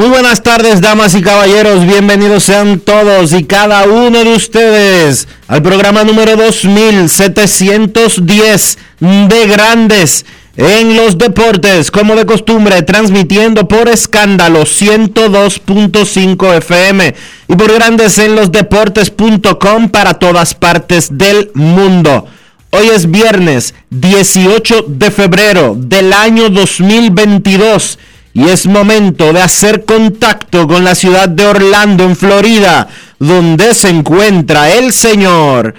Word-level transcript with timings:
Muy 0.00 0.08
buenas 0.08 0.42
tardes, 0.42 0.80
damas 0.80 1.14
y 1.14 1.20
caballeros. 1.20 1.84
Bienvenidos 1.84 2.44
sean 2.44 2.80
todos 2.80 3.34
y 3.34 3.44
cada 3.44 3.84
uno 3.84 4.24
de 4.24 4.32
ustedes 4.32 5.28
al 5.46 5.62
programa 5.62 6.04
número 6.04 6.36
2710 6.36 8.78
de 9.00 9.46
Grandes 9.46 10.24
en 10.56 10.96
los 10.96 11.18
Deportes, 11.18 11.90
como 11.90 12.16
de 12.16 12.24
costumbre, 12.24 12.80
transmitiendo 12.80 13.68
por 13.68 13.90
escándalo 13.90 14.62
102.5 14.62 16.56
FM 16.56 17.14
y 17.48 17.54
por 17.54 17.70
Grandes 17.70 18.16
en 18.16 18.36
los 18.36 18.50
Deportes.com 18.50 19.90
para 19.90 20.14
todas 20.14 20.54
partes 20.54 21.18
del 21.18 21.50
mundo. 21.52 22.26
Hoy 22.70 22.88
es 22.88 23.10
viernes 23.10 23.74
18 23.90 24.86
de 24.88 25.10
febrero 25.10 25.74
del 25.76 26.14
año 26.14 26.48
2022 26.48 27.98
y 28.32 28.48
es 28.48 28.66
momento 28.66 29.32
de 29.32 29.42
hacer 29.42 29.84
contacto 29.84 30.66
con 30.66 30.84
la 30.84 30.94
ciudad 30.94 31.28
de 31.28 31.46
Orlando, 31.46 32.04
en 32.04 32.16
Florida, 32.16 32.88
donde 33.18 33.74
se 33.74 33.88
encuentra 33.88 34.70
el 34.70 34.92
señor 34.92 35.74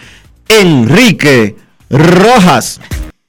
Enrique 0.47 1.55
Rojas. 1.89 2.79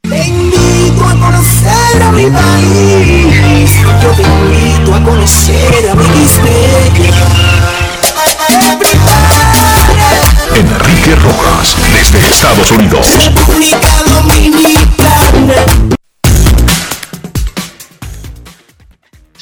Te 0.02 0.26
invito 0.26 1.04
a 1.04 1.14
conocer 1.14 2.02
a 2.02 2.12
mi 2.12 2.26
país. 2.26 3.72
Yo 4.02 4.10
te 4.10 4.22
invito 4.22 4.94
a 4.94 5.04
conocer 5.04 5.90
a 5.90 5.94
mi 5.94 6.04
Enrique 10.54 11.14
Rojas, 11.16 11.76
desde 11.92 12.26
Estados 12.26 12.70
Unidos. 12.72 13.06
República 13.24 13.88
Dominicana. 14.04 15.96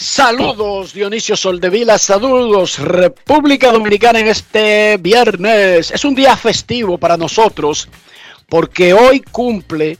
Saludos 0.00 0.94
Dionisio 0.94 1.36
Soldevila, 1.36 1.98
saludos 1.98 2.78
República 2.78 3.70
Dominicana 3.70 4.20
en 4.20 4.28
este 4.28 4.96
viernes. 4.96 5.90
Es 5.90 6.06
un 6.06 6.14
día 6.14 6.34
festivo 6.38 6.96
para 6.96 7.18
nosotros 7.18 7.86
porque 8.48 8.94
hoy 8.94 9.20
cumple 9.20 9.98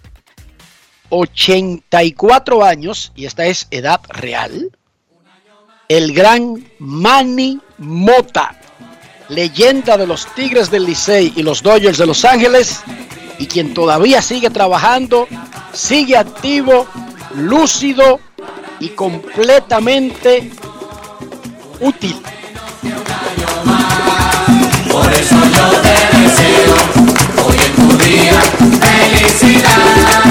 84 1.11 2.65
años, 2.65 3.13
y 3.15 3.27
esta 3.27 3.45
es 3.45 3.69
edad 3.71 4.01
real, 4.09 4.71
el 5.91 6.15
gran 6.15 6.65
Manny 6.79 7.61
Mota, 7.77 8.59
leyenda 9.29 9.99
de 9.99 10.07
los 10.07 10.27
Tigres 10.35 10.71
del 10.71 10.87
Licey 10.87 11.35
y 11.37 11.43
los 11.43 11.63
Dodgers 11.63 11.99
de 11.99 12.07
Los 12.07 12.25
Ángeles, 12.25 12.81
y 13.39 13.45
quien 13.45 13.75
todavía 13.75 14.23
sigue 14.23 14.49
trabajando, 14.49 15.29
sigue 15.75 16.17
activo, 16.17 16.87
lúcido 17.35 18.19
y 18.81 18.89
completamente 18.91 20.51
útil. 21.81 22.17
Por 24.91 25.13
eso 25.13 25.37
yo 25.37 25.71
te 25.83 26.19
deseo 26.19 26.75
hoy 27.47 27.57
en 27.67 27.73
tu 27.77 27.89
día 28.05 28.41
felicidad. 28.81 30.25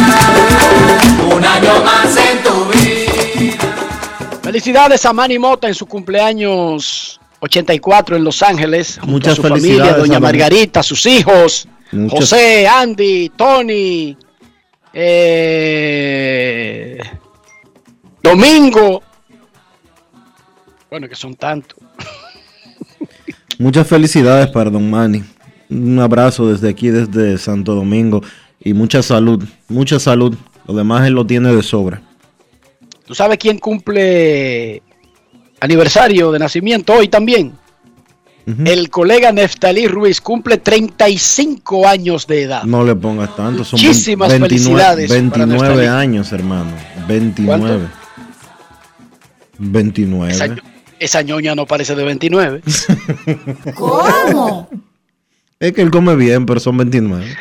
Un 1.35 1.43
año 1.45 1.83
más 1.83 2.17
en 2.17 2.43
tu 2.43 2.65
vida. 2.65 3.57
Felicidades 4.41 5.05
a 5.05 5.13
Manny 5.13 5.37
Mota 5.39 5.67
en 5.67 5.75
su 5.75 5.85
cumpleaños 5.85 7.19
84 7.39 8.15
en 8.17 8.23
Los 8.23 8.41
Ángeles. 8.41 8.95
junto 8.95 9.11
Muchas 9.11 9.33
a 9.33 9.35
su 9.35 9.41
familia, 9.43 9.61
felicidades 9.69 9.97
doña 9.97 10.17
a 10.17 10.19
Manny. 10.19 10.39
Margarita, 10.39 10.81
sus 10.83 11.05
hijos, 11.05 11.67
Muchas- 11.91 12.19
José, 12.19 12.67
Andy, 12.67 13.29
Tony, 13.29 14.17
eh, 14.93 16.97
Domingo. 18.21 19.01
Bueno, 20.89 21.07
que 21.07 21.15
son 21.15 21.35
tantos. 21.35 21.77
Muchas 23.57 23.87
felicidades 23.87 24.47
para 24.47 24.69
don 24.69 24.89
Manny. 24.89 25.23
Un 25.69 25.99
abrazo 25.99 26.47
desde 26.47 26.69
aquí, 26.69 26.89
desde 26.89 27.37
Santo 27.37 27.75
Domingo. 27.75 28.21
Y 28.59 28.73
mucha 28.73 29.03
salud, 29.03 29.43
mucha 29.67 29.99
salud. 29.99 30.35
Lo 30.67 30.73
demás 30.73 31.05
él 31.07 31.13
lo 31.13 31.25
tiene 31.25 31.53
de 31.53 31.61
sobra. 31.61 32.01
¿Tú 33.05 33.13
sabes 33.15 33.37
quién 33.37 33.59
cumple 33.59 34.81
aniversario 35.59 36.31
de 36.31 36.39
nacimiento 36.39 36.93
hoy 36.93 37.07
también? 37.07 37.53
El 38.65 38.89
colega 38.89 39.31
Neftalí 39.31 39.87
Ruiz 39.87 40.19
cumple 40.21 40.57
35 40.57 41.87
años 41.87 42.25
de 42.25 42.43
edad. 42.43 42.63
No 42.63 42.83
le 42.83 42.95
pongas 42.95 43.35
tanto. 43.35 43.63
Son 43.63 43.79
Muchísimas 43.79 44.29
29 44.29 44.49
felicidades 44.49 45.09
para 45.09 45.21
29 45.21 45.75
nuestra 45.75 45.99
años, 45.99 46.31
hermano. 46.31 46.71
29. 47.07 47.59
¿Cuánto? 47.59 47.98
29. 49.59 50.33
Esa, 50.33 50.55
esa 50.99 51.21
ñoña 51.21 51.55
no 51.55 51.65
parece 51.65 51.95
de 51.95 52.03
29. 52.03 52.61
¿Cómo? 53.75 54.69
Es 55.59 55.73
que 55.73 55.81
él 55.81 55.91
come 55.91 56.15
bien, 56.15 56.45
pero 56.45 56.59
son 56.59 56.77
29. 56.77 57.35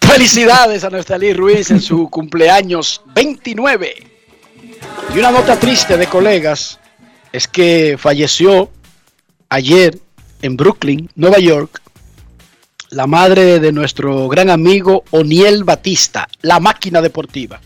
Felicidades 0.00 0.84
a 0.84 0.90
Neftalí 0.90 1.32
Ruiz 1.32 1.70
en 1.70 1.80
su 1.80 2.08
cumpleaños 2.08 3.02
29. 3.14 3.94
Y 5.14 5.18
una 5.18 5.30
nota 5.30 5.58
triste 5.58 5.96
de 5.96 6.06
colegas 6.06 6.78
es 7.32 7.48
que 7.48 7.96
falleció 7.98 8.70
ayer 9.48 9.98
en 10.42 10.56
Brooklyn, 10.56 11.10
Nueva 11.16 11.38
York, 11.38 11.80
la 12.90 13.06
madre 13.06 13.58
de 13.58 13.72
nuestro 13.72 14.28
gran 14.28 14.50
amigo 14.50 15.04
Oniel 15.10 15.64
Batista, 15.64 16.28
la 16.42 16.60
máquina 16.60 17.02
deportiva. 17.02 17.60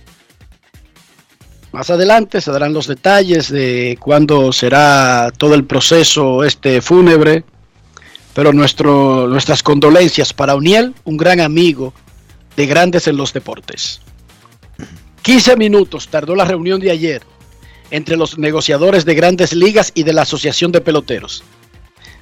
Más 1.72 1.88
adelante 1.88 2.40
se 2.40 2.50
darán 2.50 2.72
los 2.72 2.88
detalles 2.88 3.49
de 3.49 3.96
cuándo 4.00 4.52
será 4.52 5.31
todo 5.37 5.55
el 5.55 5.64
proceso 5.64 6.43
este 6.43 6.81
fúnebre, 6.81 7.44
pero 8.34 8.52
nuestras 8.52 9.62
condolencias 9.62 10.32
para 10.32 10.56
Oniel, 10.56 10.94
un 11.05 11.17
gran 11.17 11.40
amigo 11.40 11.94
de 12.56 12.67
grandes 12.67 13.06
en 13.06 13.17
los 13.17 13.32
deportes. 13.32 14.00
15 15.22 15.56
minutos 15.56 16.08
tardó 16.08 16.34
la 16.34 16.44
reunión 16.44 16.81
de 16.81 16.90
ayer 16.90 17.22
entre 17.93 18.16
los 18.16 18.37
negociadores 18.37 19.05
de 19.05 19.14
grandes 19.14 19.52
ligas 19.52 19.93
y 19.94 20.02
de 20.02 20.12
la 20.12 20.23
Asociación 20.23 20.73
de 20.73 20.81
Peloteros. 20.81 21.44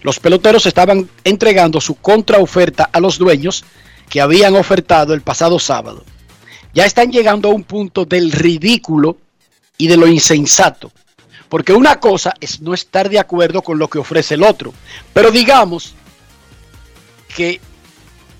Los 0.02 0.20
peloteros 0.20 0.66
estaban 0.66 1.08
entregando 1.24 1.80
su 1.80 1.94
contraoferta 1.94 2.88
a 2.92 3.00
los 3.00 3.18
dueños 3.18 3.64
que 4.10 4.20
habían 4.20 4.56
ofertado 4.56 5.14
el 5.14 5.22
pasado 5.22 5.58
sábado. 5.58 6.04
Ya 6.74 6.84
están 6.84 7.10
llegando 7.10 7.48
a 7.48 7.54
un 7.54 7.64
punto 7.64 8.04
del 8.04 8.30
ridículo 8.30 9.16
y 9.78 9.86
de 9.86 9.96
lo 9.96 10.06
insensato. 10.06 10.92
Porque 11.48 11.72
una 11.72 11.98
cosa 11.98 12.34
es 12.40 12.60
no 12.60 12.74
estar 12.74 13.08
de 13.08 13.18
acuerdo 13.18 13.62
con 13.62 13.78
lo 13.78 13.88
que 13.88 13.98
ofrece 13.98 14.34
el 14.34 14.42
otro. 14.42 14.74
Pero 15.14 15.30
digamos 15.30 15.94
que 17.34 17.60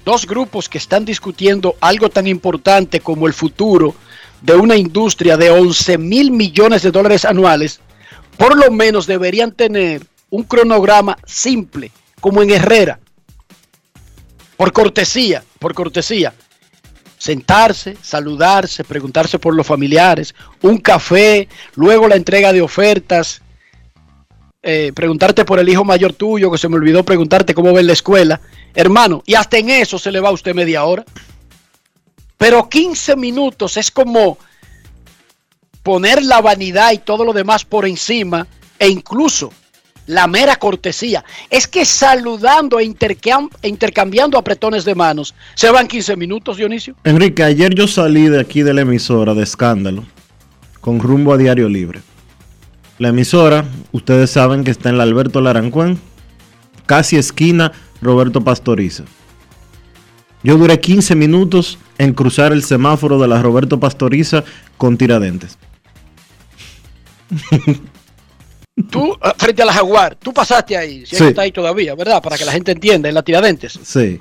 dos 0.04 0.26
grupos 0.26 0.68
que 0.68 0.78
están 0.78 1.04
discutiendo 1.04 1.76
algo 1.80 2.10
tan 2.10 2.26
importante 2.26 3.00
como 3.00 3.26
el 3.26 3.32
futuro 3.32 3.94
de 4.42 4.54
una 4.54 4.76
industria 4.76 5.36
de 5.36 5.50
11 5.50 5.98
mil 5.98 6.30
millones 6.30 6.82
de 6.82 6.90
dólares 6.90 7.24
anuales, 7.24 7.80
por 8.36 8.56
lo 8.56 8.70
menos 8.70 9.06
deberían 9.06 9.52
tener 9.52 10.06
un 10.30 10.44
cronograma 10.44 11.16
simple, 11.26 11.90
como 12.20 12.42
en 12.42 12.50
Herrera, 12.50 13.00
por 14.56 14.72
cortesía, 14.72 15.44
por 15.58 15.74
cortesía. 15.74 16.34
Sentarse, 17.18 17.96
saludarse, 18.00 18.84
preguntarse 18.84 19.38
por 19.38 19.54
los 19.54 19.66
familiares, 19.66 20.34
un 20.62 20.78
café, 20.78 21.48
luego 21.74 22.08
la 22.08 22.16
entrega 22.16 22.52
de 22.52 22.62
ofertas, 22.62 23.42
eh, 24.62 24.92
preguntarte 24.94 25.44
por 25.44 25.58
el 25.58 25.68
hijo 25.68 25.84
mayor 25.84 26.12
tuyo, 26.12 26.50
que 26.50 26.58
se 26.58 26.68
me 26.68 26.76
olvidó 26.76 27.04
preguntarte 27.04 27.54
cómo 27.54 27.72
va 27.72 27.80
en 27.80 27.86
la 27.86 27.92
escuela. 27.92 28.40
Hermano, 28.74 29.22
y 29.26 29.34
hasta 29.34 29.58
en 29.58 29.70
eso 29.70 29.98
se 29.98 30.12
le 30.12 30.20
va 30.20 30.28
a 30.28 30.32
usted 30.32 30.54
media 30.54 30.84
hora. 30.84 31.04
Pero 32.36 32.68
15 32.68 33.16
minutos 33.16 33.76
es 33.76 33.90
como 33.90 34.38
poner 35.82 36.22
la 36.22 36.40
vanidad 36.40 36.92
y 36.92 36.98
todo 36.98 37.24
lo 37.24 37.32
demás 37.32 37.64
por 37.64 37.86
encima 37.86 38.46
e 38.78 38.88
incluso 38.88 39.52
la 40.08 40.26
mera 40.26 40.56
cortesía. 40.56 41.24
Es 41.50 41.68
que 41.68 41.84
saludando 41.84 42.80
e, 42.80 42.82
e 42.82 43.68
intercambiando 43.68 44.36
apretones 44.36 44.84
de 44.84 44.96
manos 44.96 45.34
se 45.54 45.70
van 45.70 45.86
15 45.86 46.16
minutos, 46.16 46.56
Dionisio. 46.56 46.96
Enrique, 47.04 47.44
ayer 47.44 47.72
yo 47.74 47.86
salí 47.86 48.28
de 48.28 48.40
aquí 48.40 48.62
de 48.62 48.74
la 48.74 48.80
emisora 48.80 49.34
de 49.34 49.44
escándalo 49.44 50.04
con 50.80 50.98
rumbo 50.98 51.32
a 51.32 51.36
Diario 51.36 51.68
Libre. 51.68 52.00
La 52.98 53.08
emisora, 53.08 53.64
ustedes 53.92 54.30
saben 54.30 54.64
que 54.64 54.72
está 54.72 54.88
en 54.88 54.98
la 54.98 55.04
Alberto 55.04 55.40
Larancuán, 55.40 56.00
casi 56.86 57.16
esquina 57.16 57.72
Roberto 58.00 58.42
Pastoriza. 58.42 59.04
Yo 60.42 60.56
duré 60.56 60.80
15 60.80 61.14
minutos 61.14 61.78
en 61.98 62.14
cruzar 62.14 62.52
el 62.52 62.64
semáforo 62.64 63.20
de 63.20 63.28
la 63.28 63.42
Roberto 63.42 63.78
Pastoriza 63.78 64.42
con 64.78 64.96
Tiradentes. 64.96 65.58
Tú, 68.90 69.12
eh, 69.12 69.32
frente 69.36 69.62
a 69.62 69.64
la 69.66 69.72
Jaguar, 69.72 70.14
tú 70.16 70.32
pasaste 70.32 70.76
ahí, 70.76 71.04
si 71.06 71.16
Sí. 71.16 71.24
está 71.24 71.42
ahí 71.42 71.52
todavía, 71.52 71.94
¿verdad? 71.94 72.22
Para 72.22 72.36
que 72.38 72.44
la 72.44 72.52
gente 72.52 72.72
entienda, 72.72 73.08
en 73.08 73.14
la 73.14 73.22
Tiradentes. 73.22 73.78
Sí, 73.82 74.20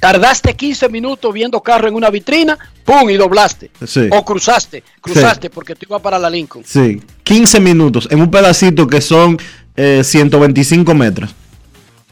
Tardaste 0.00 0.54
15 0.56 0.88
minutos 0.88 1.32
viendo 1.32 1.60
carro 1.60 1.86
en 1.86 1.94
una 1.94 2.10
vitrina, 2.10 2.58
¡pum! 2.84 3.08
y 3.08 3.14
doblaste. 3.14 3.70
Sí. 3.86 4.08
O 4.10 4.24
cruzaste, 4.24 4.82
cruzaste 5.00 5.48
porque 5.48 5.76
tú 5.76 5.86
ibas 5.88 6.02
para 6.02 6.18
la 6.18 6.28
Lincoln. 6.28 6.64
sí. 6.66 7.00
15 7.22 7.60
minutos 7.60 8.08
en 8.10 8.20
un 8.20 8.28
pedacito 8.30 8.86
que 8.88 9.00
son 9.00 9.38
eh, 9.76 10.02
125 10.04 10.92
metros. 10.94 11.30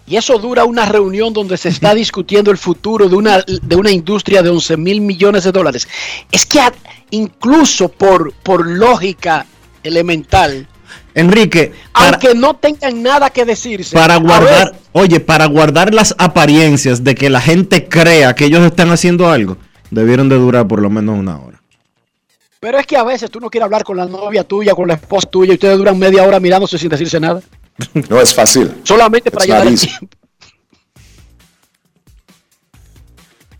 Y 0.06 0.16
eso 0.16 0.38
dura 0.38 0.64
una 0.64 0.86
reunión 0.86 1.32
donde 1.32 1.56
se 1.56 1.68
está 1.68 1.92
discutiendo 2.04 2.50
el 2.52 2.58
futuro 2.58 3.08
de 3.08 3.16
una, 3.16 3.38
de 3.42 3.76
una 3.76 3.90
industria 3.90 4.40
de 4.42 4.50
11 4.50 4.76
mil 4.76 5.00
millones 5.00 5.42
de 5.44 5.50
dólares. 5.52 5.88
Es 6.30 6.46
que 6.46 6.60
incluso 7.10 7.88
por, 7.88 8.32
por 8.34 8.66
lógica 8.68 9.46
elemental, 9.82 10.68
Enrique, 11.14 11.72
para, 11.92 12.10
aunque 12.10 12.34
no 12.34 12.54
tengan 12.54 13.02
nada 13.02 13.30
que 13.30 13.44
decirse, 13.44 13.96
para 13.96 14.16
guardar, 14.16 14.74
oye, 14.92 15.20
para 15.20 15.46
guardar 15.46 15.92
las 15.92 16.14
apariencias 16.18 17.02
de 17.02 17.14
que 17.14 17.30
la 17.30 17.40
gente 17.40 17.88
crea 17.88 18.34
que 18.34 18.44
ellos 18.44 18.64
están 18.64 18.90
haciendo 18.90 19.28
algo, 19.30 19.56
debieron 19.90 20.28
de 20.28 20.36
durar 20.36 20.68
por 20.68 20.80
lo 20.80 20.90
menos 20.90 21.18
una 21.18 21.40
hora. 21.40 21.60
pero 22.60 22.78
es 22.78 22.86
que 22.86 22.96
a 22.96 23.02
veces 23.02 23.30
tú 23.30 23.40
no 23.40 23.50
quieres 23.50 23.64
hablar 23.64 23.84
con 23.84 23.96
la 23.96 24.06
novia 24.06 24.44
tuya, 24.44 24.74
con 24.74 24.88
la 24.88 24.94
esposa 24.94 25.28
tuya, 25.28 25.52
y 25.52 25.54
ustedes 25.54 25.78
duran 25.78 25.98
media 25.98 26.22
hora 26.22 26.38
mirándose 26.38 26.78
sin 26.78 26.88
decirse 26.88 27.18
nada. 27.18 27.40
No 28.08 28.20
es 28.20 28.34
fácil. 28.34 28.70
Solamente 28.84 29.30
para 29.30 29.62
el 29.62 29.78
tiempo. 29.78 30.06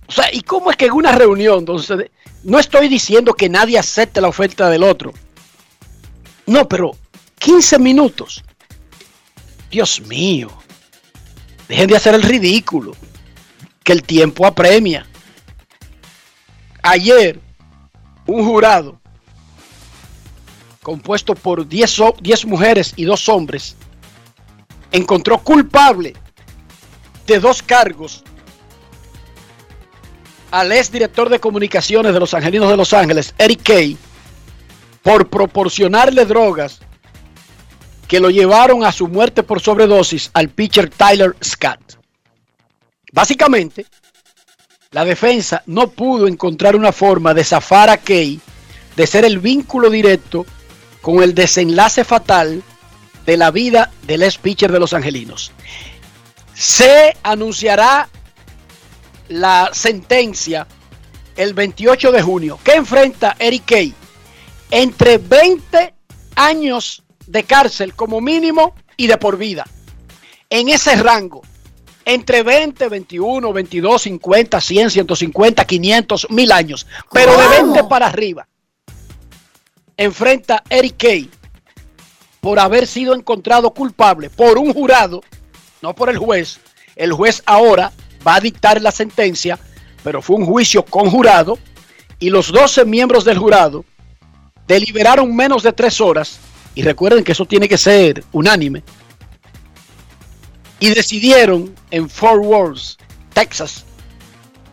O 0.07 0.13
sea, 0.13 0.27
¿y 0.33 0.43
cómo 0.43 0.71
es 0.71 0.77
que 0.77 0.87
en 0.87 0.93
una 0.93 1.13
reunión, 1.13 1.61
entonces, 1.61 2.11
no 2.43 2.59
estoy 2.59 2.89
diciendo 2.89 3.33
que 3.33 3.49
nadie 3.49 3.79
acepte 3.79 4.21
la 4.21 4.27
oferta 4.27 4.69
del 4.69 4.83
otro? 4.83 5.13
No, 6.47 6.69
pero 6.69 6.97
15 7.41 7.79
minutos. 7.79 8.45
Dios 9.71 10.01
mío. 10.03 10.49
Dejen 11.69 11.89
de 11.89 11.97
hacer 11.97 12.15
el 12.15 12.23
ridículo. 12.23 12.93
Que 13.83 13.93
el 13.93 14.03
tiempo 14.03 14.47
apremia. 14.47 15.07
Ayer, 16.83 17.41
un 18.27 18.45
jurado 18.47 19.01
compuesto 20.83 21.35
por 21.35 21.67
10, 21.69 22.01
ho- 22.01 22.17
10 22.21 22.47
mujeres 22.47 22.93
y 22.97 23.05
dos 23.05 23.29
hombres 23.29 23.77
encontró 24.93 25.39
culpable 25.39 26.15
de 27.27 27.39
dos 27.39 27.63
cargos 27.63 28.25
al 30.51 30.73
ex 30.73 30.91
director 30.91 31.29
de 31.29 31.39
comunicaciones 31.39 32.13
de 32.13 32.19
los 32.21 32.33
Angelinos 32.35 32.69
de 32.71 32.77
Los 32.77 32.93
Ángeles, 32.93 33.35
Eric 33.39 33.63
Kay, 33.63 33.97
por 35.03 35.29
proporcionarle 35.29 36.25
drogas 36.25 36.81
que 38.11 38.19
lo 38.19 38.29
llevaron 38.29 38.83
a 38.83 38.91
su 38.91 39.07
muerte 39.07 39.45
por 39.45 39.61
sobredosis 39.61 40.33
al 40.35 40.49
pitcher 40.49 40.91
Tyler 40.91 41.37
Scott. 41.45 41.97
Básicamente, 43.13 43.87
la 44.91 45.05
defensa 45.05 45.63
no 45.67 45.91
pudo 45.91 46.27
encontrar 46.27 46.75
una 46.75 46.91
forma 46.91 47.35
de 47.35 47.45
zafar 47.45 47.89
a 47.89 47.99
Kay 47.99 48.41
de 48.97 49.07
ser 49.07 49.25
el 49.25 49.39
vínculo 49.39 49.91
directo 49.91 50.45
con 51.01 51.23
el 51.23 51.37
desenlace 51.37 52.03
fatal 52.03 52.65
de 53.27 53.37
la 53.37 53.53
vida 53.53 53.93
del 54.09 54.25
ex 54.25 54.39
pitcher 54.39 54.73
de 54.73 54.81
los 54.81 54.93
Angelinos. 54.93 55.53
Se 56.53 57.17
anunciará 57.23 58.09
la 59.29 59.71
sentencia 59.73 60.67
el 61.37 61.55
28 61.55 62.11
de 62.11 62.23
junio 62.23 62.59
que 62.65 62.75
enfrenta 62.75 63.37
Eric 63.39 63.67
Kay 63.67 63.95
entre 64.73 65.19
20 65.19 65.95
años 66.35 67.05
de 67.31 67.45
cárcel 67.45 67.95
como 67.95 68.21
mínimo 68.21 68.75
y 68.97 69.07
de 69.07 69.17
por 69.17 69.39
vida. 69.39 69.65
En 70.49 70.69
ese 70.69 70.97
rango, 70.97 71.43
entre 72.05 72.43
20, 72.43 72.89
21, 72.89 73.53
22, 73.53 74.03
50, 74.03 74.61
100, 74.61 74.91
150, 74.91 75.65
500, 75.65 76.27
1000 76.29 76.53
años, 76.53 76.87
pero 77.13 77.37
de 77.37 77.49
20 77.49 77.85
para 77.85 78.09
arriba. 78.09 78.49
Enfrenta 79.97 80.65
Eric 80.69 80.97
Kay 80.97 81.31
por 82.41 82.59
haber 82.59 82.87
sido 82.89 83.15
encontrado 83.15 83.71
culpable 83.73 84.29
por 84.29 84.59
un 84.59 84.73
jurado, 84.73 85.21
no 85.83 85.95
por 85.95 86.11
el 86.11 86.19
juez. 86.19 86.59
El 86.97 87.13
juez 87.13 87.43
ahora 87.47 87.93
va 88.27 88.37
a 88.37 88.41
dictar 88.41 88.83
la 88.83 88.91
sentencia, 88.91 89.57
pero 90.03 90.21
fue 90.21 90.37
un 90.37 90.47
juicio 90.47 90.85
con 90.85 91.11
jurado 91.11 91.59
y 92.19 92.31
los 92.31 92.51
12 92.51 92.87
miembros 92.87 93.25
del 93.25 93.39
jurado 93.39 93.85
deliberaron 94.67 95.35
menos 95.37 95.63
de 95.63 95.73
tres 95.73 96.01
horas 96.01 96.41
y 96.75 96.83
recuerden 96.83 97.25
que 97.25 97.33
eso 97.33 97.47
tiene 97.47 97.69
que 97.69 97.79
ser 97.79 98.25
unánime 98.33 98.83
y 100.81 100.89
decidieron 100.89 101.75
en 101.91 102.09
Fort 102.09 102.43
Worth, 102.43 102.99
Texas, 103.35 103.85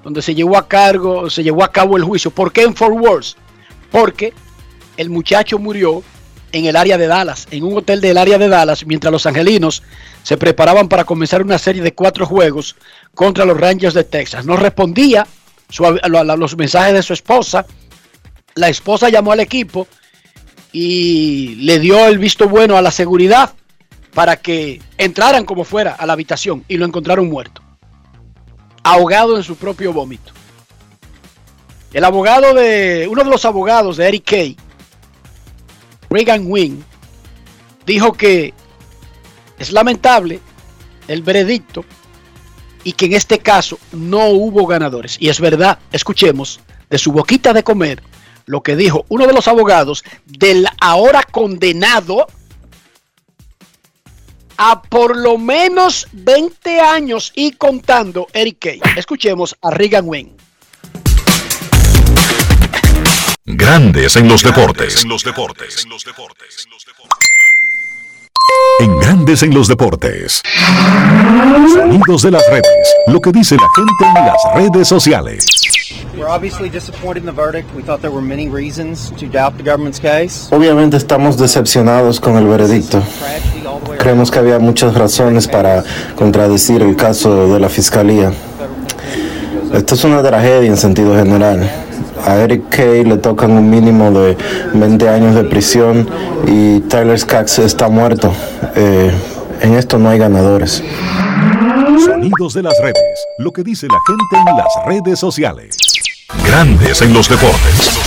donde 0.04 0.22
se 0.22 0.34
llevó 0.34 0.58
a 0.58 0.68
cargo, 0.68 1.30
se 1.30 1.44
llevó 1.44 1.64
a 1.64 1.72
cabo 1.72 1.98
el 1.98 2.04
juicio. 2.04 2.32
¿Por 2.32 2.54
qué 2.54 2.64
en 2.64 2.76
Fort 2.76 2.96
Worth? 2.96 3.36
Porque 3.92 4.34
el 4.96 5.10
muchacho 5.10 5.60
murió 5.60 6.02
en 6.54 6.66
el 6.66 6.78
área 6.78 6.98
de 6.98 7.08
Dallas, 7.08 7.48
en 7.52 7.64
un 7.64 7.78
hotel 7.78 8.00
del 8.00 8.18
área 8.18 8.38
de 8.38 8.48
Dallas, 8.48 8.86
mientras 8.86 9.12
los 9.12 9.26
angelinos 9.26 9.84
se 10.24 10.38
preparaban 10.38 10.88
para 10.88 11.04
comenzar 11.04 11.42
una 11.42 11.60
serie 11.60 11.82
de 11.82 11.94
cuatro 11.94 12.26
juegos 12.26 12.78
contra 13.14 13.46
los 13.46 13.60
Rangers 13.60 13.94
de 13.94 14.06
Texas. 14.06 14.46
No 14.46 14.56
respondía 14.56 15.28
a 16.02 16.36
los 16.38 16.56
mensajes 16.56 16.94
de 16.94 17.04
su 17.04 17.14
esposa. 17.14 17.66
La 18.56 18.70
esposa 18.70 19.10
llamó 19.10 19.34
al 19.34 19.42
equipo 19.42 19.88
y 20.72 21.56
le 21.56 21.80
dio 21.80 22.08
el 22.08 22.18
visto 22.18 22.48
bueno 22.48 22.78
a 22.78 22.82
la 22.82 22.92
seguridad 22.92 23.54
para 24.14 24.38
que 24.38 24.82
entraran 24.98 25.46
como 25.46 25.64
fuera 25.64 25.92
a 25.94 26.06
la 26.06 26.14
habitación 26.14 26.64
y 26.68 26.78
lo 26.78 26.86
encontraron 26.86 27.30
muerto, 27.30 27.62
ahogado 28.84 29.38
en 29.38 29.44
su 29.44 29.56
propio 29.56 29.94
vómito. 29.94 30.34
El 31.94 32.04
abogado 32.04 32.54
de, 32.54 33.08
uno 33.10 33.24
de 33.24 33.30
los 33.30 33.46
abogados 33.46 33.98
de 33.98 34.08
Eric 34.08 34.24
Kay, 34.26 34.58
Reagan 36.10 36.46
Wing, 36.46 36.82
dijo 37.86 38.14
que 38.14 38.54
es 39.58 39.72
lamentable 39.72 40.40
el 41.08 41.22
veredicto 41.22 41.86
y 42.84 42.94
que 42.94 43.06
en 43.06 43.14
este 43.14 43.40
caso 43.40 43.80
no 43.92 44.28
hubo 44.28 44.66
ganadores. 44.66 45.18
Y 45.20 45.30
es 45.30 45.40
verdad, 45.40 45.80
escuchemos 45.92 46.60
de 46.90 46.98
su 46.98 47.12
boquita 47.12 47.54
de 47.54 47.64
comer 47.64 48.02
lo 48.48 48.64
que 48.64 48.76
dijo 48.76 49.06
uno 49.10 49.28
de 49.28 49.34
los 49.34 49.48
abogados 49.48 50.04
del 50.26 50.66
ahora 50.80 51.22
condenado 51.22 52.26
a 54.58 54.82
por 54.82 55.16
lo 55.16 55.38
menos 55.38 56.08
20 56.14 56.80
años 56.80 57.32
y 57.36 57.52
contando 57.52 58.28
Eric 58.34 58.58
Kay. 58.60 58.82
Escuchemos 58.96 59.56
a 59.62 59.70
Reagan 59.70 60.06
Wing. 60.08 60.30
Grandes 63.46 64.16
en 64.16 64.28
los 64.28 64.42
deportes. 64.42 65.04
En 65.04 65.10
los 65.10 65.24
deportes. 65.24 65.86
En 65.86 65.90
Grandes 69.02 69.44
en 69.44 69.54
los 69.54 69.68
Deportes. 69.68 70.42
Sonidos 71.74 72.22
de 72.24 72.32
las 72.32 72.44
redes. 72.50 72.96
Lo 73.08 73.20
que 73.20 73.32
dice 73.32 73.56
la 73.56 73.68
gente 73.76 74.20
en 74.20 74.26
las 74.26 74.38
redes 74.56 74.88
sociales. 74.88 75.46
We're 76.16 76.30
obviously 76.30 76.70
disappointed 76.70 77.18
in 77.18 77.26
the 77.26 77.32
verdict. 77.32 77.74
We 77.76 77.84
thought 77.84 78.02
there 78.02 78.12
were 78.12 78.26
many 78.26 78.50
reasons 78.50 79.12
to 79.20 79.28
doubt 79.28 79.58
the 79.58 79.64
government's 79.64 80.00
case. 80.00 80.48
Obviamente 80.52 80.98
estamos 80.98 81.38
decepcionados 81.38 82.20
con 82.20 82.38
el 82.38 82.46
veredicto. 82.48 83.02
Creemos 84.00 84.32
que 84.32 84.40
había 84.40 84.60
muchas 84.60 84.96
razones 84.96 85.48
para 85.48 85.84
contradecir 86.16 86.82
el 86.82 86.96
caso 86.96 87.54
de 87.54 87.60
la 87.60 87.70
fiscalía. 87.70 88.32
Esto 89.74 89.96
es 89.96 90.04
una 90.04 90.24
tragedia 90.24 90.68
en 90.68 90.78
sentido 90.78 91.16
general. 91.16 91.87
A 92.26 92.36
Eric 92.36 92.70
Kay 92.70 93.04
le 93.06 93.18
tocan 93.18 93.52
un 93.52 93.70
mínimo 93.70 94.12
de 94.12 94.38
20 94.74 95.10
años 95.10 95.36
de 95.36 95.44
prisión 95.44 96.10
y 96.48 96.80
Tyler 96.82 97.18
Skaggs 97.18 97.60
está 97.60 97.90
muerto. 97.90 98.34
Eh, 98.76 99.12
en 99.62 99.74
esto 99.76 99.98
no 99.98 100.10
hay 100.10 100.20
ganadores. 100.20 100.84
Sonidos 102.06 102.54
de 102.54 102.64
las 102.64 102.74
redes. 102.82 103.26
Lo 103.40 103.52
que 103.52 103.64
dice 103.64 103.88
la 103.88 104.00
gente 104.06 104.50
en 104.50 104.58
las 104.58 104.86
redes 104.86 105.20
sociales. 105.20 105.78
Grandes 106.46 107.02
en 107.02 107.14
los 107.14 107.30
deportes. 107.30 107.98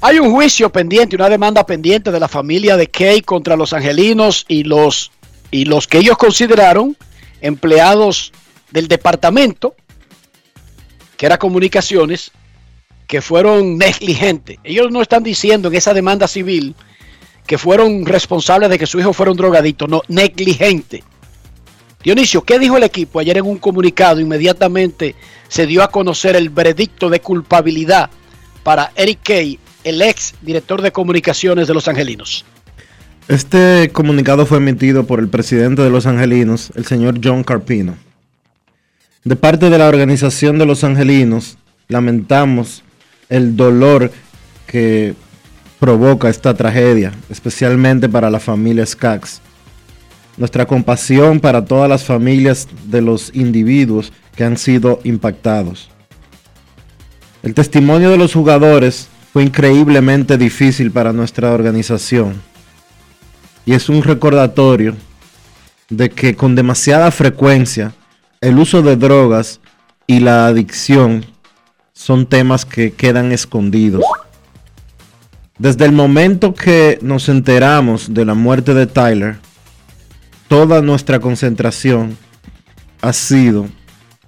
Hay 0.00 0.20
un 0.20 0.30
juicio 0.30 0.70
pendiente, 0.70 1.16
una 1.16 1.28
demanda 1.28 1.66
pendiente 1.66 2.12
de 2.12 2.20
la 2.20 2.28
familia 2.28 2.76
de 2.76 2.86
Kay 2.86 3.22
contra 3.22 3.56
los 3.56 3.72
angelinos 3.72 4.44
y 4.46 4.62
los, 4.62 5.10
y 5.50 5.64
los 5.64 5.88
que 5.88 5.98
ellos 5.98 6.16
consideraron 6.16 6.96
empleados 7.40 8.32
del 8.70 8.86
departamento, 8.86 9.74
que 11.18 11.26
era 11.26 11.36
comunicaciones, 11.36 12.30
que 13.06 13.20
fueron 13.20 13.76
negligentes. 13.76 14.58
Ellos 14.64 14.90
no 14.90 15.02
están 15.02 15.22
diciendo 15.22 15.68
en 15.68 15.74
esa 15.74 15.92
demanda 15.92 16.28
civil 16.28 16.74
que 17.46 17.58
fueron 17.58 18.06
responsables 18.06 18.70
de 18.70 18.78
que 18.78 18.86
su 18.86 19.00
hijo 19.00 19.12
fuera 19.12 19.32
un 19.32 19.36
drogadicto, 19.36 19.86
no, 19.86 20.02
negligente. 20.08 21.02
Dionisio, 22.04 22.42
¿qué 22.42 22.58
dijo 22.58 22.76
el 22.76 22.84
equipo? 22.84 23.18
Ayer 23.18 23.38
en 23.38 23.46
un 23.46 23.58
comunicado 23.58 24.20
inmediatamente 24.20 25.16
se 25.48 25.66
dio 25.66 25.82
a 25.82 25.90
conocer 25.90 26.36
el 26.36 26.50
veredicto 26.50 27.10
de 27.10 27.20
culpabilidad 27.20 28.10
para 28.62 28.92
Eric 28.94 29.20
Kay, 29.24 29.58
el 29.82 30.00
ex 30.00 30.34
director 30.42 30.82
de 30.82 30.92
comunicaciones 30.92 31.66
de 31.66 31.74
Los 31.74 31.88
Angelinos. 31.88 32.44
Este 33.26 33.90
comunicado 33.92 34.46
fue 34.46 34.58
emitido 34.58 35.06
por 35.06 35.18
el 35.18 35.28
presidente 35.28 35.82
de 35.82 35.90
Los 35.90 36.06
Angelinos, 36.06 36.70
el 36.76 36.86
señor 36.86 37.18
John 37.22 37.42
Carpino. 37.42 37.96
De 39.24 39.36
parte 39.36 39.68
de 39.68 39.78
la 39.78 39.88
organización 39.88 40.58
de 40.58 40.66
Los 40.66 40.84
Angelinos, 40.84 41.58
lamentamos 41.88 42.82
el 43.28 43.56
dolor 43.56 44.12
que 44.66 45.14
provoca 45.80 46.28
esta 46.28 46.54
tragedia, 46.54 47.12
especialmente 47.28 48.08
para 48.08 48.30
la 48.30 48.40
familia 48.40 48.86
Skaggs. 48.86 49.40
Nuestra 50.36 50.66
compasión 50.66 51.40
para 51.40 51.64
todas 51.64 51.88
las 51.88 52.04
familias 52.04 52.68
de 52.84 53.02
los 53.02 53.34
individuos 53.34 54.12
que 54.36 54.44
han 54.44 54.56
sido 54.56 55.00
impactados. 55.02 55.90
El 57.42 57.54
testimonio 57.54 58.10
de 58.10 58.18
los 58.18 58.32
jugadores 58.32 59.08
fue 59.32 59.42
increíblemente 59.42 60.38
difícil 60.38 60.90
para 60.90 61.12
nuestra 61.12 61.52
organización 61.52 62.40
y 63.66 63.74
es 63.74 63.88
un 63.88 64.02
recordatorio 64.02 64.94
de 65.90 66.08
que 66.08 66.34
con 66.34 66.54
demasiada 66.54 67.10
frecuencia 67.10 67.92
el 68.40 68.58
uso 68.58 68.82
de 68.82 68.96
drogas 68.96 69.60
y 70.06 70.20
la 70.20 70.46
adicción 70.46 71.24
son 71.92 72.26
temas 72.26 72.64
que 72.64 72.92
quedan 72.92 73.32
escondidos. 73.32 74.04
Desde 75.58 75.84
el 75.84 75.92
momento 75.92 76.54
que 76.54 76.98
nos 77.02 77.28
enteramos 77.28 78.14
de 78.14 78.24
la 78.24 78.34
muerte 78.34 78.74
de 78.74 78.86
Tyler, 78.86 79.38
toda 80.46 80.82
nuestra 80.82 81.18
concentración 81.18 82.16
ha 83.00 83.12
sido 83.12 83.66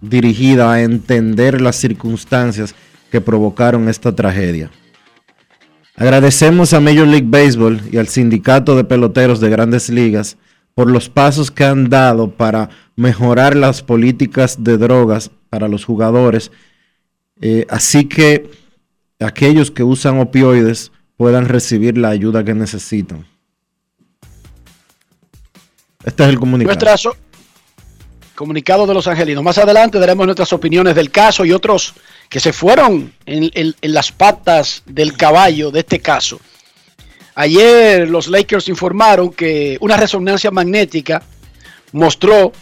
dirigida 0.01 0.73
a 0.73 0.83
entender 0.83 1.61
las 1.61 1.77
circunstancias 1.77 2.75
que 3.13 3.21
provocaron 3.21 3.89
esta 3.89 4.15
tragedia. 4.15 4.71
Agradecemos 5.97 6.73
a 6.73 6.81
Major 6.81 7.07
League 7.07 7.27
Baseball 7.29 7.81
y 7.93 7.99
al 7.99 8.09
Sindicato 8.09 8.75
de 8.75 8.85
Peloteros 8.85 9.39
de 9.39 9.51
Grandes 9.51 9.89
Ligas 9.89 10.37
por 10.75 10.91
los 10.91 11.09
pasos 11.09 11.51
que 11.51 11.65
han 11.65 11.91
dado 11.91 12.31
para 12.31 12.71
mejorar 13.01 13.57
las 13.57 13.83
políticas 13.83 14.63
de 14.63 14.77
drogas 14.77 15.31
para 15.49 15.69
los 15.69 15.87
jugadores, 15.87 16.53
eh, 17.41 17.67
así 17.71 18.05
que 18.05 18.51
aquellos 19.19 19.71
que 19.71 19.83
usan 19.83 20.19
opioides 20.21 20.93
puedan 21.17 21.47
recibir 21.49 21.97
la 21.97 22.11
ayuda 22.11 22.45
que 22.45 22.53
necesitan. 22.55 23.27
Este 26.05 26.23
es 26.25 26.29
el 26.29 26.39
comunicado. 26.39 26.75
Nuestra 26.75 26.97
so- 26.99 27.17
comunicado 28.35 28.87
de 28.87 28.95
los 28.95 29.07
angelinos. 29.07 29.43
Más 29.45 29.57
adelante 29.59 29.99
daremos 29.99 30.27
nuestras 30.27 30.53
opiniones 30.53 30.95
del 30.95 31.11
caso 31.11 31.45
y 31.45 31.53
otros 31.53 31.95
que 32.29 32.41
se 32.41 32.53
fueron 32.53 33.13
en, 33.27 33.51
en- 33.55 33.75
en 33.81 33.93
las 33.95 34.13
patas 34.13 34.83
del 34.87 35.17
caballo 35.17 35.71
de 35.71 35.81
este 35.81 36.01
caso. 36.01 36.39
Ayer 37.35 38.09
los 38.11 38.29
Lakers 38.29 38.69
informaron 38.69 39.31
que 39.31 39.79
una 39.81 39.97
resonancia 39.97 40.51
magnética 40.51 41.23
mostró 41.93 42.53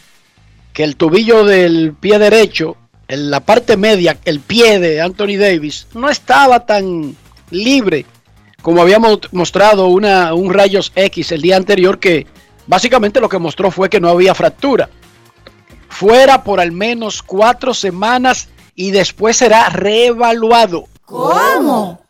que 0.78 0.85
el 0.85 0.94
tobillo 0.94 1.44
del 1.44 1.92
pie 1.99 2.20
derecho, 2.20 2.76
en 3.08 3.32
la 3.32 3.40
parte 3.40 3.76
media, 3.76 4.16
el 4.25 4.38
pie 4.38 4.78
de 4.78 5.00
Anthony 5.00 5.37
Davis, 5.37 5.88
no 5.92 6.08
estaba 6.08 6.66
tan 6.66 7.16
libre 7.50 8.06
como 8.62 8.80
habíamos 8.80 9.18
mostrado 9.32 9.88
una, 9.88 10.35
un 10.35 10.54
rayos 10.54 10.92
X 10.94 11.32
el 11.32 11.42
día 11.42 11.56
anterior 11.56 11.99
que 11.99 12.28
básicamente 12.68 13.20
lo 13.20 13.28
que 13.28 13.40
mostró 13.40 13.73
fue 13.73 13.90
que 13.90 13.99
no 13.99 14.08
había 14.08 14.37
fractura. 14.37 14.88
Fuera 15.88 16.44
por 16.44 16.61
al 16.61 16.70
menos 16.70 17.25
cuatro 17.25 17.75
semanas 17.75 18.49
y 18.76 18.92
después 18.92 19.37
será 19.37 19.70
reevaluado. 19.70 20.85
¿Cómo? 21.04 22.00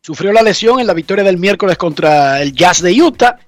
Sufrió 0.00 0.32
la 0.32 0.42
lesión 0.42 0.78
en 0.78 0.86
la 0.86 0.94
victoria 0.94 1.24
del 1.24 1.38
miércoles 1.38 1.76
contra 1.76 2.40
el 2.40 2.52
Jazz 2.52 2.82
de 2.82 3.02
Utah. 3.02 3.40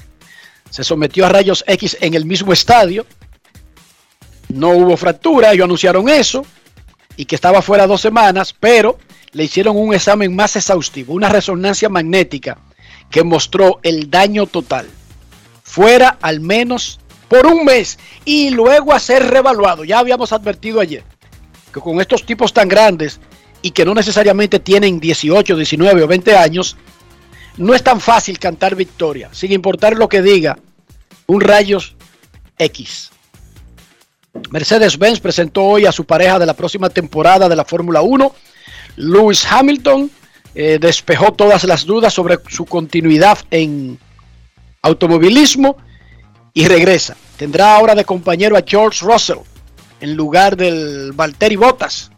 Se 0.69 0.83
sometió 0.83 1.27
a 1.27 1.29
rayos 1.29 1.63
X 1.69 1.97
en 2.01 2.15
el 2.15 2.25
mismo 2.25 2.53
estadio. 2.53 3.07
No 4.49 4.71
hubo 4.71 4.97
fractura, 4.97 5.53
ellos 5.53 5.65
anunciaron 5.65 6.09
eso 6.09 6.45
y 7.17 7.25
que 7.25 7.35
estaba 7.35 7.63
fuera 7.63 7.87
dos 7.87 8.01
semanas, 8.01 8.55
pero 8.59 8.99
le 9.33 9.45
hicieron 9.45 9.77
un 9.77 9.95
examen 9.95 10.35
más 10.35 10.57
exhaustivo, 10.57 11.15
una 11.15 11.29
resonancia 11.29 11.89
magnética 11.89 12.59
que 13.11 13.25
mostró 13.25 13.81
el 13.83 14.11
daño 14.11 14.47
total. 14.47 14.89
Fuera 15.63 16.19
al 16.23 16.41
menos 16.41 16.99
por 17.29 17.47
un 17.47 17.65
mes 17.65 17.99
y 18.25 18.51
luego 18.51 18.93
a 18.93 19.01
ser 19.01 19.27
revaluado. 19.27 19.85
Ya 19.85 19.99
habíamos 19.99 20.33
advertido 20.33 20.81
ayer 20.81 21.05
que 21.73 21.81
con 21.81 22.01
estos 22.01 22.25
tipos 22.25 22.53
tan 22.53 22.69
grandes 22.69 23.21
y 23.61 23.73
que 23.73 23.85
no 23.85 23.95
necesariamente 23.95 24.61
tienen 24.61 25.01
18, 25.01 25.57
19 25.57 26.03
o 26.03 26.07
20 26.07 26.37
años, 26.37 26.77
no 27.57 27.75
es 27.75 27.83
tan 27.83 28.01
fácil 28.01 28.39
cantar 28.39 28.77
victoria, 28.77 29.29
sin 29.33 29.53
importar 29.53 29.97
lo 29.97 30.09
que 30.09 30.23
diga 30.23 30.59
un 31.27 31.41
rayos 31.41 31.97
X. 32.57 33.11
Mercedes-Benz 34.51 35.21
presentó 35.21 35.65
hoy 35.65 35.87
a 35.87 35.93
su 35.93 36.05
pareja 36.05 36.39
de 36.39 36.47
la 36.47 36.55
próxima 36.55 36.89
temporada 36.89 37.49
de 37.49 37.57
la 37.57 37.65
Fórmula 37.65 38.03
1. 38.03 38.35
Lewis 38.97 39.47
Hamilton 39.51 40.11
eh, 40.55 40.79
despejó 40.81 41.33
todas 41.33 41.65
las 41.65 41.85
dudas 41.85 42.15
sobre 42.15 42.39
su 42.49 42.65
continuidad 42.65 43.39
en 43.51 43.99
automovilismo 44.83 45.77
y 46.55 46.67
regresa. 46.67 47.17
Tendrá 47.37 47.77
ahora 47.77 47.95
de 47.95 48.05
compañero 48.05 48.57
a 48.57 48.65
George 48.67 49.05
Russell 49.05 49.39
en 50.01 50.15
lugar 50.15 50.57
del 50.57 51.13
Valtteri 51.13 51.57
Bottas. 51.57 52.11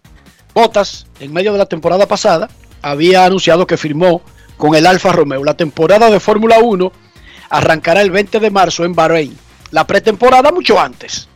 Bottas, 0.54 1.06
en 1.20 1.32
medio 1.32 1.52
de 1.52 1.58
la 1.58 1.66
temporada 1.66 2.06
pasada, 2.06 2.48
había 2.82 3.24
anunciado 3.24 3.66
que 3.66 3.76
firmó 3.76 4.22
con 4.56 4.74
el 4.74 4.86
Alfa 4.86 5.12
Romeo. 5.12 5.44
La 5.44 5.54
temporada 5.54 6.10
de 6.10 6.20
Fórmula 6.20 6.58
1 6.58 6.92
arrancará 7.50 8.02
el 8.02 8.10
20 8.10 8.40
de 8.40 8.50
marzo 8.50 8.84
en 8.84 8.94
Bahrein. 8.94 9.36
La 9.70 9.86
pretemporada 9.86 10.50
mucho 10.52 10.80
antes. 10.80 11.28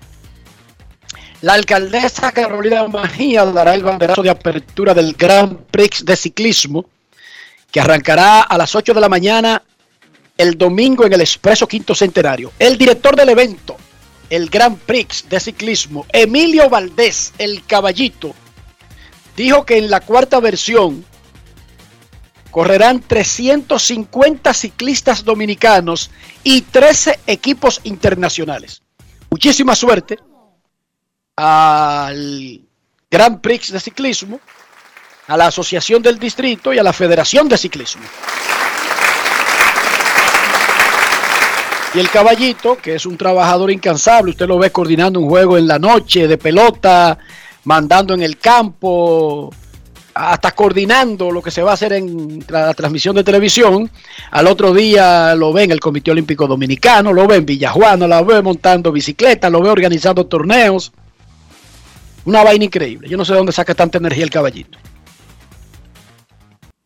La 1.44 1.52
alcaldesa 1.52 2.32
Carolina 2.32 2.88
Mejía 2.88 3.44
dará 3.44 3.74
el 3.74 3.82
banderazo 3.82 4.22
de 4.22 4.30
apertura 4.30 4.94
del 4.94 5.12
Grand 5.12 5.58
Prix 5.70 6.02
de 6.02 6.16
ciclismo 6.16 6.86
que 7.70 7.80
arrancará 7.80 8.40
a 8.40 8.56
las 8.56 8.74
8 8.74 8.94
de 8.94 9.00
la 9.02 9.10
mañana 9.10 9.62
el 10.38 10.56
domingo 10.56 11.04
en 11.04 11.12
el 11.12 11.20
Expreso 11.20 11.68
Quinto 11.68 11.94
Centenario. 11.94 12.50
El 12.58 12.78
director 12.78 13.14
del 13.14 13.28
evento, 13.28 13.76
el 14.30 14.48
Grand 14.48 14.78
Prix 14.78 15.28
de 15.28 15.38
ciclismo, 15.38 16.06
Emilio 16.10 16.70
Valdés, 16.70 17.34
el 17.36 17.62
caballito, 17.66 18.34
dijo 19.36 19.66
que 19.66 19.76
en 19.76 19.90
la 19.90 20.00
cuarta 20.00 20.40
versión 20.40 21.04
correrán 22.50 23.02
350 23.06 24.54
ciclistas 24.54 25.22
dominicanos 25.22 26.10
y 26.42 26.62
13 26.62 27.20
equipos 27.26 27.82
internacionales. 27.84 28.80
Muchísima 29.28 29.76
suerte 29.76 30.16
al 31.36 32.60
Grand 33.10 33.40
Prix 33.40 33.72
de 33.72 33.80
ciclismo, 33.80 34.40
a 35.26 35.36
la 35.36 35.46
Asociación 35.46 36.02
del 36.02 36.18
Distrito 36.18 36.72
y 36.72 36.78
a 36.78 36.82
la 36.82 36.92
Federación 36.92 37.48
de 37.48 37.58
Ciclismo. 37.58 38.02
Y 41.94 42.00
el 42.00 42.10
caballito, 42.10 42.76
que 42.76 42.96
es 42.96 43.06
un 43.06 43.16
trabajador 43.16 43.70
incansable, 43.70 44.32
usted 44.32 44.48
lo 44.48 44.58
ve 44.58 44.70
coordinando 44.72 45.20
un 45.20 45.28
juego 45.28 45.56
en 45.56 45.68
la 45.68 45.78
noche 45.78 46.26
de 46.26 46.36
pelota, 46.36 47.16
mandando 47.64 48.14
en 48.14 48.22
el 48.22 48.36
campo, 48.38 49.54
hasta 50.12 50.50
coordinando 50.50 51.30
lo 51.30 51.40
que 51.40 51.52
se 51.52 51.62
va 51.62 51.70
a 51.70 51.74
hacer 51.74 51.92
en 51.92 52.44
la, 52.48 52.66
la 52.66 52.74
transmisión 52.74 53.14
de 53.14 53.22
televisión. 53.22 53.88
Al 54.32 54.48
otro 54.48 54.74
día 54.74 55.36
lo 55.36 55.52
ve 55.52 55.62
en 55.64 55.70
el 55.70 55.78
Comité 55.78 56.10
Olímpico 56.10 56.48
Dominicano, 56.48 57.12
lo 57.12 57.28
ve 57.28 57.36
en 57.36 57.46
Villajuana, 57.46 58.08
lo 58.08 58.24
ve 58.24 58.42
montando 58.42 58.90
bicicleta, 58.90 59.48
lo 59.48 59.62
ve 59.62 59.70
organizando 59.70 60.26
torneos. 60.26 60.92
Una 62.24 62.42
vaina 62.42 62.64
increíble. 62.64 63.08
Yo 63.08 63.16
no 63.16 63.24
sé 63.24 63.32
de 63.32 63.38
dónde 63.38 63.52
saca 63.52 63.74
tanta 63.74 63.98
energía 63.98 64.24
el 64.24 64.30
caballito. 64.30 64.78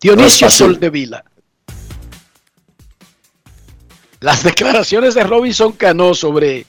Dionisio 0.00 0.46
fácil. 0.48 0.66
Sol 0.66 0.80
de 0.80 0.90
Vila. 0.90 1.24
Las 4.20 4.42
declaraciones 4.44 5.14
de 5.14 5.24
Robinson 5.24 5.72
Cano 5.72 6.14
sobre 6.14 6.66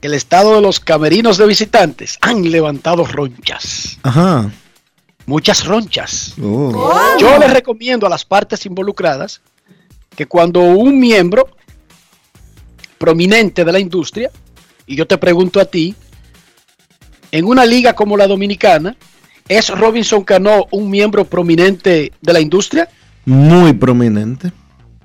el 0.00 0.14
estado 0.14 0.56
de 0.56 0.60
los 0.60 0.80
camerinos 0.80 1.38
de 1.38 1.46
visitantes 1.46 2.18
han 2.20 2.50
levantado 2.50 3.04
ronchas. 3.04 3.98
Ajá. 4.02 4.50
Muchas 5.26 5.64
ronchas. 5.64 6.34
Oh. 6.42 7.16
Yo 7.20 7.38
les 7.38 7.52
recomiendo 7.52 8.06
a 8.06 8.10
las 8.10 8.24
partes 8.24 8.66
involucradas 8.66 9.40
que 10.16 10.26
cuando 10.26 10.60
un 10.60 10.98
miembro 10.98 11.48
prominente 12.98 13.64
de 13.64 13.72
la 13.72 13.78
industria, 13.78 14.30
y 14.86 14.96
yo 14.96 15.06
te 15.06 15.18
pregunto 15.18 15.60
a 15.60 15.64
ti, 15.64 15.94
en 17.32 17.46
una 17.46 17.64
liga 17.64 17.94
como 17.94 18.16
la 18.16 18.28
dominicana, 18.28 18.94
¿es 19.48 19.68
Robinson 19.70 20.22
Cano 20.22 20.66
un 20.70 20.88
miembro 20.90 21.24
prominente 21.24 22.12
de 22.20 22.32
la 22.32 22.40
industria? 22.40 22.88
Muy 23.24 23.72
prominente. 23.72 24.52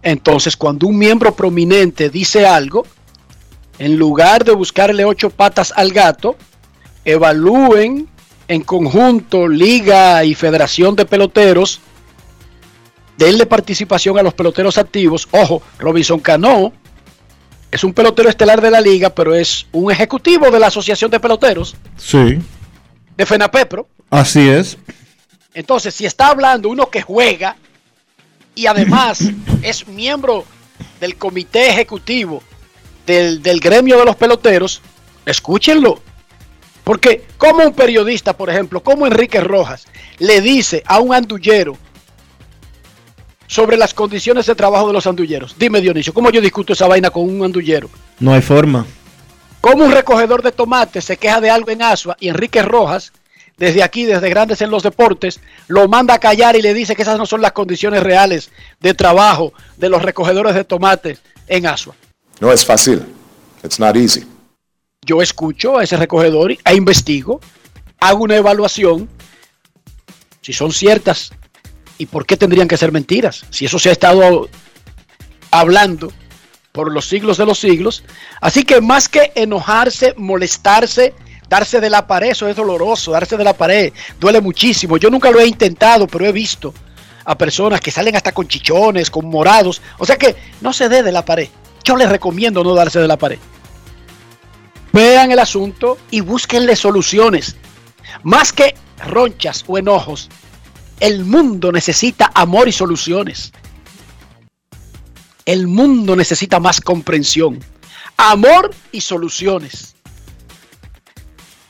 Entonces, 0.03 0.55
cuando 0.55 0.87
un 0.87 0.97
miembro 0.97 1.33
prominente 1.33 2.09
dice 2.09 2.45
algo, 2.45 2.85
en 3.79 3.97
lugar 3.97 4.43
de 4.43 4.51
buscarle 4.51 5.05
ocho 5.05 5.29
patas 5.29 5.73
al 5.75 5.91
gato, 5.91 6.35
evalúen 7.05 8.07
en 8.47 8.61
conjunto 8.61 9.47
Liga 9.47 10.23
y 10.23 10.35
Federación 10.35 10.95
de 10.95 11.05
Peloteros, 11.05 11.79
denle 13.17 13.45
participación 13.45 14.17
a 14.17 14.23
los 14.23 14.33
peloteros 14.33 14.77
activos. 14.77 15.27
Ojo, 15.31 15.61
Robinson 15.79 16.19
Cano 16.19 16.73
es 17.71 17.83
un 17.83 17.93
pelotero 17.93 18.29
estelar 18.29 18.61
de 18.61 18.71
la 18.71 18.81
liga, 18.81 19.09
pero 19.09 19.35
es 19.35 19.67
un 19.71 19.91
ejecutivo 19.91 20.49
de 20.51 20.59
la 20.59 20.67
Asociación 20.67 21.11
de 21.11 21.19
Peloteros 21.19 21.75
Sí. 21.97 22.39
de 23.17 23.25
FENAPEPRO. 23.25 23.87
Así 24.09 24.47
es. 24.47 24.77
Entonces, 25.53 25.93
si 25.95 26.05
está 26.05 26.27
hablando 26.29 26.69
uno 26.69 26.89
que 26.89 27.01
juega 27.01 27.57
y 28.55 28.67
además 28.67 29.19
es 29.61 29.87
miembro 29.87 30.45
del 30.99 31.15
comité 31.17 31.69
ejecutivo 31.69 32.41
del, 33.05 33.41
del 33.41 33.59
gremio 33.59 33.97
de 33.97 34.05
los 34.05 34.15
peloteros, 34.15 34.81
escúchenlo. 35.25 36.01
Porque 36.83 37.25
como 37.37 37.63
un 37.65 37.73
periodista, 37.73 38.35
por 38.37 38.49
ejemplo, 38.49 38.81
como 38.81 39.05
Enrique 39.05 39.41
Rojas, 39.41 39.85
le 40.19 40.39
dice 40.41 40.83
a 40.85 40.99
un 40.99 41.13
andullero 41.13 41.77
sobre 43.47 43.77
las 43.77 43.93
condiciones 43.93 44.45
de 44.45 44.55
trabajo 44.55 44.87
de 44.87 44.93
los 44.93 45.07
andulleros. 45.07 45.55
Dime, 45.57 45.81
Dionisio, 45.81 46.13
¿cómo 46.13 46.29
yo 46.29 46.41
discuto 46.41 46.73
esa 46.73 46.87
vaina 46.87 47.09
con 47.09 47.23
un 47.23 47.43
andullero? 47.43 47.89
No 48.19 48.33
hay 48.33 48.41
forma. 48.41 48.85
¿Cómo 49.61 49.85
un 49.85 49.91
recogedor 49.91 50.43
de 50.43 50.51
tomates 50.51 51.05
se 51.05 51.17
queja 51.17 51.41
de 51.41 51.49
algo 51.49 51.71
en 51.71 51.81
Asua 51.81 52.15
y 52.19 52.29
Enrique 52.29 52.61
Rojas, 52.61 53.11
desde 53.57 53.81
aquí, 53.81 54.05
desde 54.05 54.29
Grandes 54.29 54.61
en 54.61 54.69
los 54.69 54.83
Deportes, 54.83 55.39
lo 55.67 55.87
manda 55.87 56.13
a 56.13 56.19
callar 56.19 56.55
y 56.55 56.61
le 56.61 56.73
dice 56.73 56.95
que 56.95 57.01
esas 57.01 57.17
no 57.17 57.25
son 57.25 57.41
las 57.41 57.53
condiciones 57.53 58.03
reales 58.03 58.51
de 58.79 58.93
trabajo 58.93 59.53
de 59.77 59.89
los 59.89 60.03
recogedores 60.03 60.53
de 60.53 60.63
tomates 60.63 61.21
en 61.47 61.65
Asua? 61.65 61.95
No 62.39 62.51
es 62.51 62.63
fácil. 62.63 63.03
It's 63.63 63.79
not 63.79 63.95
easy. 63.95 64.25
Yo 65.01 65.21
escucho 65.21 65.77
a 65.77 65.83
ese 65.83 65.97
recogedor 65.97 66.51
e 66.51 66.75
investigo, 66.75 67.39
hago 67.99 68.23
una 68.23 68.35
evaluación, 68.35 69.09
si 70.41 70.53
son 70.53 70.71
ciertas 70.71 71.31
y 71.97 72.05
por 72.05 72.25
qué 72.25 72.37
tendrían 72.37 72.67
que 72.67 72.77
ser 72.77 72.91
mentiras, 72.91 73.45
si 73.49 73.65
eso 73.65 73.79
se 73.79 73.89
ha 73.89 73.91
estado 73.91 74.49
hablando 75.51 76.11
por 76.71 76.91
los 76.91 77.07
siglos 77.07 77.37
de 77.37 77.45
los 77.45 77.59
siglos. 77.59 78.03
Así 78.39 78.63
que 78.63 78.81
más 78.81 79.09
que 79.09 79.31
enojarse, 79.35 80.13
molestarse, 80.17 81.13
darse 81.49 81.79
de 81.79 81.89
la 81.89 82.05
pared, 82.05 82.29
eso 82.29 82.47
es 82.47 82.55
doloroso, 82.55 83.11
darse 83.11 83.35
de 83.35 83.43
la 83.43 83.53
pared, 83.53 83.91
duele 84.19 84.41
muchísimo. 84.41 84.97
Yo 84.97 85.09
nunca 85.09 85.31
lo 85.31 85.39
he 85.39 85.47
intentado, 85.47 86.07
pero 86.07 86.25
he 86.25 86.31
visto 86.31 86.73
a 87.25 87.37
personas 87.37 87.81
que 87.81 87.91
salen 87.91 88.15
hasta 88.15 88.31
con 88.31 88.47
chichones, 88.47 89.09
con 89.09 89.25
morados. 89.25 89.81
O 89.97 90.05
sea 90.05 90.17
que 90.17 90.35
no 90.61 90.71
se 90.71 90.87
dé 90.87 91.03
de 91.03 91.11
la 91.11 91.25
pared. 91.25 91.49
Yo 91.83 91.95
les 91.95 92.09
recomiendo 92.09 92.63
no 92.63 92.73
darse 92.73 92.99
de 92.99 93.07
la 93.07 93.17
pared. 93.17 93.39
Vean 94.93 95.31
el 95.31 95.39
asunto 95.39 95.97
y 96.11 96.21
búsquenle 96.21 96.75
soluciones. 96.75 97.55
Más 98.23 98.53
que 98.53 98.75
ronchas 99.05 99.63
o 99.67 99.77
enojos, 99.77 100.29
el 100.99 101.25
mundo 101.25 101.71
necesita 101.71 102.31
amor 102.33 102.67
y 102.67 102.71
soluciones. 102.71 103.51
El 105.45 105.67
mundo 105.67 106.15
necesita 106.15 106.59
más 106.59 106.81
comprensión. 106.81 107.59
Amor 108.17 108.71
y 108.91 109.01
soluciones. 109.01 109.95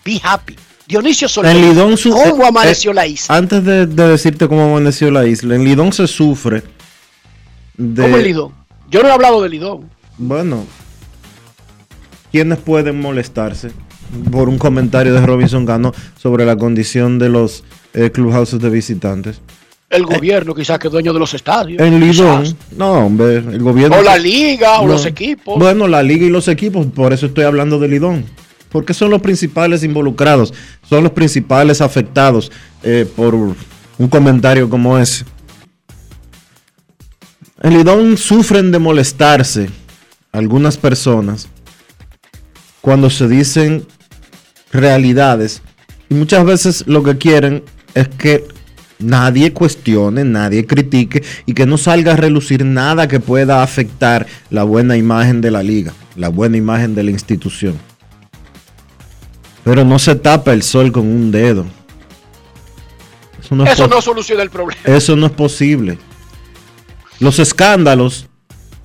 Be 0.03 0.19
happy. 0.23 0.55
Dionisio 0.87 1.27
Solís, 1.27 1.77
¿cómo 2.03 2.45
eh, 2.45 2.47
amaneció 2.47 2.91
eh, 2.91 2.93
la 2.93 3.05
isla? 3.05 3.35
Antes 3.35 3.63
de, 3.65 3.85
de 3.85 4.07
decirte 4.07 4.47
cómo 4.47 4.63
amaneció 4.63 5.11
la 5.11 5.27
isla, 5.27 5.55
en 5.55 5.65
Lidón 5.65 5.91
se 5.91 6.07
sufre 6.07 6.63
de... 7.75 8.03
¿Cómo 8.03 8.15
el 8.15 8.23
Lidón? 8.23 8.53
Yo 8.89 9.03
no 9.03 9.09
he 9.09 9.11
hablado 9.11 9.43
de 9.43 9.49
Lidón. 9.49 9.89
Bueno, 10.17 10.65
¿quiénes 12.31 12.59
pueden 12.59 13.01
molestarse 13.01 13.71
por 14.31 14.47
un 14.47 14.57
comentario 14.57 15.13
de 15.13 15.25
Robinson 15.25 15.65
Cano 15.65 15.91
sobre 16.17 16.45
la 16.45 16.55
condición 16.55 17.19
de 17.19 17.27
los 17.27 17.65
eh, 17.93 18.09
clubhouses 18.11 18.59
de 18.59 18.69
visitantes? 18.69 19.41
El 19.89 20.05
gobierno 20.05 20.53
quizás 20.53 20.79
que 20.79 20.87
es 20.87 20.91
dueño 20.91 21.13
de 21.13 21.19
los 21.19 21.33
estadios. 21.33 21.81
En 21.81 21.99
Lidón, 21.99 22.43
quizás. 22.43 22.55
no, 22.75 23.05
hombre, 23.05 23.37
el 23.37 23.59
gobierno... 23.63 23.95
O 23.97 24.01
la 24.01 24.17
liga, 24.17 24.79
o 24.79 24.85
No. 24.85 24.93
los 24.93 25.05
equipos. 25.05 25.57
Bueno, 25.57 25.87
la 25.87 26.03
liga 26.03 26.25
y 26.25 26.29
los 26.29 26.47
equipos, 26.49 26.85
por 26.87 27.13
eso 27.13 27.27
estoy 27.27 27.45
hablando 27.45 27.79
de 27.79 27.87
Lidón. 27.87 28.25
Porque 28.69 28.93
son 28.93 29.11
los 29.11 29.21
principales 29.21 29.83
involucrados, 29.83 30.53
son 30.89 31.03
los 31.03 31.13
principales 31.13 31.79
afectados 31.79 32.51
eh, 32.83 33.07
por 33.15 33.33
un 33.33 33.55
comentario 34.09 34.69
como 34.69 34.97
ese. 34.97 35.23
En 37.61 37.73
Lidón 37.73 38.17
sufren 38.17 38.71
de 38.71 38.79
molestarse 38.79 39.69
algunas 40.33 40.77
personas 40.77 41.47
cuando 42.81 43.09
se 43.09 43.27
dicen 43.27 43.87
realidades 44.71 45.61
y 46.09 46.13
muchas 46.13 46.45
veces 46.45 46.83
lo 46.87 47.03
que 47.03 47.17
quieren 47.17 47.63
es 47.97 48.07
que 48.07 48.47
nadie 48.99 49.53
cuestione, 49.53 50.23
nadie 50.23 50.65
critique 50.65 51.23
y 51.45 51.53
que 51.53 51.65
no 51.65 51.77
salga 51.77 52.13
a 52.13 52.15
relucir 52.15 52.63
nada 52.63 53.07
que 53.07 53.19
pueda 53.19 53.63
afectar 53.63 54.27
la 54.49 54.63
buena 54.63 54.97
imagen 54.97 55.41
de 55.41 55.51
la 55.51 55.63
liga, 55.63 55.93
la 56.15 56.29
buena 56.29 56.57
imagen 56.57 56.93
de 56.93 57.03
la 57.03 57.11
institución. 57.11 57.75
Pero 59.63 59.83
no 59.83 59.97
se 59.99 60.15
tapa 60.15 60.53
el 60.53 60.63
sol 60.63 60.91
con 60.91 61.07
un 61.07 61.31
dedo. 61.31 61.65
Eso 63.41 63.55
no 63.55 63.65
Eso 63.65 64.01
soluciona 64.01 64.43
el 64.43 64.49
problema. 64.49 64.81
eso 64.85 65.15
no 65.15 65.25
es 65.25 65.31
posible. 65.31 65.97
Los 67.19 67.39
escándalos 67.39 68.27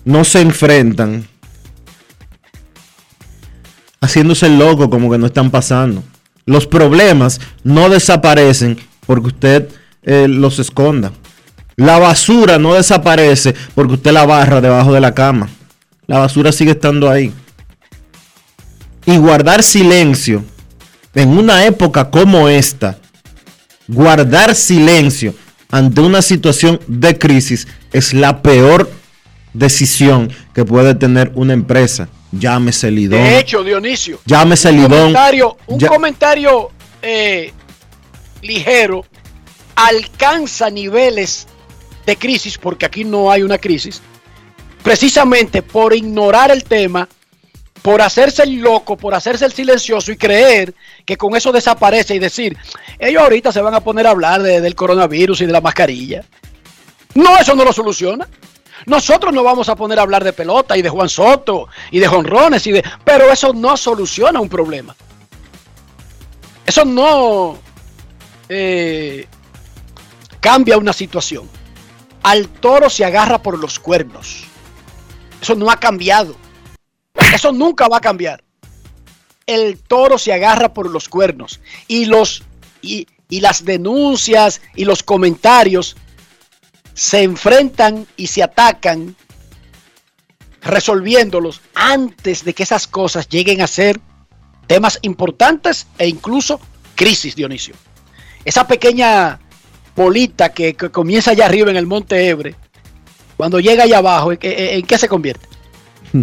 no 0.05 0.25
se 0.25 0.41
enfrentan 0.41 1.27
haciéndose 4.01 4.49
loco 4.49 4.89
como 4.89 5.11
que 5.11 5.19
no 5.19 5.27
están 5.27 5.51
pasando. 5.51 6.03
Los 6.45 6.67
problemas 6.67 7.41
no 7.63 7.89
desaparecen 7.89 8.79
porque 9.07 9.29
usted 9.29 9.69
eh, 10.03 10.27
los 10.29 10.59
esconda. 10.59 11.13
La 11.77 11.99
basura 11.99 12.59
no 12.59 12.75
desaparece 12.75 13.55
porque 13.75 13.95
usted 13.95 14.13
la 14.13 14.27
barra 14.27 14.61
debajo 14.61 14.93
de 14.93 15.01
la 15.01 15.15
cama. 15.15 15.49
La 16.07 16.19
basura 16.19 16.53
sigue 16.53 16.73
estando 16.73 17.09
ahí. 17.11 17.33
Y 19.07 19.17
guardar 19.17 19.63
silencio 19.63 20.45
en 21.15 21.31
una 21.31 21.65
época 21.67 22.11
como 22.11 22.49
esta, 22.49 22.99
guardar 23.89 24.55
silencio 24.55 25.35
ante 25.71 26.01
una 26.01 26.23
situación 26.23 26.81
de 26.87 27.19
crisis 27.19 27.67
es 27.93 28.13
la 28.15 28.43
peor 28.43 28.91
decisión 29.55 30.31
que 30.55 30.65
puede 30.65 30.95
tener 30.95 31.33
una 31.35 31.53
empresa. 31.53 32.09
Llámese 32.31 32.91
Lidón. 32.91 33.19
De 33.23 33.39
hecho, 33.39 33.63
Dionisio, 33.65 34.19
Llámese 34.25 34.71
un 34.71 34.77
Lidón. 34.77 34.91
comentario, 34.91 35.57
un 35.67 35.79
Ya- 35.79 35.89
comentario 35.89 36.71
eh, 37.03 37.53
ligero 38.43 39.05
alcanza 39.75 40.69
niveles 40.71 41.47
de 42.05 42.17
crisis, 42.17 42.59
porque 42.59 42.85
aquí 42.87 43.05
no 43.05 43.31
hay 43.31 43.43
una 43.43 43.59
crisis, 43.59 44.03
precisamente 44.83 45.63
por 45.63 45.95
ignorar 45.95 46.51
el 46.51 46.65
tema, 46.65 47.09
por 47.81 48.03
hacerse 48.03 48.43
el 48.43 48.57
loco, 48.59 48.97
por 48.97 49.15
hacerse 49.15 49.45
el 49.45 49.53
silencioso 49.53 50.13
y 50.13 50.17
creer 50.17 50.75
que 51.05 51.17
con 51.17 51.35
eso 51.37 51.51
desaparece 51.53 52.15
y 52.15 52.19
decir, 52.19 52.57
ellos 52.99 53.23
ahorita 53.23 53.51
se 53.53 53.61
van 53.61 53.75
a 53.75 53.81
poner 53.81 54.07
a 54.07 54.11
hablar 54.11 54.43
de- 54.43 54.61
del 54.61 54.75
coronavirus 54.75 55.41
y 55.41 55.47
de 55.47 55.53
la 55.53 55.61
mascarilla. 55.61 56.25
No, 57.15 57.37
eso 57.39 57.55
no 57.55 57.65
lo 57.65 57.73
soluciona. 57.73 58.29
Nosotros 58.87 59.33
no 59.33 59.43
vamos 59.45 59.69
a 59.69 59.77
poner 59.77 59.99
a 59.99 60.03
hablar 60.03 60.25
de 60.25 60.33
pelota 60.33 60.77
y 60.77 60.83
de 60.83 60.89
Juan 60.89 61.09
Soto 61.09 61.69
y 61.91 61.99
de 62.01 62.07
jonrones 62.09 62.67
y 62.67 62.73
de, 62.73 62.85
pero 63.05 63.31
eso 63.33 63.53
no 63.53 63.77
soluciona 63.77 64.41
un 64.41 64.49
problema. 64.49 64.95
Eso 66.67 66.85
no 66.85 67.59
eh, 68.55 69.27
cambia 70.41 70.77
una 70.77 70.93
situación. 70.93 71.49
Al 72.23 72.49
toro 72.49 72.91
se 72.91 73.05
agarra 73.05 73.43
por 73.43 73.59
los 73.59 73.79
cuernos. 73.79 74.45
Eso 75.41 75.55
no 75.55 75.71
ha 75.71 75.81
cambiado. 75.81 76.37
Eso 77.35 77.53
nunca 77.53 77.89
va 77.89 77.97
a 77.97 78.01
cambiar. 78.01 78.45
El 79.47 79.79
toro 79.79 80.19
se 80.19 80.33
agarra 80.33 80.73
por 80.73 80.91
los 80.91 81.09
cuernos. 81.09 81.61
Y 81.89 82.05
los 82.05 82.43
y, 82.81 83.07
y 83.29 83.41
las 83.41 83.65
denuncias 83.65 84.61
y 84.77 84.85
los 84.85 85.03
comentarios 85.03 85.97
se 86.95 87.23
enfrentan 87.23 88.07
y 88.17 88.27
se 88.27 88.43
atacan 88.43 89.17
resolviéndolos 90.61 91.61
antes 91.75 92.45
de 92.45 92.55
que 92.55 92.63
esas 92.63 92.87
cosas 92.87 93.29
lleguen 93.29 93.63
a 93.63 93.67
ser 93.67 94.01
temas 94.67 94.99
importantes 95.03 95.87
e 95.99 96.07
incluso 96.07 96.61
crisis, 96.95 97.35
Dionisio. 97.35 97.75
Esa 98.45 98.67
pequeña 98.67 99.39
bolita 99.95 100.51
que, 100.53 100.75
que 100.75 100.91
comienza 100.91 101.31
allá 101.33 101.47
arriba 101.47 101.71
en 101.71 101.77
el 101.77 101.87
Monte 101.87 102.29
Ebre, 102.29 102.55
cuando 103.37 103.61
llega 103.61 103.85
allá 103.85 103.99
abajo, 103.99 104.33
¿en, 104.33 104.39
qué- 104.39 104.75
en 104.77 104.83
qué 104.87 104.99
se 104.99 105.09
convierte? 105.09 105.47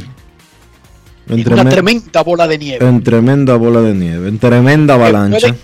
En, 1.31 1.41
En 1.41 1.53
una 1.53 1.61
tremen- 1.63 1.69
tremenda 1.69 2.23
bola 2.23 2.47
de 2.47 2.57
nieve. 2.57 2.87
en 2.87 3.03
tremenda 3.03 3.55
bola 3.55 3.81
de 3.81 3.93
nieve, 3.93 4.27
en 4.29 4.39
tremenda 4.39 4.95
avalancha. 4.95 5.39
puede- 5.49 5.59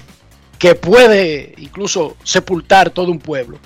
que 0.60 0.76
puede 0.76 1.56
incluso 1.58 2.16
sepultar 2.24 2.92
todo 2.92 3.12
un 3.12 3.18
pueblo. 3.18 3.58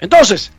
Entonces, 0.00 0.50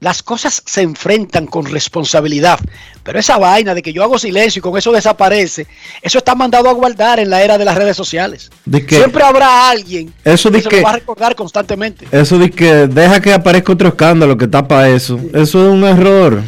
las 0.00 0.22
cosas 0.22 0.62
se 0.66 0.82
enfrentan 0.82 1.46
con 1.46 1.64
responsabilidad, 1.64 2.58
pero 3.02 3.18
esa 3.18 3.38
vaina 3.38 3.74
de 3.74 3.80
que 3.82 3.92
yo 3.94 4.02
hago 4.02 4.18
silencio 4.18 4.60
y 4.60 4.62
con 4.62 4.76
eso 4.76 4.92
desaparece, 4.92 5.66
eso 6.02 6.18
está 6.18 6.34
mandado 6.34 6.68
a 6.68 6.72
guardar 6.74 7.18
en 7.18 7.30
la 7.30 7.42
era 7.42 7.56
de 7.56 7.64
las 7.64 7.76
redes 7.76 7.96
sociales. 7.96 8.50
De 8.66 8.84
que- 8.84 8.96
Siempre 8.96 9.22
habrá 9.24 9.70
alguien 9.70 10.12
Eso 10.22 10.50
que 10.50 10.58
de 10.58 10.62
se 10.64 10.68
que- 10.68 10.76
lo 10.78 10.82
va 10.82 10.90
a 10.90 10.94
recordar 10.94 11.34
constantemente. 11.34 12.06
Eso 12.12 12.38
de 12.38 12.50
que 12.50 12.86
deja 12.88 13.20
que 13.20 13.32
aparezca 13.32 13.72
otro 13.72 13.88
escándalo 13.88 14.36
que 14.36 14.46
tapa 14.46 14.88
eso. 14.88 15.18
Eso 15.32 15.66
es 15.66 15.72
un 15.72 15.84
error. 15.84 16.42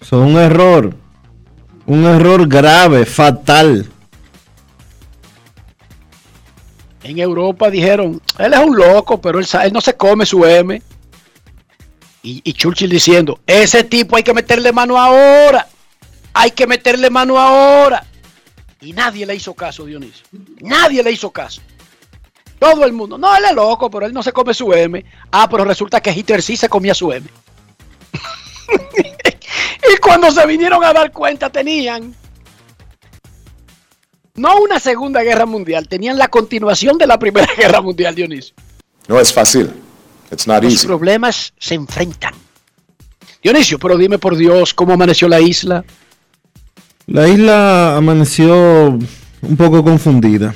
Eso 0.00 0.22
es 0.22 0.30
un 0.30 0.38
error. 0.38 0.94
Un 1.86 2.04
error 2.04 2.46
grave, 2.48 3.04
fatal. 3.06 3.86
En 7.02 7.18
Europa 7.18 7.70
dijeron, 7.70 8.20
él 8.38 8.52
es 8.52 8.58
un 8.58 8.76
loco, 8.76 9.20
pero 9.20 9.38
él 9.38 9.46
no 9.72 9.80
se 9.80 9.94
come 9.94 10.26
su 10.26 10.44
M. 10.44 10.82
Y, 12.28 12.52
Churchill 12.54 12.90
diciendo, 12.90 13.38
ese 13.46 13.84
tipo 13.84 14.16
hay 14.16 14.24
que 14.24 14.34
meterle 14.34 14.72
mano 14.72 14.98
ahora. 14.98 15.68
Hay 16.34 16.50
que 16.50 16.66
meterle 16.66 17.08
mano 17.08 17.38
ahora. 17.38 18.04
Y 18.80 18.92
nadie 18.92 19.24
le 19.24 19.36
hizo 19.36 19.54
caso, 19.54 19.84
Dionisio. 19.84 20.26
Nadie 20.60 21.04
le 21.04 21.12
hizo 21.12 21.30
caso. 21.30 21.62
Todo 22.58 22.84
el 22.84 22.92
mundo. 22.92 23.16
No, 23.16 23.32
él 23.36 23.44
es 23.44 23.54
loco, 23.54 23.88
pero 23.88 24.06
él 24.06 24.12
no 24.12 24.24
se 24.24 24.32
come 24.32 24.54
su 24.54 24.72
M. 24.72 25.04
Ah, 25.30 25.48
pero 25.48 25.64
resulta 25.64 26.00
que 26.00 26.10
Hitler 26.10 26.42
sí 26.42 26.56
se 26.56 26.68
comía 26.68 26.96
su 26.96 27.12
M. 27.12 27.24
y 29.92 29.96
cuando 29.98 30.32
se 30.32 30.44
vinieron 30.46 30.82
a 30.82 30.92
dar 30.92 31.12
cuenta 31.12 31.48
tenían 31.48 32.12
no 34.34 34.62
una 34.62 34.80
segunda 34.80 35.22
guerra 35.22 35.46
mundial, 35.46 35.86
tenían 35.86 36.18
la 36.18 36.26
continuación 36.26 36.98
de 36.98 37.06
la 37.06 37.20
primera 37.20 37.46
guerra 37.56 37.80
mundial, 37.80 38.16
Dionisio. 38.16 38.56
No 39.06 39.20
es 39.20 39.32
fácil. 39.32 39.85
It's 40.30 40.46
not 40.46 40.62
Los 40.62 40.72
easy. 40.72 40.86
problemas 40.86 41.52
se 41.58 41.74
enfrentan. 41.74 42.34
Dionisio, 43.42 43.78
pero 43.78 43.96
dime 43.96 44.18
por 44.18 44.36
Dios 44.36 44.74
cómo 44.74 44.92
amaneció 44.94 45.28
la 45.28 45.40
isla. 45.40 45.84
La 47.06 47.28
isla 47.28 47.96
amaneció 47.96 48.98
un 49.42 49.56
poco 49.56 49.84
confundida. 49.84 50.54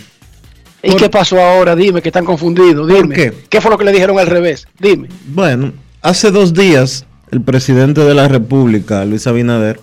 ¿Y 0.82 0.90
Por- 0.92 1.00
qué 1.00 1.10
pasó 1.10 1.40
ahora? 1.40 1.76
Dime, 1.76 2.02
que 2.02 2.08
están 2.08 2.24
confundidos. 2.24 2.90
¿Por 2.90 3.02
Dime. 3.02 3.32
qué? 3.48 3.60
fue 3.60 3.70
lo 3.70 3.78
que 3.78 3.84
le 3.84 3.92
dijeron 3.92 4.18
al 4.18 4.26
revés? 4.26 4.66
Dime. 4.78 5.08
Bueno, 5.26 5.72
hace 6.02 6.30
dos 6.30 6.52
días 6.54 7.04
el 7.30 7.42
presidente 7.42 8.00
de 8.00 8.14
la 8.14 8.26
República, 8.26 9.04
Luis 9.04 9.26
Abinader, 9.28 9.80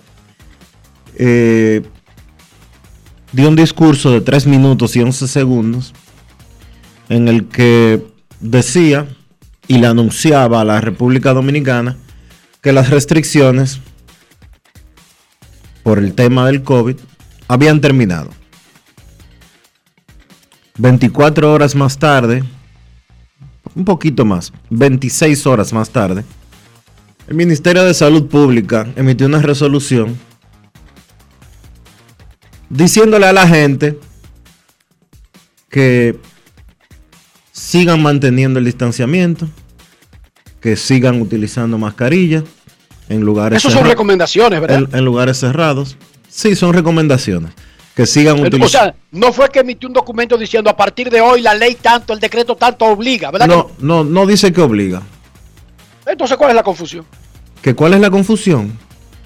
eh, 1.16 1.82
dio 3.32 3.48
un 3.48 3.56
discurso 3.56 4.10
de 4.10 4.20
3 4.20 4.46
minutos 4.46 4.94
y 4.96 5.00
11 5.00 5.26
segundos 5.28 5.94
en 7.08 7.28
el 7.28 7.46
que 7.48 8.04
decía 8.40 9.06
y 9.68 9.78
le 9.78 9.86
anunciaba 9.86 10.62
a 10.62 10.64
la 10.64 10.80
República 10.80 11.32
Dominicana 11.34 11.96
que 12.62 12.72
las 12.72 12.90
restricciones 12.90 13.80
por 15.82 15.98
el 15.98 16.14
tema 16.14 16.46
del 16.46 16.62
COVID 16.62 16.96
habían 17.46 17.80
terminado. 17.80 18.30
24 20.78 21.52
horas 21.52 21.74
más 21.74 21.98
tarde, 21.98 22.44
un 23.74 23.84
poquito 23.84 24.24
más, 24.24 24.52
26 24.70 25.46
horas 25.46 25.72
más 25.72 25.90
tarde, 25.90 26.24
el 27.26 27.34
Ministerio 27.34 27.84
de 27.84 27.94
Salud 27.94 28.26
Pública 28.26 28.88
emitió 28.96 29.26
una 29.26 29.42
resolución 29.42 30.16
diciéndole 32.70 33.26
a 33.26 33.32
la 33.32 33.46
gente 33.46 33.98
que 35.68 36.18
sigan 37.52 38.02
manteniendo 38.02 38.58
el 38.58 38.64
distanciamiento, 38.64 39.48
que 40.60 40.76
sigan 40.76 41.20
utilizando 41.20 41.78
mascarillas 41.78 42.44
en 43.08 43.20
lugares 43.20 43.58
Esas 43.58 43.72
son 43.72 43.86
recomendaciones, 43.86 44.60
¿verdad? 44.60 44.84
en, 44.90 44.98
en 44.98 45.04
lugares 45.04 45.38
cerrados. 45.38 45.96
Sí, 46.28 46.54
son 46.54 46.72
recomendaciones. 46.72 47.52
Que 47.94 48.06
sigan 48.06 48.38
o 48.38 48.42
utilizando. 48.42 48.68
sea, 48.68 48.94
no 49.10 49.32
fue 49.32 49.48
que 49.48 49.60
emitió 49.60 49.88
un 49.88 49.92
documento 49.94 50.36
diciendo 50.38 50.70
a 50.70 50.76
partir 50.76 51.10
de 51.10 51.20
hoy 51.20 51.42
la 51.42 51.54
ley 51.54 51.74
tanto, 51.74 52.12
el 52.12 52.20
decreto 52.20 52.54
tanto 52.54 52.84
obliga, 52.84 53.30
¿verdad? 53.30 53.48
no, 53.48 53.70
no, 53.80 54.04
no 54.04 54.26
dice 54.26 54.52
que 54.52 54.60
obliga. 54.60 55.02
Entonces, 56.06 56.36
¿cuál 56.36 56.50
es 56.50 56.56
la 56.56 56.62
confusión? 56.62 57.04
¿Que 57.60 57.74
¿Cuál 57.74 57.94
es 57.94 58.00
la 58.00 58.10
confusión? 58.10 58.78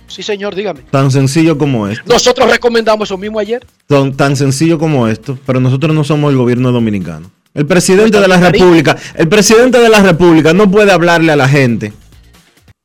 Sí, 0.07 0.23
señor, 0.23 0.55
dígame. 0.55 0.81
Tan 0.91 1.11
sencillo 1.11 1.57
como 1.57 1.87
esto. 1.89 2.05
Nosotros 2.07 2.51
recomendamos 2.51 3.09
eso 3.09 3.17
mismo 3.17 3.39
ayer. 3.39 3.65
Tan, 3.87 4.15
tan 4.15 4.37
sencillo 4.37 4.79
como 4.79 5.07
esto, 5.09 5.39
pero 5.47 5.61
nosotros 5.61 5.95
no 5.95 6.03
somos 6.05 6.31
el 6.33 6.39
gobierno 6.39 6.73
dominicano. 6.73 7.31
El 7.55 7.67
presidente 7.67 8.19
de 8.19 8.29
la 8.29 8.39
República, 8.39 8.97
el 9.15 9.29
presidente 9.29 9.79
de 9.79 9.89
la 9.89 10.03
República 10.03 10.53
no 10.53 10.71
puede 10.71 10.93
hablarle 10.93 11.33
a 11.33 11.37
la 11.37 11.49
gente 11.49 11.93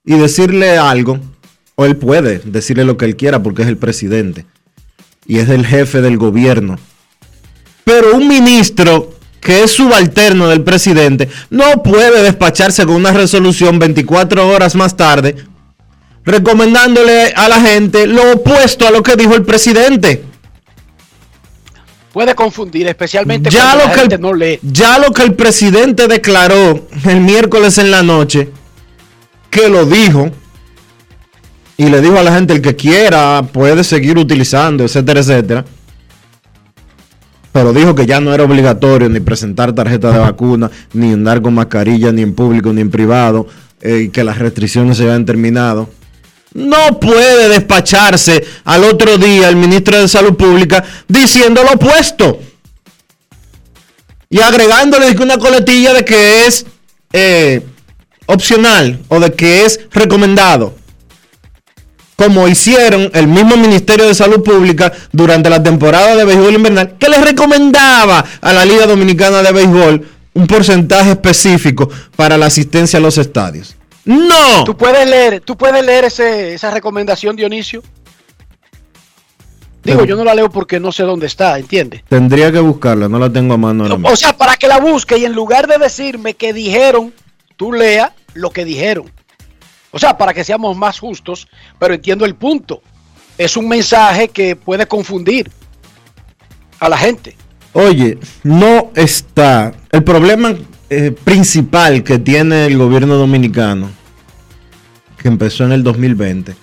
y 0.03 0.15
decirle 0.17 0.77
algo, 0.77 1.19
o 1.75 1.85
él 1.85 1.95
puede 1.95 2.39
decirle 2.39 2.83
lo 2.83 2.97
que 2.97 3.05
él 3.05 3.15
quiera 3.15 3.41
porque 3.41 3.61
es 3.61 3.67
el 3.67 3.77
presidente 3.77 4.45
y 5.25 5.39
es 5.39 5.49
el 5.49 5.65
jefe 5.65 6.01
del 6.01 6.17
gobierno. 6.17 6.77
Pero 7.85 8.15
un 8.15 8.27
ministro 8.27 9.13
que 9.39 9.63
es 9.63 9.71
subalterno 9.71 10.49
del 10.49 10.63
presidente 10.63 11.29
no 11.49 11.81
puede 11.83 12.21
despacharse 12.21 12.85
con 12.85 12.95
una 12.95 13.11
resolución 13.11 13.79
24 13.79 14.47
horas 14.47 14.75
más 14.75 14.97
tarde 14.97 15.35
recomendándole 16.27 17.31
a 17.33 17.47
la 17.47 17.61
gente 17.61 18.05
lo 18.05 18.33
opuesto 18.33 18.85
a 18.85 18.91
lo 18.91 19.01
que 19.01 19.15
dijo 19.15 19.33
el 19.33 19.45
presidente. 19.45 20.25
Puede 22.17 22.33
confundir, 22.33 22.87
especialmente 22.87 23.51
Ya 23.51 23.59
cuando 23.61 23.77
lo, 23.77 23.83
la 23.85 23.93
que 23.93 23.99
gente 23.99 24.15
el, 24.15 24.21
no 24.21 24.33
lee. 24.33 24.59
ya 24.63 24.97
lo 24.97 25.13
que 25.13 25.21
el 25.21 25.35
presidente 25.35 26.07
declaró 26.07 26.87
el 27.05 27.21
miércoles 27.21 27.77
en 27.77 27.91
la 27.91 28.01
noche, 28.01 28.49
que 29.51 29.69
lo 29.69 29.85
dijo, 29.85 30.31
y 31.77 31.89
le 31.89 32.01
dijo 32.01 32.17
a 32.17 32.23
la 32.23 32.33
gente 32.33 32.53
el 32.53 32.61
que 32.63 32.75
quiera 32.75 33.43
puede 33.53 33.83
seguir 33.83 34.17
utilizando, 34.17 34.83
etcétera, 34.83 35.19
etcétera. 35.19 35.65
Pero 37.51 37.71
dijo 37.71 37.93
que 37.93 38.07
ya 38.07 38.19
no 38.19 38.33
era 38.33 38.45
obligatorio 38.45 39.07
ni 39.09 39.19
presentar 39.19 39.73
tarjeta 39.73 40.11
de 40.11 40.17
vacuna, 40.17 40.71
ni 40.93 41.13
andar 41.13 41.39
con 41.43 41.53
mascarilla, 41.53 42.11
ni 42.11 42.23
en 42.23 42.33
público, 42.33 42.73
ni 42.73 42.81
en 42.81 42.89
privado, 42.89 43.45
eh, 43.79 44.05
y 44.05 44.09
que 44.09 44.23
las 44.23 44.39
restricciones 44.39 44.97
se 44.97 45.03
habían 45.03 45.23
terminado. 45.23 45.87
No 46.53 46.99
puede 46.99 47.49
despacharse 47.49 48.43
al 48.63 48.83
otro 48.83 49.17
día 49.17 49.49
el 49.49 49.55
ministro 49.55 49.99
de 49.99 50.07
Salud 50.07 50.35
Pública 50.35 50.83
diciendo 51.07 51.63
lo 51.63 51.73
opuesto. 51.73 52.39
Y 54.29 54.39
agregándole 54.41 55.15
una 55.21 55.37
coletilla 55.37 55.93
de 55.93 56.03
que 56.03 56.45
es 56.45 56.65
eh, 57.13 57.61
opcional 58.25 58.99
o 59.07 59.19
de 59.19 59.33
que 59.33 59.65
es 59.65 59.79
recomendado. 59.91 60.75
Como 62.15 62.47
hicieron 62.47 63.11
el 63.13 63.27
mismo 63.27 63.57
Ministerio 63.57 64.07
de 64.07 64.15
Salud 64.15 64.43
Pública 64.43 64.91
durante 65.11 65.49
la 65.49 65.61
temporada 65.61 66.15
de 66.15 66.25
béisbol 66.25 66.55
invernal, 66.55 66.97
que 66.97 67.09
les 67.09 67.21
recomendaba 67.23 68.25
a 68.41 68.53
la 68.53 68.65
Liga 68.65 68.87
Dominicana 68.87 69.43
de 69.43 69.51
Béisbol 69.51 70.07
un 70.33 70.47
porcentaje 70.47 71.11
específico 71.11 71.89
para 72.15 72.37
la 72.37 72.47
asistencia 72.47 72.97
a 72.97 73.01
los 73.01 73.17
estadios. 73.17 73.76
No. 74.07 74.63
Tú 74.63 74.75
puedes 74.75 75.07
leer, 75.07 75.41
tú 75.41 75.55
puedes 75.55 75.85
leer 75.85 76.05
ese- 76.05 76.53
esa 76.55 76.71
recomendación, 76.71 77.35
Dionisio. 77.35 77.83
Digo, 79.83 80.03
yo 80.03 80.17
no 80.17 80.23
la 80.25 80.35
leo 80.35 80.49
porque 80.49 80.79
no 80.81 80.91
sé 80.91 81.03
dónde 81.03 81.27
está, 81.27 81.57
¿entiendes? 81.57 82.03
Tendría 82.09 82.51
que 82.51 82.59
buscarla, 82.59 83.07
no 83.07 83.19
la 83.19 83.29
tengo 83.31 83.53
a 83.53 83.57
mano. 83.57 83.85
O 84.03 84.15
sea, 84.17 84.35
para 84.35 84.57
que 84.57 84.67
la 84.67 84.79
busque 84.79 85.17
y 85.17 85.23
en 85.25 85.33
lugar 85.33 85.67
de 85.67 85.77
decirme 85.77 86.33
que 86.33 86.51
dijeron, 86.51 87.13
tú 87.55 87.71
lea 87.71 88.13
lo 88.33 88.49
que 88.49 88.65
dijeron. 88.65 89.09
O 89.91 89.99
sea, 89.99 90.17
para 90.17 90.33
que 90.33 90.43
seamos 90.43 90.75
más 90.75 90.99
justos, 90.99 91.47
pero 91.79 91.93
entiendo 91.93 92.25
el 92.25 92.35
punto. 92.35 92.81
Es 93.37 93.55
un 93.55 93.67
mensaje 93.69 94.27
que 94.27 94.55
puede 94.57 94.87
confundir 94.87 95.49
a 96.79 96.89
la 96.89 96.97
gente. 96.97 97.37
Oye, 97.73 98.17
no 98.43 98.91
está. 98.95 99.73
El 99.91 100.03
problema 100.03 100.53
eh, 100.89 101.11
principal 101.23 102.03
que 102.03 102.17
tiene 102.19 102.65
el 102.65 102.77
gobierno 102.77 103.15
dominicano, 103.15 103.89
empezó 105.27 105.63
en 105.65 105.71
el 105.71 105.83
2020, 105.83 106.55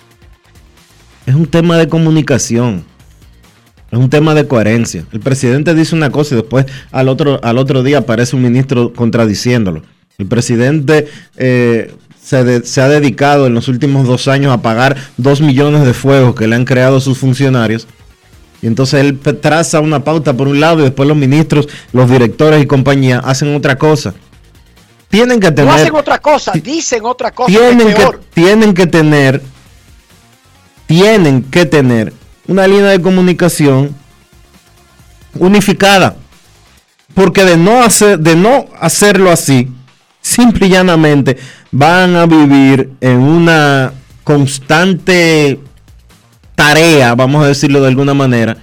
es 1.25 1.35
un 1.35 1.47
tema 1.47 1.77
de 1.77 1.87
comunicación. 1.89 2.83
Es 3.91 3.99
un 3.99 4.09
tema 4.09 4.33
de 4.33 4.47
coherencia. 4.47 5.05
El 5.13 5.19
presidente 5.19 5.73
dice 5.73 5.95
una 5.95 6.09
cosa 6.09 6.33
y 6.35 6.37
después 6.37 6.65
al 6.91 7.07
otro, 7.07 7.39
al 7.43 7.57
otro 7.57 7.81
día 7.83 7.99
aparece 7.99 8.35
un 8.35 8.41
ministro 8.41 8.91
contradiciéndolo. 8.93 9.83
El 10.17 10.25
presidente 10.25 11.07
eh, 11.37 11.93
se, 12.21 12.43
de- 12.43 12.65
se 12.65 12.81
ha 12.81 12.89
dedicado 12.89 13.47
en 13.47 13.53
los 13.53 13.67
últimos 13.67 14.07
dos 14.07 14.27
años 14.27 14.51
a 14.51 14.61
pagar 14.61 14.97
dos 15.17 15.39
millones 15.39 15.85
de 15.85 15.93
fuegos 15.93 16.35
que 16.35 16.47
le 16.47 16.55
han 16.55 16.65
creado 16.65 16.99
sus 16.99 17.17
funcionarios. 17.17 17.87
Y 18.61 18.67
entonces 18.67 19.01
él 19.01 19.19
traza 19.19 19.79
una 19.81 20.03
pauta 20.03 20.33
por 20.33 20.47
un 20.47 20.59
lado 20.59 20.79
y 20.79 20.83
después 20.83 21.07
los 21.07 21.17
ministros, 21.17 21.67
los 21.93 22.09
directores 22.09 22.63
y 22.63 22.65
compañía 22.65 23.19
hacen 23.19 23.55
otra 23.55 23.77
cosa. 23.77 24.13
Tienen 25.15 25.39
que 25.39 25.47
No 25.47 25.55
tener, 25.55 25.73
hacen 25.73 25.95
otra 25.95 26.19
cosa, 26.19 26.51
dicen 26.51 27.05
otra 27.05 27.31
cosa. 27.31 27.51
que 27.51 27.57
tienen 27.57 27.93
que, 27.93 28.19
tienen 28.33 28.73
que 28.73 28.87
tener, 28.87 29.41
tienen 30.87 31.43
que 31.43 31.65
tener 31.65 32.13
una 32.47 32.67
línea 32.67 32.87
de 32.87 33.01
comunicación 33.01 33.95
unificada. 35.39 36.17
Porque 37.13 37.45
de 37.45 37.55
no 37.55 37.81
hacer, 37.81 38.19
de 38.19 38.35
no 38.35 38.65
hacerlo 38.77 39.31
así, 39.31 39.69
simple 40.19 40.67
y 40.67 40.71
llanamente 40.71 41.37
van 41.71 42.17
a 42.17 42.25
vivir 42.25 42.91
en 42.99 43.19
una 43.19 43.93
constante 44.25 45.61
tarea, 46.55 47.15
vamos 47.15 47.41
a 47.41 47.47
decirlo 47.47 47.79
de 47.79 47.87
alguna 47.87 48.13
manera, 48.13 48.57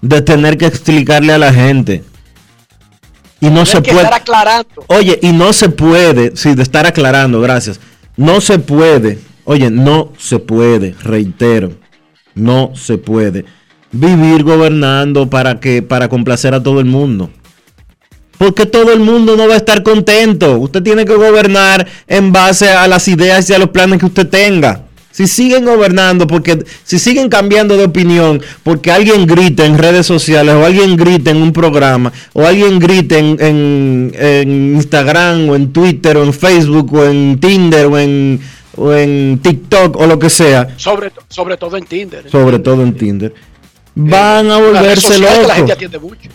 de 0.00 0.22
tener 0.22 0.56
que 0.56 0.64
explicarle 0.64 1.34
a 1.34 1.38
la 1.38 1.52
gente. 1.52 2.02
Y 3.40 3.50
no 3.50 3.64
se 3.66 3.82
que 3.82 3.92
puede. 3.92 4.04
estar 4.04 4.20
aclarando. 4.20 4.68
Oye, 4.88 5.18
y 5.22 5.32
no 5.32 5.52
se 5.52 5.68
puede, 5.68 6.36
sí, 6.36 6.54
de 6.54 6.62
estar 6.62 6.86
aclarando, 6.86 7.40
gracias. 7.40 7.80
No 8.16 8.40
se 8.40 8.58
puede, 8.58 9.20
oye, 9.44 9.70
no 9.70 10.12
se 10.18 10.38
puede, 10.38 10.94
reitero, 11.02 11.72
no 12.34 12.72
se 12.74 12.98
puede 12.98 13.44
vivir 13.92 14.42
gobernando 14.42 15.30
para 15.30 15.60
que 15.60 15.82
para 15.82 16.08
complacer 16.08 16.54
a 16.54 16.62
todo 16.62 16.80
el 16.80 16.86
mundo. 16.86 17.30
Porque 18.36 18.66
todo 18.66 18.92
el 18.92 19.00
mundo 19.00 19.36
no 19.36 19.48
va 19.48 19.54
a 19.54 19.56
estar 19.56 19.82
contento. 19.82 20.58
Usted 20.58 20.82
tiene 20.82 21.04
que 21.04 21.14
gobernar 21.14 21.86
en 22.06 22.32
base 22.32 22.70
a 22.70 22.86
las 22.86 23.08
ideas 23.08 23.50
y 23.50 23.54
a 23.54 23.58
los 23.58 23.70
planes 23.70 23.98
que 23.98 24.06
usted 24.06 24.28
tenga. 24.28 24.84
Si 25.10 25.26
siguen 25.26 25.64
gobernando, 25.64 26.26
porque 26.28 26.64
si 26.84 26.98
siguen 26.98 27.28
cambiando 27.28 27.76
de 27.76 27.84
opinión, 27.84 28.40
porque 28.62 28.92
alguien 28.92 29.26
grita 29.26 29.64
en 29.66 29.76
redes 29.76 30.06
sociales, 30.06 30.54
o 30.54 30.64
alguien 30.64 30.96
grita 30.96 31.30
en 31.32 31.38
un 31.38 31.52
programa, 31.52 32.12
o 32.34 32.46
alguien 32.46 32.78
grita 32.78 33.18
en, 33.18 33.36
en- 33.40 34.12
en 34.16 34.74
Instagram, 34.76 35.48
o 35.48 35.56
en 35.56 35.72
Twitter, 35.72 36.16
o 36.18 36.22
en 36.22 36.32
Facebook, 36.32 36.92
o 36.94 37.04
en 37.04 37.40
Tinder, 37.40 37.86
o 37.86 37.98
en, 37.98 38.38
o 38.76 38.92
en 38.92 39.40
TikTok, 39.42 39.96
o 39.96 40.06
lo 40.06 40.18
que 40.20 40.30
sea, 40.30 40.68
Sobre, 40.76 41.10
sobre 41.28 41.56
todo 41.56 41.76
en 41.76 41.84
Tinder. 41.84 42.24
¿eh? 42.26 42.30
sobre 42.30 42.60
todo 42.60 42.82
en 42.82 42.94
Tinder, 42.94 43.34
van 43.96 44.48
a 44.50 44.58
volverse 44.58 45.14
que 45.14 45.18
la 45.18 45.30
gente 45.32 45.54
locos. 45.58 45.70
atiende 45.72 45.98
mucho. 45.98 46.28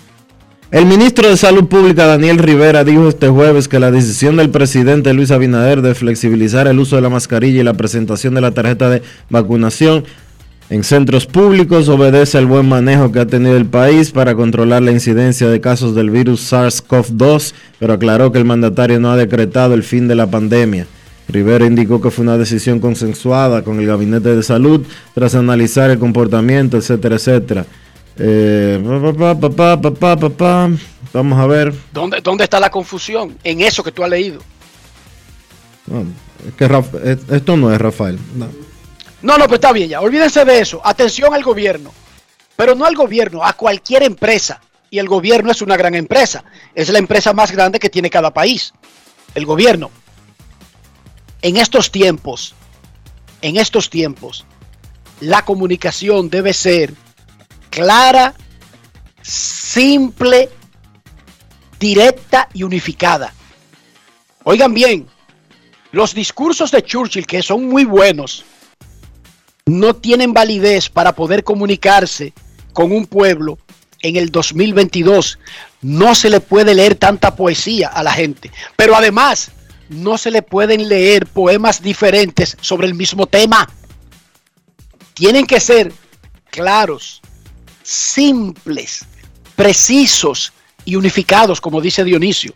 El 0.73 0.87
ministro 0.87 1.29
de 1.29 1.37
Salud 1.37 1.65
Pública, 1.65 2.07
Daniel 2.07 2.39
Rivera, 2.39 2.83
dijo 2.83 3.07
este 3.07 3.29
jueves 3.29 3.67
que 3.67 3.79
la 3.79 3.91
decisión 3.91 4.37
del 4.37 4.49
presidente 4.49 5.13
Luis 5.13 5.29
Abinader 5.29 5.83
de 5.83 5.93
flexibilizar 5.93 6.65
el 6.65 6.79
uso 6.79 6.95
de 6.95 7.03
la 7.03 7.11
mascarilla 7.11 7.61
y 7.61 7.63
la 7.63 7.75
presentación 7.75 8.33
de 8.33 8.41
la 8.41 8.55
tarjeta 8.55 8.89
de 8.89 9.03
vacunación 9.29 10.03
en 10.71 10.83
centros 10.83 11.27
públicos 11.27 11.89
obedece 11.89 12.39
al 12.39 12.47
buen 12.47 12.67
manejo 12.67 13.11
que 13.11 13.19
ha 13.19 13.27
tenido 13.27 13.55
el 13.55 13.67
país 13.67 14.09
para 14.09 14.33
controlar 14.33 14.81
la 14.81 14.91
incidencia 14.91 15.47
de 15.47 15.61
casos 15.61 15.93
del 15.93 16.09
virus 16.09 16.51
SARS-CoV-2, 16.51 17.53
pero 17.77 17.93
aclaró 17.93 18.31
que 18.31 18.39
el 18.39 18.45
mandatario 18.45 18.99
no 18.99 19.11
ha 19.11 19.15
decretado 19.15 19.75
el 19.75 19.83
fin 19.83 20.07
de 20.07 20.15
la 20.15 20.25
pandemia. 20.25 20.87
Rivera 21.27 21.67
indicó 21.67 22.01
que 22.01 22.09
fue 22.09 22.23
una 22.23 22.39
decisión 22.39 22.79
consensuada 22.79 23.61
con 23.61 23.79
el 23.79 23.85
Gabinete 23.85 24.35
de 24.35 24.41
Salud 24.41 24.81
tras 25.13 25.35
analizar 25.35 25.91
el 25.91 25.99
comportamiento, 25.99 26.77
etcétera, 26.77 27.17
etcétera. 27.17 27.67
Eh, 28.17 28.81
pa, 29.17 30.15
pa, 30.17 30.29
pa. 30.29 30.69
Vamos 31.13 31.39
a 31.39 31.45
ver. 31.47 31.73
¿Dónde, 31.91 32.21
¿Dónde 32.21 32.43
está 32.43 32.59
la 32.59 32.69
confusión? 32.69 33.37
En 33.43 33.61
eso 33.61 33.83
que 33.83 33.91
tú 33.91 34.03
has 34.03 34.09
leído. 34.09 34.39
No, 35.87 36.05
es 36.47 36.53
que 36.55 36.65
es- 37.09 37.29
esto 37.31 37.57
no 37.57 37.73
es 37.73 37.79
Rafael. 37.79 38.19
no. 38.35 38.47
No, 39.21 39.37
no, 39.37 39.45
pues 39.47 39.53
está 39.59 39.71
bien 39.71 39.87
ya. 39.87 40.01
Olvídense 40.01 40.43
de 40.43 40.59
eso. 40.59 40.81
Atención 40.83 41.33
al 41.33 41.43
gobierno. 41.43 41.93
Pero 42.57 42.75
no 42.75 42.83
al 42.85 42.93
gobierno, 42.93 43.41
a 43.43 43.53
cualquier 43.53 44.03
empresa. 44.03 44.59
Y 44.89 44.99
el 44.99 45.07
gobierno 45.07 45.49
es 45.49 45.61
una 45.61 45.77
gran 45.77 45.95
empresa. 45.95 46.43
Es 46.75 46.89
la 46.89 46.99
empresa 46.99 47.31
más 47.31 47.49
grande 47.51 47.79
que 47.79 47.89
tiene 47.89 48.09
cada 48.09 48.31
país. 48.33 48.73
El 49.33 49.45
gobierno. 49.45 49.91
En 51.41 51.55
estos 51.55 51.89
tiempos, 51.89 52.53
en 53.41 53.55
estos 53.57 53.89
tiempos, 53.89 54.45
la 55.21 55.43
comunicación 55.45 56.29
debe 56.29 56.51
ser 56.53 56.93
clara, 57.73 58.35
simple, 59.23 60.47
directa 61.79 62.47
y 62.53 62.61
unificada. 62.61 63.33
Oigan 64.43 64.75
bien, 64.75 65.07
los 65.91 66.13
discursos 66.13 66.69
de 66.69 66.83
Churchill, 66.83 67.25
que 67.25 67.41
son 67.41 67.67
muy 67.67 67.85
buenos, 67.85 68.45
no 69.65 69.95
tienen 69.95 70.33
validez 70.33 70.87
para 70.89 71.13
poder 71.13 71.43
comunicarse 71.43 72.33
con 72.73 72.91
un 72.91 73.07
pueblo 73.07 73.57
en 74.03 74.17
el 74.17 74.29
2022. 74.29 75.39
No 75.81 76.13
se 76.13 76.29
le 76.29 76.41
puede 76.41 76.75
leer 76.75 76.93
tanta 76.93 77.35
poesía 77.35 77.87
a 77.87 78.03
la 78.03 78.13
gente, 78.13 78.51
pero 78.75 78.95
además 78.95 79.49
no 79.89 80.19
se 80.19 80.29
le 80.29 80.43
pueden 80.43 80.89
leer 80.89 81.25
poemas 81.25 81.81
diferentes 81.81 82.55
sobre 82.61 82.85
el 82.85 82.93
mismo 82.93 83.25
tema. 83.25 83.67
Tienen 85.15 85.47
que 85.47 85.59
ser 85.59 85.91
claros, 86.51 87.23
simples, 87.83 89.05
precisos 89.55 90.53
y 90.85 90.95
unificados, 90.95 91.61
como 91.61 91.81
dice 91.81 92.03
Dionisio. 92.03 92.53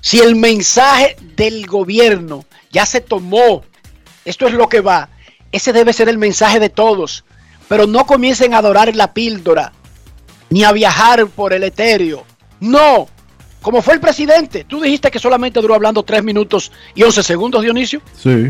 Si 0.00 0.20
el 0.20 0.36
mensaje 0.36 1.16
del 1.36 1.66
gobierno 1.66 2.44
ya 2.70 2.86
se 2.86 3.00
tomó, 3.00 3.64
esto 4.24 4.46
es 4.46 4.52
lo 4.52 4.68
que 4.68 4.80
va, 4.80 5.08
ese 5.50 5.72
debe 5.72 5.92
ser 5.92 6.08
el 6.08 6.18
mensaje 6.18 6.60
de 6.60 6.68
todos. 6.68 7.24
Pero 7.68 7.86
no 7.86 8.04
comiencen 8.04 8.52
a 8.52 8.58
adorar 8.58 8.94
la 8.94 9.14
píldora, 9.14 9.72
ni 10.50 10.64
a 10.64 10.72
viajar 10.72 11.26
por 11.28 11.54
el 11.54 11.64
etéreo. 11.64 12.24
No, 12.60 13.08
como 13.62 13.80
fue 13.80 13.94
el 13.94 14.00
presidente. 14.00 14.64
Tú 14.64 14.82
dijiste 14.82 15.10
que 15.10 15.18
solamente 15.18 15.60
duró 15.60 15.74
hablando 15.74 16.02
3 16.02 16.22
minutos 16.22 16.70
y 16.94 17.02
11 17.02 17.22
segundos, 17.22 17.62
Dionisio. 17.62 18.02
Sí. 18.14 18.48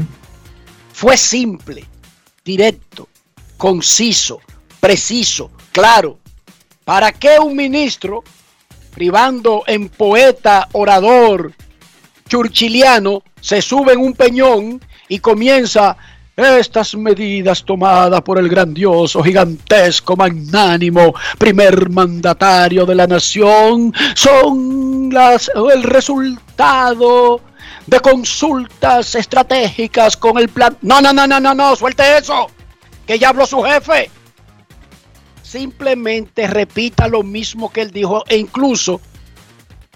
Fue 0.92 1.16
simple, 1.16 1.85
directo, 2.44 3.09
conciso, 3.57 4.40
preciso, 4.80 5.50
claro. 5.74 6.18
¿Para 6.84 7.12
qué 7.12 7.38
un 7.38 7.56
ministro, 7.56 8.22
privando 8.94 9.64
en 9.66 9.88
poeta, 9.88 10.68
orador, 10.72 11.52
churchiliano, 12.28 13.22
se 13.40 13.60
sube 13.60 13.94
en 13.94 14.00
un 14.00 14.14
peñón 14.14 14.80
y 15.08 15.18
comienza 15.18 15.96
estas 16.37 16.94
medidas 16.94 17.64
tomadas 17.64 18.20
por 18.22 18.38
el 18.38 18.48
grandioso, 18.48 19.22
gigantesco, 19.22 20.16
magnánimo 20.16 21.14
primer 21.38 21.90
mandatario 21.90 22.84
de 22.87 22.94
la 22.94 23.06
nación 23.06 23.92
son 24.14 25.10
las, 25.12 25.50
el 25.72 25.82
resultado 25.82 27.40
de 27.87 28.00
consultas 28.00 29.14
estratégicas 29.14 30.16
con 30.16 30.38
el 30.38 30.48
plan. 30.48 30.76
No, 30.82 31.00
no, 31.00 31.12
no, 31.12 31.26
no, 31.26 31.40
no, 31.40 31.54
no, 31.54 31.76
suelte 31.76 32.18
eso, 32.18 32.48
que 33.06 33.18
ya 33.18 33.30
habló 33.30 33.46
su 33.46 33.62
jefe. 33.62 34.10
Simplemente 35.54 36.48
repita 36.48 37.06
lo 37.06 37.22
mismo 37.22 37.70
que 37.70 37.82
él 37.82 37.92
dijo 37.92 38.24
e 38.26 38.36
incluso 38.36 39.00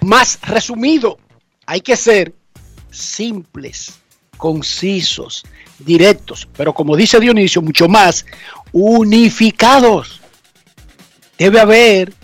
más 0.03 0.39
resumido. 0.43 1.19
Hay 1.67 1.81
que 1.81 1.97
ser 1.97 2.33
simples, 2.93 3.99
concisos, 4.37 5.45
directos, 5.81 6.47
pero 6.57 6.73
como 6.73 6.95
dice 6.95 7.19
Dionisio, 7.19 7.61
mucho 7.61 7.89
más 7.89 8.25
unificados. 8.71 10.21
Debe 11.37 11.59
haber 11.59 12.15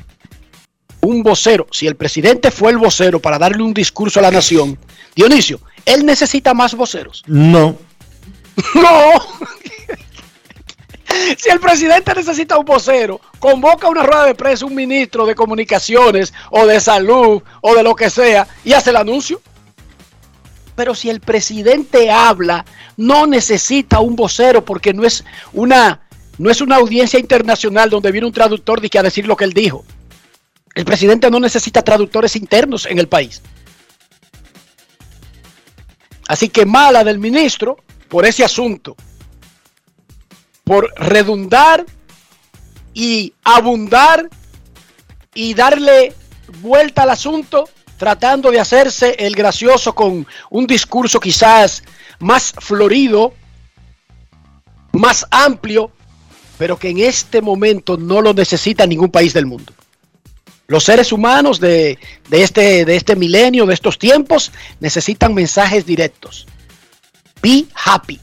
un 1.00 1.24
vocero. 1.24 1.66
Si 1.72 1.88
el 1.88 1.96
presidente 1.96 2.52
fue 2.52 2.70
el 2.70 2.78
vocero 2.78 3.18
para 3.18 3.36
darle 3.36 3.64
un 3.64 3.74
discurso 3.74 4.20
a 4.20 4.22
la 4.22 4.30
nación, 4.30 4.78
Dionisio, 5.16 5.60
él 5.84 6.06
necesita 6.06 6.54
más 6.54 6.76
voceros. 6.76 7.24
No. 7.26 7.76
No. 8.76 9.10
Si 11.38 11.48
el 11.50 11.60
presidente 11.60 12.14
necesita 12.14 12.58
un 12.58 12.64
vocero, 12.64 13.20
convoca 13.38 13.88
una 13.88 14.02
rueda 14.02 14.24
de 14.26 14.34
prensa 14.34 14.66
un 14.66 14.74
ministro 14.74 15.26
de 15.26 15.34
comunicaciones 15.34 16.32
o 16.50 16.66
de 16.66 16.80
salud 16.80 17.42
o 17.60 17.74
de 17.74 17.82
lo 17.82 17.94
que 17.94 18.10
sea 18.10 18.46
y 18.64 18.72
hace 18.72 18.90
el 18.90 18.96
anuncio. 18.96 19.40
Pero 20.76 20.94
si 20.94 21.08
el 21.08 21.20
presidente 21.20 22.10
habla, 22.10 22.64
no 22.96 23.26
necesita 23.26 24.00
un 24.00 24.16
vocero 24.16 24.64
porque 24.64 24.92
no 24.92 25.04
es 25.04 25.24
una, 25.52 26.00
no 26.38 26.50
es 26.50 26.60
una 26.60 26.76
audiencia 26.76 27.18
internacional 27.18 27.90
donde 27.90 28.10
viene 28.10 28.26
un 28.26 28.32
traductor 28.32 28.80
de 28.80 28.98
a 28.98 29.02
decir 29.02 29.26
lo 29.26 29.36
que 29.36 29.44
él 29.44 29.52
dijo. 29.52 29.84
El 30.74 30.84
presidente 30.84 31.30
no 31.30 31.38
necesita 31.38 31.82
traductores 31.82 32.34
internos 32.34 32.86
en 32.86 32.98
el 32.98 33.06
país. 33.06 33.40
Así 36.26 36.48
que 36.48 36.66
mala 36.66 37.04
del 37.04 37.20
ministro 37.20 37.76
por 38.08 38.26
ese 38.26 38.44
asunto, 38.44 38.96
por 40.64 40.92
redundar 40.96 41.84
y 42.94 43.34
abundar 43.44 44.28
y 45.34 45.54
darle 45.54 46.14
vuelta 46.60 47.02
al 47.02 47.10
asunto, 47.10 47.68
tratando 47.98 48.50
de 48.50 48.60
hacerse 48.60 49.14
el 49.18 49.34
gracioso 49.34 49.94
con 49.94 50.26
un 50.50 50.66
discurso 50.66 51.20
quizás 51.20 51.82
más 52.18 52.54
florido, 52.58 53.34
más 54.92 55.26
amplio, 55.30 55.90
pero 56.56 56.78
que 56.78 56.90
en 56.90 57.00
este 57.00 57.42
momento 57.42 57.96
no 57.96 58.20
lo 58.20 58.32
necesita 58.32 58.86
ningún 58.86 59.10
país 59.10 59.34
del 59.34 59.46
mundo. 59.46 59.72
Los 60.66 60.84
seres 60.84 61.12
humanos 61.12 61.60
de, 61.60 61.98
de 62.30 62.42
este, 62.42 62.84
de 62.84 62.96
este 62.96 63.16
milenio, 63.16 63.66
de 63.66 63.74
estos 63.74 63.98
tiempos, 63.98 64.50
necesitan 64.80 65.34
mensajes 65.34 65.84
directos. 65.84 66.46
Be 67.42 67.66
happy. 67.74 68.18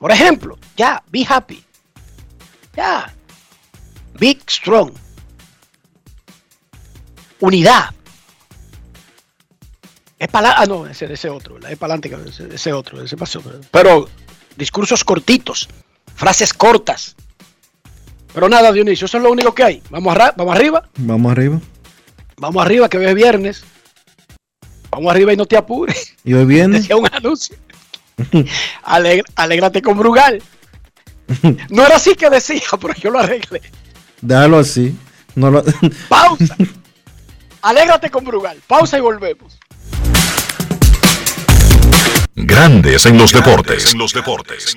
Por 0.00 0.10
ejemplo, 0.10 0.58
ya, 0.78 1.02
be 1.12 1.26
happy. 1.28 1.62
Ya. 2.74 3.12
Big 4.18 4.40
strong. 4.48 4.92
Unidad. 7.40 7.90
Es 10.18 10.28
para 10.28 10.52
ah 10.58 10.64
no, 10.64 10.86
ese, 10.86 11.10
ese 11.12 11.28
otro, 11.28 11.58
es 11.58 11.76
para 11.78 11.94
adelante, 11.94 12.28
ese, 12.30 12.54
ese 12.54 12.72
otro, 12.72 13.02
ese 13.02 13.16
pasó. 13.18 13.42
Pero 13.70 14.08
discursos 14.56 15.04
cortitos, 15.04 15.68
frases 16.14 16.54
cortas. 16.54 17.14
Pero 18.32 18.48
nada, 18.48 18.72
Dionisio, 18.72 19.04
eso 19.04 19.18
es 19.18 19.22
lo 19.22 19.30
único 19.30 19.54
que 19.54 19.64
hay. 19.64 19.82
Vamos, 19.90 20.14
arra- 20.16 20.32
vamos 20.34 20.54
arriba, 20.56 20.88
Vamos 20.96 21.30
arriba. 21.32 21.60
vamos 22.38 22.64
arriba, 22.64 22.88
que 22.88 22.96
hoy 22.96 23.04
es 23.04 23.14
viernes. 23.14 23.64
Vamos 24.90 25.10
arriba 25.10 25.32
y 25.34 25.36
no 25.36 25.44
te 25.44 25.58
apures. 25.58 26.14
Y 26.24 26.32
hoy 26.32 26.46
viene. 26.46 26.78
Decía 26.80 26.96
un 26.96 27.06
anuncio. 27.12 27.56
Alégrate 29.36 29.82
con 29.82 29.98
Brugal. 29.98 30.42
No 31.70 31.86
era 31.86 31.96
así 31.96 32.16
que 32.16 32.28
decía, 32.28 32.60
pero 32.80 32.92
yo 32.94 33.10
lo 33.10 33.20
arreglé. 33.20 33.62
Déjalo 34.20 34.58
así. 34.58 34.96
No 35.36 35.50
lo- 35.50 35.64
Pausa. 36.08 36.56
Alégrate 37.62 38.10
con 38.10 38.24
Brugal. 38.24 38.58
Pausa 38.66 38.98
y 38.98 39.00
volvemos. 39.00 39.58
Grandes 42.34 43.06
en 43.06 43.18
los 43.18 43.32
deportes. 43.32 43.92
En 43.92 43.98
los 43.98 44.12
deportes. 44.12 44.76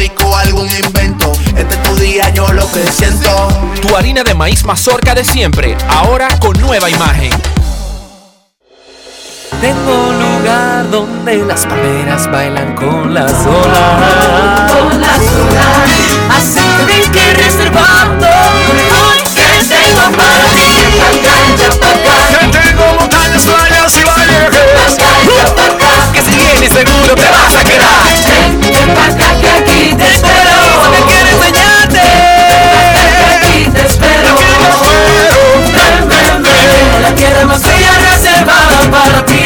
algún 0.35 0.67
invento. 0.83 1.31
Este 1.55 1.75
es 1.75 1.83
tu 1.83 1.95
día, 1.95 2.29
yo 2.29 2.47
lo 2.53 2.69
que 2.71 2.83
siento. 2.91 3.47
Tu 3.81 3.95
harina 3.95 4.23
de 4.23 4.33
maíz 4.33 4.63
mazorca 4.63 5.13
de 5.13 5.23
siempre, 5.23 5.77
ahora 5.87 6.27
con 6.39 6.59
nueva 6.59 6.89
imagen. 6.89 7.31
Tengo 9.59 10.09
un 10.09 10.19
lugar 10.19 10.89
donde 10.89 11.37
las 11.45 11.67
palmeras 11.67 12.31
bailan 12.31 12.75
con 12.75 13.13
las 13.13 13.31
olas. 13.45 14.71
Con 14.73 15.01
las 15.01 15.19
olas. 15.19 15.91
Así 16.35 16.61
que 16.77 16.85
ven 16.85 17.11
que 17.11 17.33
reservando. 17.35 18.25
Hoy 18.25 19.19
que 19.35 19.63
tengo 19.69 20.17
para 20.17 20.45
ti. 20.55 20.60
Que 26.61 26.67
vienes 26.67 26.89
seguro 26.91 27.15
te 27.15 27.27
vas 27.27 27.55
a 27.55 27.63
quedar. 27.63 28.03
Ven, 28.27 28.61
ven 28.61 28.91
acá 28.91 29.35
que 29.41 29.49
aquí 29.49 29.95
te 29.95 30.05
espero. 30.05 30.53
Que 30.91 31.01
quiero 31.11 31.29
enseñarte. 31.29 32.01
Aquí 33.35 33.65
te 33.71 33.81
espero. 33.87 34.35
Ven, 35.73 36.07
ven, 36.07 36.43
ven. 36.43 37.01
La 37.01 37.15
tierra 37.15 37.45
más 37.45 37.63
bella 37.63 37.97
reservada 38.11 38.91
para 38.91 39.25
ti. 39.25 39.41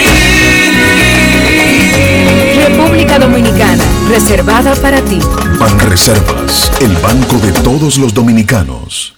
República 2.67 3.17
Dominicana, 3.17 3.83
reservada 4.09 4.75
para 4.75 4.99
ti. 4.99 5.19
Banreservas, 5.57 6.69
el 6.81 6.97
banco 6.97 7.37
de 7.37 7.53
todos 7.61 7.97
los 7.97 8.13
dominicanos. 8.13 9.13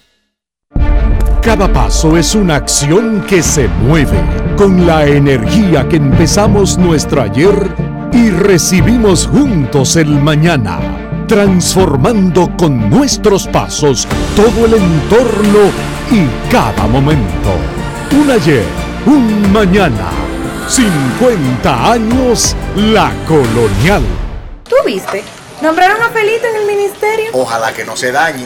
Cada 1.47 1.71
paso 1.71 2.17
es 2.17 2.35
una 2.35 2.57
acción 2.57 3.21
que 3.25 3.41
se 3.41 3.69
mueve 3.69 4.19
con 4.57 4.85
la 4.85 5.05
energía 5.05 5.87
que 5.87 5.95
empezamos 5.95 6.77
nuestro 6.77 7.21
ayer 7.21 7.55
y 8.11 8.31
recibimos 8.31 9.25
juntos 9.27 9.95
el 9.95 10.09
mañana, 10.09 10.77
transformando 11.25 12.51
con 12.57 12.89
nuestros 12.89 13.47
pasos 13.47 14.05
todo 14.35 14.65
el 14.65 14.73
entorno 14.73 15.71
y 16.11 16.27
cada 16.51 16.85
momento. 16.85 17.53
Un 18.11 18.29
ayer, 18.29 18.65
un 19.05 19.49
mañana, 19.53 20.09
50 20.67 21.91
años 21.93 22.57
la 22.75 23.09
colonial. 23.25 24.03
¿Tú 24.67 24.75
viste? 24.85 25.23
Nombraron 25.61 26.01
a 26.03 26.09
Felito 26.09 26.45
en 26.45 26.55
el 26.57 26.67
ministerio. 26.67 27.29
Ojalá 27.31 27.73
que 27.73 27.85
no 27.85 27.95
se 27.95 28.11
dañe, 28.11 28.45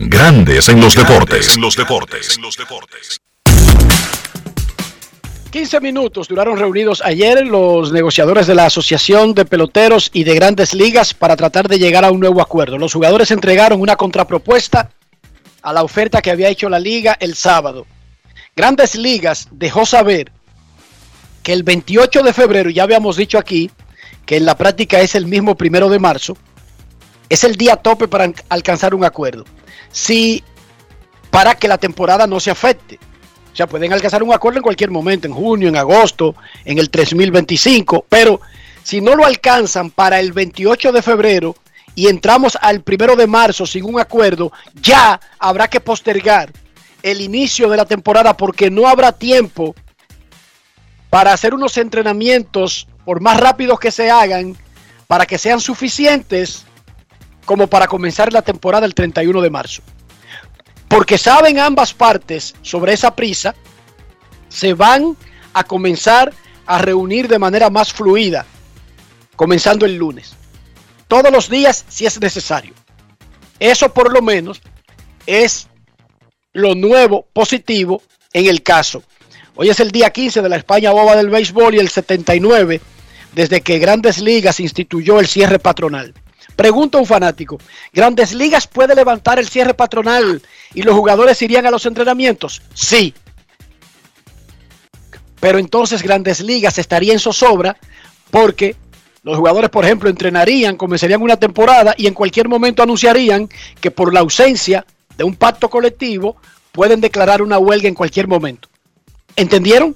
Grandes 0.00 0.68
en 0.68 0.80
los 0.80 0.94
deportes. 0.94 1.56
En 1.56 1.60
los 1.60 1.74
deportes. 1.74 2.38
15 5.50 5.80
minutos 5.80 6.28
duraron 6.28 6.56
reunidos 6.56 7.02
ayer 7.04 7.44
los 7.44 7.90
negociadores 7.90 8.46
de 8.46 8.54
la 8.54 8.66
Asociación 8.66 9.34
de 9.34 9.44
Peloteros 9.44 10.08
y 10.12 10.22
de 10.22 10.36
Grandes 10.36 10.72
Ligas 10.72 11.14
para 11.14 11.34
tratar 11.34 11.66
de 11.66 11.80
llegar 11.80 12.04
a 12.04 12.12
un 12.12 12.20
nuevo 12.20 12.40
acuerdo. 12.40 12.78
Los 12.78 12.92
jugadores 12.92 13.32
entregaron 13.32 13.80
una 13.80 13.96
contrapropuesta 13.96 14.88
a 15.62 15.72
la 15.72 15.82
oferta 15.82 16.22
que 16.22 16.30
había 16.30 16.48
hecho 16.48 16.68
la 16.68 16.78
liga 16.78 17.16
el 17.18 17.34
sábado. 17.34 17.84
Grandes 18.54 18.94
Ligas 18.94 19.48
dejó 19.50 19.84
saber 19.84 20.30
que 21.42 21.52
el 21.52 21.64
28 21.64 22.22
de 22.22 22.32
febrero, 22.32 22.70
ya 22.70 22.84
habíamos 22.84 23.16
dicho 23.16 23.36
aquí, 23.36 23.68
que 24.24 24.36
en 24.36 24.46
la 24.46 24.56
práctica 24.56 25.00
es 25.00 25.16
el 25.16 25.26
mismo 25.26 25.56
primero 25.56 25.88
de 25.88 25.98
marzo, 25.98 26.36
es 27.28 27.44
el 27.44 27.56
día 27.56 27.76
tope 27.76 28.08
para 28.08 28.24
an- 28.24 28.34
alcanzar 28.48 28.94
un 28.94 29.04
acuerdo. 29.04 29.44
Si 29.92 30.42
para 31.30 31.54
que 31.54 31.68
la 31.68 31.78
temporada 31.78 32.26
no 32.26 32.40
se 32.40 32.50
afecte. 32.50 32.98
O 33.52 33.56
sea, 33.58 33.66
pueden 33.66 33.92
alcanzar 33.92 34.22
un 34.22 34.32
acuerdo 34.32 34.58
en 34.58 34.62
cualquier 34.62 34.90
momento, 34.90 35.26
en 35.26 35.34
junio, 35.34 35.68
en 35.68 35.76
agosto, 35.76 36.34
en 36.64 36.78
el 36.78 36.90
3025, 36.90 38.06
pero 38.08 38.40
si 38.82 39.00
no 39.00 39.14
lo 39.14 39.26
alcanzan 39.26 39.90
para 39.90 40.20
el 40.20 40.32
28 40.32 40.92
de 40.92 41.02
febrero 41.02 41.56
y 41.94 42.06
entramos 42.08 42.56
al 42.60 42.82
primero 42.82 43.16
de 43.16 43.26
marzo 43.26 43.66
sin 43.66 43.84
un 43.84 43.98
acuerdo, 44.00 44.52
ya 44.80 45.20
habrá 45.38 45.68
que 45.68 45.80
postergar 45.80 46.52
el 47.02 47.20
inicio 47.20 47.68
de 47.68 47.76
la 47.76 47.84
temporada 47.84 48.36
porque 48.36 48.70
no 48.70 48.86
habrá 48.88 49.12
tiempo 49.12 49.74
para 51.10 51.32
hacer 51.32 51.54
unos 51.54 51.76
entrenamientos, 51.78 52.86
por 53.04 53.20
más 53.20 53.38
rápidos 53.40 53.80
que 53.80 53.90
se 53.90 54.10
hagan, 54.10 54.56
para 55.06 55.26
que 55.26 55.38
sean 55.38 55.60
suficientes 55.60 56.64
como 57.48 57.66
para 57.66 57.86
comenzar 57.86 58.30
la 58.30 58.42
temporada 58.42 58.84
el 58.84 58.94
31 58.94 59.40
de 59.40 59.48
marzo. 59.48 59.80
Porque 60.86 61.16
saben 61.16 61.58
ambas 61.58 61.94
partes 61.94 62.54
sobre 62.60 62.92
esa 62.92 63.16
prisa, 63.16 63.54
se 64.50 64.74
van 64.74 65.16
a 65.54 65.64
comenzar 65.64 66.30
a 66.66 66.76
reunir 66.76 67.26
de 67.26 67.38
manera 67.38 67.70
más 67.70 67.90
fluida, 67.90 68.44
comenzando 69.34 69.86
el 69.86 69.96
lunes. 69.96 70.34
Todos 71.08 71.32
los 71.32 71.48
días 71.48 71.86
si 71.88 72.04
es 72.04 72.20
necesario. 72.20 72.74
Eso 73.58 73.94
por 73.94 74.12
lo 74.12 74.20
menos 74.20 74.60
es 75.24 75.68
lo 76.52 76.74
nuevo, 76.74 77.28
positivo 77.32 78.02
en 78.34 78.44
el 78.44 78.62
caso. 78.62 79.02
Hoy 79.54 79.70
es 79.70 79.80
el 79.80 79.90
día 79.90 80.10
15 80.10 80.42
de 80.42 80.50
la 80.50 80.56
España 80.56 80.90
Boba 80.90 81.16
del 81.16 81.30
Béisbol 81.30 81.76
y 81.76 81.78
el 81.78 81.88
79 81.88 82.78
desde 83.34 83.62
que 83.62 83.78
Grandes 83.78 84.18
Ligas 84.18 84.60
instituyó 84.60 85.18
el 85.18 85.26
cierre 85.26 85.58
patronal. 85.58 86.12
Pregunta 86.58 86.98
un 86.98 87.06
fanático, 87.06 87.56
¿Grandes 87.92 88.34
Ligas 88.34 88.66
puede 88.66 88.96
levantar 88.96 89.38
el 89.38 89.48
cierre 89.48 89.74
patronal 89.74 90.42
y 90.74 90.82
los 90.82 90.92
jugadores 90.96 91.40
irían 91.40 91.64
a 91.66 91.70
los 91.70 91.86
entrenamientos? 91.86 92.62
Sí. 92.74 93.14
Pero 95.38 95.60
entonces 95.60 96.02
Grandes 96.02 96.40
Ligas 96.40 96.76
estaría 96.78 97.12
en 97.12 97.20
zozobra 97.20 97.76
porque 98.32 98.74
los 99.22 99.36
jugadores, 99.36 99.70
por 99.70 99.84
ejemplo, 99.84 100.10
entrenarían, 100.10 100.76
comenzarían 100.76 101.22
una 101.22 101.36
temporada 101.36 101.94
y 101.96 102.08
en 102.08 102.14
cualquier 102.14 102.48
momento 102.48 102.82
anunciarían 102.82 103.48
que 103.80 103.92
por 103.92 104.12
la 104.12 104.18
ausencia 104.18 104.84
de 105.16 105.22
un 105.22 105.36
pacto 105.36 105.70
colectivo 105.70 106.38
pueden 106.72 107.00
declarar 107.00 107.40
una 107.40 107.60
huelga 107.60 107.86
en 107.86 107.94
cualquier 107.94 108.26
momento. 108.26 108.68
¿Entendieron? 109.36 109.94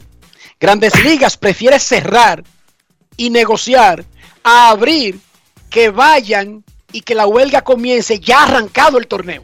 Grandes 0.60 0.94
Ligas 1.02 1.36
prefiere 1.36 1.80
cerrar 1.80 2.44
y 3.16 3.30
negociar 3.30 4.04
a 4.44 4.70
abrir 4.70 5.18
que 5.72 5.88
vayan 5.90 6.62
y 6.92 7.00
que 7.00 7.14
la 7.14 7.26
huelga 7.26 7.62
comience 7.62 8.20
ya 8.20 8.44
arrancado 8.44 8.98
el 8.98 9.06
torneo. 9.06 9.42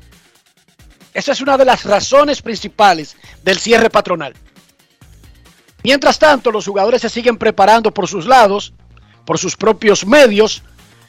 Esa 1.15 1.33
es 1.33 1.41
una 1.41 1.57
de 1.57 1.65
las 1.65 1.85
razones 1.85 2.43
principales 2.43 3.17
del 3.43 3.59
cierre 3.59 3.89
patronal. 3.89 4.35
Mientras 5.83 6.19
tanto, 6.19 6.53
los 6.53 6.67
jugadores 6.67 7.01
se 7.01 7.09
siguen 7.09 7.39
preparando 7.39 7.93
por 7.93 8.07
sus 8.07 8.27
lados, 8.27 8.75
por 9.25 9.39
sus 9.39 9.57
propios 9.57 10.07
medios. 10.07 10.63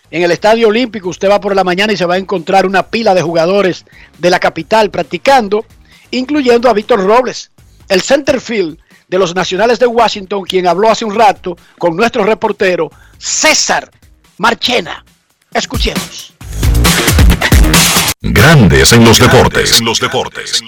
En 0.10 0.24
el 0.24 0.32
Estadio 0.32 0.70
Olímpico 0.70 1.10
usted 1.10 1.30
va 1.30 1.42
por 1.42 1.54
la 1.54 1.66
mañana 1.66 1.92
y 1.92 1.98
se 1.98 2.06
va 2.06 2.16
a 2.16 2.18
encontrar 2.20 2.66
una 2.66 2.84
pila 2.84 3.14
de 3.14 3.22
jugadores 3.22 3.86
de 4.18 4.30
la 4.30 4.40
capital 4.40 4.90
practicando, 4.90 5.66
incluyendo 6.12 6.70
a 6.70 6.74
Víctor 6.74 7.04
Robles, 7.04 7.52
el 7.90 8.02
centerfield 8.02 8.80
de 9.10 9.20
los 9.20 9.36
Nacionales 9.36 9.80
de 9.80 9.88
Washington, 9.88 10.44
quien 10.44 10.66
habló 10.66 10.90
hace 10.90 11.04
un 11.04 11.14
rato 11.14 11.58
con 11.78 11.98
nuestro 11.98 12.24
reportero 12.24 12.90
César 13.18 13.92
Marchena. 14.38 15.04
Escuchemos. 15.54 16.34
Grandes 18.22 18.94
en 18.94 19.04
los 19.04 19.18
deportes. 19.18 19.82
los 19.82 20.00
deportes. 20.00 20.64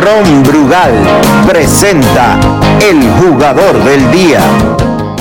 Ron 0.00 0.42
Brugal 0.42 1.46
presenta 1.46 2.40
el 2.82 3.08
jugador 3.12 3.84
del 3.84 4.10
día. 4.10 4.40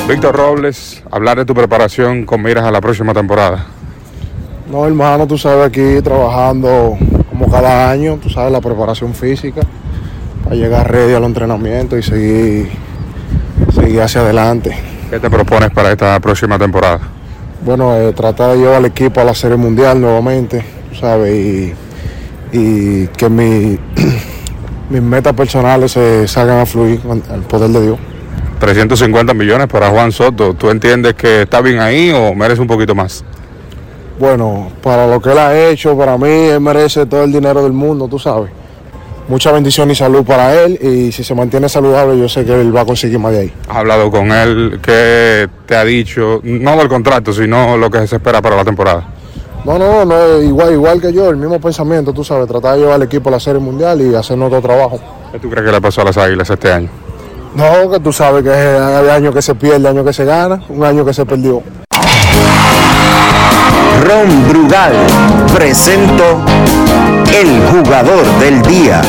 Víctor 0.07 0.35
Robles, 0.35 1.03
hablar 1.11 1.37
de 1.37 1.45
tu 1.45 1.53
preparación 1.53 2.25
con 2.25 2.41
miras 2.41 2.65
a 2.65 2.71
la 2.71 2.81
próxima 2.81 3.13
temporada. 3.13 3.67
No, 4.71 4.87
hermano, 4.87 5.27
tú 5.27 5.37
sabes 5.37 5.67
aquí 5.67 6.01
trabajando 6.01 6.97
como 7.29 7.51
cada 7.51 7.91
año, 7.91 8.17
tú 8.17 8.31
sabes 8.31 8.51
la 8.51 8.61
preparación 8.61 9.13
física 9.13 9.61
para 10.43 10.55
llegar 10.55 10.91
ready 10.91 11.13
al 11.13 11.23
entrenamiento 11.23 11.97
y 11.97 12.01
seguir, 12.01 12.71
seguir 13.75 14.01
hacia 14.01 14.21
adelante. 14.21 14.92
¿Qué 15.09 15.19
te 15.19 15.29
propones 15.29 15.69
para 15.71 15.91
esta 15.91 16.19
próxima 16.19 16.57
temporada? 16.57 16.99
Bueno, 17.65 17.95
eh, 17.95 18.11
tratar 18.13 18.51
de 18.51 18.57
llevar 18.57 18.75
al 18.75 18.85
equipo 18.85 19.21
a 19.21 19.23
la 19.23 19.33
Serie 19.33 19.57
Mundial 19.57 20.01
nuevamente, 20.01 20.65
sabes, 20.99 21.33
y, 21.33 21.73
y 22.51 23.07
que 23.07 23.29
mi, 23.29 23.77
mis 24.89 25.01
metas 25.01 25.33
personales 25.33 25.91
se 25.91 26.27
salgan 26.27 26.59
a 26.59 26.65
fluir 26.65 26.99
con 26.99 27.23
el 27.33 27.41
poder 27.41 27.69
de 27.69 27.81
Dios. 27.81 27.99
350 28.59 29.33
millones 29.33 29.67
para 29.67 29.89
Juan 29.89 30.11
Soto, 30.11 30.53
¿tú 30.53 30.69
entiendes 30.69 31.13
que 31.15 31.43
está 31.43 31.61
bien 31.61 31.79
ahí 31.79 32.11
o 32.11 32.33
merece 32.33 32.61
un 32.61 32.67
poquito 32.67 32.95
más? 32.95 33.23
Bueno, 34.19 34.69
para 34.81 35.07
lo 35.07 35.19
que 35.19 35.31
él 35.31 35.37
ha 35.37 35.69
hecho, 35.69 35.97
para 35.97 36.17
mí, 36.17 36.29
él 36.29 36.61
merece 36.61 37.05
todo 37.05 37.23
el 37.23 37.31
dinero 37.31 37.63
del 37.63 37.73
mundo, 37.73 38.07
tú 38.07 38.19
sabes. 38.19 38.51
Mucha 39.27 39.51
bendición 39.51 39.89
y 39.89 39.95
salud 39.95 40.25
para 40.25 40.53
él 40.53 40.77
y 40.81 41.11
si 41.11 41.23
se 41.23 41.33
mantiene 41.33 41.69
saludable 41.69 42.19
yo 42.19 42.27
sé 42.27 42.43
que 42.43 42.59
él 42.59 42.75
va 42.75 42.81
a 42.81 42.85
conseguir 42.85 43.19
más 43.19 43.31
de 43.31 43.39
ahí. 43.39 43.53
¿Has 43.69 43.77
hablado 43.77 44.11
con 44.11 44.31
él? 44.31 44.79
¿Qué 44.81 45.47
te 45.65 45.75
ha 45.75 45.85
dicho? 45.85 46.41
No 46.43 46.75
del 46.75 46.89
contrato, 46.89 47.31
sino 47.31 47.77
lo 47.77 47.89
que 47.89 48.05
se 48.05 48.17
espera 48.17 48.41
para 48.41 48.57
la 48.57 48.65
temporada. 48.65 49.07
No, 49.63 49.79
no, 49.79 50.03
no, 50.03 50.41
igual, 50.41 50.73
igual 50.73 50.99
que 50.99 51.13
yo, 51.13 51.29
el 51.29 51.37
mismo 51.37 51.59
pensamiento, 51.61 52.11
tú 52.11 52.21
sabes, 52.21 52.49
tratar 52.49 52.73
de 52.73 52.81
llevar 52.81 52.95
al 52.95 53.03
equipo 53.03 53.29
a 53.29 53.31
la 53.31 53.39
Serie 53.39 53.61
Mundial 53.61 54.01
y 54.01 54.13
hacer 54.13 54.37
nuestro 54.37 54.61
trabajo. 54.61 54.99
¿Qué 55.31 55.39
tú 55.39 55.49
crees 55.49 55.65
que 55.65 55.71
le 55.71 55.79
pasó 55.79 56.01
a 56.01 56.05
las 56.05 56.17
Águilas 56.17 56.49
este 56.49 56.69
año? 56.69 56.89
No, 57.55 57.89
que 57.89 57.99
tú 58.01 58.11
sabes 58.11 58.43
que 58.43 58.49
es 58.49 59.01
el 59.01 59.09
año 59.09 59.31
que 59.31 59.41
se 59.41 59.55
pierde, 59.55 59.87
año 59.87 60.03
que 60.03 60.11
se 60.11 60.25
gana, 60.25 60.61
un 60.67 60.83
año 60.83 61.05
que 61.05 61.13
se 61.13 61.25
perdió. 61.25 61.63
Ron 64.03 64.49
Brugal 64.49 64.93
presento 65.53 66.41
el 67.33 67.59
jugador 67.67 68.25
del 68.39 68.61
día. 68.61 69.01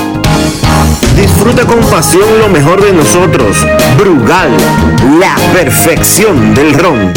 Disfruta 1.15 1.65
con 1.67 1.81
pasión 1.81 2.39
lo 2.39 2.49
mejor 2.49 2.83
de 2.83 2.93
nosotros. 2.93 3.67
Brugal, 3.99 4.51
la 5.19 5.37
perfección 5.53 6.55
del 6.55 6.75
ron. 6.75 7.13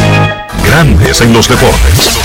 Grandes 0.66 1.22
en 1.22 1.34
los 1.34 1.48
deportes. 1.48 2.18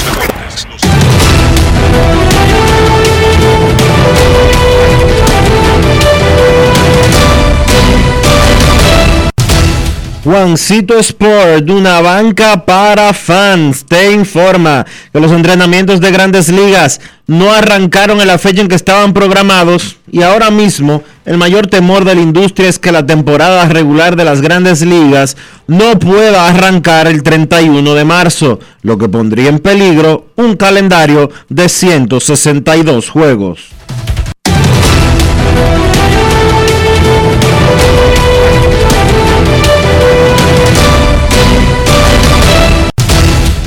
Juancito 10.24 10.96
Sport, 11.00 11.68
una 11.68 12.00
banca 12.00 12.64
para 12.64 13.12
fans, 13.12 13.84
te 13.84 14.12
informa 14.12 14.86
que 15.12 15.18
los 15.18 15.32
entrenamientos 15.32 16.00
de 16.00 16.12
grandes 16.12 16.48
ligas 16.48 17.00
no 17.26 17.52
arrancaron 17.52 18.20
en 18.20 18.28
la 18.28 18.38
fecha 18.38 18.60
en 18.60 18.68
que 18.68 18.76
estaban 18.76 19.14
programados 19.14 19.96
y 20.12 20.22
ahora 20.22 20.52
mismo 20.52 21.02
el 21.24 21.38
mayor 21.38 21.66
temor 21.66 22.04
de 22.04 22.14
la 22.14 22.20
industria 22.20 22.68
es 22.68 22.78
que 22.78 22.92
la 22.92 23.04
temporada 23.04 23.64
regular 23.64 24.14
de 24.14 24.24
las 24.24 24.42
grandes 24.42 24.82
ligas 24.82 25.36
no 25.66 25.98
pueda 25.98 26.46
arrancar 26.46 27.08
el 27.08 27.24
31 27.24 27.94
de 27.94 28.04
marzo, 28.04 28.60
lo 28.82 28.98
que 28.98 29.08
pondría 29.08 29.48
en 29.48 29.58
peligro 29.58 30.26
un 30.36 30.54
calendario 30.54 31.30
de 31.48 31.68
162 31.68 33.08
juegos. 33.08 33.70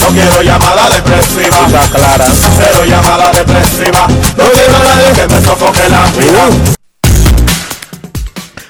No 0.00 0.08
quiero 0.08 0.42
llamada 0.42 0.88
depresiva. 0.88 1.68
clara. 1.92 2.26
Cero 2.56 2.84
llamada 2.86 3.30
depresiva. 3.32 4.08
No 4.08 4.44
quiero 4.50 4.76
a 4.76 4.82
nadie 4.82 5.12
que 5.14 5.28
me 5.28 5.40
sofoque 5.42 5.86
la 5.88 6.10
vida. 6.12 6.48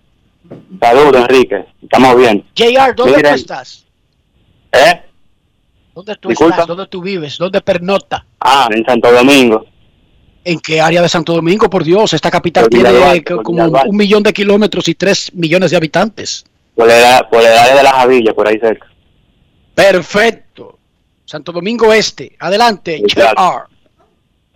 Saludos, 0.80 1.16
Enrique. 1.22 1.66
Estamos 1.82 2.18
bien. 2.18 2.46
JR, 2.56 2.96
¿dónde 2.96 3.18
Miren. 3.18 3.32
tú 3.34 3.40
estás? 3.42 3.86
¿Eh? 4.72 5.02
¿Dónde 5.94 6.16
tú 6.18 6.30
Disculpa. 6.30 6.54
estás? 6.56 6.68
¿Dónde 6.68 6.88
tú 6.88 7.02
vives? 7.02 7.38
¿Dónde 7.38 7.62
pernota? 7.62 8.26
Ah, 8.40 8.68
en 8.72 8.86
Santo 8.86 9.12
Domingo. 9.12 9.66
¿En 10.44 10.60
qué 10.60 10.80
área 10.80 11.02
de 11.02 11.10
Santo 11.10 11.34
Domingo? 11.34 11.70
Por 11.70 11.84
Dios, 11.84 12.14
esta 12.14 12.30
capital 12.30 12.70
tiene 12.70 13.24
como 13.24 13.64
un 13.66 13.98
millón 13.98 14.22
de 14.22 14.32
kilómetros 14.32 14.88
y 14.88 14.94
tres 14.96 15.32
millones 15.34 15.72
de 15.72 15.78
habitantes. 15.78 16.46
Por 16.76 16.90
el, 16.92 17.04
por 17.32 17.42
el 17.42 17.48
área 17.48 17.76
de 17.78 17.84
la 17.84 17.92
Javilla, 17.94 18.34
por 18.34 18.48
ahí 18.48 18.60
cerca. 18.60 18.86
Perfecto. 19.74 20.78
Santo 21.26 21.52
Domingo 21.52 21.92
Este. 21.92 22.36
Adelante, 22.40 23.02
JR. 23.08 23.64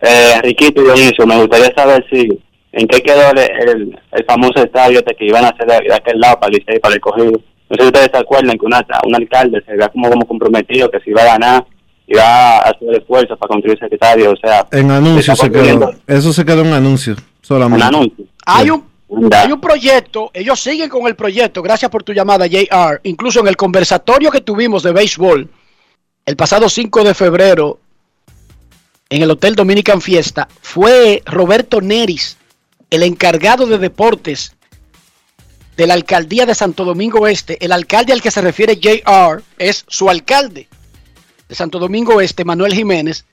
Eh, 0.00 0.32
Enriquito 0.36 0.80
y 0.80 0.84
Dionisio, 0.84 1.26
me 1.26 1.38
gustaría 1.40 1.74
saber 1.74 2.06
si 2.10 2.40
en 2.72 2.86
qué 2.86 3.00
quedó 3.02 3.30
el, 3.30 3.38
el, 3.38 4.00
el 4.12 4.24
famoso 4.24 4.62
estadio 4.62 4.98
este 5.00 5.14
que 5.16 5.26
iban 5.26 5.44
a 5.44 5.48
hacer 5.48 5.66
de, 5.66 5.88
de 5.88 5.94
aquel 5.94 6.20
lado 6.20 6.38
para 6.38 6.52
el 6.52 6.58
Licey, 6.58 6.78
para 6.80 6.94
el 6.94 7.00
cogido. 7.00 7.32
No 7.32 7.76
sé 7.76 7.82
si 7.82 7.86
ustedes 7.86 8.10
se 8.12 8.18
acuerdan 8.18 8.58
que 8.58 8.66
una, 8.66 8.84
un 9.06 9.14
alcalde 9.14 9.62
se 9.64 9.72
veía 9.72 9.88
como, 9.88 10.10
como 10.10 10.26
comprometido 10.26 10.90
que 10.90 11.00
si 11.00 11.10
iba 11.10 11.22
a 11.22 11.26
ganar, 11.26 11.66
iba 12.06 12.22
a 12.22 12.58
hacer 12.58 12.94
esfuerzos 12.96 13.38
para 13.38 13.48
construir 13.48 13.78
ese 13.80 13.94
estadio. 13.94 14.32
O 14.32 14.36
sea, 14.36 14.66
En 14.72 14.90
anuncio 14.90 15.32
está 15.32 15.36
se 15.36 15.50
quedó. 15.50 15.62
construyendo 15.62 15.94
Eso 16.06 16.32
se 16.32 16.44
quedó 16.44 16.62
en 16.62 16.72
anuncio 16.72 17.16
solamente. 17.42 17.86
Hay 18.46 18.70
un, 18.70 18.84
hay 19.32 19.52
un 19.52 19.60
proyecto, 19.60 20.30
ellos 20.34 20.58
siguen 20.60 20.88
con 20.88 21.06
el 21.06 21.14
proyecto, 21.14 21.62
gracias 21.62 21.90
por 21.90 22.02
tu 22.02 22.12
llamada, 22.12 22.46
JR. 22.46 23.00
Incluso 23.04 23.40
en 23.40 23.48
el 23.48 23.56
conversatorio 23.56 24.30
que 24.30 24.40
tuvimos 24.40 24.82
de 24.82 24.92
béisbol 24.92 25.48
el 26.26 26.36
pasado 26.36 26.68
5 26.68 27.04
de 27.04 27.14
febrero 27.14 27.78
en 29.08 29.22
el 29.22 29.30
Hotel 29.30 29.56
Dominican 29.56 30.00
Fiesta, 30.00 30.46
fue 30.60 31.22
Roberto 31.26 31.80
Neris, 31.80 32.36
el 32.90 33.02
encargado 33.02 33.66
de 33.66 33.78
deportes 33.78 34.52
de 35.76 35.86
la 35.86 35.94
alcaldía 35.94 36.44
de 36.46 36.54
Santo 36.54 36.84
Domingo 36.84 37.26
Este. 37.26 37.64
El 37.64 37.72
alcalde 37.72 38.12
al 38.12 38.20
que 38.20 38.30
se 38.30 38.40
refiere 38.42 38.76
JR 38.80 39.42
es 39.58 39.84
su 39.88 40.10
alcalde 40.10 40.68
de 41.48 41.54
Santo 41.54 41.78
Domingo 41.78 42.20
Este, 42.20 42.44
Manuel 42.44 42.74
Jiménez, 42.74 43.24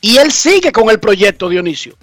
y 0.00 0.16
él 0.16 0.32
sigue 0.32 0.72
con 0.72 0.90
el 0.90 0.98
proyecto, 0.98 1.48
Dionisio. 1.48 1.96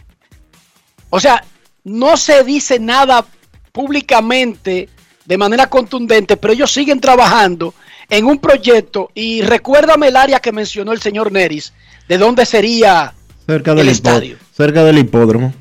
O 1.10 1.20
sea, 1.20 1.44
no 1.84 2.16
se 2.18 2.44
dice 2.44 2.80
nada 2.80 3.26
públicamente 3.72 4.90
de 5.26 5.38
manera 5.38 5.70
contundente, 5.70 6.38
pero 6.38 6.54
ellos 6.54 6.72
siguen 6.72 7.00
trabajando 7.00 7.74
en 8.10 8.26
un 8.26 8.40
proyecto 8.40 9.12
y 9.14 9.42
recuérdame 9.42 10.08
el 10.08 10.16
área 10.16 10.40
que 10.40 10.52
mencionó 10.52 10.92
el 10.94 11.02
señor 11.02 11.32
Neris, 11.32 11.74
de 12.08 12.18
dónde 12.18 12.46
sería 12.46 13.14
Cerca 13.46 13.72
el 13.72 13.78
del, 13.78 13.88
hipo- 13.88 13.92
estadio. 13.92 14.38
cerca 14.56 14.84
del 14.84 14.98
hipódromo. 15.00 15.54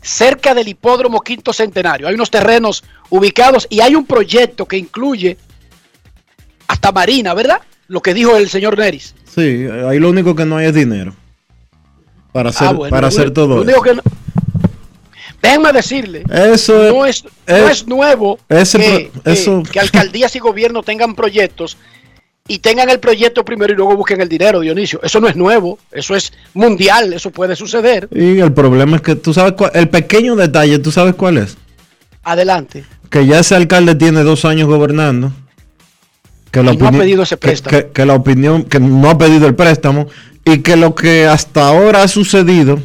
Cerca 0.00 0.54
del 0.54 0.68
hipódromo 0.68 1.20
Quinto 1.20 1.52
Centenario. 1.52 2.08
Hay 2.08 2.14
unos 2.14 2.30
terrenos 2.30 2.84
ubicados 3.10 3.66
y 3.70 3.80
hay 3.80 3.94
un 3.94 4.06
proyecto 4.06 4.66
que 4.66 4.76
incluye 4.76 5.36
hasta 6.66 6.92
Marina, 6.92 7.34
¿verdad? 7.34 7.60
Lo 7.88 8.00
que 8.02 8.14
dijo 8.14 8.36
el 8.36 8.48
señor 8.48 8.76
Neris. 8.78 9.14
Sí, 9.24 9.66
ahí 9.88 9.98
lo 9.98 10.10
único 10.10 10.34
que 10.34 10.44
no 10.44 10.56
hay 10.56 10.66
es 10.66 10.74
dinero. 10.74 11.14
Para 12.32 12.50
hacer, 12.50 12.68
Ah, 12.68 12.72
bueno, 12.72 12.90
para 12.90 13.08
hacer 13.08 13.30
todo 13.32 13.62
eso. 13.68 13.82
que 13.82 13.94
no- 13.94 14.02
Déjenme 15.40 15.72
decirle, 15.72 16.24
Eso 16.30 16.84
es- 16.84 16.92
no 16.92 17.06
es, 17.06 17.24
no 17.46 17.68
es- 17.68 17.86
nuevo 17.86 18.38
ese 18.48 18.78
que, 18.78 19.10
eso- 19.24 19.62
que- 19.62 19.70
que 19.70 19.80
alcaldías 19.80 20.34
y 20.34 20.40
gobiernos 20.40 20.84
tengan 20.84 21.14
proyectos 21.14 21.76
y 22.48 22.58
tengan 22.58 22.88
el 22.90 22.98
proyecto 22.98 23.44
primero 23.44 23.72
y 23.72 23.76
luego 23.76 23.96
busquen 23.96 24.20
el 24.20 24.28
dinero, 24.28 24.60
Dionisio. 24.60 25.00
Eso 25.02 25.20
no 25.20 25.28
es 25.28 25.36
nuevo, 25.36 25.78
eso 25.92 26.16
es 26.16 26.32
mundial, 26.54 27.12
eso 27.12 27.30
puede 27.30 27.54
suceder. 27.54 28.08
Y 28.10 28.38
el 28.40 28.52
problema 28.52 28.96
es 28.96 29.02
que 29.02 29.14
tú 29.14 29.32
sabes 29.34 29.52
cuál, 29.52 29.70
el 29.74 29.88
pequeño 29.88 30.34
detalle, 30.34 30.78
¿tú 30.78 30.90
sabes 30.90 31.14
cuál 31.14 31.38
es? 31.38 31.56
Adelante. 32.24 32.84
Que 33.10 33.26
ya 33.26 33.38
ese 33.38 33.54
alcalde 33.54 33.94
tiene 33.94 34.22
dos 34.22 34.44
años 34.44 34.66
gobernando. 34.66 35.32
Que 36.50 36.62
la 36.62 36.72
Y 36.72 36.76
no 36.78 36.88
ha 36.88 36.92
pedido 36.92 37.22
ese 37.22 37.36
que- 37.36 37.46
préstamo. 37.48 37.76
Que, 37.78 37.88
que 37.92 38.06
la 38.06 38.14
opinión, 38.14 38.62
que 38.64 38.80
no 38.80 39.10
ha 39.10 39.18
pedido 39.18 39.46
el 39.46 39.54
préstamo. 39.54 40.08
Y 40.44 40.60
que 40.60 40.76
lo 40.76 40.94
que 40.94 41.26
hasta 41.26 41.68
ahora 41.68 42.02
ha 42.02 42.08
sucedido 42.08 42.80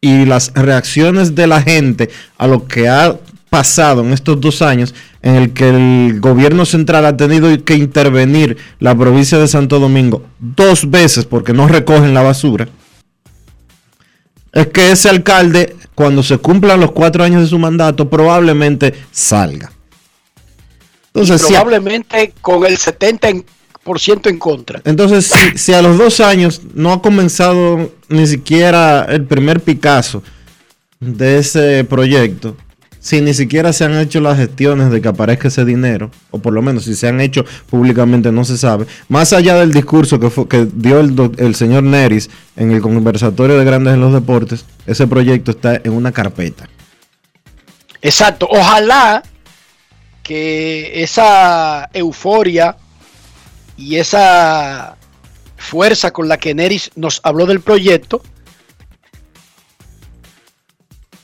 y 0.00 0.24
las 0.26 0.52
reacciones 0.54 1.34
de 1.36 1.46
la 1.46 1.62
gente 1.62 2.10
a 2.36 2.46
lo 2.48 2.66
que 2.66 2.88
ha 2.88 3.16
pasado 3.58 4.00
en 4.02 4.12
estos 4.12 4.40
dos 4.40 4.62
años 4.62 4.92
en 5.22 5.36
el 5.36 5.52
que 5.52 5.68
el 5.68 6.18
gobierno 6.20 6.64
central 6.64 7.06
ha 7.06 7.16
tenido 7.16 7.46
que 7.64 7.76
intervenir 7.76 8.56
la 8.80 8.96
provincia 8.96 9.38
de 9.38 9.46
Santo 9.46 9.78
Domingo 9.78 10.24
dos 10.40 10.90
veces 10.90 11.24
porque 11.24 11.52
no 11.52 11.68
recogen 11.68 12.12
la 12.14 12.22
basura, 12.22 12.66
es 14.52 14.66
que 14.68 14.90
ese 14.90 15.08
alcalde, 15.08 15.76
cuando 15.94 16.24
se 16.24 16.38
cumplan 16.38 16.80
los 16.80 16.90
cuatro 16.90 17.22
años 17.22 17.42
de 17.42 17.48
su 17.48 17.58
mandato, 17.60 18.10
probablemente 18.10 18.92
salga. 19.12 19.70
Entonces, 21.12 21.40
si 21.42 21.54
a- 21.54 21.60
Probablemente 21.62 22.32
con 22.40 22.66
el 22.66 22.76
70% 22.76 23.44
en 24.30 24.38
contra. 24.40 24.80
entonces, 24.84 25.26
si, 25.26 25.58
si 25.58 25.72
a 25.74 25.80
los 25.80 25.96
dos 25.96 26.18
años 26.18 26.60
no 26.74 26.92
ha 26.92 27.00
comenzado 27.00 27.92
ni 28.08 28.26
siquiera 28.26 29.04
el 29.08 29.24
primer 29.24 29.60
Picasso 29.60 30.24
de 30.98 31.38
ese 31.38 31.84
proyecto, 31.84 32.56
si 33.04 33.20
ni 33.20 33.34
siquiera 33.34 33.74
se 33.74 33.84
han 33.84 33.98
hecho 33.98 34.18
las 34.22 34.38
gestiones 34.38 34.90
de 34.90 35.02
que 35.02 35.08
aparezca 35.08 35.48
ese 35.48 35.66
dinero, 35.66 36.10
o 36.30 36.38
por 36.38 36.54
lo 36.54 36.62
menos 36.62 36.84
si 36.84 36.94
se 36.94 37.06
han 37.06 37.20
hecho 37.20 37.44
públicamente 37.68 38.32
no 38.32 38.46
se 38.46 38.56
sabe, 38.56 38.86
más 39.10 39.34
allá 39.34 39.56
del 39.56 39.74
discurso 39.74 40.18
que, 40.18 40.30
fue- 40.30 40.48
que 40.48 40.66
dio 40.72 41.00
el, 41.00 41.14
el 41.36 41.54
señor 41.54 41.82
Neris 41.82 42.30
en 42.56 42.72
el 42.72 42.80
conversatorio 42.80 43.58
de 43.58 43.64
grandes 43.66 43.92
en 43.92 44.00
los 44.00 44.14
deportes, 44.14 44.64
ese 44.86 45.06
proyecto 45.06 45.50
está 45.50 45.82
en 45.84 45.92
una 45.92 46.12
carpeta. 46.12 46.66
Exacto. 48.00 48.48
Ojalá 48.50 49.22
que 50.22 51.02
esa 51.02 51.90
euforia 51.92 52.74
y 53.76 53.96
esa 53.96 54.96
fuerza 55.58 56.10
con 56.10 56.26
la 56.26 56.38
que 56.38 56.54
Neris 56.54 56.90
nos 56.96 57.20
habló 57.22 57.44
del 57.44 57.60
proyecto 57.60 58.22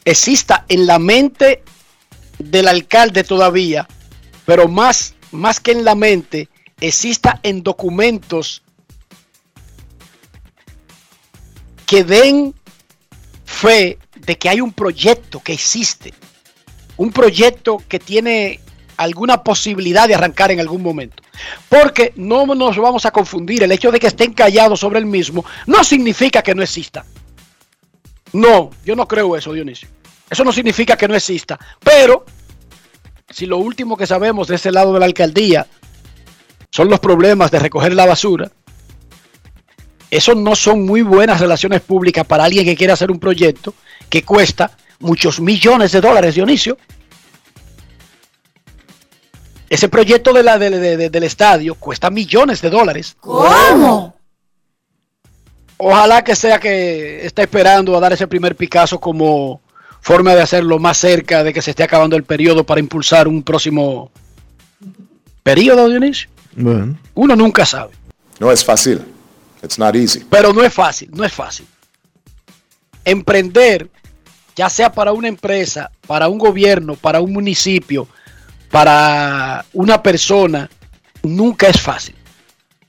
exista 0.04 0.64
en 0.68 0.86
la 0.86 0.98
mente 0.98 1.62
del 2.38 2.68
alcalde 2.68 3.24
todavía, 3.24 3.86
pero 4.46 4.68
más, 4.68 5.14
más 5.32 5.60
que 5.60 5.72
en 5.72 5.84
la 5.84 5.94
mente, 5.94 6.48
exista 6.80 7.40
en 7.42 7.62
documentos 7.62 8.62
que 11.86 12.04
den 12.04 12.54
fe 13.44 13.98
de 14.16 14.38
que 14.38 14.48
hay 14.48 14.60
un 14.60 14.72
proyecto 14.72 15.40
que 15.40 15.52
existe, 15.52 16.14
un 16.96 17.12
proyecto 17.12 17.78
que 17.88 17.98
tiene 17.98 18.60
alguna 18.96 19.42
posibilidad 19.42 20.06
de 20.06 20.14
arrancar 20.14 20.50
en 20.50 20.60
algún 20.60 20.82
momento. 20.82 21.22
Porque 21.68 22.12
no 22.16 22.46
nos 22.46 22.76
vamos 22.76 23.06
a 23.06 23.10
confundir, 23.10 23.62
el 23.62 23.72
hecho 23.72 23.90
de 23.90 23.98
que 23.98 24.08
estén 24.08 24.34
callados 24.34 24.80
sobre 24.80 24.98
el 24.98 25.06
mismo 25.06 25.44
no 25.66 25.82
significa 25.82 26.42
que 26.42 26.54
no 26.54 26.62
exista. 26.62 27.04
No, 28.32 28.70
yo 28.84 28.94
no 28.96 29.06
creo 29.08 29.36
eso, 29.36 29.52
Dionisio. 29.52 29.88
Eso 30.28 30.44
no 30.44 30.52
significa 30.52 30.96
que 30.96 31.08
no 31.08 31.16
exista. 31.16 31.58
Pero, 31.82 32.24
si 33.28 33.46
lo 33.46 33.58
último 33.58 33.96
que 33.96 34.06
sabemos 34.06 34.46
de 34.48 34.56
ese 34.56 34.70
lado 34.70 34.92
de 34.92 35.00
la 35.00 35.06
alcaldía 35.06 35.66
son 36.70 36.88
los 36.88 37.00
problemas 37.00 37.50
de 37.50 37.58
recoger 37.58 37.92
la 37.94 38.06
basura, 38.06 38.50
eso 40.10 40.34
no 40.34 40.54
son 40.56 40.84
muy 40.84 41.02
buenas 41.02 41.40
relaciones 41.40 41.80
públicas 41.80 42.24
para 42.26 42.44
alguien 42.44 42.64
que 42.64 42.76
quiere 42.76 42.92
hacer 42.92 43.10
un 43.10 43.18
proyecto 43.20 43.74
que 44.08 44.24
cuesta 44.24 44.76
muchos 45.00 45.40
millones 45.40 45.92
de 45.92 46.00
dólares, 46.00 46.34
Dionisio. 46.34 46.76
Ese 49.68 49.88
proyecto 49.88 50.32
de 50.32 50.42
la, 50.42 50.58
de- 50.58 50.70
de- 50.70 50.96
de- 50.96 51.10
del 51.10 51.22
estadio 51.24 51.74
cuesta 51.76 52.10
millones 52.10 52.60
de 52.60 52.70
dólares. 52.70 53.16
¿Cómo? 53.20 54.16
Ojalá 55.82 56.22
que 56.22 56.36
sea 56.36 56.60
que 56.60 57.24
está 57.24 57.40
esperando 57.40 57.96
a 57.96 58.00
dar 58.00 58.12
ese 58.12 58.26
primer 58.26 58.54
Picasso 58.54 59.00
como 59.00 59.62
forma 60.02 60.34
de 60.34 60.42
hacerlo 60.42 60.78
más 60.78 60.98
cerca 60.98 61.42
de 61.42 61.54
que 61.54 61.62
se 61.62 61.70
esté 61.70 61.82
acabando 61.82 62.16
el 62.16 62.24
periodo 62.24 62.64
para 62.64 62.80
impulsar 62.80 63.26
un 63.26 63.42
próximo 63.42 64.10
periodo, 65.42 65.88
Dionisio. 65.88 66.28
Bueno. 66.54 66.98
Uno 67.14 67.34
nunca 67.34 67.64
sabe. 67.64 67.92
No 68.38 68.52
es 68.52 68.62
fácil. 68.62 69.00
It's 69.62 69.78
not 69.78 69.96
easy. 69.96 70.22
Pero 70.28 70.52
no 70.52 70.62
es 70.62 70.74
fácil, 70.74 71.08
no 71.14 71.24
es 71.24 71.32
fácil. 71.32 71.66
Emprender, 73.02 73.88
ya 74.54 74.68
sea 74.68 74.92
para 74.92 75.12
una 75.12 75.28
empresa, 75.28 75.90
para 76.06 76.28
un 76.28 76.36
gobierno, 76.36 76.94
para 76.94 77.22
un 77.22 77.32
municipio, 77.32 78.06
para 78.70 79.64
una 79.72 80.02
persona, 80.02 80.68
nunca 81.22 81.68
es 81.68 81.80
fácil. 81.80 82.16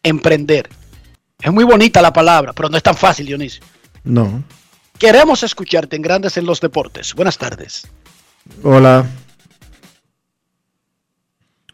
Emprender. 0.04 0.81
Es 1.42 1.52
muy 1.52 1.64
bonita 1.64 2.02
la 2.02 2.14
palabra, 2.14 2.54
pero 2.54 2.70
no 2.70 2.78
es 2.78 2.84
tan 2.84 2.96
fácil, 2.96 3.26
Dionisio. 3.26 3.64
No. 4.04 4.44
Queremos 4.98 5.42
escucharte 5.44 5.96
en 5.96 6.02
Grandes 6.02 6.38
en 6.38 6.46
los 6.46 6.62
Deportes. 6.62 7.14
Buenas 7.16 7.38
tardes. 7.38 7.88
Hola. 8.64 9.06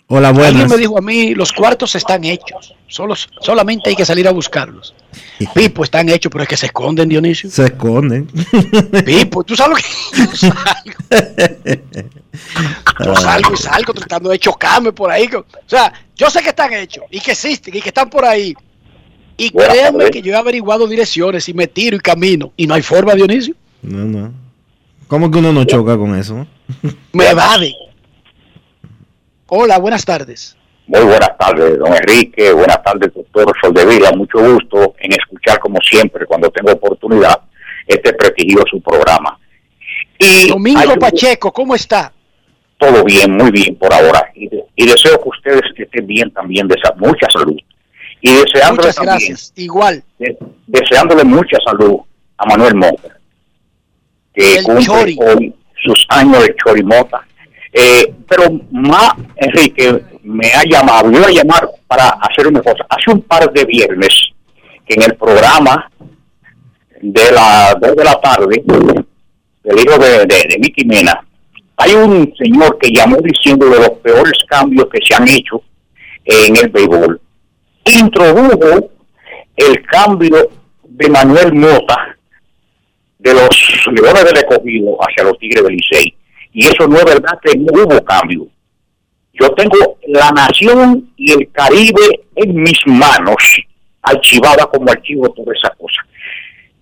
Hola, 0.10 0.30
Alguien 0.30 0.54
buenas. 0.54 0.72
me 0.72 0.78
dijo 0.78 0.98
a 0.98 1.02
mí, 1.02 1.36
los 1.36 1.52
cuartos 1.52 1.94
están 1.96 2.24
hechos. 2.24 2.74
Solo, 2.88 3.14
solamente 3.42 3.90
hay 3.90 3.96
que 3.98 4.06
salir 4.06 4.26
a 4.26 4.32
buscarlos. 4.32 4.96
Pipo, 5.54 5.84
están 5.84 6.08
hechos, 6.08 6.32
pero 6.32 6.44
es 6.44 6.50
que 6.50 6.56
se 6.56 6.68
esconden, 6.68 7.10
Dionisio. 7.10 7.50
Se 7.52 7.66
esconden. 7.66 8.26
Pipo, 9.06 9.44
tú 9.44 9.58
sabes 9.58 9.84
lo 10.14 10.24
que 10.24 10.28
yo 10.32 10.36
salgo. 10.38 10.94
Yo 13.04 13.16
salgo 13.18 13.54
y 13.54 13.58
salgo 13.58 13.94
tratando 13.94 14.30
de 14.30 14.40
chocarme 14.40 14.94
por 14.94 15.12
ahí. 15.12 15.28
O 15.34 15.44
sea, 15.66 15.92
yo 16.16 16.30
sé 16.30 16.42
que 16.42 16.50
están 16.50 16.72
hechos 16.72 17.04
y 17.12 17.20
que 17.20 17.32
existen 17.34 17.76
y 17.76 17.82
que 17.82 17.90
están 17.90 18.10
por 18.10 18.24
ahí. 18.24 18.56
Y 19.38 19.52
Buenas 19.52 19.74
créanme 19.74 19.98
tardes. 20.00 20.12
que 20.12 20.22
yo 20.22 20.34
he 20.34 20.36
averiguado 20.36 20.88
direcciones 20.88 21.48
y 21.48 21.54
me 21.54 21.68
tiro 21.68 21.96
y 21.96 22.00
camino. 22.00 22.52
Y 22.58 22.66
no 22.68 22.74
hay 22.74 22.82
forma, 22.82 23.14
Dionisio. 23.14 23.54
No, 23.84 24.04
no. 24.06 24.34
¿Cómo 25.08 25.30
que 25.32 25.38
uno 25.40 25.54
no 25.54 25.64
choca 25.64 25.96
con 25.98 26.16
eso? 26.18 26.46
Me 27.14 27.30
evade. 27.30 27.74
Hola, 29.48 29.78
buenas 29.80 30.04
tardes. 30.06 30.56
Muy 30.88 31.02
buenas 31.02 31.38
tardes, 31.38 31.78
don 31.80 31.94
Enrique. 31.94 32.52
Buenas 32.54 32.82
tardes, 32.84 33.14
doctor 33.14 33.54
Soldevila. 33.62 34.12
Mucho 34.14 34.40
gusto 34.40 34.96
en 35.00 35.12
escuchar, 35.14 35.60
como 35.60 35.80
siempre, 35.82 36.26
cuando 36.26 36.50
tengo 36.50 36.72
oportunidad, 36.72 37.42
este 37.86 38.14
prestigioso 38.14 38.80
programa. 38.84 39.38
Y 40.20 40.50
Domingo 40.50 40.94
un- 40.94 41.00
Pacheco, 41.00 41.52
¿cómo 41.52 41.76
está? 41.76 42.12
todo 42.80 43.04
bien, 43.04 43.36
muy 43.36 43.50
bien 43.50 43.76
por 43.76 43.92
ahora. 43.92 44.32
Y, 44.36 44.48
de- 44.50 44.64
y 44.76 44.86
deseo 44.86 45.20
que 45.24 45.30
ustedes 45.30 45.62
estén 45.76 46.06
bien 46.06 46.30
también, 46.32 46.68
de 46.68 46.76
sa- 46.84 46.94
mucha 46.96 47.28
salud. 47.32 47.58
Y 48.22 48.34
deseándole 48.34 48.88
Muchas 48.90 48.96
también, 48.96 49.18
gracias. 49.18 49.54
Igual. 49.56 50.04
de- 50.20 50.38
deseándole 50.68 51.24
mucha 51.24 51.58
salud 51.66 51.98
a 52.38 52.46
Manuel 52.46 52.76
Mota, 52.76 53.18
que 54.34 54.56
El 54.58 54.64
cumple 54.64 54.86
Chori. 54.86 55.18
hoy 55.22 55.54
sus 55.84 56.06
años 56.10 56.44
de 56.44 56.56
Chorimota. 56.56 57.22
Eh, 57.74 58.14
pero 58.28 58.44
más, 58.72 59.12
Enrique, 59.36 60.04
me 60.24 60.48
ha 60.48 60.64
llamado, 60.64 61.10
me 61.10 61.18
iba 61.20 61.28
a 61.28 61.32
llamar 61.32 61.70
para 61.86 62.10
hacer 62.10 62.48
una 62.48 62.62
cosa. 62.62 62.86
Hace 62.90 63.12
un 63.12 63.22
par 63.22 63.52
de 63.52 63.66
viernes, 63.66 64.10
que 64.88 64.96
en 64.96 65.04
el 65.04 65.16
programa 65.16 65.90
de 67.02 67.32
las 67.32 67.76
2 67.80 67.96
de 67.96 68.04
la 68.04 68.20
tarde, 68.20 68.64
del 68.66 69.80
hijo 69.80 69.98
de, 70.00 70.10
de, 70.26 70.26
de 70.50 70.58
Mickey 70.60 70.86
Mena, 70.86 71.24
hay 71.76 71.94
un 71.94 72.34
señor 72.38 72.78
que 72.80 72.90
llamó 72.90 73.18
diciendo 73.18 73.70
de 73.70 73.78
los 73.78 73.90
peores 74.00 74.34
cambios 74.50 74.88
que 74.92 75.00
se 75.06 75.14
han 75.14 75.28
hecho 75.28 75.62
en 76.26 76.56
el 76.58 76.70
béisbol. 76.70 77.22
Introdujo 77.88 78.90
el 79.56 79.86
cambio 79.86 80.50
de 80.84 81.10
Manuel 81.10 81.54
Mota 81.54 82.18
de 83.20 83.34
los 83.34 83.88
Leones 83.92 84.26
del 84.26 84.38
Escogido 84.38 84.98
hacia 85.02 85.24
los 85.24 85.38
Tigres 85.40 85.64
del 85.64 85.76
Licey. 85.76 86.14
Y 86.54 86.66
eso 86.66 86.88
no 86.88 86.98
es 86.98 87.06
verdad 87.06 87.40
que 87.42 87.58
no 87.58 87.84
hubo 87.84 88.04
cambio. 88.04 88.48
Yo 89.34 89.50
tengo 89.52 89.98
la 90.08 90.32
nación 90.32 91.12
y 91.16 91.32
el 91.32 91.52
Caribe 91.52 92.22
en 92.36 92.56
mis 92.56 92.80
manos, 92.86 93.36
archivada 94.02 94.66
como 94.66 94.90
archivo 94.90 95.30
toda 95.30 95.54
esa 95.54 95.70
cosa. 95.76 96.02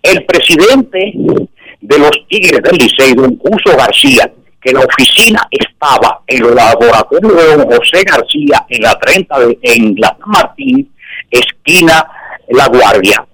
El 0.02 0.26
presidente 0.26 1.14
de 1.82 2.00
los 2.00 2.12
Tigres 2.30 2.62
del 2.64 2.78
Licey, 2.78 3.14
don 3.14 3.36
Cuso 3.36 3.76
García, 3.78 4.32
que 4.62 4.72
la 4.72 4.80
oficina 4.80 5.48
estaba 5.52 6.22
en 6.26 6.46
el 6.46 6.56
laboratorio 6.56 7.34
de 7.34 7.58
don 7.58 7.66
José 7.68 8.04
García 8.04 8.66
en 8.70 8.82
la 8.82 8.98
30 8.98 9.40
de, 9.40 9.60
en 9.62 9.96
la 9.98 10.18
Martín, 10.26 10.92
esquina 11.40 12.06
La 12.50 12.68
Guardia. 12.68 13.26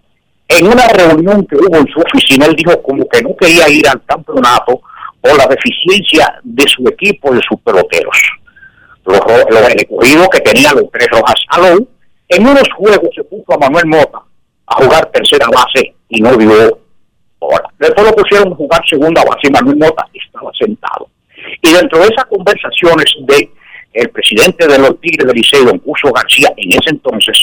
En 0.47 0.67
una 0.67 0.87
reunión 0.87 1.45
que 1.45 1.55
hubo 1.55 1.77
en 1.77 1.87
su 1.87 1.99
oficina, 1.99 2.45
él 2.45 2.55
dijo 2.55 2.81
como 2.81 3.07
que 3.07 3.21
no 3.21 3.35
quería 3.37 3.69
ir 3.69 3.87
al 3.87 4.03
campeonato 4.05 4.81
por 5.21 5.37
la 5.37 5.47
deficiencia 5.47 6.39
de 6.43 6.63
su 6.67 6.85
equipo, 6.87 7.33
de 7.33 7.41
sus 7.47 7.59
peloteros. 7.61 8.17
Los, 9.05 9.19
los 9.49 10.29
que 10.29 10.39
tenían 10.41 10.75
los 10.75 10.91
tres 10.91 11.07
rojas 11.09 11.35
salón, 11.51 11.87
en 12.27 12.47
unos 12.47 12.67
juegos 12.75 13.09
se 13.15 13.23
puso 13.23 13.53
a 13.53 13.57
Manuel 13.57 13.87
Mota 13.87 14.21
a 14.67 14.75
jugar 14.75 15.05
tercera 15.07 15.47
base 15.47 15.95
y 16.09 16.21
no 16.21 16.35
dio 16.37 16.79
hora. 17.39 17.69
Después 17.79 18.07
lo 18.07 18.15
pusieron 18.15 18.53
a 18.53 18.55
jugar 18.55 18.81
segunda 18.87 19.23
base 19.23 19.47
y 19.47 19.51
Manuel 19.51 19.77
Mota 19.77 20.05
estaba 20.13 20.51
sentado. 20.59 21.07
Y 21.61 21.73
dentro 21.73 21.99
de 21.99 22.05
esas 22.05 22.25
conversaciones 22.25 23.05
de 23.21 23.51
el 23.93 24.09
presidente 24.09 24.67
de 24.67 24.79
los 24.79 24.99
Tigres 25.01 25.27
del 25.27 25.35
Liceo, 25.35 25.65
don 25.65 25.79
Cuso 25.79 26.11
García, 26.11 26.53
en 26.55 26.69
ese 26.69 26.91
entonces, 26.91 27.37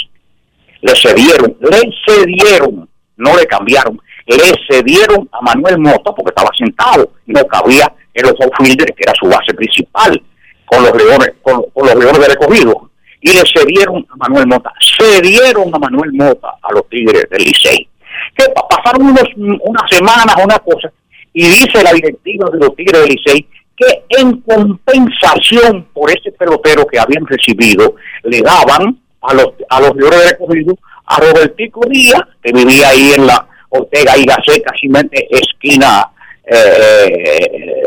le 0.82 0.94
cedieron, 0.94 1.56
le 1.60 1.80
cedieron, 2.06 2.88
no 3.16 3.36
le 3.36 3.46
cambiaron, 3.46 4.00
le 4.26 4.54
cedieron 4.68 5.28
a 5.32 5.40
Manuel 5.42 5.78
Mota 5.78 6.12
porque 6.14 6.30
estaba 6.30 6.50
sentado, 6.56 7.12
no 7.26 7.44
cabía 7.46 7.92
en 8.14 8.22
los 8.22 8.34
outfielders, 8.40 8.92
que 8.96 9.02
era 9.04 9.12
su 9.18 9.26
base 9.26 9.54
principal, 9.54 10.20
con 10.66 10.82
los 10.82 10.94
leones, 10.94 11.32
con, 11.42 11.64
los 11.74 11.94
leones 11.94 12.20
del 12.20 12.30
escogido, 12.30 12.90
y 13.20 13.32
le 13.32 13.42
cedieron 13.52 14.06
a 14.10 14.16
Manuel 14.16 14.46
Mota, 14.46 14.72
cedieron 14.98 15.74
a 15.74 15.78
Manuel 15.78 16.12
Mota 16.12 16.54
a 16.62 16.72
los 16.72 16.88
Tigres 16.88 17.24
del 17.30 17.42
Licey. 17.42 17.88
Que 18.36 18.44
pa- 18.50 18.66
pasaron 18.68 19.06
unos, 19.08 19.24
unas 19.36 19.90
semanas, 19.90 20.34
una 20.42 20.58
cosa, 20.58 20.92
y 21.32 21.42
dice 21.44 21.82
la 21.82 21.92
directiva 21.92 22.48
de 22.52 22.58
los 22.58 22.74
Tigres 22.76 23.00
del 23.02 23.10
Licey 23.10 23.46
que 23.76 24.04
en 24.20 24.40
compensación 24.40 25.86
por 25.92 26.10
ese 26.10 26.32
pelotero 26.32 26.84
que 26.86 26.98
habían 26.98 27.24
recibido, 27.26 27.94
le 28.24 28.40
daban 28.42 28.98
a 29.22 29.34
los, 29.34 29.46
a 29.68 29.80
los 29.80 29.94
Leones 29.96 30.18
del 30.20 30.28
Escogido 30.32 30.78
a 31.06 31.16
Robertico 31.20 31.80
Díaz, 31.88 32.22
que 32.42 32.52
vivía 32.52 32.88
ahí 32.90 33.12
en 33.16 33.26
la 33.26 33.46
Ortega 33.70 34.16
y 34.16 34.24
Gasset, 34.24 34.62
casi 34.62 34.88
esquina, 35.30 36.10
eh, 36.44 37.08
eh, 37.08 37.82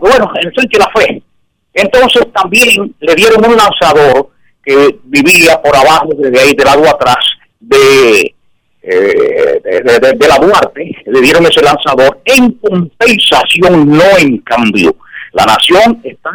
bueno, 0.00 0.30
en 0.40 0.48
el 0.48 0.54
Sánchez 0.54 0.78
La 0.80 0.90
Fe. 0.94 1.22
Entonces 1.74 2.26
también 2.32 2.94
le 3.00 3.14
dieron 3.14 3.44
un 3.44 3.56
lanzador 3.56 4.30
que 4.64 4.98
vivía 5.04 5.60
por 5.62 5.74
abajo, 5.76 6.08
desde 6.16 6.40
ahí, 6.40 6.54
del 6.54 6.64
lado 6.66 6.88
atrás, 6.88 7.16
de, 7.60 8.34
eh, 8.82 9.60
de, 9.64 9.80
de- 9.80 9.98
de- 10.00 10.12
de 10.16 10.28
la 10.28 10.36
Duarte, 10.38 10.90
le 11.06 11.20
dieron 11.20 11.46
ese 11.46 11.62
lanzador 11.62 12.20
en 12.24 12.52
compensación, 12.52 13.88
no 13.88 14.18
en 14.18 14.38
cambio. 14.38 14.96
La 15.32 15.44
nación 15.44 16.00
está 16.04 16.30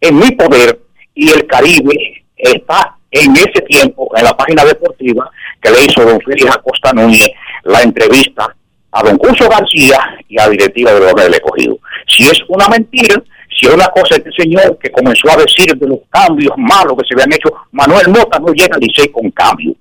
en 0.00 0.16
mi 0.18 0.30
poder 0.32 0.78
y 1.14 1.30
el 1.30 1.46
Caribe 1.46 2.24
está 2.36 2.96
en 3.14 3.32
ese 3.36 3.62
tiempo 3.68 4.10
en 4.16 4.24
la 4.24 4.36
página 4.36 4.64
deportiva 4.64 5.30
que 5.60 5.70
le 5.70 5.84
hizo 5.86 6.04
don 6.04 6.20
Félix 6.20 6.50
Acosta 6.50 6.92
Núñez 6.92 7.28
la 7.62 7.80
entrevista 7.80 8.54
a 8.90 9.02
don 9.02 9.16
Curso 9.16 9.48
García 9.48 9.98
y 10.28 10.38
a 10.38 10.44
la 10.44 10.50
directiva 10.50 10.92
de 10.92 11.00
los 11.00 11.14
del 11.14 11.34
escogido. 11.34 11.78
Si 12.08 12.24
es 12.24 12.42
una 12.48 12.68
mentira, 12.68 13.22
si 13.48 13.66
es 13.66 13.72
una 13.72 13.86
cosa 13.86 14.16
este 14.16 14.32
señor 14.36 14.76
que 14.78 14.90
comenzó 14.90 15.30
a 15.30 15.36
decir 15.36 15.76
de 15.76 15.86
los 15.86 16.00
cambios 16.10 16.52
malos 16.56 16.96
que 16.98 17.06
se 17.08 17.14
habían 17.14 17.32
hecho, 17.32 17.52
Manuel 17.70 18.08
Mota 18.08 18.38
no 18.40 18.52
llega 18.52 18.74
al 18.74 18.80
Licey 18.80 19.08
con 19.08 19.30
cambio. 19.30 19.74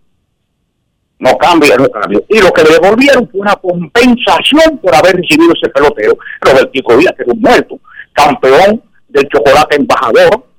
No 1.17 1.35
cambia, 1.37 1.75
no 1.75 1.89
cambia. 1.89 2.19
Y 2.29 2.39
lo 2.39 2.51
que 2.51 2.63
le 2.63 2.71
devolvieron 2.71 3.27
fue 3.29 3.41
una 3.41 3.55
compensación 3.55 4.77
por 4.77 4.93
haber 4.93 5.15
recibido 5.15 5.53
ese 5.53 5.69
pelotero, 5.69 6.17
Robertico 6.41 6.97
Díaz, 6.97 7.13
que 7.15 7.23
era 7.23 7.33
un 7.33 7.41
muerto, 7.41 7.79
campeón 8.13 8.83
del 9.07 9.27
chocolate 9.29 9.77
embajador 9.77 10.52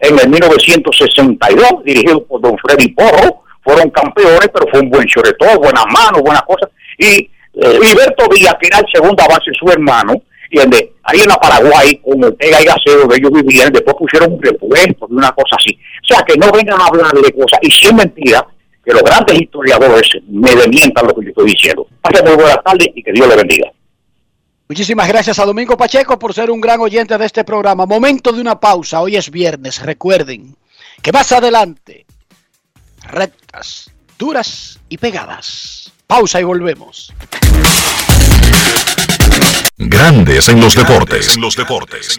en 0.00 0.18
el 0.18 0.28
1962, 0.28 1.84
dirigido 1.84 2.24
por 2.24 2.40
don 2.40 2.56
Freddy 2.58 2.88
Porro, 2.88 3.42
fueron 3.62 3.90
campeones, 3.90 4.48
pero 4.52 4.66
fue 4.70 4.80
un 4.80 4.90
buen 4.90 5.06
todo 5.38 5.58
buenas 5.58 5.84
manos, 5.86 6.22
buenas 6.22 6.42
cosas. 6.42 6.70
Y 6.96 7.06
eh, 7.06 7.30
Heriberto 7.54 8.26
Díaz, 8.34 8.54
que 8.60 8.68
era 8.68 8.78
el 8.78 8.86
segunda 8.92 9.26
base, 9.26 9.50
su 9.58 9.70
hermano, 9.70 10.14
y 10.50 10.60
ahí 10.60 11.20
en 11.20 11.28
la 11.28 11.36
Paraguay, 11.36 12.00
con 12.02 12.24
Ortega 12.24 12.62
y 12.62 12.64
Gacero, 12.64 13.00
donde 13.00 13.16
ellos 13.16 13.32
vivían, 13.32 13.72
después 13.72 13.96
pusieron 13.98 14.32
un 14.32 14.42
repuesto 14.42 15.06
de 15.06 15.14
una 15.14 15.30
cosa 15.32 15.56
así. 15.58 15.78
O 16.02 16.14
sea, 16.14 16.24
que 16.26 16.36
no 16.38 16.50
vengan 16.50 16.80
a 16.80 16.86
hablar 16.86 17.12
de 17.12 17.32
cosas, 17.32 17.58
y 17.60 17.70
si 17.70 17.86
es 17.86 17.94
mentira, 17.94 18.46
que 18.84 18.92
los 18.92 19.02
grandes 19.02 19.38
historiadores 19.38 20.08
me 20.28 20.54
demientan 20.54 21.06
lo 21.06 21.14
que 21.14 21.24
yo 21.24 21.28
estoy 21.30 21.50
diciendo. 21.50 21.86
Pase 22.00 22.22
muy 22.22 22.36
buenas 22.36 22.62
tardes 22.64 22.88
y 22.94 23.02
que 23.02 23.12
Dios 23.12 23.28
le 23.28 23.36
bendiga. 23.36 23.70
Muchísimas 24.68 25.08
gracias 25.08 25.38
a 25.38 25.46
Domingo 25.46 25.78
Pacheco 25.78 26.18
por 26.18 26.34
ser 26.34 26.50
un 26.50 26.60
gran 26.60 26.78
oyente 26.80 27.16
de 27.16 27.24
este 27.24 27.42
programa. 27.42 27.86
Momento 27.86 28.32
de 28.32 28.40
una 28.42 28.60
pausa. 28.60 29.00
Hoy 29.00 29.16
es 29.16 29.30
viernes. 29.30 29.80
Recuerden 29.80 30.54
que 31.00 31.10
más 31.10 31.32
adelante, 31.32 32.04
rectas, 33.04 33.90
duras 34.18 34.78
y 34.90 34.98
pegadas. 34.98 35.90
Pausa 36.06 36.38
y 36.40 36.44
volvemos. 36.44 37.14
Grandes 39.78 40.50
en 40.50 40.60
los 40.60 40.74
deportes. 40.74 41.34
En 41.34 41.40
los 41.40 41.56
deportes. 41.56 42.18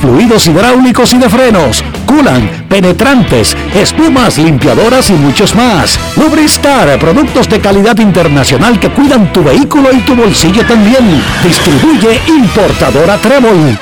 fluidos 0.00 0.46
hidráulicos 0.46 1.12
y 1.12 1.18
de 1.18 1.28
frenos, 1.28 1.84
culan, 2.06 2.66
penetrantes, 2.68 3.56
espumas, 3.74 4.38
limpiadoras 4.38 5.10
y 5.10 5.14
muchos 5.14 5.54
más. 5.54 5.98
Lubristar, 6.16 6.98
productos 6.98 7.48
de 7.48 7.60
calidad 7.60 7.98
internacional 7.98 8.78
que 8.78 8.90
cuidan 8.90 9.32
tu 9.32 9.42
vehículo 9.42 9.92
y 9.92 10.00
tu 10.00 10.14
bolsillo 10.14 10.64
también. 10.66 11.22
Distribuye 11.42 12.20
importadora 12.26 13.16
Trébol. 13.18 13.78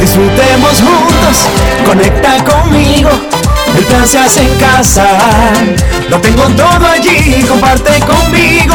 Disfrutemos 0.00 0.80
juntos, 0.80 1.48
conecta 1.86 2.44
conmigo. 2.44 3.10
El 3.76 3.84
plan 3.84 4.06
se 4.06 4.18
hace 4.18 4.42
en 4.42 4.54
casa. 4.58 5.06
Lo 6.10 6.18
tengo 6.20 6.42
todo 6.42 6.86
allí, 6.86 7.42
comparte 7.48 8.00
conmigo. 8.00 8.74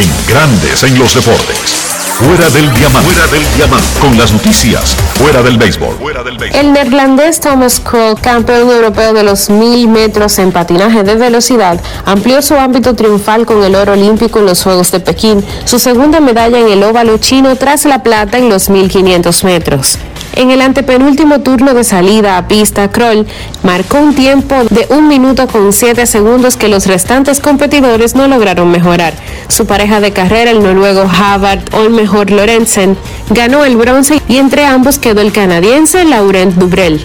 En 0.00 0.08
Grandes 0.26 0.82
en 0.82 0.98
los 0.98 1.14
deportes. 1.14 1.90
Fuera 2.14 2.48
del 2.48 2.72
diamante. 2.72 3.10
Fuera 3.10 3.26
del 3.30 3.54
diamante. 3.54 3.86
Con 4.00 4.16
las 4.16 4.32
noticias. 4.32 4.96
Fuera 5.12 5.42
del 5.42 5.58
béisbol. 5.58 5.94
Fuera 5.98 6.22
del 6.22 6.38
béisbol. 6.38 6.58
El 6.58 6.72
neerlandés 6.72 7.38
Thomas 7.38 7.80
Kroll, 7.80 8.18
campeón 8.18 8.70
europeo 8.70 9.12
de 9.12 9.24
los 9.24 9.50
1000 9.50 9.88
metros 9.88 10.38
en 10.38 10.52
patinaje 10.52 11.02
de 11.02 11.16
velocidad, 11.16 11.78
amplió 12.06 12.40
su 12.40 12.54
ámbito 12.54 12.94
triunfal 12.94 13.44
con 13.44 13.62
el 13.62 13.74
oro 13.74 13.92
olímpico 13.92 14.38
en 14.38 14.46
los 14.46 14.62
Juegos 14.62 14.90
de 14.90 15.00
Pekín, 15.00 15.44
su 15.66 15.78
segunda 15.78 16.20
medalla 16.20 16.58
en 16.58 16.68
el 16.68 16.82
óvalo 16.82 17.18
chino 17.18 17.54
tras 17.56 17.84
la 17.84 18.02
plata 18.02 18.38
en 18.38 18.48
los 18.48 18.70
1500 18.70 19.44
metros. 19.44 19.98
En 20.34 20.50
el 20.50 20.62
antepenúltimo 20.62 21.40
turno 21.40 21.74
de 21.74 21.84
salida 21.84 22.38
a 22.38 22.46
pista, 22.46 22.90
Kroll 22.90 23.26
marcó 23.62 23.98
un 23.98 24.14
tiempo 24.14 24.54
de 24.70 24.86
1 24.88 25.02
minuto 25.02 25.48
con 25.48 25.72
7 25.72 26.06
segundos 26.06 26.56
que 26.56 26.68
los 26.68 26.86
restantes 26.86 27.40
competidores 27.40 28.14
no 28.14 28.28
lograron 28.28 28.70
mejorar. 28.70 29.14
Su 29.48 29.66
pareja 29.66 30.00
de 30.00 30.12
carrera, 30.12 30.50
el 30.50 30.62
noruego 30.62 31.02
Havard 31.02 31.74
Olmejor 31.74 32.30
Lorentzen, 32.30 32.96
ganó 33.30 33.64
el 33.64 33.76
bronce 33.76 34.20
y 34.28 34.36
entre 34.36 34.64
ambos 34.64 34.98
quedó 34.98 35.20
el 35.20 35.32
canadiense 35.32 36.04
Laurent 36.04 36.54
Dubrel. 36.54 37.04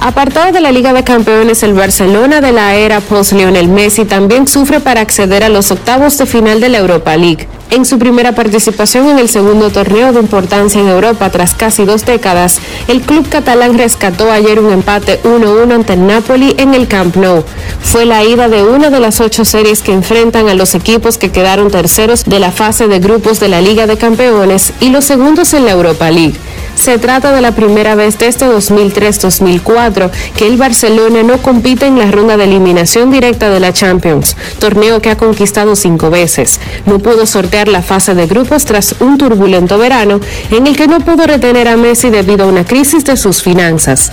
Apartado 0.00 0.52
de 0.52 0.60
la 0.60 0.70
Liga 0.70 0.92
de 0.92 1.02
Campeones, 1.02 1.62
el 1.62 1.74
Barcelona 1.74 2.40
de 2.40 2.52
la 2.52 2.74
era 2.74 3.00
post-Lionel 3.00 3.68
Messi 3.68 4.04
también 4.04 4.46
sufre 4.46 4.78
para 4.78 5.00
acceder 5.00 5.42
a 5.42 5.48
los 5.48 5.70
octavos 5.72 6.18
de 6.18 6.26
final 6.26 6.60
de 6.60 6.68
la 6.68 6.78
Europa 6.78 7.16
League. 7.16 7.48
En 7.70 7.84
su 7.84 7.98
primera 7.98 8.34
participación 8.34 9.10
en 9.10 9.18
el 9.18 9.28
segundo 9.28 9.68
torneo 9.68 10.12
de 10.12 10.20
importancia 10.20 10.80
en 10.80 10.88
Europa 10.88 11.28
tras 11.28 11.54
casi 11.54 11.84
dos 11.84 12.06
décadas, 12.06 12.60
el 12.88 13.02
club 13.02 13.28
catalán 13.28 13.76
rescató 13.76 14.32
ayer 14.32 14.58
un 14.58 14.72
empate 14.72 15.20
1-1 15.22 15.74
ante 15.74 15.92
el 15.92 16.06
Napoli 16.06 16.54
en 16.56 16.72
el 16.72 16.88
Camp 16.88 17.16
Nou. 17.16 17.44
Fue 17.82 18.06
la 18.06 18.24
ida 18.24 18.48
de 18.48 18.64
una 18.64 18.88
de 18.88 19.00
las 19.00 19.20
ocho 19.20 19.44
series 19.44 19.82
que 19.82 19.92
enfrentan 19.92 20.48
a 20.48 20.54
los 20.54 20.74
equipos 20.74 21.18
que 21.18 21.30
quedaron 21.30 21.70
terceros 21.70 22.24
de 22.24 22.38
la 22.38 22.52
fase 22.52 22.88
de 22.88 23.00
grupos 23.00 23.38
de 23.38 23.48
la 23.48 23.60
Liga 23.60 23.86
de 23.86 23.98
Campeones 23.98 24.72
y 24.80 24.88
los 24.88 25.04
segundos 25.04 25.52
en 25.52 25.66
la 25.66 25.72
Europa 25.72 26.10
League. 26.10 26.36
Se 26.78 26.96
trata 26.96 27.32
de 27.32 27.40
la 27.40 27.50
primera 27.56 27.96
vez 27.96 28.18
desde 28.18 28.46
2003-2004 28.46 30.12
que 30.36 30.46
el 30.46 30.56
Barcelona 30.56 31.24
no 31.24 31.42
compite 31.42 31.86
en 31.86 31.98
la 31.98 32.08
ronda 32.08 32.36
de 32.36 32.44
eliminación 32.44 33.10
directa 33.10 33.50
de 33.50 33.58
la 33.58 33.72
Champions, 33.72 34.36
torneo 34.60 35.02
que 35.02 35.10
ha 35.10 35.16
conquistado 35.16 35.74
cinco 35.74 36.08
veces. 36.08 36.60
No 36.86 37.00
pudo 37.00 37.26
sortear 37.26 37.66
la 37.66 37.82
fase 37.82 38.14
de 38.14 38.28
grupos 38.28 38.64
tras 38.64 38.94
un 39.00 39.18
turbulento 39.18 39.76
verano 39.76 40.20
en 40.52 40.68
el 40.68 40.76
que 40.76 40.86
no 40.86 41.00
pudo 41.00 41.26
retener 41.26 41.66
a 41.66 41.76
Messi 41.76 42.10
debido 42.10 42.44
a 42.44 42.48
una 42.48 42.64
crisis 42.64 43.04
de 43.04 43.16
sus 43.16 43.42
finanzas. 43.42 44.12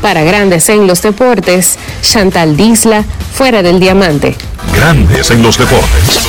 Para 0.00 0.22
Grandes 0.22 0.68
en 0.68 0.86
los 0.86 1.02
Deportes, 1.02 1.76
Chantal 2.02 2.56
Disla, 2.56 3.04
fuera 3.34 3.64
del 3.64 3.80
diamante. 3.80 4.36
Grandes 4.76 5.28
en 5.32 5.42
los 5.42 5.58
deportes. 5.58 6.28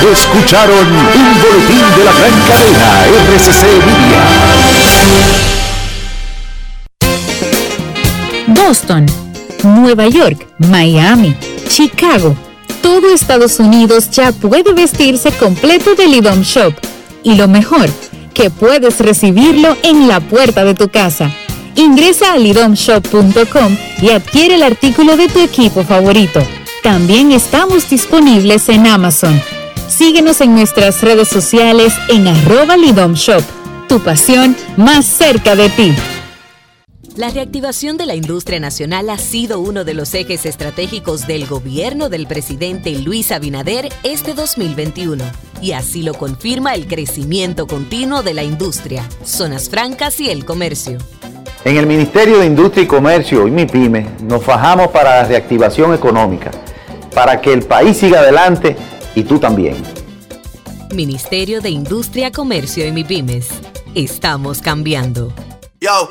Escucharon 0.00 0.86
un 0.86 1.42
boletín 1.42 1.84
de 1.96 2.04
la 2.04 2.12
gran 2.12 2.40
cadena 2.48 3.04
RCC 3.34 3.62
Media. 3.84 4.22
Boston, 8.46 9.06
Nueva 9.64 10.06
York, 10.06 10.46
Miami, 10.58 11.34
Chicago. 11.68 12.36
Todo 12.80 13.12
Estados 13.12 13.58
Unidos 13.58 14.08
ya 14.10 14.30
puede 14.30 14.72
vestirse 14.72 15.32
completo 15.32 15.96
de 15.96 16.06
Lidom 16.06 16.42
Shop. 16.42 16.72
Y 17.24 17.34
lo 17.34 17.48
mejor, 17.48 17.90
que 18.32 18.50
puedes 18.50 19.00
recibirlo 19.00 19.76
en 19.82 20.06
la 20.06 20.20
puerta 20.20 20.64
de 20.64 20.74
tu 20.74 20.88
casa. 20.88 21.30
Ingresa 21.74 22.32
a 22.32 22.38
lidomshop.com 22.38 23.76
y 24.00 24.10
adquiere 24.10 24.54
el 24.54 24.62
artículo 24.62 25.16
de 25.16 25.28
tu 25.28 25.40
equipo 25.40 25.82
favorito. 25.82 26.40
También 26.84 27.32
estamos 27.32 27.90
disponibles 27.90 28.68
en 28.68 28.86
Amazon. 28.86 29.57
Síguenos 29.88 30.42
en 30.42 30.54
nuestras 30.54 31.00
redes 31.00 31.28
sociales 31.28 31.94
en 32.10 32.28
arroba 32.28 32.76
Lidom 32.76 33.14
Shop. 33.14 33.42
Tu 33.88 33.98
pasión 34.00 34.54
más 34.76 35.06
cerca 35.06 35.56
de 35.56 35.70
ti. 35.70 35.94
La 37.16 37.30
reactivación 37.30 37.96
de 37.96 38.04
la 38.04 38.14
industria 38.14 38.60
nacional 38.60 39.08
ha 39.08 39.16
sido 39.16 39.60
uno 39.60 39.84
de 39.84 39.94
los 39.94 40.12
ejes 40.12 40.44
estratégicos 40.44 41.26
del 41.26 41.46
gobierno 41.46 42.10
del 42.10 42.26
presidente 42.26 42.90
Luis 42.98 43.32
Abinader 43.32 43.88
este 44.02 44.34
2021. 44.34 45.24
Y 45.62 45.72
así 45.72 46.02
lo 46.02 46.12
confirma 46.12 46.74
el 46.74 46.86
crecimiento 46.86 47.66
continuo 47.66 48.22
de 48.22 48.34
la 48.34 48.44
industria, 48.44 49.08
zonas 49.24 49.70
francas 49.70 50.20
y 50.20 50.28
el 50.28 50.44
comercio. 50.44 50.98
En 51.64 51.78
el 51.78 51.86
Ministerio 51.86 52.38
de 52.38 52.46
Industria 52.46 52.84
y 52.84 52.86
Comercio 52.86 53.48
y 53.48 53.50
MIPYME 53.50 54.06
nos 54.24 54.44
fajamos 54.44 54.88
para 54.88 55.22
la 55.22 55.28
reactivación 55.28 55.94
económica, 55.94 56.50
para 57.14 57.40
que 57.40 57.54
el 57.54 57.62
país 57.62 57.96
siga 57.96 58.20
adelante 58.20 58.76
y 59.18 59.24
tú 59.24 59.38
también. 59.38 59.76
Ministerio 60.94 61.60
de 61.60 61.70
Industria, 61.70 62.30
Comercio 62.30 62.86
y 62.86 62.92
MIPIMES. 62.92 63.48
Estamos 63.94 64.60
cambiando. 64.60 65.32
Yo, 65.80 66.10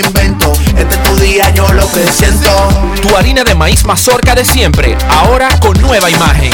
invento. 0.00 0.52
Este 0.76 0.94
es 0.94 1.02
tu 1.02 1.16
día, 1.16 1.50
yo 1.50 1.68
lo 1.72 1.86
presiento. 1.86 2.68
Tu 3.00 3.16
harina 3.16 3.44
de 3.44 3.54
maíz 3.54 3.84
mazorca 3.84 4.34
de 4.34 4.44
siempre, 4.44 4.96
ahora 5.08 5.48
con 5.60 5.80
nueva 5.80 6.10
imagen. 6.10 6.52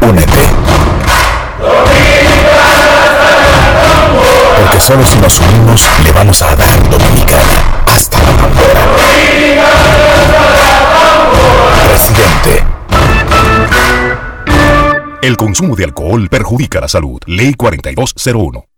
Únete. 0.00 0.38
Porque 4.60 4.80
solo 4.80 5.04
si 5.04 5.18
nos 5.18 5.38
unimos 5.40 5.88
le 6.04 6.12
vamos 6.12 6.42
a 6.42 6.54
dar 6.54 6.90
Dominicana 6.90 7.82
hasta 7.86 8.18
la 8.22 8.30
bandera. 8.32 8.80
Presidente. 11.88 12.64
El 15.22 15.36
consumo 15.36 15.74
de 15.74 15.84
alcohol 15.84 16.28
perjudica 16.28 16.80
la 16.80 16.88
salud. 16.88 17.20
Ley 17.26 17.54
4201. 17.54 18.77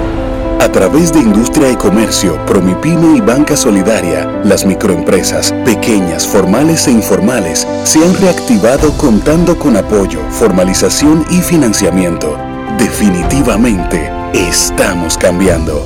A 0.61 0.71
través 0.71 1.11
de 1.11 1.17
Industria 1.17 1.71
y 1.71 1.75
Comercio, 1.75 2.37
Promipyme 2.45 3.17
y 3.17 3.19
Banca 3.19 3.57
Solidaria, 3.57 4.27
las 4.45 4.63
microempresas, 4.63 5.51
pequeñas, 5.65 6.27
formales 6.27 6.87
e 6.87 6.91
informales, 6.91 7.67
se 7.83 7.97
han 7.97 8.13
reactivado 8.21 8.95
contando 8.95 9.57
con 9.57 9.75
apoyo, 9.75 10.21
formalización 10.29 11.25
y 11.31 11.41
financiamiento. 11.41 12.37
Definitivamente, 12.77 14.11
estamos 14.35 15.17
cambiando. 15.17 15.83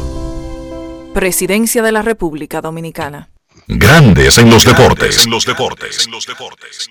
Presidencia 1.13 1.81
de 1.81 1.93
la 1.93 2.01
República 2.01 2.59
Dominicana. 2.59 3.29
Grandes 3.69 4.37
en 4.37 4.49
los 4.49 4.65
deportes. 4.65 5.23
En 5.23 5.31
los 5.31 5.45
deportes. 5.45 6.05
En 6.05 6.11
los 6.11 6.25
deportes. 6.25 6.89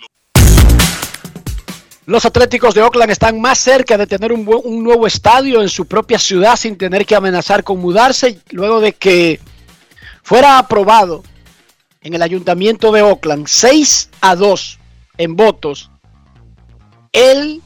Los 2.07 2.27
Atléticos 2.27 2.75
de 2.75 2.83
Oakland 2.83 3.11
están 3.11 3.41
más 3.41 3.59
cerca 3.59 3.97
de 3.97 4.07
tener 4.07 4.31
un, 4.31 4.45
nuevo 4.85 5.07
estadio 5.07 5.63
en 5.63 5.71
su 5.71 5.87
propia 5.87 6.19
ciudad 6.19 6.57
sin 6.57 6.77
tener 6.77 7.07
que 7.07 7.17
amenazar 7.17 7.65
con 7.65 7.79
mudarse 7.79 8.41
luego 8.51 8.81
de 8.81 8.93
que 8.93 9.41
fuera 10.23 10.59
aprobado 10.59 11.23
en 12.03 12.13
el 12.13 12.21
ayuntamiento 12.21 12.93
de 12.93 13.01
Oakland 13.01 13.47
6 13.47 14.11
a 14.21 14.37
2 14.37 14.79
en 15.17 15.35
votos 15.35 15.91
el 17.13 17.63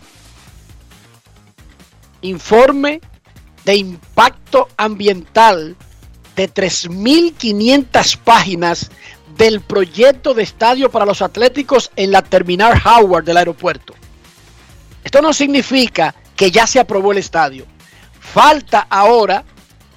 informe 2.20 3.00
de 3.64 3.74
impacto 3.74 4.68
ambiental 4.76 5.74
de 6.36 6.48
3.500 6.48 8.16
páginas 8.18 8.90
del 9.36 9.62
proyecto 9.62 10.32
de 10.32 10.44
estadio 10.44 10.92
para 10.92 11.06
los 11.06 11.22
Atléticos 11.22 11.90
en 11.96 12.12
la 12.12 12.22
terminal 12.22 12.80
Howard 12.84 13.24
del 13.24 13.38
aeropuerto. 13.38 13.97
Esto 15.08 15.22
no 15.22 15.32
significa 15.32 16.14
que 16.36 16.50
ya 16.50 16.66
se 16.66 16.78
aprobó 16.78 17.12
el 17.12 17.16
estadio. 17.16 17.64
Falta 18.20 18.86
ahora 18.90 19.42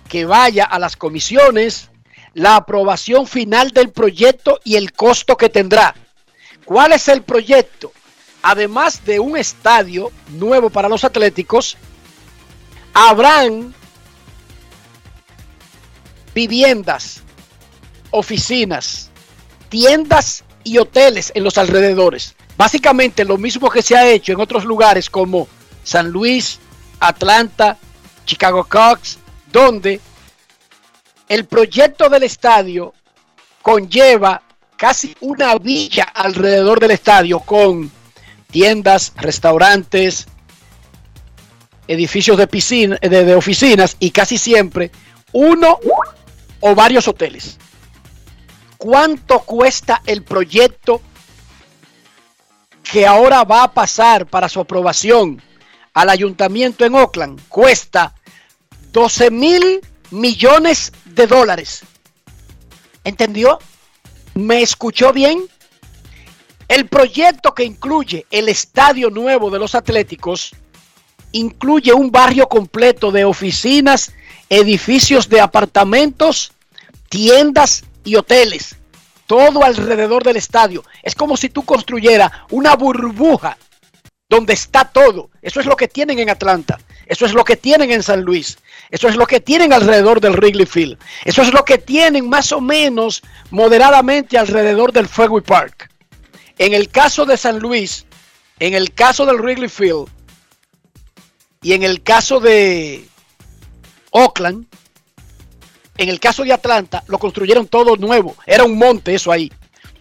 que 0.08 0.24
vaya 0.24 0.64
a 0.64 0.80
las 0.80 0.96
comisiones 0.96 1.90
la 2.34 2.56
aprobación 2.56 3.28
final 3.28 3.72
del 3.72 3.90
proyecto 3.90 4.62
y 4.64 4.78
el 4.78 4.94
costo 4.94 5.36
que 5.36 5.50
tendrá. 5.50 5.94
¿Cuál 6.64 6.94
es 6.94 7.10
el 7.10 7.24
proyecto? 7.24 7.92
Además 8.42 9.04
de 9.04 9.20
un 9.20 9.36
estadio 9.36 10.14
nuevo 10.30 10.70
para 10.70 10.88
los 10.88 11.04
Atléticos, 11.04 11.76
habrán 12.94 13.76
viviendas, 16.34 17.22
oficinas, 18.12 19.12
tiendas 19.68 20.46
y 20.64 20.78
hoteles 20.78 21.34
en 21.36 21.44
los 21.44 21.58
alrededores. 21.58 22.38
Básicamente 22.58 23.26
lo 23.26 23.38
mismo 23.38 23.70
que 23.70 23.82
se 23.82 23.96
ha 23.96 24.08
hecho 24.08 24.34
en 24.34 24.40
otros 24.40 24.66
lugares 24.66 25.10
como 25.10 25.48
San 25.84 26.10
Luis, 26.10 26.60
Atlanta, 27.00 27.78
Chicago 28.26 28.68
Cubs, 28.70 29.18
donde 29.52 30.00
el 31.28 31.46
proyecto 31.46 32.10
del 32.10 32.24
estadio 32.24 32.94
conlleva 33.62 34.42
casi 34.76 35.16
una 35.22 35.56
villa 35.58 36.04
alrededor 36.04 36.80
del 36.80 36.92
estadio 36.92 37.40
con 37.40 37.92
tiendas, 38.50 39.14
restaurantes, 39.16 40.28
edificios 41.88 42.38
de, 42.38 42.48
piscina, 42.48 42.98
de, 43.02 43.26
de 43.26 43.36
oficinas 43.36 43.96
y 44.00 44.12
casi 44.12 44.38
siempre 44.38 44.92
uno 45.34 45.80
o 46.60 46.76
varios 46.76 47.08
hoteles. 47.08 47.58
¿Cuánto 48.78 49.40
cuesta 49.40 50.02
el 50.06 50.24
proyecto 50.24 51.02
que 52.92 53.08
ahora 53.08 53.46
va 53.46 53.64
a 53.64 53.74
pasar 53.74 54.26
para 54.28 54.50
su 54.50 54.60
aprobación 54.60 55.42
al 55.94 56.10
ayuntamiento 56.10 56.84
en 56.84 56.96
Oakland? 56.96 57.40
Cuesta 57.48 58.14
12 58.92 59.32
mil 59.32 59.80
millones 60.12 60.92
de 61.06 61.26
dólares. 61.26 61.84
¿Entendió? 63.06 63.60
¿Me 64.34 64.62
escuchó 64.62 65.14
bien? 65.14 65.48
El 66.68 66.88
proyecto 66.88 67.56
que 67.56 67.64
incluye 67.64 68.26
el 68.30 68.50
estadio 68.50 69.10
nuevo 69.10 69.50
de 69.50 69.60
los 69.60 69.74
Atléticos 69.74 70.52
incluye 71.32 71.94
un 71.94 72.12
barrio 72.12 72.48
completo 72.48 73.10
de 73.10 73.24
oficinas, 73.24 74.12
edificios 74.50 75.30
de 75.30 75.40
apartamentos, 75.40 76.52
tiendas 77.08 77.86
y 78.04 78.18
hoteles. 78.18 78.76
Todo 79.32 79.64
alrededor 79.64 80.26
del 80.26 80.36
estadio. 80.36 80.84
Es 81.02 81.16
como 81.16 81.38
si 81.38 81.48
tú 81.48 81.64
construyeras 81.64 82.30
una 82.50 82.76
burbuja 82.76 83.58
donde 84.28 84.52
está 84.52 84.84
todo. 84.84 85.30
Eso 85.42 85.62
es 85.62 85.68
lo 85.68 85.78
que 85.78 85.88
tienen 85.88 86.20
en 86.20 86.30
Atlanta. 86.30 86.78
Eso 87.06 87.26
es 87.26 87.32
lo 87.32 87.46
que 87.46 87.56
tienen 87.56 87.92
en 87.92 88.04
San 88.04 88.24
Luis. 88.24 88.58
Eso 88.90 89.08
es 89.08 89.16
lo 89.16 89.26
que 89.26 89.40
tienen 89.40 89.72
alrededor 89.72 90.20
del 90.20 90.34
Wrigley 90.34 90.66
Field. 90.66 90.98
Eso 91.24 91.44
es 91.44 91.54
lo 91.54 91.64
que 91.64 91.78
tienen 91.78 92.28
más 92.28 92.52
o 92.52 92.60
menos 92.60 93.22
moderadamente 93.52 94.38
alrededor 94.38 94.92
del 94.92 95.08
Fenway 95.08 95.42
Park. 95.42 95.90
En 96.58 96.74
el 96.74 96.90
caso 96.90 97.26
de 97.26 97.38
San 97.38 97.60
Luis, 97.60 98.06
en 98.60 98.74
el 98.74 98.94
caso 98.94 99.26
del 99.26 99.38
Wrigley 99.38 99.70
Field 99.70 100.10
y 101.62 101.72
en 101.72 101.84
el 101.84 102.04
caso 102.04 102.42
de 102.42 103.08
Oakland, 104.10 104.66
en 105.98 106.10
el 106.10 106.20
caso 106.20 106.44
de 106.44 106.54
Atlanta, 106.54 107.04
lo 107.08 107.18
construyeron 107.20 107.68
todo 107.68 107.96
nuevo. 107.96 108.36
Era 108.46 108.64
un 108.64 108.78
monte 108.78 109.14
eso 109.14 109.32
ahí. 109.32 109.52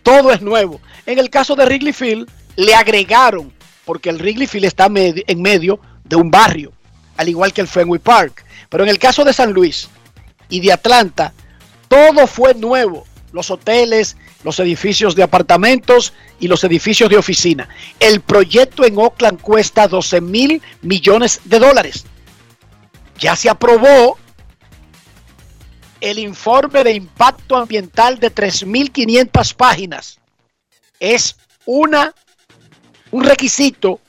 Todo 0.03 0.33
es 0.33 0.41
nuevo. 0.41 0.81
En 1.07 1.19
el 1.19 1.31
caso 1.31 1.55
de 1.55 1.65
Wrigley 1.65 1.93
Field, 1.93 2.29
le 2.57 2.75
agregaron, 2.75 3.53
porque 3.85 4.11
el 4.11 4.17
Wrigley 4.17 4.47
Field 4.47 4.67
está 4.67 4.87
en 4.87 5.43
medio 5.43 5.81
de 6.05 6.17
un 6.17 6.31
barrio, 6.31 6.73
al 7.17 7.29
igual 7.29 7.53
que 7.53 7.61
el 7.61 7.69
Fenway 7.69 7.99
Park. 7.99 8.45
Pero 8.69 8.85
en 8.85 8.91
el 8.91 8.99
caso 8.99 9.25
de 9.25 9.33
San 9.33 9.53
Luis 9.53 9.89
y 10.49 10.61
de 10.61 10.73
Atlanta, 10.73 11.33
todo 11.89 12.27
fue 12.27 12.55
nuevo. 12.55 13.05
Los 13.33 13.51
hoteles, 13.51 14.17
los 14.43 14.59
edificios 14.59 15.15
de 15.15 15.23
apartamentos 15.23 16.13
y 16.41 16.49
los 16.49 16.65
edificios 16.65 17.11
de 17.11 17.17
oficina. 17.17 17.69
El 18.01 18.21
proyecto 18.21 18.85
en 18.85 18.99
Oakland 18.99 19.41
cuesta 19.41 19.87
12 19.87 20.21
mil 20.21 20.63
millones 20.83 21.41
de 21.45 21.59
dólares. 21.59 22.05
Ya 23.19 23.37
se 23.37 23.49
aprobó 23.49 24.19
el 26.01 26.19
informe 26.19 26.85
de 26.85 26.93
impacto 26.93 27.57
ambiental 27.57 28.19
de 28.19 28.35
3.500 28.35 29.55
páginas. 29.55 30.19
Es 30.99 31.37
una, 31.67 32.15
un 33.11 33.25
requisito 33.25 34.01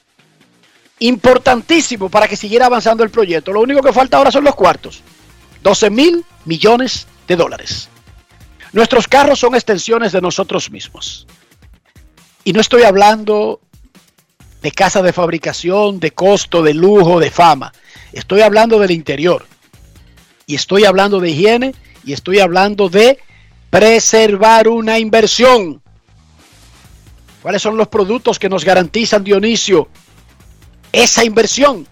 importantísimo 1.00 2.10
para 2.10 2.28
que 2.28 2.36
siguiera 2.36 2.68
avanzando 2.68 3.04
el 3.04 3.10
proyecto. 3.10 3.52
Lo 3.52 3.62
único 3.62 3.82
que 3.82 3.94
falta 3.94 4.18
ahora 4.18 4.32
son 4.32 4.44
los 4.44 4.56
cuartos. 4.56 5.02
12 5.64 5.90
mil 5.90 6.26
millones 6.46 7.08
de 7.28 7.36
dólares. 7.36 7.90
Nuestros 8.74 9.08
carros 9.08 9.40
son 9.40 9.56
extensiones 9.56 10.12
de 10.12 10.22
nosotros 10.22 10.72
mismos. 10.72 11.28
Y 12.44 12.54
no 12.54 12.62
estoy 12.62 12.84
hablando 12.84 13.60
de 14.62 14.72
casa 14.72 15.02
de 15.02 15.14
fabricación, 15.14 16.00
de 16.00 16.12
costo, 16.12 16.62
de 16.62 16.74
lujo, 16.74 17.20
de 17.20 17.32
fama. 17.32 17.74
Estoy 18.14 18.42
hablando 18.42 18.80
del 18.80 18.92
interior. 18.92 19.46
Y 20.52 20.56
estoy 20.56 20.84
hablando 20.84 21.22
de 21.22 21.30
higiene 21.30 21.74
y 22.04 22.12
estoy 22.12 22.40
hablando 22.40 22.90
de 22.90 23.20
preservar 23.70 24.68
una 24.68 25.00
inversión. 25.00 25.82
¿Cuáles 27.42 27.62
son 27.62 27.78
los 27.78 27.88
productos 27.88 28.38
que 28.38 28.50
nos 28.50 28.66
garantizan, 28.66 29.24
Dionisio, 29.24 29.88
esa 30.92 31.24
inversión? 31.24 31.88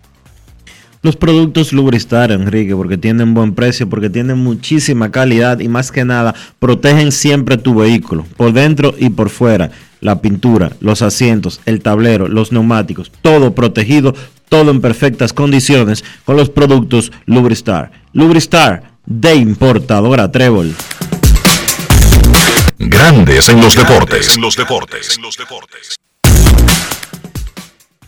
Los 1.02 1.16
productos 1.16 1.72
Lubristar, 1.72 2.34
Enrique, 2.34 2.76
porque 2.76 2.98
tienen 2.98 3.34
buen 3.34 3.56
precio, 3.56 3.88
porque 3.88 4.10
tienen 4.10 4.40
muchísima 4.40 5.10
calidad 5.10 5.62
y 5.62 5.70
más 5.70 5.90
que 5.90 6.04
nada 6.04 6.36
protegen 6.60 7.14
siempre 7.14 7.56
tu 7.56 7.76
vehículo, 7.76 8.26
por 8.36 8.52
dentro 8.52 8.94
y 9.00 9.10
por 9.10 9.30
fuera. 9.30 9.72
La 10.02 10.22
pintura, 10.22 10.74
los 10.82 11.02
asientos, 11.02 11.62
el 11.66 11.82
tablero, 11.82 12.28
los 12.28 12.52
neumáticos, 12.52 13.10
todo 13.22 13.56
protegido, 13.56 14.16
todo 14.50 14.72
en 14.72 14.82
perfectas 14.82 15.32
condiciones 15.32 16.04
con 16.26 16.36
los 16.36 16.50
productos 16.50 17.12
Lubristar. 17.26 17.92
Lubristar 18.14 18.92
de 19.06 19.36
importadora 19.36 20.32
Trébol. 20.32 20.76
Grandes 22.78 23.50
en 23.50 23.62
los 23.62 23.76
deportes. 23.76 24.36
En 24.36 24.42
los 24.42 24.56
deportes. 24.56 25.16
En 25.16 25.22
los 25.22 25.38
deportes. 25.38 25.96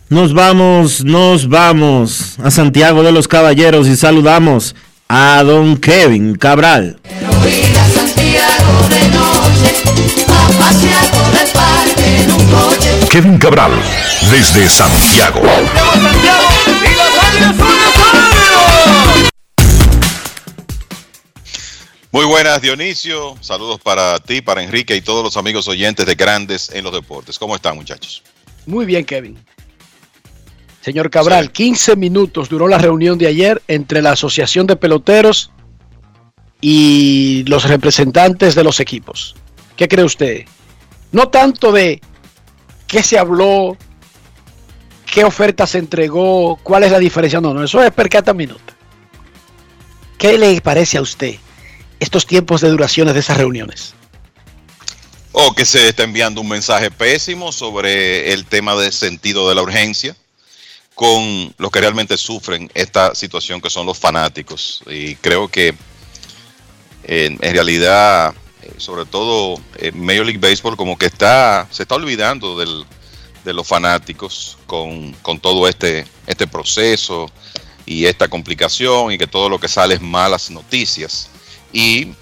Nos 0.08 0.34
vamos, 0.34 1.04
nos 1.04 1.48
vamos 1.48 2.38
a 2.38 2.50
Santiago 2.50 3.02
de 3.02 3.12
los 3.12 3.28
Caballeros 3.28 3.88
y 3.88 3.96
saludamos 3.96 4.74
a 5.08 5.42
don 5.42 5.78
Kevin 5.78 6.34
Cabral. 6.34 6.98
Ir 7.10 7.78
a 7.78 7.88
Santiago 7.88 8.88
de 8.88 9.08
noche, 9.08 9.74
a 10.28 10.48
pasear 10.58 11.10
por 11.10 11.40
el 11.40 11.48
Kevin 13.12 13.36
Cabral, 13.36 13.72
desde 14.30 14.66
Santiago. 14.70 15.42
Muy 22.10 22.24
buenas, 22.24 22.62
Dionisio. 22.62 23.36
Saludos 23.42 23.78
para 23.82 24.18
ti, 24.18 24.40
para 24.40 24.62
Enrique 24.62 24.96
y 24.96 25.02
todos 25.02 25.22
los 25.22 25.36
amigos 25.36 25.68
oyentes 25.68 26.06
de 26.06 26.14
Grandes 26.14 26.70
en 26.72 26.84
los 26.84 26.94
Deportes. 26.94 27.38
¿Cómo 27.38 27.54
están, 27.54 27.76
muchachos? 27.76 28.22
Muy 28.64 28.86
bien, 28.86 29.04
Kevin. 29.04 29.36
Señor 30.80 31.10
Cabral, 31.10 31.52
15 31.52 31.96
minutos 31.96 32.48
duró 32.48 32.66
la 32.66 32.78
reunión 32.78 33.18
de 33.18 33.26
ayer 33.26 33.60
entre 33.68 34.00
la 34.00 34.12
Asociación 34.12 34.66
de 34.66 34.76
Peloteros 34.76 35.50
y 36.62 37.44
los 37.46 37.64
representantes 37.68 38.54
de 38.54 38.64
los 38.64 38.80
equipos. 38.80 39.36
¿Qué 39.76 39.86
cree 39.86 40.06
usted? 40.06 40.46
No 41.10 41.28
tanto 41.28 41.72
de 41.72 42.00
qué 42.92 43.02
se 43.02 43.18
habló, 43.18 43.76
qué 45.06 45.24
oferta 45.24 45.66
se 45.66 45.78
entregó, 45.78 46.56
cuál 46.62 46.84
es 46.84 46.92
la 46.92 46.98
diferencia. 46.98 47.40
No, 47.40 47.54
no, 47.54 47.64
eso 47.64 47.82
es 47.82 47.90
per 47.90 48.10
cada 48.10 48.34
minuto. 48.34 48.74
¿Qué 50.18 50.36
le 50.36 50.60
parece 50.60 50.98
a 50.98 51.00
usted 51.00 51.36
estos 51.98 52.26
tiempos 52.26 52.60
de 52.60 52.68
duraciones 52.68 53.14
de 53.14 53.20
esas 53.20 53.38
reuniones? 53.38 53.94
O 55.32 55.54
que 55.54 55.64
se 55.64 55.88
está 55.88 56.02
enviando 56.02 56.42
un 56.42 56.48
mensaje 56.48 56.90
pésimo 56.90 57.50
sobre 57.50 58.34
el 58.34 58.44
tema 58.44 58.76
del 58.76 58.92
sentido 58.92 59.48
de 59.48 59.54
la 59.54 59.62
urgencia 59.62 60.14
con 60.94 61.54
los 61.56 61.70
que 61.70 61.80
realmente 61.80 62.18
sufren 62.18 62.70
esta 62.74 63.14
situación 63.14 63.62
que 63.62 63.70
son 63.70 63.86
los 63.86 63.98
fanáticos. 63.98 64.82
Y 64.86 65.14
creo 65.16 65.48
que 65.48 65.74
en, 67.04 67.38
realidad, 67.38 68.34
sobre 68.78 69.04
todo 69.04 69.60
eh, 69.76 69.92
Major 69.92 70.26
League 70.26 70.38
Baseball, 70.38 70.76
como 70.76 70.96
que 70.96 71.06
está, 71.06 71.66
se 71.70 71.82
está 71.82 71.94
olvidando 71.94 72.58
de 72.58 73.52
los 73.52 73.66
fanáticos 73.66 74.58
con, 74.66 75.12
con 75.22 75.40
todo 75.40 75.68
este, 75.68 76.06
este 76.26 76.46
proceso 76.46 77.30
y 77.86 78.06
esta 78.06 78.28
complicación 78.28 79.12
y 79.12 79.18
que 79.18 79.26
todo 79.26 79.48
lo 79.48 79.58
que 79.58 79.68
sale 79.68 79.94
es 79.94 80.00
malas 80.00 80.50
noticias. 80.50 81.28
Y 81.72 82.12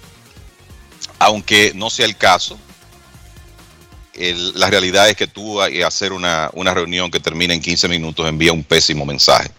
aunque 1.19 1.71
no 1.75 1.89
sea 1.89 2.05
el 2.05 2.17
caso, 2.17 2.57
la 4.55 4.69
realidad 4.69 5.09
es 5.09 5.15
que 5.15 5.27
tú 5.27 5.61
hacer 5.61 6.13
una, 6.13 6.49
una 6.53 6.73
reunión 6.73 7.09
que 7.09 7.19
termina 7.19 7.53
en 7.53 7.61
15 7.61 7.87
minutos 7.87 8.27
envía 8.27 8.53
un 8.53 8.63
pésimo 8.63 9.05
mensaje. 9.05 9.49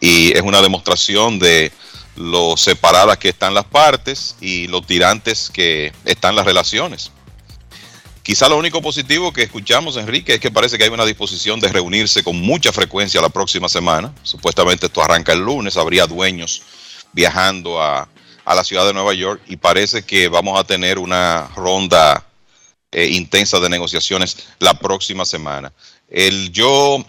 Y 0.00 0.32
es 0.36 0.42
una 0.42 0.60
demostración 0.60 1.38
de 1.38 1.72
lo 2.16 2.56
separadas 2.56 3.18
que 3.18 3.30
están 3.30 3.54
las 3.54 3.64
partes 3.64 4.36
y 4.40 4.66
lo 4.68 4.82
tirantes 4.82 5.50
que 5.50 5.92
están 6.04 6.36
las 6.36 6.44
relaciones. 6.44 7.10
Quizá 8.22 8.48
lo 8.48 8.56
único 8.56 8.80
positivo 8.80 9.32
que 9.32 9.42
escuchamos, 9.42 9.96
Enrique, 9.96 10.34
es 10.34 10.40
que 10.40 10.50
parece 10.50 10.78
que 10.78 10.84
hay 10.84 10.90
una 10.90 11.04
disposición 11.04 11.58
de 11.58 11.68
reunirse 11.68 12.22
con 12.22 12.36
mucha 12.40 12.72
frecuencia 12.72 13.20
la 13.20 13.30
próxima 13.30 13.68
semana. 13.68 14.14
Supuestamente 14.22 14.86
esto 14.86 15.02
arranca 15.02 15.32
el 15.32 15.40
lunes, 15.40 15.76
habría 15.76 16.06
dueños 16.06 16.62
viajando 17.12 17.82
a, 17.82 18.08
a 18.44 18.54
la 18.54 18.64
ciudad 18.64 18.86
de 18.86 18.92
Nueva 18.92 19.14
York 19.14 19.42
y 19.48 19.56
parece 19.56 20.04
que 20.04 20.28
vamos 20.28 20.58
a 20.58 20.64
tener 20.64 20.98
una 20.98 21.48
ronda 21.56 22.24
eh, 22.90 23.06
intensa 23.06 23.58
de 23.58 23.70
negociaciones 23.70 24.48
la 24.58 24.74
próxima 24.74 25.24
semana. 25.24 25.72
El 26.08 26.52
yo, 26.52 27.04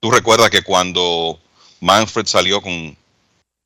tú 0.00 0.10
recuerdas 0.10 0.50
que 0.50 0.62
cuando 0.62 1.38
Manfred 1.80 2.26
salió 2.26 2.60
con 2.60 2.96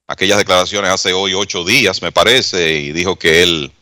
aquellas 0.06 0.38
declaraciones 0.38 0.90
hace 0.90 1.12
hoy 1.12 1.34
ocho 1.34 1.64
días, 1.64 2.02
me 2.02 2.12
parece, 2.12 2.74
y 2.74 2.92
dijo 2.92 3.16
que 3.16 3.42
él 3.42 3.72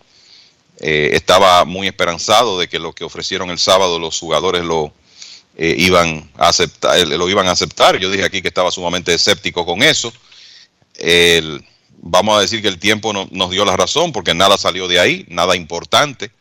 eh, 0.81 1.11
estaba 1.13 1.65
muy 1.65 1.87
esperanzado 1.87 2.59
de 2.59 2.69
que 2.69 2.79
lo 2.79 2.93
que 2.93 3.05
ofrecieron 3.05 3.51
el 3.51 3.59
sábado 3.59 3.99
los 3.99 4.19
jugadores 4.19 4.65
lo 4.65 4.93
eh, 5.57 5.75
iban 5.79 6.31
a 6.37 6.49
aceptar, 6.49 7.07
lo 7.07 7.29
iban 7.29 7.47
a 7.47 7.53
aceptar. 7.53 7.99
Yo 7.99 8.11
dije 8.11 8.25
aquí 8.25 8.43
que 8.43 8.49
estaba 8.49 8.71
sumamente 8.71 9.15
escéptico 9.15 9.65
con 9.65 9.83
eso. 9.83 10.13
El, 10.95 11.65
vamos 11.99 12.37
a 12.37 12.41
decir 12.41 12.61
que 12.61 12.69
el 12.69 12.79
tiempo 12.79 13.13
no, 13.13 13.29
nos 13.31 13.51
dio 13.51 13.65
la 13.65 13.77
razón 13.77 14.13
porque 14.13 14.35
nada 14.35 14.57
salió 14.59 14.89
de 14.89 14.99
ahí, 14.99 15.27
nada 15.29 15.57
importante, 15.57 16.33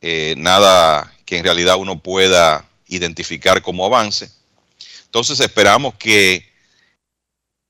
eh, 0.00 0.34
nada 0.38 1.14
que 1.26 1.38
en 1.38 1.44
realidad 1.44 1.76
uno 1.76 2.00
pueda 2.00 2.68
identificar 2.88 3.62
como 3.62 3.84
avance. 3.84 4.30
Entonces 5.04 5.40
esperamos 5.40 5.94
que 5.94 6.51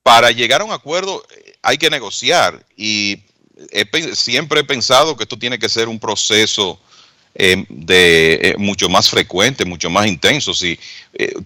para 0.03 0.31
llegar 0.31 0.61
a 0.61 0.65
un 0.65 0.71
acuerdo 0.71 1.25
eh, 1.35 1.55
hay 1.61 1.77
que 1.77 1.89
negociar 1.89 2.63
y 2.77 3.19
siempre 4.13 4.59
he 4.59 4.63
pensado 4.63 5.15
que 5.15 5.23
esto 5.23 5.39
tiene 5.39 5.57
que 5.57 5.69
ser 5.69 5.87
un 5.87 5.99
proceso 5.99 6.79
eh, 7.35 7.65
de 7.69 8.33
eh, 8.33 8.55
mucho 8.57 8.89
más 8.89 9.09
frecuente, 9.09 9.63
mucho 9.63 9.89
más 9.89 10.05
intenso. 10.05 10.53
Si 10.53 10.77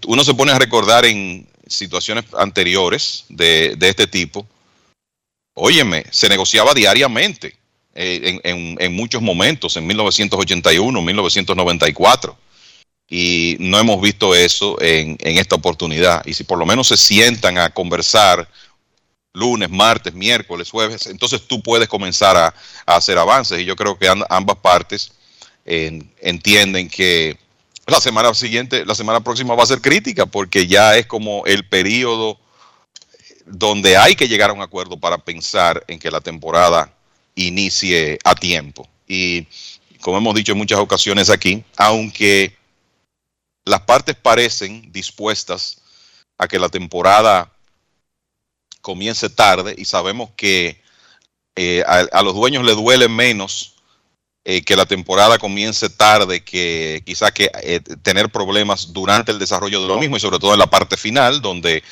uno 0.08 0.24
se 0.24 0.34
pone 0.34 0.52
a 0.52 0.60
recordar 0.60 1.06
en 1.06 1.48
situaciones 1.68 2.26
anteriores 2.38 3.26
de, 3.30 3.78
este 3.80 4.08
tipo, 4.08 4.48
óyeme, 5.54 6.06
se 6.12 6.28
negociaba 6.28 6.74
diariamente 6.74 7.56
en, 7.94 8.42
en, 8.44 8.78
en, 8.80 8.96
muchos 8.96 9.22
momentos, 9.22 9.78
en 9.78 9.86
1981, 9.86 11.02
1994. 11.02 12.38
Y 13.10 13.56
no 13.60 13.80
hemos 13.80 14.02
visto 14.02 14.36
eso 14.36 14.80
en, 14.82 15.18
en 15.22 15.38
esta 15.38 15.56
oportunidad. 15.56 16.26
Y 16.26 16.34
si 16.34 16.44
por 16.44 16.58
lo 16.58 16.66
menos 16.66 16.88
se 16.88 16.98
sientan 16.98 17.58
a 17.58 17.70
conversar 17.70 18.50
lunes, 19.34 19.70
martes, 19.70 20.14
miércoles, 20.14 20.70
jueves, 20.70 21.06
entonces 21.06 21.48
tú 21.48 21.62
puedes 21.62 21.88
comenzar 21.88 22.36
a, 22.36 22.48
a 22.86 22.96
hacer 22.96 23.18
avances. 23.18 23.60
Y 23.60 23.66
yo 23.66 23.76
creo 23.76 23.98
que 23.98 24.12
ambas 24.30 24.58
partes 24.58 25.12
entienden 25.66 26.90
que 26.90 27.38
la 27.86 28.02
semana 28.02 28.34
siguiente, 28.34 28.86
la 28.86 28.96
semana 28.96 29.22
próxima 29.22 29.56
va 29.56 29.64
a 29.64 29.68
ser 29.68 29.82
crítica, 29.82 30.26
porque 30.26 30.68
ya 30.68 30.98
es 30.98 31.06
como 31.06 31.46
el 31.46 31.66
periodo 31.68 32.38
donde 33.46 33.96
hay 33.96 34.16
que 34.16 34.28
llegar 34.28 34.50
a 34.50 34.54
un 34.54 34.62
acuerdo 34.62 35.00
para 35.00 35.18
pensar 35.18 35.84
en 35.88 36.00
que 36.00 36.12
la 36.12 36.20
temporada 36.20 36.94
inicie 37.36 38.20
a 38.26 38.36
tiempo. 38.36 38.88
Y 39.08 39.48
como 40.02 40.18
hemos 40.18 40.36
dicho 40.36 40.52
en 40.52 40.58
muchas 40.58 40.80
ocasiones 40.80 41.30
aquí, 41.30 41.64
aunque 41.78 42.57
las 43.68 43.82
partes 43.82 44.16
parecen 44.16 44.92
dispuestas 44.92 45.82
a 46.38 46.48
que 46.48 46.60
la 46.60 46.70
temporada 46.70 47.52
comience 48.82 49.30
tarde 49.30 49.76
y 49.78 49.86
sabemos 49.86 50.30
que 50.36 50.82
eh, 51.56 51.84
a, 51.86 52.22
los 52.22 52.34
dueños 52.34 52.64
les 52.64 52.76
duele 52.76 53.08
menos 53.10 53.76
eh, 54.46 54.62
que 54.62 54.76
la 54.76 54.86
temporada 54.86 55.38
comience 55.38 55.90
tarde 55.90 56.44
que 56.44 57.04
quizá 57.06 57.32
que 57.32 57.52
eh, 57.64 57.82
tener 58.02 58.30
problemas 58.30 58.94
durante 58.94 59.32
el 59.32 59.40
desarrollo 59.40 59.82
de 59.82 59.88
lo 59.88 60.00
mismo 60.00 60.16
y 60.16 60.22
sobre 60.22 60.40
todo 60.40 60.54
en 60.54 60.60
la 60.60 60.68
parte 60.68 60.96
final 60.96 61.42
donde 61.42 61.84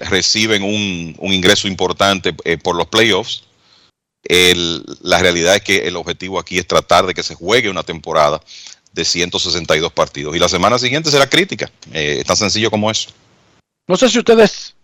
reciben 0.00 0.62
un, 0.62 1.14
ingreso 1.32 1.68
importante 1.68 2.32
por 2.32 2.74
los 2.74 2.86
playoffs. 2.86 3.44
La 5.02 5.18
realidad 5.18 5.56
es 5.56 5.62
que 5.62 5.86
el 5.86 5.94
objetivo 5.94 6.38
aquí 6.38 6.58
es 6.58 6.66
tratar 6.66 7.04
de 7.04 7.12
que 7.12 7.22
se 7.22 7.34
juegue 7.34 7.68
una 7.68 7.82
temporada 7.82 8.40
de 8.92 9.04
162 9.04 9.92
partidos 9.92 10.34
y 10.34 10.38
la 10.38 10.48
semana 10.48 10.78
siguiente 10.78 11.10
será 11.10 11.28
crítica. 11.28 11.70
es 11.92 12.24
tan 12.24 12.36
sencillo 12.36 12.70
como 12.70 12.90
eso. 12.90 13.10
No 13.86 13.96
sé 13.96 14.08
si 14.08 14.18
ustedes 14.18 14.74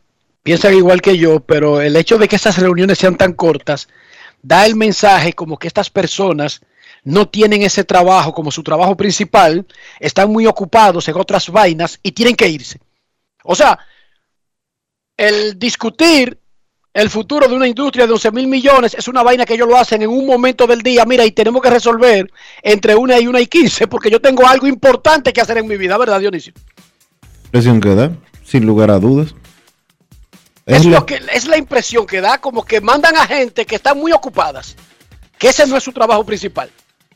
piensan 0.43 0.75
igual 0.75 1.01
que 1.03 1.19
yo, 1.19 1.41
pero 1.41 1.81
el 1.81 1.97
hecho 1.97 2.19
de 2.19 2.29
que 2.29 2.37
estas 2.37 2.59
reuniones 2.59 2.99
sean 2.99 3.17
tan 3.17 3.33
cortas 3.33 3.89
da 4.43 4.67
el 4.67 4.77
mensaje 4.77 5.33
como 5.33 5.59
que 5.59 5.69
estas 5.69 5.91
personas 5.91 6.61
no 7.03 7.29
tienen 7.29 7.63
ese 7.63 7.85
trabajo 7.85 8.33
como 8.33 8.51
su 8.51 8.63
trabajo 8.63 8.97
principal, 8.97 9.67
están 10.01 10.31
muy 10.31 10.47
ocupados 10.47 11.07
en 11.09 11.17
otras 11.17 11.51
vainas 11.51 11.99
y 12.03 12.13
tienen 12.13 12.35
que 12.35 12.49
irse. 12.49 12.81
O 13.43 13.55
sea, 13.55 13.79
el 15.17 15.59
discutir 15.59 16.39
el 16.95 17.11
futuro 17.11 17.49
de 17.49 17.55
una 17.55 17.67
industria 17.67 18.07
de 18.07 18.13
11 18.13 18.31
mil 18.31 18.47
millones 18.47 18.95
es 18.97 19.09
una 19.09 19.25
vaina 19.25 19.45
que 19.45 19.55
ellos 19.55 19.67
lo 19.67 19.77
hacen 19.77 20.03
en 20.03 20.09
un 20.09 20.25
momento 20.25 20.65
del 20.65 20.81
día, 20.81 21.05
mira, 21.05 21.27
y 21.27 21.33
tenemos 21.33 21.61
que 21.61 21.69
resolver 21.69 22.33
entre 22.63 22.95
una 22.95 23.19
y 23.19 23.27
una 23.27 23.41
y 23.41 23.49
quince, 23.49 23.89
porque 23.89 24.11
yo 24.11 24.21
tengo 24.21 24.47
algo 24.47 24.69
importante 24.69 25.33
que 25.33 25.41
hacer 25.41 25.59
en 25.59 25.67
mi 25.67 25.77
vida, 25.77 25.99
¿verdad, 25.99 26.21
Dionisio? 26.21 26.55
Impresión 27.47 27.81
que 27.81 27.95
da, 27.97 28.13
sin 28.45 28.65
lugar 28.65 28.93
a 28.93 29.01
dudas. 29.01 29.35
Es, 30.67 30.79
es, 30.79 30.87
lo 30.87 31.05
que, 31.05 31.21
es 31.33 31.47
la 31.47 31.59
impresión 31.59 32.07
que 32.07 32.21
da, 32.21 32.41
como 32.41 32.65
que 32.65 32.81
mandan 32.81 33.17
a 33.17 33.27
gente 33.27 33.67
que 33.67 33.75
están 33.75 33.99
muy 33.99 34.13
ocupadas, 34.13 34.77
que 35.37 35.49
ese 35.49 35.67
no 35.67 35.77
es 35.77 35.83
su 35.83 35.93
trabajo 35.93 36.25
principal. 36.25 36.71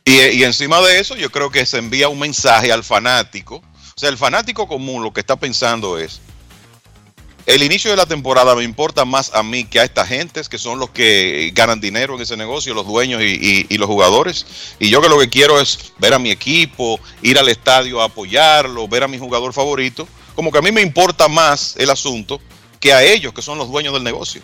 Y, 0.04 0.20
y, 0.20 0.42
encima 0.42 0.80
de 0.80 0.98
eso, 0.98 1.14
yo 1.14 1.30
creo 1.30 1.50
que 1.50 1.64
se 1.64 1.78
envía 1.78 2.08
un 2.08 2.18
mensaje 2.18 2.72
al 2.72 2.82
fanático. 2.82 3.56
O 3.56 4.00
sea, 4.00 4.08
el 4.08 4.16
fanático 4.16 4.66
común 4.66 5.04
lo 5.04 5.12
que 5.12 5.20
está 5.20 5.36
pensando 5.36 5.98
es, 5.98 6.20
el 7.48 7.62
inicio 7.62 7.90
de 7.90 7.96
la 7.96 8.04
temporada 8.04 8.54
me 8.54 8.62
importa 8.62 9.06
más 9.06 9.34
a 9.34 9.42
mí 9.42 9.64
que 9.64 9.80
a 9.80 9.84
esta 9.84 10.06
gente, 10.06 10.42
que 10.50 10.58
son 10.58 10.78
los 10.78 10.90
que 10.90 11.50
ganan 11.54 11.80
dinero 11.80 12.14
en 12.14 12.20
ese 12.20 12.36
negocio, 12.36 12.74
los 12.74 12.86
dueños 12.86 13.22
y, 13.22 13.78
los 13.78 13.86
jugadores. 13.86 14.44
Y 14.78 14.90
yo 14.90 15.00
que 15.00 15.08
lo 15.08 15.18
que 15.18 15.30
quiero 15.30 15.58
es 15.58 15.94
ver 15.96 16.12
a 16.12 16.18
mi 16.18 16.30
equipo, 16.30 17.00
ir 17.22 17.38
al 17.38 17.48
estadio 17.48 18.02
a 18.02 18.04
apoyarlo, 18.04 18.86
ver 18.86 19.02
a 19.02 19.08
mi 19.08 19.18
jugador 19.18 19.54
favorito. 19.54 20.06
Como 20.34 20.52
que 20.52 20.58
a 20.58 20.60
mí 20.60 20.70
me 20.72 20.82
importa 20.82 21.26
más 21.26 21.74
el 21.78 21.88
asunto 21.88 22.38
que 22.80 22.92
a 22.92 23.02
ellos, 23.02 23.32
que 23.32 23.40
son 23.40 23.56
los 23.56 23.70
dueños 23.70 23.94
del 23.94 24.04
negocio. 24.04 24.42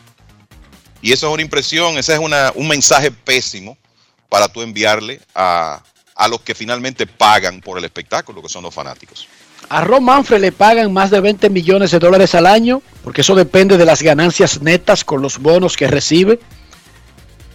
Y 1.02 1.12
eso 1.12 1.28
es 1.28 1.34
una 1.34 1.42
impresión, 1.42 1.98
ese 1.98 2.14
es 2.14 2.18
un 2.18 2.68
mensaje 2.68 3.10
pésimo 3.10 3.76
para 4.30 4.48
tú 4.48 4.62
enviarle 4.62 5.20
a, 5.34 5.82
a 6.14 6.28
los 6.28 6.40
que 6.40 6.54
finalmente 6.54 7.06
pagan 7.06 7.60
por 7.60 7.76
el 7.76 7.84
espectáculo, 7.84 8.40
que 8.40 8.48
son 8.48 8.62
los 8.62 8.72
fanáticos. 8.72 9.28
A 9.68 9.82
Ron 9.82 10.04
Manfred 10.04 10.40
le 10.40 10.52
pagan 10.52 10.92
más 10.92 11.10
de 11.10 11.20
20 11.20 11.50
millones 11.50 11.90
de 11.90 11.98
dólares 11.98 12.34
al 12.34 12.46
año, 12.46 12.82
porque 13.02 13.22
eso 13.22 13.34
depende 13.34 13.76
de 13.76 13.84
las 13.84 14.02
ganancias 14.02 14.60
netas 14.62 15.04
con 15.04 15.22
los 15.22 15.38
bonos 15.38 15.76
que 15.76 15.86
recibe, 15.86 16.40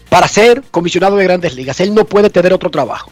para 0.10 0.28
ser 0.28 0.64
comisionado 0.72 1.18
de 1.18 1.24
grandes 1.24 1.53
ligas. 1.53 1.80
Él 1.80 1.93
no 1.93 2.05
puede 2.05 2.30
tener 2.30 2.51
otro 2.51 2.70
trabajo. 2.70 3.12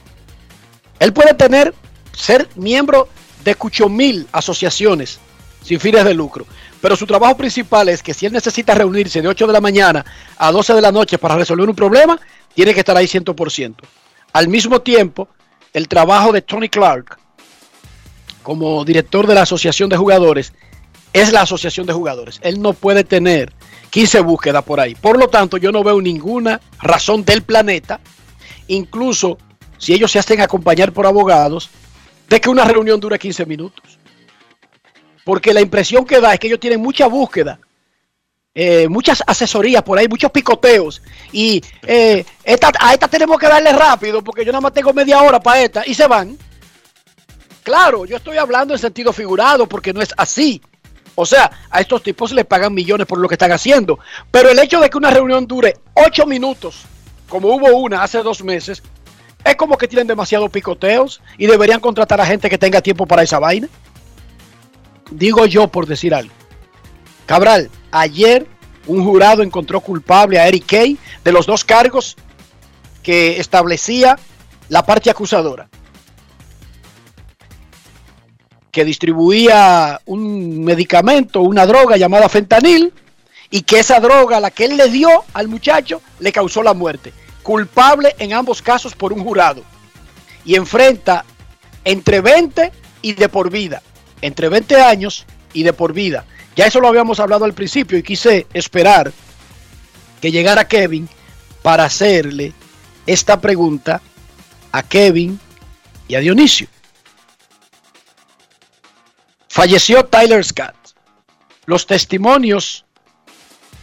Él 1.00 1.14
puede 1.14 1.34
tener, 1.36 1.74
ser 2.12 2.50
miembro 2.56 3.08
de 3.44 3.56
cucho 3.56 3.88
mil 3.88 4.28
asociaciones 4.32 5.20
sin 5.64 5.80
fines 5.80 6.04
de 6.04 6.14
lucro. 6.14 6.46
Pero 6.82 6.96
su 6.96 7.06
trabajo 7.06 7.38
principal 7.38 7.90
es 7.90 8.02
que 8.02 8.14
si 8.14 8.26
él 8.26 8.34
necesita 8.34 8.74
reunirse 8.74 9.22
de 9.22 9.28
8 9.28 9.48
de 9.48 9.54
la 9.54 9.62
mañana 9.62 10.06
a 10.38 10.52
12 10.52 10.74
de 10.74 10.82
la 10.82 10.92
noche 10.92 11.18
para 11.18 11.36
resolver 11.36 11.70
un 11.70 11.76
problema, 11.76 12.20
tiene 12.54 12.74
que 12.74 12.80
estar 12.80 12.96
ahí 12.96 13.06
100%. 13.06 13.76
Al 14.34 14.48
mismo 14.48 14.82
tiempo, 14.82 15.28
el 15.74 15.88
trabajo 15.88 16.32
de 16.32 16.42
Tony 16.42 16.70
Clark 16.70 17.18
como 18.48 18.86
director 18.86 19.28
de 19.28 19.36
la 19.36 19.42
asociación 19.42 19.90
de 19.90 19.98
jugadores 19.98 20.54
es 21.12 21.34
la 21.34 21.42
asociación 21.42 21.86
de 21.86 21.92
jugadores. 21.92 22.40
Él 22.42 22.62
no 22.62 22.72
puede 22.72 23.04
tener 23.04 23.52
15 23.90 24.22
búsquedas 24.22 24.64
por 24.64 24.80
ahí. 24.80 24.96
Por 24.96 25.20
lo 25.20 25.28
tanto, 25.28 25.58
yo 25.58 25.74
no 25.74 25.84
veo 25.84 26.02
ninguna 26.02 26.62
razón 26.82 27.26
del 27.26 27.42
planeta, 27.42 28.00
incluso 28.70 29.38
si 29.78 29.94
ellos 29.94 30.14
se 30.14 30.20
hacen 30.20 30.40
acompañar 30.40 30.94
por 30.94 31.06
abogados, 31.06 31.70
de 32.30 32.40
que 32.40 32.50
una 32.50 32.64
reunión 32.64 33.02
dure 33.02 33.20
15 33.20 33.46
minutos. 33.46 34.00
Porque 35.26 35.54
la 35.54 35.60
impresión 35.60 36.06
que 36.06 36.22
da 36.22 36.34
es 36.34 36.40
que 36.40 36.48
ellos 36.48 36.62
tienen 36.62 36.80
mucha 36.80 37.08
búsqueda, 37.08 37.60
eh, 38.56 38.88
muchas 38.88 39.22
asesorías 39.28 39.84
por 39.84 39.98
ahí, 39.98 40.08
muchos 40.08 40.32
picoteos. 40.32 41.02
Y 41.34 41.62
eh, 41.86 42.24
esta, 42.46 42.72
a 42.80 42.94
esta 42.94 43.10
tenemos 43.10 43.38
que 43.38 43.48
darle 43.50 43.74
rápido 43.74 44.24
porque 44.24 44.46
yo 44.46 44.54
nada 44.54 44.62
más 44.62 44.72
tengo 44.72 44.94
media 44.94 45.22
hora 45.22 45.38
para 45.38 45.62
esta 45.64 45.84
y 45.86 45.94
se 45.94 46.08
van. 46.08 46.38
Claro, 47.68 48.06
yo 48.06 48.16
estoy 48.16 48.38
hablando 48.38 48.74
en 48.74 48.80
sentido 48.80 49.12
figurado 49.12 49.68
porque 49.68 49.92
no 49.92 50.02
es 50.02 50.14
así. 50.16 50.62
O 51.16 51.26
sea, 51.26 51.52
a 51.70 51.82
estos 51.82 52.02
tipos 52.02 52.32
les 52.32 52.46
pagan 52.46 52.74
millones 52.74 53.06
por 53.06 53.20
lo 53.20 53.28
que 53.28 53.36
están 53.36 53.52
haciendo. 53.52 54.00
Pero 54.32 54.50
el 54.50 54.58
hecho 54.60 54.80
de 54.80 54.90
que 54.90 54.98
una 54.98 55.10
reunión 55.10 55.46
dure 55.46 55.76
ocho 55.94 56.26
minutos, 56.26 56.86
como 57.28 57.50
hubo 57.50 57.68
una 57.76 58.04
hace 58.04 58.24
dos 58.24 58.42
meses, 58.42 58.82
es 59.44 59.56
como 59.58 59.78
que 59.78 59.90
tienen 59.90 60.08
demasiados 60.08 60.50
picoteos 60.50 61.20
y 61.38 61.46
deberían 61.46 61.82
contratar 61.82 62.22
a 62.22 62.26
gente 62.26 62.50
que 62.50 62.58
tenga 62.58 62.80
tiempo 62.80 63.06
para 63.06 63.24
esa 63.24 63.38
vaina. 63.38 63.68
Digo 65.12 65.46
yo 65.46 65.68
por 65.68 65.88
decir 65.88 66.16
algo. 66.16 66.34
Cabral, 67.26 67.70
ayer 67.92 68.48
un 68.86 69.04
jurado 69.04 69.44
encontró 69.44 69.82
culpable 69.82 70.40
a 70.40 70.48
Eric 70.48 70.68
Kay 70.68 70.98
de 71.22 71.32
los 71.34 71.46
dos 71.46 71.66
cargos 71.66 72.16
que 73.04 73.42
establecía 73.42 74.18
la 74.70 74.86
parte 74.86 75.10
acusadora. 75.10 75.68
Que 78.78 78.86
distribuía 78.86 80.00
un 80.06 80.64
medicamento, 80.64 81.42
una 81.42 81.66
droga 81.66 81.98
llamada 81.98 82.30
fentanil, 82.30 82.94
y 83.50 83.62
que 83.62 83.80
esa 83.80 84.00
droga, 84.00 84.40
la 84.40 84.52
que 84.52 84.66
él 84.66 84.78
le 84.78 84.88
dio 84.90 85.10
al 85.34 85.48
muchacho, 85.48 86.00
le 86.20 86.32
causó 86.32 86.62
la 86.62 86.76
muerte. 86.76 87.12
Culpable 87.42 88.16
en 88.20 88.34
ambos 88.34 88.62
casos 88.62 88.94
por 88.94 89.14
un 89.14 89.24
jurado. 89.24 89.64
Y 90.46 90.54
enfrenta 90.54 91.26
entre 91.86 92.22
20 92.22 92.72
y 93.02 93.14
de 93.14 93.30
por 93.30 93.50
vida. 93.50 93.82
Entre 94.22 94.48
20 94.48 94.80
años 94.80 95.26
y 95.54 95.64
de 95.64 95.74
por 95.74 95.92
vida. 95.92 96.26
Ya 96.56 96.68
eso 96.68 96.80
lo 96.80 96.88
habíamos 96.88 97.20
hablado 97.20 97.46
al 97.46 97.54
principio 97.54 97.98
y 97.98 98.04
quise 98.04 98.46
esperar 98.54 99.12
que 100.22 100.32
llegara 100.32 100.68
Kevin 100.68 101.10
para 101.64 101.86
hacerle 101.86 102.54
esta 103.08 103.42
pregunta 103.42 104.04
a 104.72 104.84
Kevin 104.84 105.40
y 106.08 106.14
a 106.14 106.20
Dionisio. 106.20 106.68
Falleció 109.58 110.06
Tyler 110.06 110.46
Scott. 110.46 110.76
Los 111.66 111.88
testimonios 111.88 112.86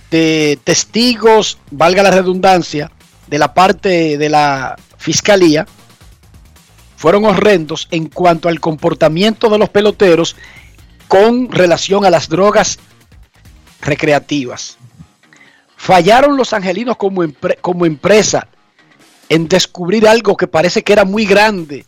de 0.08 0.56
testigos, 0.62 1.58
valga 1.72 2.04
la 2.04 2.12
redundancia, 2.12 2.92
de 3.26 3.38
la 3.40 3.54
parte 3.54 4.16
de 4.16 4.28
la 4.28 4.76
fiscalía, 4.98 5.66
fueron 6.96 7.24
horrendos 7.24 7.88
en 7.90 8.06
cuanto 8.06 8.48
al 8.48 8.60
comportamiento 8.60 9.48
de 9.48 9.58
los 9.58 9.68
peloteros 9.68 10.36
con 11.08 11.50
relación 11.50 12.04
a 12.04 12.10
las 12.10 12.28
drogas 12.28 12.78
recreativas. 13.80 14.78
Fallaron 15.76 16.36
los 16.36 16.52
angelinos 16.52 16.96
como, 16.96 17.24
como 17.60 17.84
empresa 17.84 18.46
en 19.28 19.48
descubrir 19.48 20.06
algo 20.06 20.36
que 20.36 20.46
parece 20.46 20.84
que 20.84 20.92
era 20.92 21.04
muy 21.04 21.26
grande 21.26 21.84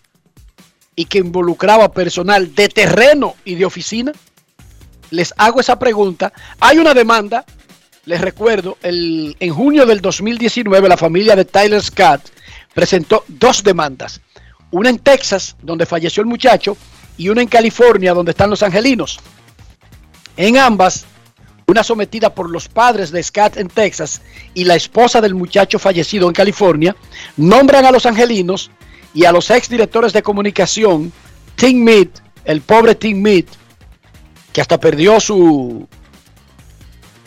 y 0.96 1.04
que 1.04 1.18
involucraba 1.18 1.92
personal 1.92 2.54
de 2.54 2.68
terreno 2.70 3.36
y 3.44 3.54
de 3.54 3.66
oficina. 3.66 4.12
Les 5.10 5.32
hago 5.36 5.60
esa 5.60 5.78
pregunta. 5.78 6.32
Hay 6.58 6.78
una 6.78 6.94
demanda, 6.94 7.44
les 8.06 8.20
recuerdo, 8.20 8.78
el, 8.82 9.36
en 9.38 9.54
junio 9.54 9.84
del 9.84 10.00
2019 10.00 10.88
la 10.88 10.96
familia 10.96 11.36
de 11.36 11.44
Tyler 11.44 11.82
Scott 11.82 12.22
presentó 12.74 13.24
dos 13.28 13.62
demandas. 13.62 14.22
Una 14.70 14.90
en 14.90 14.98
Texas, 14.98 15.56
donde 15.62 15.86
falleció 15.86 16.22
el 16.22 16.26
muchacho, 16.26 16.76
y 17.18 17.28
una 17.28 17.42
en 17.42 17.48
California, 17.48 18.14
donde 18.14 18.32
están 18.32 18.50
los 18.50 18.62
angelinos. 18.62 19.20
En 20.36 20.56
ambas, 20.58 21.06
una 21.66 21.82
sometida 21.82 22.34
por 22.34 22.50
los 22.50 22.68
padres 22.68 23.10
de 23.10 23.22
Scott 23.22 23.56
en 23.56 23.68
Texas 23.68 24.22
y 24.54 24.64
la 24.64 24.76
esposa 24.76 25.20
del 25.20 25.34
muchacho 25.34 25.78
fallecido 25.78 26.28
en 26.28 26.34
California, 26.34 26.96
nombran 27.36 27.84
a 27.84 27.90
los 27.90 28.06
angelinos 28.06 28.70
y 29.16 29.24
a 29.24 29.32
los 29.32 29.50
exdirectores 29.50 30.12
de 30.12 30.22
comunicación, 30.22 31.10
Tim 31.54 31.82
Mead, 31.82 32.08
el 32.44 32.60
pobre 32.60 32.94
Tim 32.94 33.22
Mead, 33.22 33.46
que 34.52 34.60
hasta 34.60 34.78
perdió 34.78 35.18
su, 35.20 35.88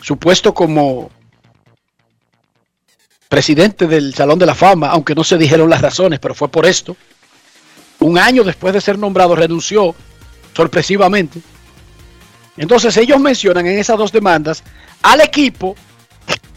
su 0.00 0.16
puesto 0.16 0.54
como 0.54 1.10
presidente 3.28 3.88
del 3.88 4.14
Salón 4.14 4.38
de 4.38 4.46
la 4.46 4.54
Fama, 4.54 4.88
aunque 4.90 5.16
no 5.16 5.24
se 5.24 5.36
dijeron 5.36 5.68
las 5.68 5.82
razones, 5.82 6.20
pero 6.20 6.32
fue 6.32 6.46
por 6.46 6.64
esto. 6.64 6.96
Un 7.98 8.18
año 8.18 8.44
después 8.44 8.72
de 8.72 8.80
ser 8.80 8.96
nombrado 8.96 9.34
renunció 9.34 9.92
sorpresivamente. 10.54 11.40
Entonces 12.56 12.96
ellos 12.98 13.18
mencionan 13.18 13.66
en 13.66 13.80
esas 13.80 13.98
dos 13.98 14.12
demandas 14.12 14.62
al 15.02 15.22
equipo 15.22 15.74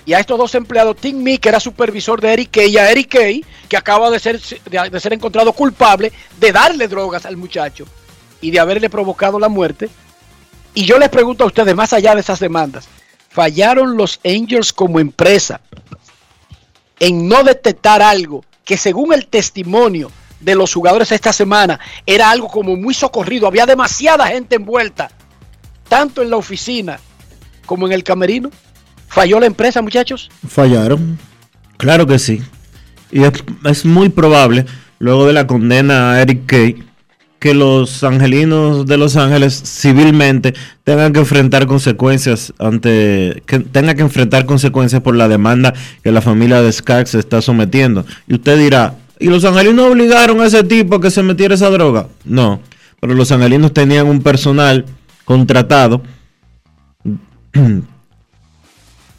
y 0.05 0.13
a 0.13 0.19
estos 0.19 0.37
dos 0.37 0.53
empleados, 0.55 0.97
Tim 0.97 1.21
Mee, 1.21 1.37
que 1.37 1.49
era 1.49 1.59
supervisor 1.59 2.19
de 2.19 2.33
Eric 2.33 2.51
Kay, 2.51 2.71
y 2.71 2.77
a 2.77 2.91
Eric 2.91 3.09
Kay, 3.09 3.45
que 3.69 3.77
acaba 3.77 4.09
de 4.09 4.19
ser, 4.19 4.39
de, 4.39 4.89
de 4.89 4.99
ser 4.99 5.13
encontrado 5.13 5.53
culpable 5.53 6.11
de 6.39 6.51
darle 6.51 6.87
drogas 6.87 7.25
al 7.25 7.37
muchacho 7.37 7.85
y 8.41 8.51
de 8.51 8.59
haberle 8.59 8.89
provocado 8.89 9.39
la 9.39 9.49
muerte. 9.49 9.89
Y 10.73 10.85
yo 10.85 10.97
les 10.97 11.09
pregunto 11.09 11.43
a 11.43 11.47
ustedes, 11.47 11.75
más 11.75 11.93
allá 11.93 12.15
de 12.15 12.21
esas 12.21 12.39
demandas, 12.39 12.87
¿fallaron 13.29 13.95
los 13.95 14.19
Angels 14.25 14.73
como 14.73 14.99
empresa 14.99 15.61
en 16.99 17.27
no 17.27 17.43
detectar 17.43 18.01
algo 18.01 18.43
que 18.65 18.77
según 18.77 19.13
el 19.13 19.27
testimonio 19.27 20.11
de 20.39 20.55
los 20.55 20.73
jugadores 20.73 21.11
esta 21.11 21.31
semana 21.31 21.79
era 22.05 22.29
algo 22.29 22.47
como 22.49 22.75
muy 22.75 22.93
socorrido? 22.93 23.47
Había 23.47 23.65
demasiada 23.65 24.27
gente 24.27 24.55
envuelta, 24.55 25.11
tanto 25.87 26.21
en 26.21 26.29
la 26.29 26.37
oficina 26.37 26.99
como 27.65 27.87
en 27.87 27.93
el 27.93 28.03
camerino. 28.03 28.51
¿Falló 29.13 29.39
la 29.39 29.45
empresa, 29.45 29.79
muchachos? 29.81 30.31
Fallaron. 30.47 31.19
Claro 31.77 32.07
que 32.07 32.17
sí. 32.17 32.41
Y 33.11 33.21
es, 33.21 33.43
es 33.65 33.85
muy 33.85 34.09
probable, 34.09 34.65
luego 34.97 35.27
de 35.27 35.33
la 35.33 35.45
condena 35.45 36.13
a 36.13 36.21
Eric 36.23 36.47
Kay, 36.47 36.83
que 37.37 37.53
los 37.53 38.03
angelinos 38.03 38.87
de 38.87 38.97
Los 38.97 39.15
Ángeles 39.15 39.61
civilmente 39.65 40.55
tengan 40.83 41.13
que 41.13 41.19
enfrentar 41.19 41.67
consecuencias 41.67 42.53
ante 42.57 43.43
que 43.45 43.59
tengan 43.59 43.95
que 43.95 44.01
enfrentar 44.01 44.47
consecuencias 44.47 45.01
por 45.03 45.15
la 45.15 45.27
demanda 45.27 45.75
que 46.03 46.11
la 46.11 46.21
familia 46.21 46.63
de 46.63 46.71
Skaggs 46.71 47.11
se 47.11 47.19
está 47.19 47.39
sometiendo. 47.43 48.05
Y 48.27 48.33
usted 48.35 48.57
dirá, 48.57 48.95
¿y 49.19 49.27
los 49.27 49.45
angelinos 49.45 49.91
obligaron 49.91 50.41
a 50.41 50.47
ese 50.47 50.63
tipo 50.63 50.95
a 50.95 51.01
que 51.01 51.11
se 51.11 51.21
metiera 51.21 51.53
esa 51.53 51.69
droga? 51.69 52.07
No, 52.23 52.61
pero 52.99 53.13
los 53.13 53.31
angelinos 53.31 53.73
tenían 53.73 54.07
un 54.07 54.23
personal 54.23 54.85
contratado 55.23 56.01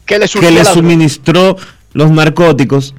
que 0.05 0.19
le, 0.19 0.27
que 0.27 0.51
le 0.51 0.65
suministró 0.65 1.57
los 1.93 2.11
narcóticos 2.11 2.93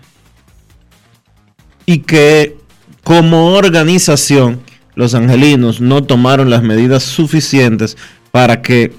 y 1.85 1.99
que 2.01 2.57
como 3.05 3.53
organización 3.55 4.61
los 4.95 5.15
angelinos 5.15 5.81
no 5.81 6.03
tomaron 6.03 6.51
las 6.51 6.63
medidas 6.63 7.05
suficientes 7.05 7.97
para 8.33 8.63
que 8.63 8.93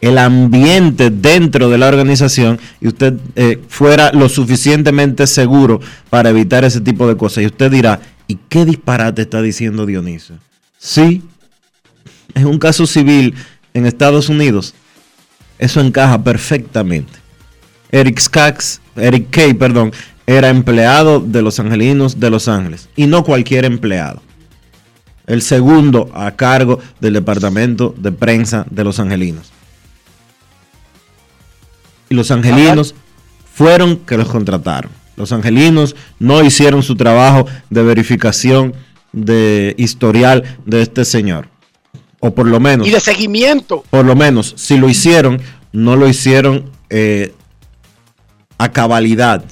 el 0.00 0.16
ambiente 0.18 1.10
dentro 1.10 1.68
de 1.68 1.78
la 1.78 1.88
organización 1.88 2.58
y 2.80 2.88
usted 2.88 3.14
eh, 3.36 3.60
fuera 3.68 4.12
lo 4.12 4.28
suficientemente 4.28 5.26
seguro 5.26 5.80
para 6.08 6.30
evitar 6.30 6.64
ese 6.64 6.80
tipo 6.80 7.06
de 7.06 7.16
cosas. 7.16 7.42
Y 7.42 7.46
usted 7.46 7.70
dirá, 7.70 8.00
¿y 8.26 8.36
qué 8.48 8.64
disparate 8.64 9.22
está 9.22 9.42
diciendo 9.42 9.84
Dionisio? 9.84 10.36
Sí, 10.78 11.22
es 12.34 12.44
un 12.44 12.58
caso 12.58 12.86
civil 12.86 13.34
en 13.74 13.86
Estados 13.86 14.28
Unidos. 14.28 14.74
Eso 15.60 15.82
encaja 15.82 16.24
perfectamente. 16.24 17.12
Eric 17.92 18.18
Eric 18.96 19.30
Kay, 19.30 19.52
perdón, 19.52 19.92
era 20.26 20.48
empleado 20.48 21.20
de 21.20 21.42
los 21.42 21.60
angelinos 21.60 22.18
de 22.18 22.30
Los 22.30 22.48
Ángeles. 22.48 22.88
Y 22.96 23.06
no 23.06 23.24
cualquier 23.24 23.66
empleado. 23.66 24.22
El 25.26 25.42
segundo 25.42 26.10
a 26.14 26.30
cargo 26.30 26.80
del 26.98 27.12
departamento 27.12 27.94
de 27.98 28.10
prensa 28.10 28.64
de 28.70 28.84
los 28.84 28.98
angelinos. 28.98 29.52
Y 32.08 32.14
los 32.14 32.30
angelinos 32.30 32.94
fueron 33.52 33.98
que 33.98 34.16
los 34.16 34.28
contrataron. 34.28 34.90
Los 35.16 35.30
angelinos 35.30 35.94
no 36.18 36.42
hicieron 36.42 36.82
su 36.82 36.96
trabajo 36.96 37.46
de 37.68 37.82
verificación 37.82 38.74
de 39.12 39.74
historial 39.76 40.56
de 40.64 40.80
este 40.80 41.04
señor. 41.04 41.48
O 42.20 42.34
por 42.34 42.46
lo 42.46 42.60
menos. 42.60 42.86
Y 42.86 42.90
de 42.90 43.00
seguimiento. 43.00 43.82
Por 43.90 44.04
lo 44.04 44.14
menos, 44.14 44.54
si 44.56 44.76
lo 44.76 44.88
hicieron, 44.88 45.40
no 45.72 45.96
lo 45.96 46.08
hicieron 46.08 46.70
eh, 46.90 47.34
a 48.58 48.70
cabalidad. 48.70 49.44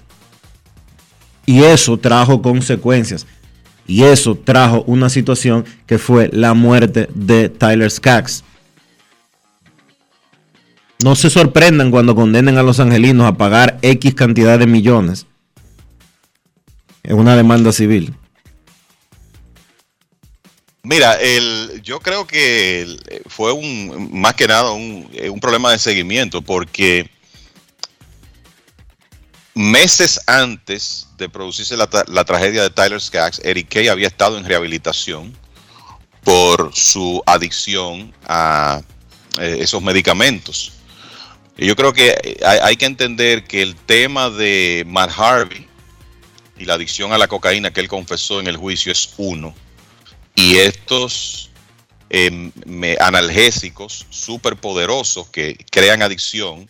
Y 1.46 1.62
eso 1.62 1.96
trajo 1.96 2.42
consecuencias. 2.42 3.26
Y 3.86 4.04
eso 4.04 4.36
trajo 4.36 4.84
una 4.86 5.08
situación 5.08 5.64
que 5.86 5.98
fue 5.98 6.28
la 6.30 6.52
muerte 6.52 7.08
de 7.14 7.48
Tyler 7.48 7.90
Skaggs. 7.90 8.44
No 11.02 11.16
se 11.16 11.30
sorprendan 11.30 11.90
cuando 11.90 12.14
condenen 12.14 12.58
a 12.58 12.62
los 12.62 12.80
angelinos 12.80 13.26
a 13.26 13.38
pagar 13.38 13.78
X 13.80 14.14
cantidad 14.14 14.58
de 14.58 14.66
millones 14.66 15.26
en 17.02 17.16
una 17.16 17.34
demanda 17.34 17.72
civil. 17.72 18.14
Mira, 20.88 21.20
el, 21.20 21.82
yo 21.82 22.00
creo 22.00 22.26
que 22.26 22.80
el- 22.80 23.22
fue 23.26 23.52
un 23.52 24.08
más 24.10 24.32
que 24.32 24.48
nada 24.48 24.70
un, 24.70 25.06
eh, 25.12 25.28
un 25.28 25.38
problema 25.38 25.70
de 25.70 25.78
seguimiento 25.78 26.40
porque 26.40 27.10
meses 29.54 30.18
antes 30.26 31.08
de 31.18 31.28
producirse 31.28 31.76
la, 31.76 31.90
la 32.06 32.24
tragedia 32.24 32.62
de 32.62 32.70
Tyler 32.70 32.98
Skaggs, 33.02 33.38
Eric 33.44 33.68
Kay 33.68 33.88
había 33.88 34.06
estado 34.06 34.38
en 34.38 34.46
rehabilitación 34.46 35.36
por 36.24 36.74
su 36.74 37.22
adicción 37.26 38.14
a 38.26 38.80
eh, 39.38 39.58
esos 39.60 39.82
medicamentos. 39.82 40.72
Y 41.58 41.66
yo 41.66 41.76
creo 41.76 41.92
que 41.92 42.16
eh, 42.22 42.38
hay 42.62 42.76
que 42.76 42.86
entender 42.86 43.44
que 43.44 43.60
el 43.60 43.76
tema 43.76 44.30
de 44.30 44.84
Matt 44.86 45.10
Harvey 45.18 45.66
y 46.56 46.64
la 46.64 46.74
adicción 46.74 47.12
a 47.12 47.18
la 47.18 47.28
cocaína 47.28 47.74
que 47.74 47.80
él 47.80 47.88
confesó 47.88 48.40
en 48.40 48.46
el 48.46 48.56
juicio 48.56 48.90
es 48.90 49.10
uno. 49.18 49.54
Y 50.38 50.58
estos 50.58 51.50
eh, 52.10 52.52
analgésicos 53.00 54.06
súper 54.08 54.54
poderosos 54.54 55.28
que 55.30 55.56
crean 55.68 56.00
adicción 56.00 56.68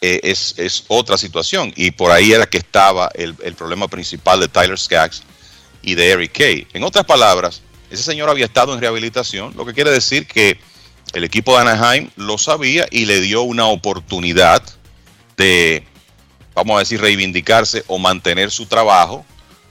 eh, 0.00 0.20
es, 0.22 0.54
es 0.56 0.84
otra 0.88 1.18
situación. 1.18 1.70
Y 1.76 1.90
por 1.90 2.10
ahí 2.10 2.32
era 2.32 2.46
que 2.46 2.56
estaba 2.56 3.10
el, 3.14 3.36
el 3.44 3.54
problema 3.54 3.88
principal 3.88 4.40
de 4.40 4.48
Tyler 4.48 4.78
Skaggs 4.78 5.22
y 5.82 5.96
de 5.96 6.08
Eric 6.08 6.32
Kay. 6.32 6.66
En 6.72 6.82
otras 6.82 7.04
palabras, 7.04 7.60
ese 7.90 8.02
señor 8.02 8.30
había 8.30 8.46
estado 8.46 8.72
en 8.72 8.80
rehabilitación, 8.80 9.52
lo 9.54 9.66
que 9.66 9.74
quiere 9.74 9.90
decir 9.90 10.26
que 10.26 10.58
el 11.12 11.24
equipo 11.24 11.52
de 11.52 11.60
Anaheim 11.60 12.08
lo 12.16 12.38
sabía 12.38 12.88
y 12.90 13.04
le 13.04 13.20
dio 13.20 13.42
una 13.42 13.66
oportunidad 13.66 14.62
de, 15.36 15.86
vamos 16.54 16.76
a 16.76 16.78
decir, 16.78 17.02
reivindicarse 17.02 17.84
o 17.86 17.98
mantener 17.98 18.50
su 18.50 18.64
trabajo 18.64 19.26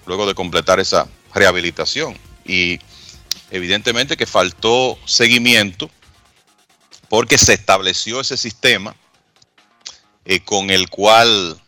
luego 0.06 0.28
de 0.28 0.36
completar 0.36 0.80
esa 0.80 1.08
rehabilitación. 1.34 2.24
Y 2.46 2.80
evidentemente 3.52 4.18
que 4.18 4.26
faltó 4.26 4.98
seguimiento 5.06 5.90
porque 7.10 7.38
se 7.38 7.54
estableció 7.54 8.22
ese 8.22 8.38
sistema 8.38 8.96
eh, 10.26 10.40
con 10.40 10.70
el 10.70 10.90
cual 10.90 11.60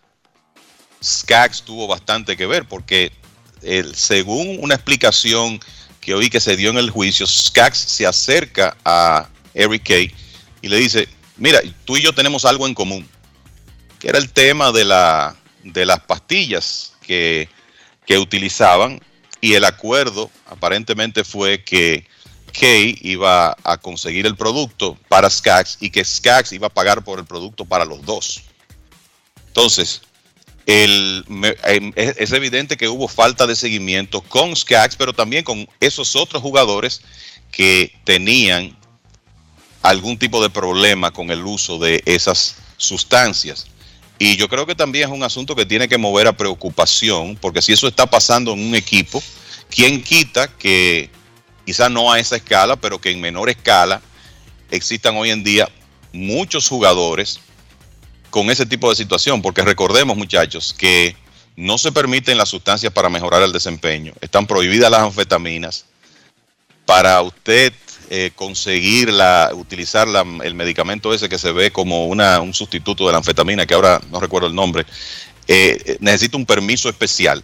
Skaggs 1.03 1.61
tuvo 1.61 1.87
bastante 1.87 2.35
que 2.35 2.45
ver, 2.45 2.67
porque 2.67 3.11
según 3.93 4.57
una 4.61 4.75
explicación 4.75 5.59
que 6.01 6.13
oí 6.13 6.29
que 6.29 6.39
se 6.39 6.55
dio 6.55 6.69
en 6.69 6.77
el 6.77 6.89
juicio, 6.89 7.27
Skaggs 7.27 7.77
se 7.77 8.05
acerca 8.05 8.77
a 8.85 9.29
Eric 9.53 9.83
Kay 9.83 10.13
y 10.61 10.69
le 10.69 10.77
dice, 10.77 11.07
mira, 11.37 11.59
tú 11.85 11.97
y 11.97 12.01
yo 12.01 12.13
tenemos 12.13 12.45
algo 12.45 12.67
en 12.67 12.73
común, 12.73 13.07
que 13.99 14.09
era 14.09 14.17
el 14.17 14.31
tema 14.31 14.71
de, 14.71 14.85
la, 14.85 15.35
de 15.63 15.85
las 15.85 15.99
pastillas 16.01 16.93
que, 17.01 17.49
que 18.05 18.17
utilizaban 18.17 19.01
y 19.41 19.53
el 19.53 19.65
acuerdo 19.65 20.29
aparentemente 20.47 21.23
fue 21.23 21.63
que 21.63 22.05
Kay 22.57 22.97
iba 23.01 23.55
a 23.63 23.77
conseguir 23.77 24.25
el 24.25 24.35
producto 24.35 24.97
para 25.09 25.29
Skaggs 25.29 25.77
y 25.79 25.89
que 25.89 26.03
Skaggs 26.03 26.51
iba 26.53 26.67
a 26.67 26.73
pagar 26.73 27.03
por 27.03 27.19
el 27.19 27.25
producto 27.25 27.65
para 27.65 27.85
los 27.85 28.03
dos. 28.05 28.41
Entonces, 29.47 30.01
em, 30.65 31.23
es, 31.95 32.31
evidente 32.31 32.77
que 32.77 32.87
hubo 32.87 33.07
falta 33.07 33.47
de 33.47 33.55
seguimiento 33.55 34.21
con 34.21 34.55
Skaggs, 34.55 34.95
pero 34.95 35.13
también 35.13 35.43
con 35.43 35.67
esos 35.79 36.15
otros 36.15 36.41
jugadores 36.41 37.01
que 37.51 37.93
tenían 38.03 38.77
algún 39.81 40.17
tipo 40.17 40.41
de 40.41 40.49
problema 40.49 41.11
con 41.11 41.31
el 41.31 41.45
uso 41.45 41.79
de 41.79 42.01
esas 42.05 42.57
sustancias. 42.77 43.67
Y 44.19 44.35
yo 44.35 44.49
creo 44.49 44.65
que 44.65 44.75
también 44.75 45.09
es 45.09 45.15
un 45.15 45.23
asunto 45.23 45.55
que 45.55 45.65
tiene 45.65 45.87
que 45.87 45.97
mover 45.97 46.27
a 46.27 46.35
preocupación, 46.35 47.35
porque 47.35 47.61
si 47.61 47.73
eso 47.73 47.87
está 47.87 48.05
pasando 48.05 48.53
en 48.53 48.59
un 48.59 48.75
equipo, 48.75 49.21
¿quién 49.69 50.01
quita 50.01 50.47
que 50.47 51.09
quizá 51.65 51.87
no 51.89 52.11
a 52.11 52.19
esa 52.19 52.35
escala, 52.35 52.75
pero 52.75 52.99
que 52.99 53.11
en 53.11 53.21
menor 53.21 53.49
escala 53.49 54.01
existan 54.71 55.15
hoy 55.17 55.29
en 55.29 55.43
día 55.43 55.69
muchos 56.13 56.67
jugadores 56.67 57.39
con 58.31 58.49
ese 58.49 58.65
tipo 58.65 58.89
de 58.89 58.95
situación? 58.95 59.41
Porque 59.41 59.61
recordemos, 59.61 60.17
muchachos, 60.17 60.73
que 60.75 61.15
no 61.55 61.77
se 61.77 61.91
permiten 61.91 62.37
las 62.37 62.49
sustancias 62.49 62.93
para 62.93 63.09
mejorar 63.09 63.43
el 63.43 63.51
desempeño. 63.51 64.13
Están 64.21 64.47
prohibidas 64.47 64.89
las 64.89 65.01
anfetaminas. 65.01 65.85
Para 66.85 67.21
usted 67.21 67.73
eh, 68.09 68.31
conseguir 68.35 69.11
la, 69.11 69.51
utilizar 69.53 70.07
el 70.43 70.55
medicamento 70.55 71.13
ese 71.13 71.27
que 71.27 71.37
se 71.37 71.51
ve 71.51 71.71
como 71.71 72.07
una, 72.07 72.39
un 72.39 72.53
sustituto 72.53 73.05
de 73.05 73.11
la 73.11 73.17
anfetamina, 73.17 73.65
que 73.65 73.73
ahora 73.73 74.01
no 74.09 74.19
recuerdo 74.19 74.47
el 74.47 74.55
nombre, 74.55 74.85
eh, 75.47 75.77
eh, 75.85 75.97
necesita 75.99 76.37
un 76.37 76.45
permiso 76.45 76.89
especial. 76.89 77.43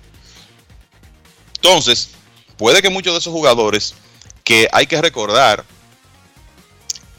Entonces, 1.56 2.12
puede 2.58 2.82
que 2.82 2.90
muchos 2.90 3.14
de 3.14 3.20
esos 3.20 3.34
jugadores 3.34 3.96
que 4.44 4.68
hay 4.72 4.88
que 4.88 5.02
recordar, 5.02 5.66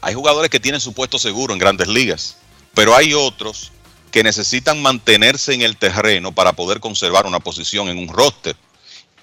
hay 0.01 0.13
jugadores 0.13 0.49
que 0.49 0.59
tienen 0.59 0.81
su 0.81 0.93
puesto 0.93 1.19
seguro 1.19 1.53
en 1.53 1.59
grandes 1.59 1.87
ligas, 1.87 2.37
pero 2.73 2.95
hay 2.95 3.13
otros 3.13 3.71
que 4.11 4.23
necesitan 4.23 4.81
mantenerse 4.81 5.53
en 5.53 5.61
el 5.61 5.77
terreno 5.77 6.31
para 6.31 6.53
poder 6.53 6.79
conservar 6.79 7.25
una 7.25 7.39
posición 7.39 7.89
en 7.89 7.97
un 7.97 8.07
roster. 8.07 8.55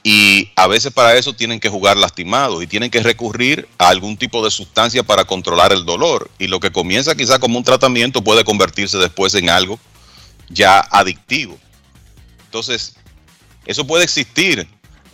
Y 0.05 0.51
a 0.57 0.67
veces 0.67 0.93
para 0.93 1.17
eso 1.17 1.33
tienen 1.33 1.61
que 1.61 1.69
jugar 1.69 1.97
lastimados 1.97 2.63
y 2.63 2.67
tienen 2.67 2.91
que 2.91 3.01
recurrir 3.01 3.69
a 3.79 3.89
algún 3.89 4.17
tipo 4.17 4.45
de 4.45 4.51
sustancia 4.51 5.05
para 5.05 5.25
controlar 5.25 5.73
el 5.73 5.85
dolor. 5.85 6.29
Y 6.39 6.49
lo 6.49 6.59
que 6.59 6.73
comienza 6.73 7.15
quizá 7.15 7.39
como 7.39 7.59
un 7.59 7.65
tratamiento 7.65 8.23
puede 8.25 8.45
convertirse 8.45 8.99
después 8.99 9.35
en 9.35 9.49
algo 9.49 9.79
ya 10.49 10.81
adictivo. 10.81 11.59
Entonces, 12.47 12.95
eso 13.65 13.87
puede 13.87 14.05
existir 14.05 14.67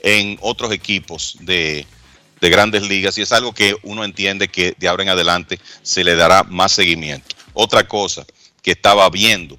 en 0.03 0.39
otros 0.41 0.73
equipos 0.73 1.37
de, 1.41 1.87
de 2.41 2.51
grandes 2.51 2.83
ligas 2.83 3.19
y 3.19 3.23
es 3.23 3.33
algo 3.33 3.53
que 3.53 3.77
uno 3.83 4.05
entiende 4.05 4.49
que 4.49 4.75
de 4.79 4.89
ahora 4.89 5.03
en 5.03 5.11
adelante 5.11 5.61
se 5.83 6.03
le 6.03 6.17
dará 6.17 6.45
más 6.45 6.73
seguimiento. 6.73 7.37
Otra 7.53 7.87
cosa 7.87 8.25
que 8.63 8.71
estaba 8.71 9.09
viendo, 9.11 9.59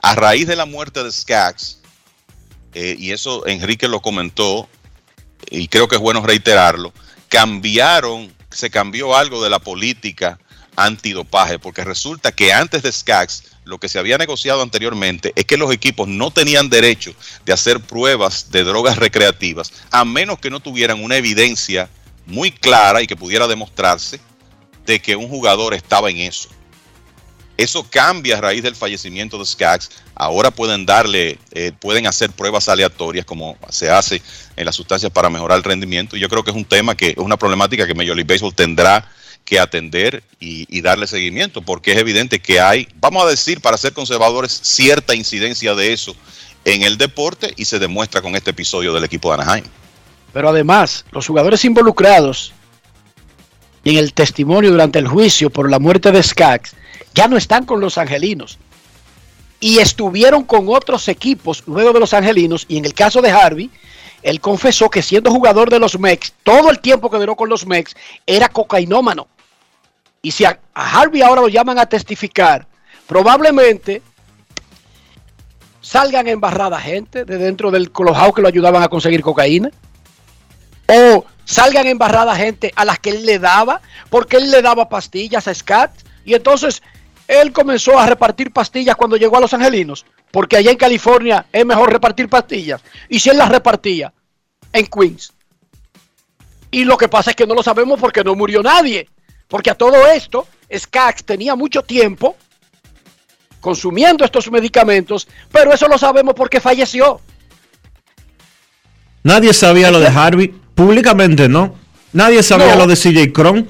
a 0.00 0.14
raíz 0.14 0.46
de 0.46 0.56
la 0.56 0.66
muerte 0.66 1.02
de 1.02 1.10
Skaggs, 1.10 1.80
eh, 2.78 2.94
y 2.98 3.12
eso 3.12 3.46
Enrique 3.46 3.88
lo 3.88 4.02
comentó, 4.02 4.68
y 5.50 5.66
creo 5.68 5.88
que 5.88 5.96
es 5.96 6.02
bueno 6.02 6.20
reiterarlo, 6.20 6.92
cambiaron, 7.30 8.30
se 8.50 8.68
cambió 8.68 9.16
algo 9.16 9.42
de 9.42 9.48
la 9.48 9.60
política 9.60 10.38
antidopaje, 10.76 11.58
porque 11.58 11.84
resulta 11.84 12.32
que 12.32 12.52
antes 12.52 12.82
de 12.82 12.92
Skaggs, 12.92 13.44
lo 13.64 13.78
que 13.78 13.88
se 13.88 13.98
había 13.98 14.18
negociado 14.18 14.60
anteriormente 14.60 15.32
es 15.36 15.46
que 15.46 15.56
los 15.56 15.72
equipos 15.72 16.06
no 16.06 16.30
tenían 16.30 16.68
derecho 16.68 17.14
de 17.46 17.54
hacer 17.54 17.80
pruebas 17.80 18.50
de 18.50 18.62
drogas 18.62 18.98
recreativas, 18.98 19.72
a 19.90 20.04
menos 20.04 20.38
que 20.38 20.50
no 20.50 20.60
tuvieran 20.60 21.02
una 21.02 21.16
evidencia 21.16 21.88
muy 22.26 22.50
clara 22.50 23.00
y 23.00 23.06
que 23.06 23.16
pudiera 23.16 23.46
demostrarse 23.46 24.20
de 24.84 25.00
que 25.00 25.16
un 25.16 25.30
jugador 25.30 25.72
estaba 25.72 26.10
en 26.10 26.18
eso. 26.18 26.50
Eso 27.56 27.86
cambia 27.88 28.36
a 28.36 28.40
raíz 28.40 28.62
del 28.62 28.76
fallecimiento 28.76 29.38
de 29.38 29.46
Skaggs. 29.46 29.90
Ahora 30.14 30.50
pueden 30.50 30.84
darle, 30.84 31.38
eh, 31.52 31.72
pueden 31.78 32.06
hacer 32.06 32.30
pruebas 32.30 32.68
aleatorias 32.68 33.24
como 33.24 33.56
se 33.70 33.90
hace 33.90 34.20
en 34.56 34.66
las 34.66 34.76
sustancias 34.76 35.10
para 35.10 35.30
mejorar 35.30 35.58
el 35.58 35.64
rendimiento. 35.64 36.16
Y 36.16 36.20
yo 36.20 36.28
creo 36.28 36.44
que 36.44 36.50
es 36.50 36.56
un 36.56 36.64
tema 36.64 36.94
que 36.94 37.10
es 37.10 37.16
una 37.16 37.36
problemática 37.36 37.86
que 37.86 37.94
Major 37.94 38.14
League 38.14 38.32
Baseball 38.32 38.54
tendrá 38.54 39.10
que 39.44 39.58
atender 39.58 40.22
y, 40.40 40.66
y 40.76 40.80
darle 40.82 41.06
seguimiento, 41.06 41.62
porque 41.62 41.92
es 41.92 41.98
evidente 41.98 42.40
que 42.40 42.60
hay, 42.60 42.88
vamos 42.96 43.24
a 43.24 43.28
decir, 43.28 43.60
para 43.60 43.76
ser 43.76 43.92
conservadores, 43.92 44.60
cierta 44.62 45.14
incidencia 45.14 45.74
de 45.74 45.92
eso 45.92 46.16
en 46.64 46.82
el 46.82 46.98
deporte 46.98 47.54
y 47.56 47.64
se 47.64 47.78
demuestra 47.78 48.20
con 48.20 48.34
este 48.34 48.50
episodio 48.50 48.92
del 48.92 49.04
equipo 49.04 49.28
de 49.28 49.42
Anaheim. 49.42 49.64
Pero 50.32 50.50
además, 50.50 51.04
los 51.12 51.26
jugadores 51.26 51.64
involucrados 51.64 52.52
en 53.90 53.98
el 53.98 54.12
testimonio 54.12 54.70
durante 54.70 54.98
el 54.98 55.06
juicio 55.06 55.50
por 55.50 55.70
la 55.70 55.78
muerte 55.78 56.10
de 56.10 56.22
Skaggs 56.22 56.74
ya 57.14 57.28
no 57.28 57.36
están 57.36 57.64
con 57.64 57.80
los 57.80 57.98
angelinos. 57.98 58.58
Y 59.58 59.78
estuvieron 59.78 60.44
con 60.44 60.66
otros 60.68 61.08
equipos 61.08 61.62
luego 61.66 61.92
de 61.92 62.00
los 62.00 62.12
angelinos. 62.12 62.66
Y 62.68 62.76
en 62.76 62.84
el 62.84 62.94
caso 62.94 63.22
de 63.22 63.30
Harvey, 63.30 63.70
él 64.22 64.40
confesó 64.40 64.90
que 64.90 65.02
siendo 65.02 65.30
jugador 65.30 65.70
de 65.70 65.78
los 65.78 65.98
Mex, 65.98 66.34
todo 66.42 66.70
el 66.70 66.80
tiempo 66.80 67.10
que 67.10 67.16
duró 67.16 67.36
con 67.36 67.48
los 67.48 67.66
Mex, 67.66 67.94
era 68.26 68.48
cocainómano. 68.48 69.28
Y 70.20 70.32
si 70.32 70.44
a, 70.44 70.58
Harvey 70.74 71.22
ahora 71.22 71.40
lo 71.40 71.48
llaman 71.48 71.78
a 71.78 71.86
testificar, 71.86 72.66
probablemente 73.06 74.02
salgan 75.80 76.26
embarrada 76.26 76.80
gente 76.80 77.24
de 77.24 77.38
dentro 77.38 77.70
del 77.70 77.92
colojado 77.92 78.32
que 78.32 78.42
lo 78.42 78.48
ayudaban 78.48 78.82
a 78.82 78.88
conseguir 78.88 79.22
cocaína. 79.22 79.70
O 80.88 81.24
salgan 81.44 81.86
embarrada 81.86 82.36
gente 82.36 82.72
a 82.76 82.84
las 82.84 82.98
que 82.98 83.10
él 83.10 83.26
le 83.26 83.38
daba, 83.38 83.80
porque 84.10 84.36
él 84.36 84.50
le 84.50 84.62
daba 84.62 84.88
pastillas 84.88 85.48
a 85.48 85.54
Scat. 85.54 85.92
Y 86.24 86.34
entonces 86.34 86.82
él 87.28 87.52
comenzó 87.52 87.98
a 87.98 88.06
repartir 88.06 88.52
pastillas 88.52 88.96
cuando 88.96 89.16
llegó 89.16 89.36
a 89.36 89.40
Los 89.40 89.54
Angelinos, 89.54 90.06
porque 90.30 90.56
allá 90.56 90.70
en 90.70 90.76
California 90.76 91.46
es 91.52 91.64
mejor 91.64 91.92
repartir 91.92 92.28
pastillas. 92.28 92.82
Y 93.08 93.18
si 93.18 93.30
él 93.30 93.38
las 93.38 93.48
repartía 93.48 94.12
en 94.72 94.86
Queens. 94.86 95.32
Y 96.70 96.84
lo 96.84 96.96
que 96.96 97.08
pasa 97.08 97.30
es 97.30 97.36
que 97.36 97.46
no 97.46 97.54
lo 97.54 97.62
sabemos 97.62 97.98
porque 97.98 98.22
no 98.22 98.34
murió 98.34 98.62
nadie. 98.62 99.08
Porque 99.48 99.70
a 99.70 99.74
todo 99.74 100.06
esto, 100.06 100.46
Skaggs 100.74 101.24
tenía 101.24 101.54
mucho 101.54 101.82
tiempo 101.82 102.36
consumiendo 103.60 104.24
estos 104.24 104.50
medicamentos, 104.50 105.26
pero 105.50 105.72
eso 105.72 105.88
lo 105.88 105.98
sabemos 105.98 106.34
porque 106.34 106.60
falleció. 106.60 107.20
Nadie 109.22 109.52
sabía 109.52 109.90
lo 109.90 109.98
de 109.98 110.06
Harvey, 110.06 110.54
públicamente 110.76 111.48
no. 111.48 111.74
Nadie 112.12 112.42
sabía 112.44 112.74
No. 112.76 112.82
lo 112.82 112.86
de 112.86 112.94
CJ 112.96 113.32
Cron, 113.32 113.68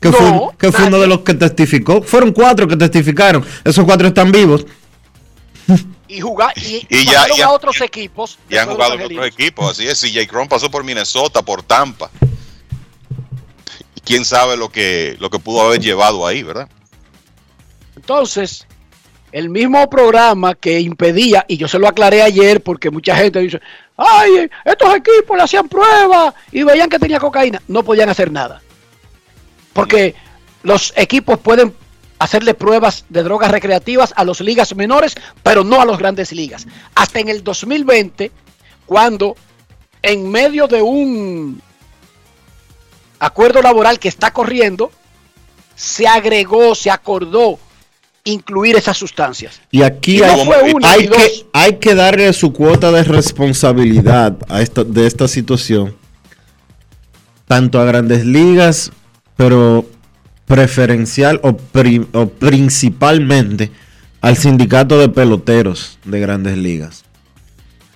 que, 0.00 0.08
No, 0.08 0.14
fue, 0.16 0.56
que 0.58 0.72
fue 0.72 0.86
uno 0.88 0.98
de 0.98 1.06
los 1.06 1.20
que 1.20 1.34
testificó. 1.34 2.02
Fueron 2.02 2.32
cuatro 2.32 2.66
que 2.66 2.76
testificaron. 2.76 3.44
Esos 3.62 3.84
cuatro 3.84 4.08
están 4.08 4.32
vivos. 4.32 4.66
Y 6.08 6.20
jugar 6.20 6.52
y, 6.56 7.04
ya- 7.04 7.26
a 7.44 7.50
otros 7.50 7.80
equipos. 7.80 8.36
Y 8.48 8.56
han 8.56 8.68
jugado 8.68 8.94
en 8.94 9.02
otros 9.02 9.26
equipos, 9.28 9.70
así 9.70 9.86
es. 9.86 10.00
CJ 10.00 10.26
Cron 10.26 10.48
pasó 10.48 10.68
por 10.68 10.82
Minnesota, 10.82 11.42
por 11.42 11.62
Tampa. 11.62 12.10
Y 13.94 14.00
quién 14.00 14.24
sabe 14.24 14.56
lo 14.56 14.68
que, 14.70 15.16
lo 15.20 15.30
que 15.30 15.38
pudo 15.38 15.60
haber 15.62 15.80
llevado 15.80 16.26
ahí, 16.26 16.42
¿verdad? 16.42 16.68
Entonces, 17.94 18.66
el 19.32 19.48
mismo 19.48 19.88
programa 19.88 20.54
que 20.54 20.80
impedía, 20.80 21.44
y 21.48 21.56
yo 21.56 21.68
se 21.68 21.78
lo 21.78 21.88
aclaré 21.88 22.22
ayer 22.22 22.62
porque 22.62 22.90
mucha 22.90 23.16
gente 23.16 23.40
dice, 23.40 23.60
ay, 23.96 24.50
estos 24.64 24.94
equipos 24.94 25.36
le 25.36 25.42
hacían 25.42 25.68
pruebas 25.68 26.34
y 26.52 26.62
veían 26.62 26.88
que 26.88 26.98
tenía 26.98 27.20
cocaína, 27.20 27.62
no 27.68 27.82
podían 27.82 28.08
hacer 28.08 28.30
nada. 28.30 28.60
Porque 29.72 30.14
los 30.62 30.92
equipos 30.96 31.38
pueden 31.38 31.74
hacerle 32.18 32.54
pruebas 32.54 33.04
de 33.08 33.22
drogas 33.22 33.50
recreativas 33.50 34.12
a 34.16 34.24
las 34.24 34.40
ligas 34.40 34.74
menores, 34.74 35.14
pero 35.42 35.64
no 35.64 35.80
a 35.80 35.86
las 35.86 35.98
grandes 35.98 36.32
ligas. 36.32 36.66
Hasta 36.94 37.20
en 37.20 37.28
el 37.28 37.42
2020, 37.42 38.30
cuando 38.84 39.36
en 40.02 40.30
medio 40.30 40.66
de 40.66 40.82
un 40.82 41.62
acuerdo 43.18 43.62
laboral 43.62 43.98
que 43.98 44.08
está 44.08 44.32
corriendo, 44.32 44.90
se 45.76 46.06
agregó, 46.06 46.74
se 46.74 46.90
acordó 46.90 47.58
incluir 48.24 48.76
esas 48.76 48.96
sustancias. 48.96 49.60
Y 49.70 49.82
aquí 49.82 50.16
Y 50.16 50.20
no 50.20 50.26
hay, 50.26 50.72
uno, 50.74 50.88
que, 50.98 51.08
dos. 51.08 51.46
hay 51.52 51.76
que 51.76 51.94
darle 51.94 52.32
su 52.32 52.52
cuota 52.52 52.90
de 52.92 53.02
responsabilidad 53.04 54.36
a 54.48 54.60
esta, 54.62 54.84
de 54.84 55.06
esta 55.06 55.26
situación, 55.28 55.94
tanto 57.46 57.80
a 57.80 57.84
grandes 57.84 58.24
ligas, 58.24 58.92
pero 59.36 59.86
preferencial 60.46 61.40
o, 61.42 61.56
pri- 61.56 62.06
o 62.12 62.28
principalmente 62.28 63.70
al 64.20 64.36
sindicato 64.36 64.98
de 64.98 65.08
peloteros 65.08 65.98
de 66.04 66.20
grandes 66.20 66.58
ligas, 66.58 67.04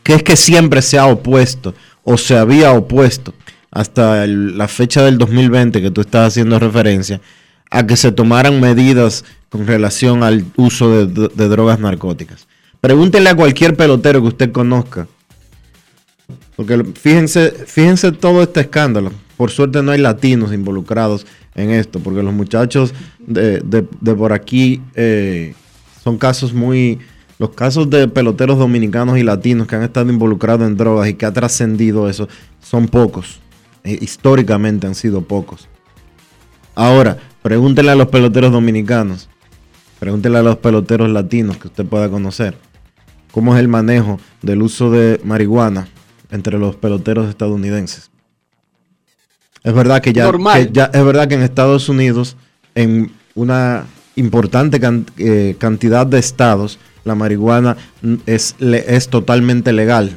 que 0.03 0.15
es 0.15 0.23
que 0.23 0.37
siempre 0.37 0.81
se 0.83 0.99
ha 0.99 1.07
opuesto 1.07 1.75
o 2.03 2.17
se 2.17 2.37
había 2.37 2.73
opuesto 2.73 3.35
hasta 3.71 4.25
el- 4.25 4.57
la 4.57 4.69
fecha 4.69 5.03
del 5.03 5.19
2020 5.19 5.83
que 5.83 5.91
tú 5.91 6.01
estás 6.01 6.29
haciendo 6.29 6.59
referencia 6.59 7.21
a 7.71 7.87
que 7.87 7.97
se 7.97 8.13
tomaran 8.13 8.61
medidas 8.61 9.25
con 9.49 9.67
relación 9.67 10.23
al 10.23 10.45
uso 10.57 11.07
de, 11.07 11.49
drogas 11.49 11.79
narcóticas. 11.79 12.47
Pregúntenle 12.81 13.31
a 13.31 13.37
cualquier 13.37 13.77
pelotero 13.77 14.21
que 14.21 14.29
usted 14.29 14.53
conozca. 14.53 15.07
Porque 16.57 16.85
fíjense, 16.95 17.51
fíjense 17.67 18.13
todo 18.13 18.43
este 18.43 18.61
escándalo. 18.61 19.13
Por 19.37 19.51
suerte 19.51 19.83
no 19.83 19.93
hay 19.93 20.01
latinos 20.01 20.53
involucrados 20.53 21.27
en 21.55 21.71
esto, 21.71 22.01
porque 22.01 22.23
los 22.23 22.33
muchachos 22.33 22.95
de, 23.19 23.83
por 24.17 24.33
aquí 24.33 24.83
eh, 24.95 25.55
son 26.03 26.19
casos 26.19 26.53
muy... 26.53 26.99
Los 27.37 27.51
casos 27.51 27.91
de 27.91 28.07
peloteros 28.07 28.59
dominicanos 28.59 29.19
y 29.19 29.25
latinos 29.25 29.67
que 29.67 29.75
han 29.75 29.83
estado 29.83 30.09
involucrados 30.11 30.69
en 30.69 30.77
drogas 30.77 31.09
y 31.09 31.15
que 31.15 31.27
ha 31.27 31.33
trascendido 31.33 32.09
eso 32.09 32.29
son 32.63 32.87
pocos. 32.87 33.41
Eh, 33.83 33.99
históricamente 34.01 34.87
han 34.87 34.95
sido 34.95 35.21
pocos. 35.23 35.69
Ahora, 36.75 37.19
pregúntele 37.43 37.91
a 37.91 37.95
los 37.95 38.09
peloteros 38.09 38.51
dominicanos, 38.51 39.29
pregúntele 39.99 40.39
a 40.39 40.43
los 40.43 40.57
peloteros 40.59 41.09
latinos 41.11 41.57
que 41.59 41.69
usted 41.69 41.85
pueda 41.87 42.09
conocer, 42.09 42.57
cómo 43.33 43.55
es 43.55 43.61
el 43.61 43.69
manejo 43.69 44.19
del 44.43 44.63
uso 44.63 44.91
de 44.91 45.21
marihuana 45.25 45.89
entre 46.31 46.59
los 46.59 46.77
peloteros 46.77 47.29
estadounidenses. 47.29 48.11
Es 49.63 49.73
verdad 49.73 50.03
que 50.03 50.13
ya, 50.13 50.25
Normal. 50.25 50.67
que 50.67 50.73
ya- 50.73 50.91
es 50.93 51.05
verdad 51.05 51.27
que 51.29 51.35
en 51.37 51.43
Estados 51.43 51.89
Unidos, 51.89 52.37
en 52.75 53.13
una 53.35 53.87
importante 54.17 54.79
can- 54.79 55.07
eh, 55.17 55.57
cantidad 55.59 56.07
de 56.07 56.19
estados, 56.19 56.79
la 57.05 57.15
marihuana 57.15 57.77
es, 58.27 58.55
es 58.61 59.09
totalmente 59.09 59.73
legal. 59.73 60.17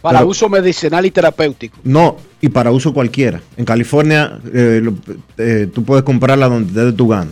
Para 0.00 0.20
Pero- 0.20 0.30
uso 0.30 0.48
medicinal 0.48 1.04
y 1.04 1.10
terapéutico. 1.10 1.78
No, 1.84 2.16
y 2.40 2.48
para 2.48 2.70
uso 2.70 2.94
cualquiera. 2.94 3.40
En 3.56 3.64
California 3.64 4.38
eh, 4.54 4.80
lo- 4.82 4.94
eh, 5.36 5.68
tú 5.72 5.84
puedes 5.84 6.04
comprarla 6.04 6.48
donde 6.48 6.72
te 6.72 6.84
dé 6.86 6.92
tu 6.92 7.08
gana. 7.08 7.30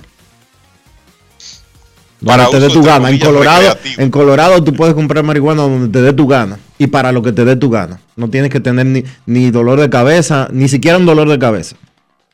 Para 2.26 2.48
te 2.48 2.60
dé 2.60 2.68
tu 2.68 2.82
gana. 2.82 3.10
En 3.10 3.18
Colorado, 3.18 3.60
recreativo. 3.60 4.02
en 4.02 4.10
Colorado 4.10 4.64
tú 4.64 4.72
puedes 4.74 4.94
comprar 4.94 5.24
marihuana 5.24 5.62
donde 5.62 5.88
te 5.88 6.02
dé 6.04 6.12
tu 6.12 6.26
gana. 6.26 6.58
Y 6.78 6.88
para 6.88 7.12
lo 7.12 7.22
que 7.22 7.32
te 7.32 7.44
dé 7.44 7.56
tu 7.56 7.70
gana. 7.70 8.00
No 8.16 8.28
tienes 8.28 8.50
que 8.50 8.60
tener 8.60 8.84
ni, 8.86 9.04
ni 9.26 9.50
dolor 9.50 9.80
de 9.80 9.88
cabeza, 9.88 10.48
ni 10.52 10.68
siquiera 10.68 10.98
un 10.98 11.06
dolor 11.06 11.28
de 11.28 11.38
cabeza. 11.38 11.76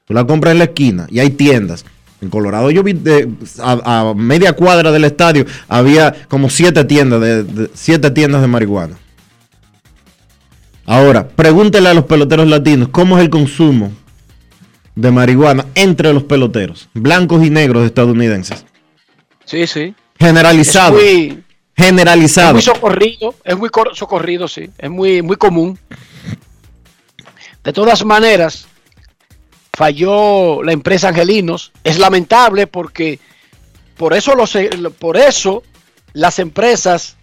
Tú 0.06 0.14
la 0.14 0.24
compras 0.26 0.52
en 0.52 0.58
la 0.58 0.64
esquina 0.64 1.06
y 1.10 1.20
hay 1.20 1.30
tiendas. 1.30 1.84
En 2.20 2.28
Colorado 2.30 2.70
yo 2.70 2.82
vi 2.82 2.92
de- 2.92 3.28
a, 3.60 4.10
a 4.10 4.14
media 4.14 4.52
cuadra 4.54 4.90
del 4.92 5.04
estadio 5.04 5.44
había 5.68 6.14
como 6.28 6.50
siete 6.50 6.84
tiendas 6.84 7.20
de, 7.20 7.42
de- 7.44 7.70
siete 7.74 8.10
tiendas 8.10 8.40
de 8.42 8.48
marihuana. 8.48 8.96
Ahora, 10.86 11.28
pregúntele 11.28 11.88
a 11.88 11.94
los 11.94 12.04
peloteros 12.04 12.48
latinos 12.48 12.88
cómo 12.88 13.16
es 13.18 13.22
el 13.24 13.30
consumo 13.30 13.92
de 14.94 15.10
marihuana 15.10 15.66
entre 15.74 16.12
los 16.12 16.24
peloteros, 16.24 16.88
blancos 16.94 17.44
y 17.44 17.50
negros 17.50 17.84
estadounidenses. 17.86 18.64
Sí, 19.44 19.66
sí. 19.66 19.94
Generalizado. 20.18 20.98
Es 20.98 21.04
muy, 21.04 21.44
es 21.76 21.84
Generalizado. 21.86 22.52
muy 22.54 22.62
socorrido, 22.62 23.34
es 23.44 23.56
muy 23.58 23.68
cor- 23.70 23.94
socorrido, 23.96 24.46
sí. 24.48 24.70
Es 24.78 24.90
muy, 24.90 25.22
muy 25.22 25.36
común. 25.36 25.78
De 27.64 27.72
todas 27.72 28.04
maneras, 28.04 28.66
falló 29.72 30.62
la 30.62 30.72
empresa 30.72 31.08
Angelinos. 31.08 31.72
Es 31.84 31.98
lamentable 31.98 32.66
porque 32.66 33.18
por 33.96 34.14
eso, 34.14 34.34
los, 34.34 34.56
por 34.98 35.16
eso 35.16 35.62
las 36.12 36.38
empresas 36.38 37.16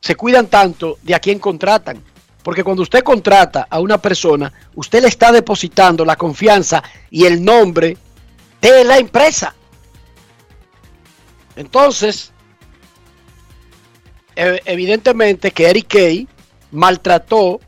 se 0.00 0.14
cuidan 0.16 0.46
tanto 0.48 0.98
de 1.02 1.14
a 1.14 1.20
quién 1.20 1.38
contratan. 1.38 2.02
Porque 2.42 2.64
cuando 2.64 2.82
usted 2.82 3.04
contrata 3.04 3.68
a 3.70 3.78
una 3.78 3.98
persona, 3.98 4.52
usted 4.74 5.00
le 5.02 5.08
está 5.08 5.30
depositando 5.30 6.04
la 6.04 6.16
confianza 6.16 6.82
y 7.08 7.24
el 7.24 7.44
nombre 7.44 7.96
de 8.70 8.84
la 8.84 8.98
empresa. 8.98 9.54
Entonces, 11.56 12.32
e- 14.36 14.62
evidentemente 14.64 15.50
que 15.50 15.68
Eric 15.68 15.88
Kay 15.88 16.28
maltrató 16.70 17.60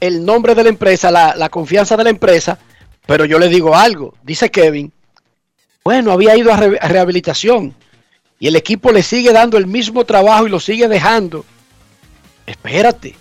el 0.00 0.24
nombre 0.24 0.54
de 0.54 0.64
la 0.64 0.68
empresa, 0.68 1.10
la, 1.10 1.48
confianza 1.48 1.96
de 1.96 2.04
la 2.04 2.10
empresa, 2.10 2.58
pero 3.06 3.24
yo 3.24 3.38
le 3.38 3.48
digo 3.48 3.74
algo, 3.74 4.14
dice 4.22 4.50
Kevin, 4.50 4.92
bueno, 5.82 6.12
había 6.12 6.36
ido 6.36 6.52
a, 6.52 6.56
a 6.56 6.88
rehabilitación 6.88 7.74
y 8.38 8.48
el 8.48 8.56
equipo 8.56 8.92
le 8.92 9.02
sigue 9.02 9.32
dando 9.32 9.56
el 9.56 9.66
mismo 9.66 10.04
trabajo 10.04 10.46
y 10.46 10.50
lo 10.50 10.60
sigue 10.60 10.88
dejando. 10.88 11.44
Espérate. 12.44 13.14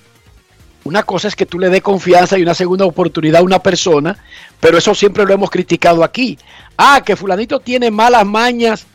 Una 0.86 1.02
cosa 1.04 1.28
es 1.28 1.36
que 1.36 1.46
tú 1.48 1.58
le 1.60 1.70
des 1.70 1.82
confianza 1.82 2.38
y 2.38 2.44
una 2.44 2.54
segunda 2.54 2.86
oportunidad 2.86 3.42
a 3.42 3.44
una 3.44 3.58
persona, 3.60 4.18
pero 4.60 4.78
eso 4.78 4.94
siempre 4.94 5.26
lo 5.26 5.34
hemos 5.34 5.50
criticado 5.50 6.04
aquí. 6.04 6.38
Ah, 6.78 7.02
que 7.04 7.16
fulanito 7.16 7.60
tiene 7.60 7.90
malas 7.90 8.24
mañas 8.26 8.86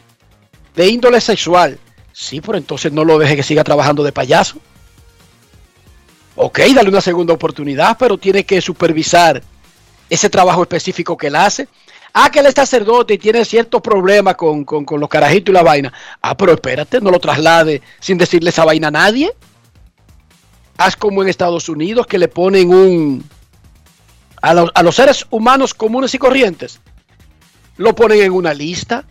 de 0.76 0.88
índole 0.88 1.20
sexual. 1.20 1.78
Sí, 2.12 2.40
pero 2.40 2.58
entonces 2.58 2.92
no 2.92 3.04
lo 3.04 3.18
deje 3.18 3.34
que 3.36 3.42
siga 3.42 3.64
trabajando 3.64 4.04
de 4.04 4.12
payaso. 4.12 4.58
Ok, 6.36 6.60
dale 6.74 6.88
una 6.88 7.00
segunda 7.00 7.34
oportunidad, 7.34 7.96
pero 7.98 8.16
tiene 8.16 8.44
que 8.44 8.60
supervisar 8.60 9.42
ese 10.08 10.30
trabajo 10.30 10.62
específico 10.62 11.16
que 11.16 11.26
él 11.26 11.36
hace. 11.36 11.66
Ah, 12.14 12.30
que 12.30 12.38
él 12.38 12.46
es 12.46 12.54
sacerdote 12.54 13.14
y 13.14 13.18
tiene 13.18 13.44
ciertos 13.44 13.80
problemas 13.82 14.36
con, 14.36 14.64
con- 14.64 14.84
con 14.84 15.00
los 15.00 15.08
carajitos 15.08 15.52
y 15.52 15.54
la 15.54 15.62
vaina. 15.62 15.92
Ah, 16.22 16.36
pero 16.36 16.52
espérate, 16.52 17.00
no 17.00 17.10
lo 17.10 17.18
traslade 17.18 17.82
sin 17.98 18.16
decirle 18.16 18.50
esa 18.50 18.64
vaina 18.64 18.88
a 18.88 18.92
nadie. 18.92 19.32
Haz 20.81 20.97
como 20.97 21.23
en 21.23 21.28
Estados 21.28 21.69
Unidos 21.69 22.07
que 22.07 22.16
le 22.19 22.28
ponen 22.28 22.70
un... 22.70 23.23
A 24.40 24.55
los, 24.55 24.70
a 24.74 24.82
los 24.82 24.97
seres 24.97 25.27
humanos 25.28 25.74
comunes 25.74 26.15
y 26.15 26.19
corrientes. 26.19 26.81
Lo 27.77 27.94
ponen 27.94 28.23
en 28.23 28.32
una 28.32 28.55
lista 28.55 29.05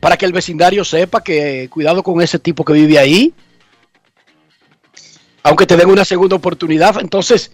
para 0.00 0.18
que 0.18 0.26
el 0.26 0.32
vecindario 0.32 0.84
sepa 0.84 1.24
que 1.24 1.68
cuidado 1.70 2.02
con 2.02 2.20
ese 2.20 2.38
tipo 2.38 2.62
que 2.62 2.74
vive 2.74 2.98
ahí. 2.98 3.32
Aunque 5.42 5.64
te 5.66 5.78
den 5.78 5.88
una 5.88 6.04
segunda 6.04 6.36
oportunidad. 6.36 7.00
Entonces, 7.00 7.52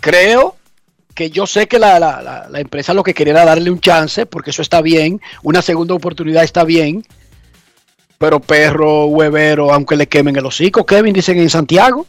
creo 0.00 0.56
que 1.14 1.30
yo 1.30 1.46
sé 1.46 1.66
que 1.66 1.78
la, 1.78 1.98
la- 1.98 2.46
la- 2.50 2.60
empresa 2.60 2.92
lo 2.92 3.02
que 3.02 3.14
quería 3.14 3.32
era 3.32 3.46
darle 3.46 3.70
un 3.70 3.80
chance, 3.80 4.26
porque 4.26 4.50
eso 4.50 4.60
está 4.60 4.82
bien. 4.82 5.22
Una 5.42 5.62
segunda 5.62 5.94
oportunidad 5.94 6.44
está 6.44 6.64
bien. 6.64 7.02
Pero 8.18 8.40
perro, 8.40 9.06
huevero, 9.06 9.72
aunque 9.72 9.96
le 9.96 10.06
quemen 10.06 10.36
el 10.36 10.44
hocico, 10.44 10.84
Kevin, 10.84 11.14
dicen 11.14 11.38
en 11.38 11.48
Santiago. 11.48 12.06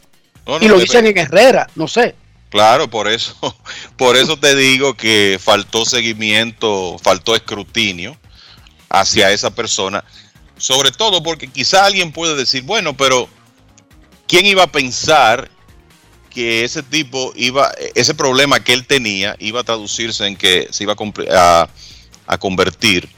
No, 0.48 0.58
no, 0.58 0.64
y 0.64 0.68
lo 0.68 0.78
dicen 0.80 1.06
en 1.06 1.18
Herrera, 1.18 1.68
no 1.74 1.86
sé. 1.86 2.14
Claro, 2.48 2.88
por 2.88 3.06
eso, 3.06 3.36
por 3.98 4.16
eso 4.16 4.38
te 4.38 4.56
digo 4.56 4.94
que 4.94 5.38
faltó 5.40 5.84
seguimiento, 5.84 6.96
faltó 7.02 7.36
escrutinio 7.36 8.16
hacia 8.88 9.30
esa 9.30 9.50
persona, 9.50 10.02
sobre 10.56 10.90
todo 10.90 11.22
porque 11.22 11.48
quizá 11.48 11.84
alguien 11.84 12.10
puede 12.10 12.34
decir, 12.34 12.62
bueno, 12.62 12.96
pero 12.96 13.28
¿quién 14.26 14.46
iba 14.46 14.62
a 14.62 14.72
pensar 14.72 15.50
que 16.30 16.64
ese 16.64 16.82
tipo 16.82 17.32
iba, 17.36 17.70
ese 17.94 18.14
problema 18.14 18.60
que 18.60 18.72
él 18.72 18.86
tenía 18.86 19.36
iba 19.38 19.60
a 19.60 19.64
traducirse 19.64 20.26
en 20.26 20.36
que 20.36 20.68
se 20.70 20.84
iba 20.84 20.96
a- 21.30 21.68
a 22.26 22.38
convertir 22.38 23.08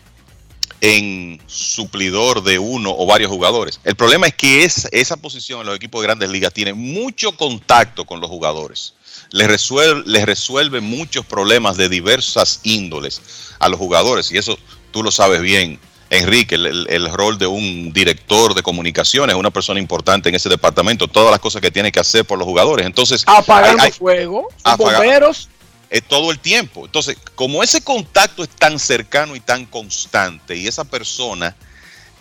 en 0.81 1.41
suplidor 1.47 2.43
de 2.43 2.59
uno 2.59 2.95
o 2.97 3.07
varios 3.07 3.31
jugadores. 3.31 3.81
El 3.85 3.97
problema 3.97 4.27
es 4.27 4.35
que 4.35 4.65
es, 4.65 4.89
esa 4.93 5.17
posición 5.17 5.61
en 5.61 5.67
los 5.67 5.77
equipos 5.77 6.01
de 6.01 6.07
grandes 6.07 6.31
ligas 6.31 6.53
tiene 6.53 6.73
mucho 6.75 7.37
contacto 7.37 8.05
con 8.07 8.21
los 8.21 8.31
jugadores. 8.31 8.95
Les 9.31 9.47
resuelve, 9.47 10.03
les 10.07 10.25
resuelve 10.25 10.81
muchos 10.81 11.25
problemas 11.27 11.77
de 11.77 11.89
diversas 11.89 12.61
índoles 12.65 13.21
a 13.59 13.69
los 13.69 13.79
jugadores. 13.79 14.33
Y 14.33 14.39
eso 14.39 14.59
tú 14.91 15.03
lo 15.03 15.11
sabes 15.11 15.41
bien, 15.41 15.79
Enrique, 16.09 16.57
el, 16.57 16.67
el- 16.67 16.87
el 16.91 17.13
rol 17.13 17.39
de 17.39 17.47
un 17.47 17.93
director 17.93 18.55
de 18.55 18.63
comunicaciones, 18.63 19.37
una 19.37 19.51
persona 19.51 19.79
importante 19.79 20.29
en 20.29 20.35
ese 20.35 20.49
departamento, 20.49 21.07
todas 21.07 21.31
las 21.31 21.39
cosas 21.41 21.61
que 21.63 21.71
tiene 21.71 21.93
que 21.93 22.01
hacer 22.01 22.25
por 22.25 22.39
los 22.39 22.47
jugadores. 22.47 22.87
Entonces, 22.87 23.23
Apagando 23.27 23.83
hay- 23.83 23.87
hay- 23.89 23.93
fuego, 23.93 24.49
Apaga- 24.65 24.99
bomberos. 24.99 25.49
Eh, 25.91 26.01
todo 26.01 26.31
el 26.31 26.39
tiempo. 26.39 26.87
Entonces, 26.87 27.17
como 27.35 27.63
ese 27.63 27.83
contacto 27.83 28.45
es 28.45 28.49
tan 28.51 28.79
cercano 28.79 29.35
y 29.35 29.41
tan 29.41 29.67
constante 29.67 30.57
y 30.57 30.69
esa 30.69 30.85
persona 30.85 31.57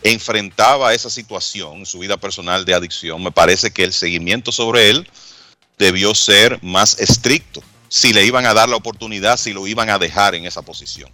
enfrentaba 0.02 0.94
esa 0.94 1.10
situación 1.10 1.80
en 1.80 1.86
su 1.86 2.00
vida 2.00 2.18
personal 2.18 2.66
de 2.66 2.74
adicción, 2.74 3.22
me 3.22 3.32
parece 3.32 3.72
que 3.72 3.84
el 3.84 3.94
seguimiento 3.94 4.52
sobre 4.52 4.90
él 4.90 5.08
debió 5.78 6.16
ser 6.16 6.62
más 6.64 7.00
estricto 7.00 7.62
si 7.90 8.14
le 8.14 8.26
iban 8.26 8.46
a 8.46 8.54
dar 8.54 8.70
la 8.70 8.76
oportunidad, 8.76 9.38
si 9.38 9.54
lo 9.54 9.68
iban 9.68 9.90
a 9.90 10.00
dejar 10.00 10.36
en 10.36 10.46
esa 10.46 10.62
posición. 10.62 11.10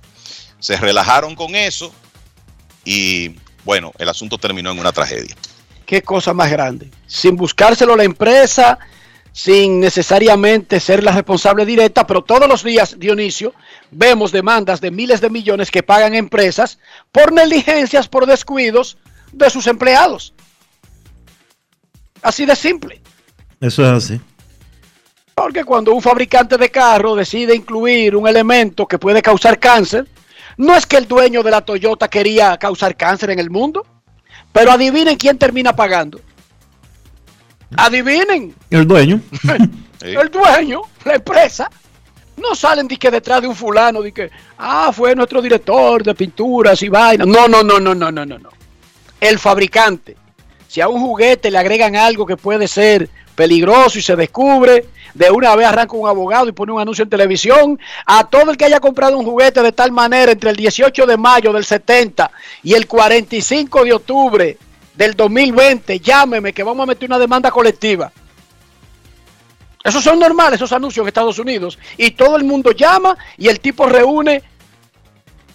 Se 0.59 0.77
relajaron 0.77 1.35
con 1.35 1.55
eso 1.55 1.93
y 2.83 3.35
bueno, 3.65 3.91
el 3.97 4.07
asunto 4.07 4.37
terminó 4.37 4.71
en 4.71 4.79
una 4.79 4.91
tragedia. 4.91 5.35
Qué 5.85 6.01
cosa 6.01 6.33
más 6.33 6.51
grande. 6.51 6.89
Sin 7.07 7.35
buscárselo 7.35 7.95
la 7.95 8.03
empresa, 8.03 8.79
sin 9.35 9.81
necesariamente 9.81 10.79
ser 10.79 11.03
la 11.03 11.11
responsable 11.11 11.65
directa, 11.65 12.07
pero 12.07 12.23
todos 12.23 12.47
los 12.47 12.63
días, 12.63 12.97
Dionisio, 12.97 13.53
vemos 13.91 14.31
demandas 14.31 14.79
de 14.79 14.91
miles 14.91 15.19
de 15.19 15.29
millones 15.29 15.71
que 15.71 15.83
pagan 15.83 16.15
empresas 16.15 16.79
por 17.11 17.33
negligencias, 17.33 18.07
por 18.07 18.27
descuidos 18.27 18.97
de 19.33 19.49
sus 19.49 19.67
empleados. 19.67 20.33
Así 22.21 22.45
de 22.45 22.55
simple. 22.55 23.01
Eso 23.59 23.83
es 23.83 24.05
así. 24.05 24.21
Porque 25.35 25.65
cuando 25.65 25.93
un 25.93 26.01
fabricante 26.01 26.57
de 26.57 26.71
carro 26.71 27.13
decide 27.13 27.53
incluir 27.53 28.15
un 28.15 28.29
elemento 28.29 28.87
que 28.87 28.97
puede 28.97 29.21
causar 29.21 29.59
cáncer, 29.59 30.07
no 30.55 30.77
es 30.77 30.85
que 30.85 30.95
el 30.95 31.09
dueño 31.09 31.43
de 31.43 31.51
la 31.51 31.59
Toyota 31.59 32.07
quería 32.07 32.55
causar 32.55 32.95
cáncer 32.95 33.31
en 33.31 33.39
el 33.39 33.49
mundo, 33.49 33.85
pero 34.53 34.71
adivinen 34.71 35.17
quién 35.17 35.37
termina 35.37 35.75
pagando. 35.75 36.21
Adivinen, 37.77 38.53
El 38.69 38.87
dueño. 38.87 39.19
el 40.01 40.29
dueño, 40.29 40.81
la 41.03 41.15
empresa. 41.15 41.69
No 42.37 42.53
salen 42.53 42.87
de 42.87 42.97
que 42.97 43.09
detrás 43.09 43.41
de 43.41 43.47
un 43.47 43.55
fulano, 43.55 44.01
de 44.01 44.11
que, 44.11 44.29
ah, 44.57 44.91
fue 44.93 45.15
nuestro 45.15 45.41
director 45.41 46.03
de 46.03 46.13
pinturas 46.13 46.81
y 46.81 46.89
vainas. 46.89 47.27
No, 47.27 47.47
no, 47.47 47.63
no, 47.63 47.79
no, 47.79 47.95
no, 47.95 48.11
no, 48.11 48.25
no, 48.25 48.37
no. 48.37 48.49
El 49.19 49.39
fabricante. 49.39 50.17
Si 50.67 50.81
a 50.81 50.89
un 50.89 50.99
juguete 50.99 51.49
le 51.49 51.57
agregan 51.57 51.95
algo 51.95 52.25
que 52.25 52.35
puede 52.35 52.67
ser 52.67 53.09
peligroso 53.35 53.97
y 53.97 54.01
se 54.01 54.15
descubre, 54.15 54.85
de 55.13 55.31
una 55.31 55.55
vez 55.55 55.67
arranca 55.67 55.95
un 55.95 56.07
abogado 56.07 56.49
y 56.49 56.51
pone 56.51 56.73
un 56.73 56.81
anuncio 56.81 57.03
en 57.03 57.09
televisión. 57.09 57.79
A 58.05 58.25
todo 58.25 58.51
el 58.51 58.57
que 58.57 58.65
haya 58.65 58.79
comprado 58.79 59.17
un 59.17 59.25
juguete 59.25 59.61
de 59.61 59.71
tal 59.71 59.91
manera 59.91 60.31
entre 60.31 60.49
el 60.49 60.55
18 60.55 61.05
de 61.05 61.17
mayo 61.17 61.53
del 61.53 61.63
70 61.63 62.29
y 62.63 62.73
el 62.73 62.87
45 62.87 63.85
de 63.85 63.93
octubre 63.93 64.57
del 64.95 65.15
2020, 65.15 65.99
llámeme 65.99 66.53
que 66.53 66.63
vamos 66.63 66.83
a 66.83 66.87
meter 66.87 67.09
una 67.09 67.19
demanda 67.19 67.51
colectiva. 67.51 68.11
Esos 69.83 70.03
son 70.03 70.19
normales, 70.19 70.57
esos 70.57 70.71
anuncios 70.71 71.03
en 71.03 71.07
Estados 71.09 71.37
Unidos. 71.37 71.77
Y 71.97 72.11
todo 72.11 72.37
el 72.37 72.43
mundo 72.43 72.71
llama 72.71 73.17
y 73.37 73.49
el 73.49 73.59
tipo 73.59 73.85
reúne 73.85 74.41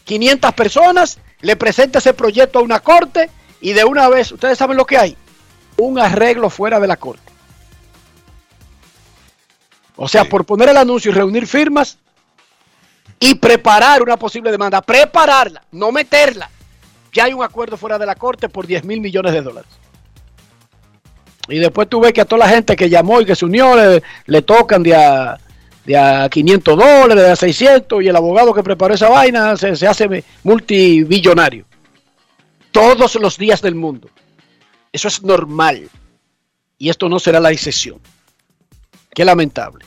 500 0.04 0.52
personas, 0.54 1.18
le 1.40 1.56
presenta 1.56 1.98
ese 1.98 2.14
proyecto 2.14 2.58
a 2.58 2.62
una 2.62 2.80
corte 2.80 3.30
y 3.60 3.72
de 3.72 3.84
una 3.84 4.08
vez, 4.08 4.30
ustedes 4.32 4.56
saben 4.56 4.76
lo 4.76 4.84
que 4.84 4.98
hay, 4.98 5.16
un 5.78 5.98
arreglo 5.98 6.48
fuera 6.48 6.78
de 6.78 6.86
la 6.86 6.96
corte. 6.96 7.30
O 9.96 10.08
sea, 10.08 10.24
por 10.24 10.44
poner 10.44 10.68
el 10.68 10.76
anuncio 10.76 11.10
y 11.10 11.14
reunir 11.14 11.46
firmas 11.46 11.98
y 13.18 13.34
preparar 13.34 14.02
una 14.02 14.16
posible 14.16 14.50
demanda, 14.50 14.80
prepararla, 14.80 15.62
no 15.72 15.92
meterla. 15.92 16.50
Ya 17.12 17.24
hay 17.24 17.32
un 17.32 17.42
acuerdo 17.42 17.76
fuera 17.76 17.98
de 17.98 18.06
la 18.06 18.14
corte 18.14 18.48
por 18.48 18.66
10 18.66 18.84
mil 18.84 19.00
millones 19.00 19.32
de 19.32 19.42
dólares. 19.42 19.70
Y 21.48 21.58
después 21.58 21.88
tú 21.88 22.00
ves 22.00 22.12
que 22.12 22.20
a 22.20 22.24
toda 22.24 22.46
la 22.46 22.48
gente 22.48 22.76
que 22.76 22.88
llamó 22.88 23.20
y 23.20 23.24
que 23.24 23.34
se 23.34 23.44
unió 23.44 23.74
le, 24.26 24.42
tocan 24.42 24.82
de 24.82 24.94
a, 24.94 25.38
de 25.84 25.98
a 25.98 26.28
500 26.28 26.76
dólares, 26.78 27.24
de 27.24 27.30
a 27.30 27.36
600 27.36 28.02
y 28.02 28.08
el 28.08 28.16
abogado 28.16 28.54
que 28.54 28.62
preparó 28.62 28.94
esa 28.94 29.08
vaina 29.08 29.56
se, 29.56 29.74
se 29.74 29.86
hace 29.86 30.24
multibillonario. 30.44 31.64
Todos 32.70 33.16
los 33.16 33.36
días 33.36 33.60
del 33.62 33.74
mundo. 33.74 34.08
Eso 34.92 35.08
es 35.08 35.22
normal. 35.22 35.88
Y 36.78 36.88
esto 36.88 37.08
no 37.08 37.18
será 37.18 37.40
la 37.40 37.50
excepción. 37.50 37.98
Qué 39.12 39.24
lamentable. 39.24 39.84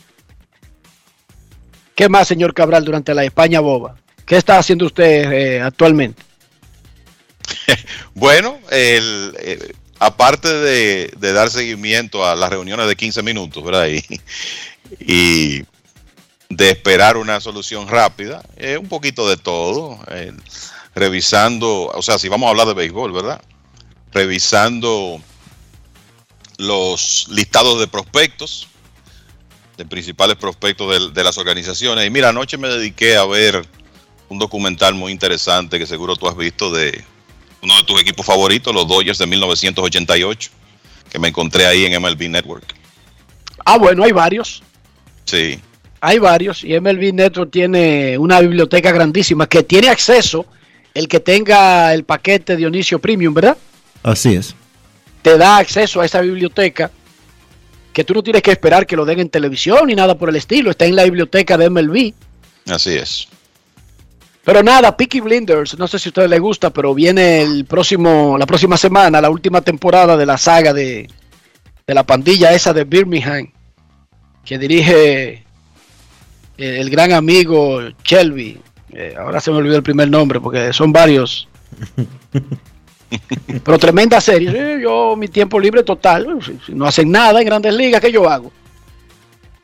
¿Qué 1.95 2.09
más, 2.09 2.27
señor 2.27 2.53
Cabral, 2.53 2.83
durante 2.83 3.13
la 3.13 3.23
España 3.23 3.61
boba? 3.61 3.95
¿Qué 4.25 4.35
está 4.35 4.57
haciendo 4.57 4.85
usted 4.85 5.31
eh, 5.31 5.61
actualmente? 5.61 6.23
Bueno, 8.15 8.59
el, 8.69 9.35
eh, 9.39 9.73
aparte 9.99 10.51
de, 10.53 11.33
dar 11.33 11.49
seguimiento 11.49 12.25
a 12.25 12.35
las 12.35 12.49
reuniones 12.49 12.87
de 12.87 12.95
15 12.95 13.23
minutos, 13.23 13.63
¿verdad? 13.63 13.87
Y, 14.99 15.63
de 16.49 16.69
esperar 16.69 17.17
una 17.17 17.39
solución 17.39 17.87
rápida, 17.87 18.43
eh, 18.57 18.77
un 18.77 18.87
poquito 18.87 19.27
de 19.27 19.37
todo, 19.37 19.97
eh, 20.09 20.31
revisando, 20.93 21.87
o 21.87 22.01
sea, 22.03 22.19
si 22.19 22.29
vamos 22.29 22.45
a 22.45 22.51
hablar 22.51 22.67
de 22.67 22.75
béisbol, 22.75 23.11
¿verdad? 23.11 23.41
Revisando 24.11 25.19
los 26.57 27.25
listados 27.31 27.79
de 27.79 27.87
prospectos, 27.87 28.67
de 29.77 29.85
principales 29.85 30.35
prospectos 30.35 31.11
de 31.11 31.23
las 31.23 31.39
organizaciones. 31.39 32.05
Y 32.05 32.11
mira, 32.11 32.29
anoche 32.29 32.59
me 32.59 32.67
dediqué 32.67 33.17
a 33.17 33.25
ver 33.25 33.65
un 34.29 34.37
documental 34.37 34.93
muy 34.93 35.11
interesante 35.11 35.79
que 35.79 35.87
seguro 35.87 36.15
tú 36.15 36.27
has 36.27 36.37
visto 36.37 36.71
de 36.71 37.03
uno 37.63 37.77
de 37.77 37.83
tus 37.83 38.01
equipos 38.01 38.25
favoritos, 38.25 38.73
los 38.75 38.87
Dodgers 38.87 39.17
de 39.17 39.25
1988, 39.25 40.51
que 41.09 41.17
me 41.19 41.29
encontré 41.29 41.65
ahí 41.65 41.85
en 41.85 42.01
MLB 42.01 42.29
Network. 42.29 42.75
Ah, 43.65 43.77
bueno, 43.77 44.03
hay 44.03 44.11
varios. 44.11 44.61
Sí, 45.25 45.59
Hay 46.01 46.19
varios. 46.19 46.65
Y 46.65 46.77
MLB 46.77 47.13
Network 47.13 47.49
tiene 47.49 48.17
una 48.17 48.41
biblioteca 48.41 48.91
grandísima 48.91 49.47
que 49.47 49.63
tiene 49.63 49.87
acceso 49.87 50.45
el 50.93 51.07
que 51.07 51.21
tenga 51.21 51.93
el 51.93 52.03
paquete 52.03 52.57
Dionisio 52.57 52.99
Premium, 52.99 53.33
¿verdad? 53.33 53.57
Así 54.03 54.33
es. 54.33 54.53
Te 55.21 55.37
da 55.37 55.57
acceso 55.57 56.01
a 56.01 56.05
esa 56.05 56.19
biblioteca 56.19 56.91
que 57.93 58.03
tú 58.03 58.13
no 58.13 58.21
tienes 58.21 58.41
que 58.41 58.51
esperar 58.51 58.85
que 58.85 58.97
lo 58.97 59.05
den 59.05 59.21
en 59.21 59.29
televisión 59.29 59.87
ni 59.87 59.95
nada 59.95 60.17
por 60.17 60.27
el 60.27 60.35
estilo. 60.35 60.71
Está 60.71 60.83
en 60.85 60.97
la 60.97 61.05
biblioteca 61.05 61.57
de 61.57 61.69
MLB. 61.69 62.13
así 62.67 62.95
es. 62.95 63.29
Pero 64.45 64.61
nada, 64.61 64.95
Peaky 64.97 65.21
Blinders, 65.21 65.77
no 65.79 65.87
sé 65.87 65.97
si 65.99 66.09
a 66.09 66.11
ustedes 66.11 66.29
les 66.29 66.39
gusta, 66.41 66.69
pero 66.69 66.93
viene 66.93 67.41
el 67.41 67.63
próximo, 67.65 68.37
la 68.37 68.45
próxima 68.45 68.75
semana, 68.75 69.21
la 69.21 69.29
última 69.29 69.61
temporada 69.61 70.17
de 70.17 70.25
la 70.25 70.37
saga 70.37 70.73
de, 70.73 71.09
de 71.87 71.93
la 71.93 72.03
pandilla 72.03 72.51
esa 72.53 72.73
de 72.73 72.83
Birmingham, 72.83 73.49
que 74.43 74.57
dirige 74.57 75.29
eh, 75.33 75.43
el 76.57 76.89
gran 76.89 77.13
amigo 77.13 77.79
Shelby. 78.03 78.59
Eh, 78.91 79.15
ahora 79.17 79.39
se 79.39 79.49
me 79.49 79.57
olvidó 79.57 79.77
el 79.77 79.83
primer 79.83 80.09
nombre 80.09 80.41
porque 80.41 80.73
son 80.73 80.91
varios. 80.91 81.47
Pero 83.63 83.77
tremenda 83.77 84.19
serie. 84.19 84.79
Yo, 84.81 85.15
mi 85.15 85.27
tiempo 85.27 85.59
libre 85.59 85.83
total. 85.83 86.25
bueno, 86.25 86.41
Si, 86.41 86.57
si 86.65 86.73
no 86.73 86.85
hacen 86.85 87.09
nada 87.11 87.39
en 87.39 87.45
grandes 87.45 87.73
ligas, 87.73 88.01
¿qué 88.01 88.11
yo 88.11 88.29
hago? 88.29 88.51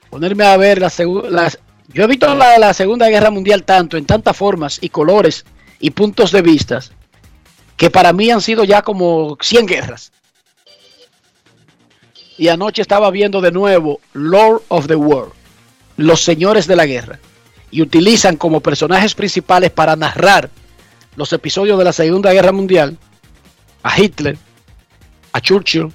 Ponerme 0.09 0.45
a 0.45 0.55
ver 0.57 0.79
segu- 0.83 1.27
las 1.29 1.59
yo 1.93 2.03
he 2.03 2.07
visto 2.07 2.33
la, 2.35 2.73
Segunda 2.73 3.09
Guerra 3.09 3.31
Mundial 3.31 3.63
tanto, 3.63 3.97
en 3.97 4.05
tantas 4.05 4.37
formas 4.37 4.77
y 4.81 4.89
colores 4.89 5.45
y 5.79 5.91
puntos 5.91 6.31
de 6.31 6.41
vistas, 6.41 6.91
que 7.77 7.89
para 7.89 8.13
mí 8.13 8.29
han 8.29 8.41
sido 8.41 8.63
ya 8.63 8.81
como 8.81 9.37
100 9.41 9.65
guerras. 9.65 10.11
Y 12.37 12.47
anoche 12.47 12.81
estaba 12.81 13.09
viendo 13.11 13.41
de 13.41 13.51
nuevo 13.51 13.99
Lord 14.13 14.61
of 14.67 14.87
the 14.87 14.95
War, 14.95 15.29
los 15.97 16.21
señores 16.23 16.67
de 16.67 16.75
la 16.75 16.85
guerra, 16.85 17.19
y 17.71 17.81
utilizan 17.81 18.37
como 18.37 18.61
personajes 18.61 19.15
principales 19.15 19.71
para 19.71 19.95
narrar 19.95 20.49
los 21.15 21.33
episodios 21.33 21.77
de 21.77 21.85
la 21.85 21.93
Segunda 21.93 22.31
Guerra 22.31 22.51
Mundial 22.51 22.97
a 23.83 23.99
Hitler, 23.99 24.37
a 25.33 25.41
Churchill, 25.41 25.91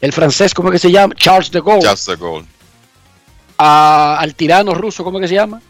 el 0.00 0.12
francés, 0.12 0.52
¿cómo 0.52 0.68
es 0.68 0.72
que 0.72 0.78
se 0.80 0.90
llama? 0.90 1.14
Charles 1.14 1.50
de 1.52 1.60
Gaulle 1.60 1.88
Just 1.88 2.08
the 2.08 2.16
goal. 2.16 2.44
A- 3.64 4.16
al 4.18 4.34
tirano 4.34 4.74
ruso, 4.74 5.04
¿cómo 5.04 5.18
es 5.18 5.22
que 5.22 5.28
se 5.28 5.34
llama? 5.34 5.60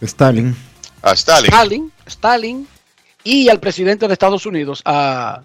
Stalin. 0.00 0.56
A 1.02 1.12
Stalin. 1.12 1.46
Stalin, 1.50 1.92
Stalin, 2.06 2.68
y 3.24 3.48
al 3.48 3.58
presidente 3.60 4.06
de 4.06 4.12
Estados 4.12 4.46
Unidos, 4.46 4.82
a, 4.84 5.42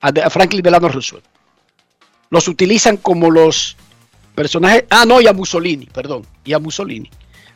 a 0.00 0.30
Franklin 0.30 0.62
Delano 0.62 0.88
Roosevelt. 0.88 1.24
Los 2.30 2.48
utilizan 2.48 2.96
como 2.98 3.30
los 3.30 3.76
personajes, 4.34 4.84
ah, 4.90 5.04
no, 5.06 5.20
y 5.20 5.26
a 5.26 5.32
Mussolini, 5.32 5.86
perdón, 5.86 6.26
y 6.44 6.52
a 6.52 6.58
Mussolini. 6.58 7.10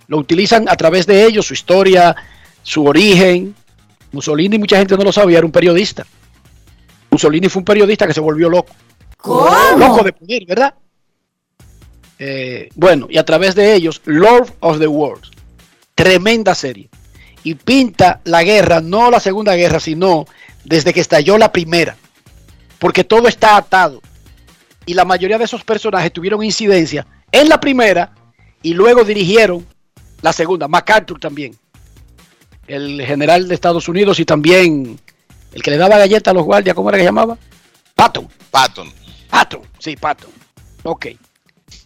Lo 0.08 0.18
utilizan 0.18 0.68
a 0.68 0.76
través 0.76 1.06
de 1.06 1.24
ellos, 1.24 1.46
su 1.46 1.54
historia, 1.54 2.14
su 2.62 2.84
origen. 2.84 3.54
Mussolini, 4.12 4.58
mucha 4.58 4.76
gente 4.78 4.96
no 4.96 5.04
lo 5.04 5.12
sabía, 5.12 5.38
era 5.38 5.46
un 5.46 5.52
periodista. 5.52 6.06
Mussolini 7.10 7.48
fue 7.48 7.60
un 7.60 7.64
periodista 7.64 8.06
que 8.06 8.14
se 8.14 8.20
volvió 8.20 8.48
loco. 8.48 8.72
Loco 9.78 10.02
de 10.04 10.12
poder, 10.12 10.44
¿verdad? 10.46 10.74
Eh, 12.24 12.68
bueno, 12.76 13.08
y 13.10 13.18
a 13.18 13.24
través 13.24 13.56
de 13.56 13.74
ellos, 13.74 14.00
Lord 14.04 14.54
of 14.60 14.78
the 14.78 14.86
World. 14.86 15.24
Tremenda 15.96 16.54
serie. 16.54 16.88
Y 17.42 17.56
pinta 17.56 18.20
la 18.22 18.44
guerra, 18.44 18.80
no 18.80 19.10
la 19.10 19.18
segunda 19.18 19.56
guerra, 19.56 19.80
sino 19.80 20.26
desde 20.62 20.92
que 20.92 21.00
estalló 21.00 21.36
la 21.36 21.50
primera. 21.50 21.96
Porque 22.78 23.02
todo 23.02 23.26
está 23.26 23.56
atado. 23.56 24.00
Y 24.86 24.94
la 24.94 25.04
mayoría 25.04 25.36
de 25.36 25.46
esos 25.46 25.64
personajes 25.64 26.12
tuvieron 26.12 26.44
incidencia 26.44 27.08
en 27.32 27.48
la 27.48 27.58
primera 27.58 28.14
y 28.62 28.74
luego 28.74 29.02
dirigieron 29.02 29.66
la 30.20 30.32
segunda. 30.32 30.68
MacArthur 30.68 31.18
también. 31.18 31.56
El 32.68 33.04
general 33.04 33.48
de 33.48 33.54
Estados 33.56 33.88
Unidos 33.88 34.20
y 34.20 34.24
también 34.24 34.96
el 35.52 35.60
que 35.60 35.72
le 35.72 35.76
daba 35.76 35.98
galleta 35.98 36.30
a 36.30 36.34
los 36.34 36.44
guardias, 36.44 36.76
¿cómo 36.76 36.88
era 36.88 36.98
que 36.98 37.04
llamaba? 37.04 37.36
Patton. 37.96 38.28
Patton. 38.52 38.92
Patton, 39.28 39.62
sí, 39.80 39.96
Patton. 39.96 40.30
Ok. 40.84 41.06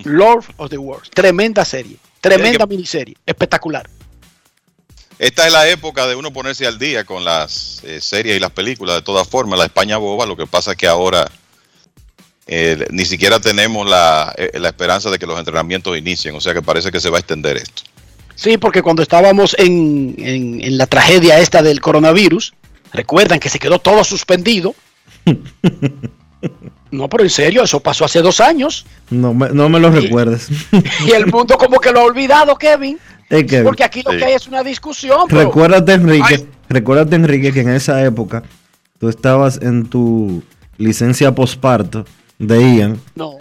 Lord 0.05 0.45
of 0.57 0.71
the 0.71 0.79
Worlds. 0.79 1.11
Tremenda 1.11 1.65
serie. 1.65 1.97
Tremenda 2.21 2.67
miniserie. 2.67 3.15
Espectacular. 3.25 3.89
Esta 5.19 5.47
es 5.47 5.53
la 5.53 5.69
época 5.69 6.07
de 6.07 6.15
uno 6.15 6.33
ponerse 6.33 6.67
al 6.67 6.79
día 6.79 7.05
con 7.05 7.25
las 7.25 7.81
eh, 7.85 8.01
series 8.01 8.37
y 8.37 8.41
las 8.41 8.51
películas. 8.51 8.97
De 8.97 9.03
todas 9.03 9.27
formas, 9.27 9.59
la 9.59 9.65
España 9.65 9.97
boba, 9.97 10.27
lo 10.27 10.37
que 10.37 10.47
pasa 10.47 10.73
es 10.73 10.77
que 10.77 10.87
ahora 10.87 11.31
eh, 12.47 12.87
ni 12.91 13.05
siquiera 13.07 13.41
tenemos 13.41 13.89
la, 13.89 14.35
eh, 14.37 14.59
la 14.59 14.69
esperanza 14.69 15.09
de 15.11 15.19
que 15.19 15.27
los 15.27 15.39
entrenamientos 15.39 15.97
inicien. 15.97 16.35
O 16.37 16.41
sea 16.41 16.53
que 16.53 16.61
parece 16.63 16.91
que 16.93 17.01
se 17.01 17.09
va 17.09 17.17
a 17.17 17.21
extender 17.21 17.57
esto. 17.57 17.83
Sí, 18.35 18.59
porque 18.59 18.83
cuando 18.83 19.01
estábamos 19.03 19.57
en, 19.59 20.15
en- 20.19 20.61
en 20.63 20.77
la 20.77 20.87
tragedia 20.87 21.39
esta 21.39 21.63
del 21.63 21.81
coronavirus, 21.81 22.53
recuerdan 22.93 23.41
que 23.41 23.49
se 23.49 23.59
quedó 23.59 23.79
todo 23.79 24.05
suspendido. 24.05 24.75
No, 26.91 27.09
pero 27.09 27.25
en 27.25 27.31
serio, 27.31 27.63
eso 27.65 27.81
pasó 27.81 28.05
hace 28.05 28.23
dos 28.23 28.41
años. 28.41 28.87
No 29.11 29.35
me, 29.35 29.49
no 29.51 29.69
me 29.69 29.81
lo 29.81 29.91
recuerdes. 29.91 30.49
Y 31.07 31.11
el 31.11 31.27
mundo 31.27 31.57
como 31.59 31.79
que 31.81 31.91
lo 31.93 32.01
ha 32.01 32.05
olvidado, 32.05 32.57
Kevin. 32.57 32.99
Que- 33.29 33.63
Porque 33.63 33.83
aquí 33.85 34.03
lo 34.05 34.13
Sí. 34.13 34.19
que 34.19 34.25
hay 34.25 34.35
es 34.35 34.47
una 34.47 34.63
discusión. 34.63 35.27
pero- 35.29 35.41
Recuérdate, 35.43 35.93
Enrique, 35.95 36.47
recuérdate, 36.69 37.17
Enrique, 37.17 37.53
que 37.53 37.61
en 37.61 37.71
esa 37.71 38.03
época 38.05 38.45
tú 39.01 39.09
estabas 39.09 39.59
en 39.61 39.87
tu 39.87 40.43
licencia 40.79 41.35
posparto 41.35 42.05
de 42.39 42.77
Ian, 42.77 43.01
No. 43.17 43.33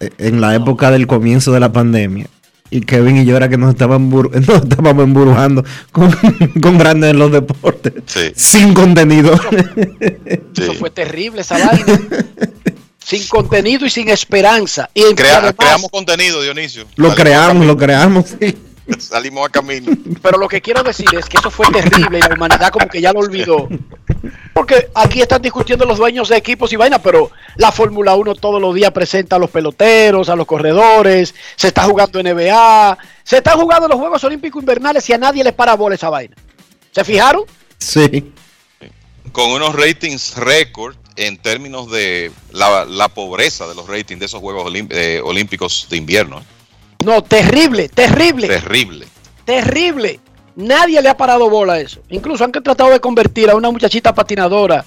eh, 0.00 0.10
en 0.18 0.40
la 0.40 0.54
época 0.54 0.90
del 0.90 1.06
comienzo 1.06 1.52
de 1.52 1.60
la 1.60 1.72
pandemia. 1.72 2.26
Y 2.70 2.80
Kevin 2.80 3.16
y 3.18 3.24
yo 3.24 3.36
era 3.36 3.48
que 3.48 3.56
nos, 3.56 3.70
estaban 3.70 4.08
nos 4.10 4.34
estábamos 4.62 5.04
embrujando 5.04 5.64
con, 5.92 6.10
con 6.62 6.78
grandes 6.78 7.10
en 7.10 7.18
los 7.18 7.30
deportes. 7.32 7.92
Sin 8.34 8.74
contenido. 8.74 9.38
Eso 10.56 10.74
fue 10.74 10.90
terrible 10.90 11.42
esa 11.42 11.58
vaina. 11.58 12.00
sin 12.98 13.26
contenido 13.28 13.86
y 13.86 13.90
sin 13.90 14.08
esperanza. 14.08 14.90
Y 14.94 15.02
Crea- 15.14 15.38
además- 15.38 15.54
creamos 15.58 15.90
contenido, 15.90 16.42
Dionisio. 16.42 16.84
lo 16.96 17.14
creamos, 17.14 17.66
lo 17.66 17.76
creamos. 17.76 18.34
sí. 18.40 18.56
Salimos 19.00 19.44
a 19.44 19.48
camino. 19.48 19.90
Pero 20.22 20.38
lo 20.38 20.46
que 20.46 20.60
quiero 20.60 20.84
decir 20.84 21.08
es 21.18 21.26
que 21.26 21.38
eso 21.38 21.50
fue 21.50 21.66
terrible 21.72 22.18
y 22.18 22.22
la 22.22 22.34
humanidad 22.36 22.70
como 22.70 22.86
que 22.88 23.00
ya 23.00 23.12
lo 23.12 23.18
olvidó. 23.18 23.68
Porque 24.56 24.88
aquí 24.94 25.20
están 25.20 25.42
discutiendo 25.42 25.84
los 25.84 25.98
dueños 25.98 26.30
de 26.30 26.36
equipos 26.38 26.72
y 26.72 26.76
vaina, 26.76 26.98
pero 26.98 27.30
la 27.56 27.70
Fórmula 27.70 28.14
1 28.14 28.36
todos 28.36 28.58
los 28.58 28.74
días 28.74 28.90
presenta 28.90 29.36
a 29.36 29.38
los 29.38 29.50
peloteros, 29.50 30.30
a 30.30 30.34
los 30.34 30.46
corredores, 30.46 31.34
se 31.56 31.66
está 31.68 31.82
jugando 31.82 32.22
NBA, 32.22 32.96
se 33.22 33.36
están 33.36 33.58
jugando 33.60 33.86
los 33.86 33.98
Juegos 33.98 34.24
Olímpicos 34.24 34.62
Invernales 34.62 35.06
y 35.10 35.12
a 35.12 35.18
nadie 35.18 35.44
le 35.44 35.52
para 35.52 35.74
bola 35.74 35.94
esa 35.96 36.08
vaina. 36.08 36.34
¿Se 36.90 37.04
fijaron? 37.04 37.42
Sí. 37.76 38.32
Con 39.30 39.50
unos 39.50 39.74
ratings 39.74 40.36
récord 40.36 40.96
en 41.16 41.36
términos 41.36 41.90
de 41.90 42.32
la, 42.52 42.86
la 42.86 43.08
pobreza 43.08 43.66
de 43.68 43.74
los 43.74 43.86
ratings 43.86 44.20
de 44.20 44.24
esos 44.24 44.40
Juegos 44.40 44.64
Olim- 44.64 44.88
eh, 44.90 45.20
Olímpicos 45.22 45.86
de 45.90 45.98
invierno. 45.98 46.42
No, 47.04 47.22
terrible, 47.22 47.90
terrible. 47.90 48.48
Terrible. 48.48 49.06
Terrible. 49.44 50.18
Nadie 50.56 51.02
le 51.02 51.10
ha 51.10 51.16
parado 51.16 51.50
bola 51.50 51.74
a 51.74 51.80
eso. 51.80 52.00
Incluso 52.08 52.42
han 52.42 52.52
tratado 52.52 52.90
de 52.90 53.00
convertir 53.00 53.50
a 53.50 53.54
una 53.54 53.70
muchachita 53.70 54.14
patinadora 54.14 54.84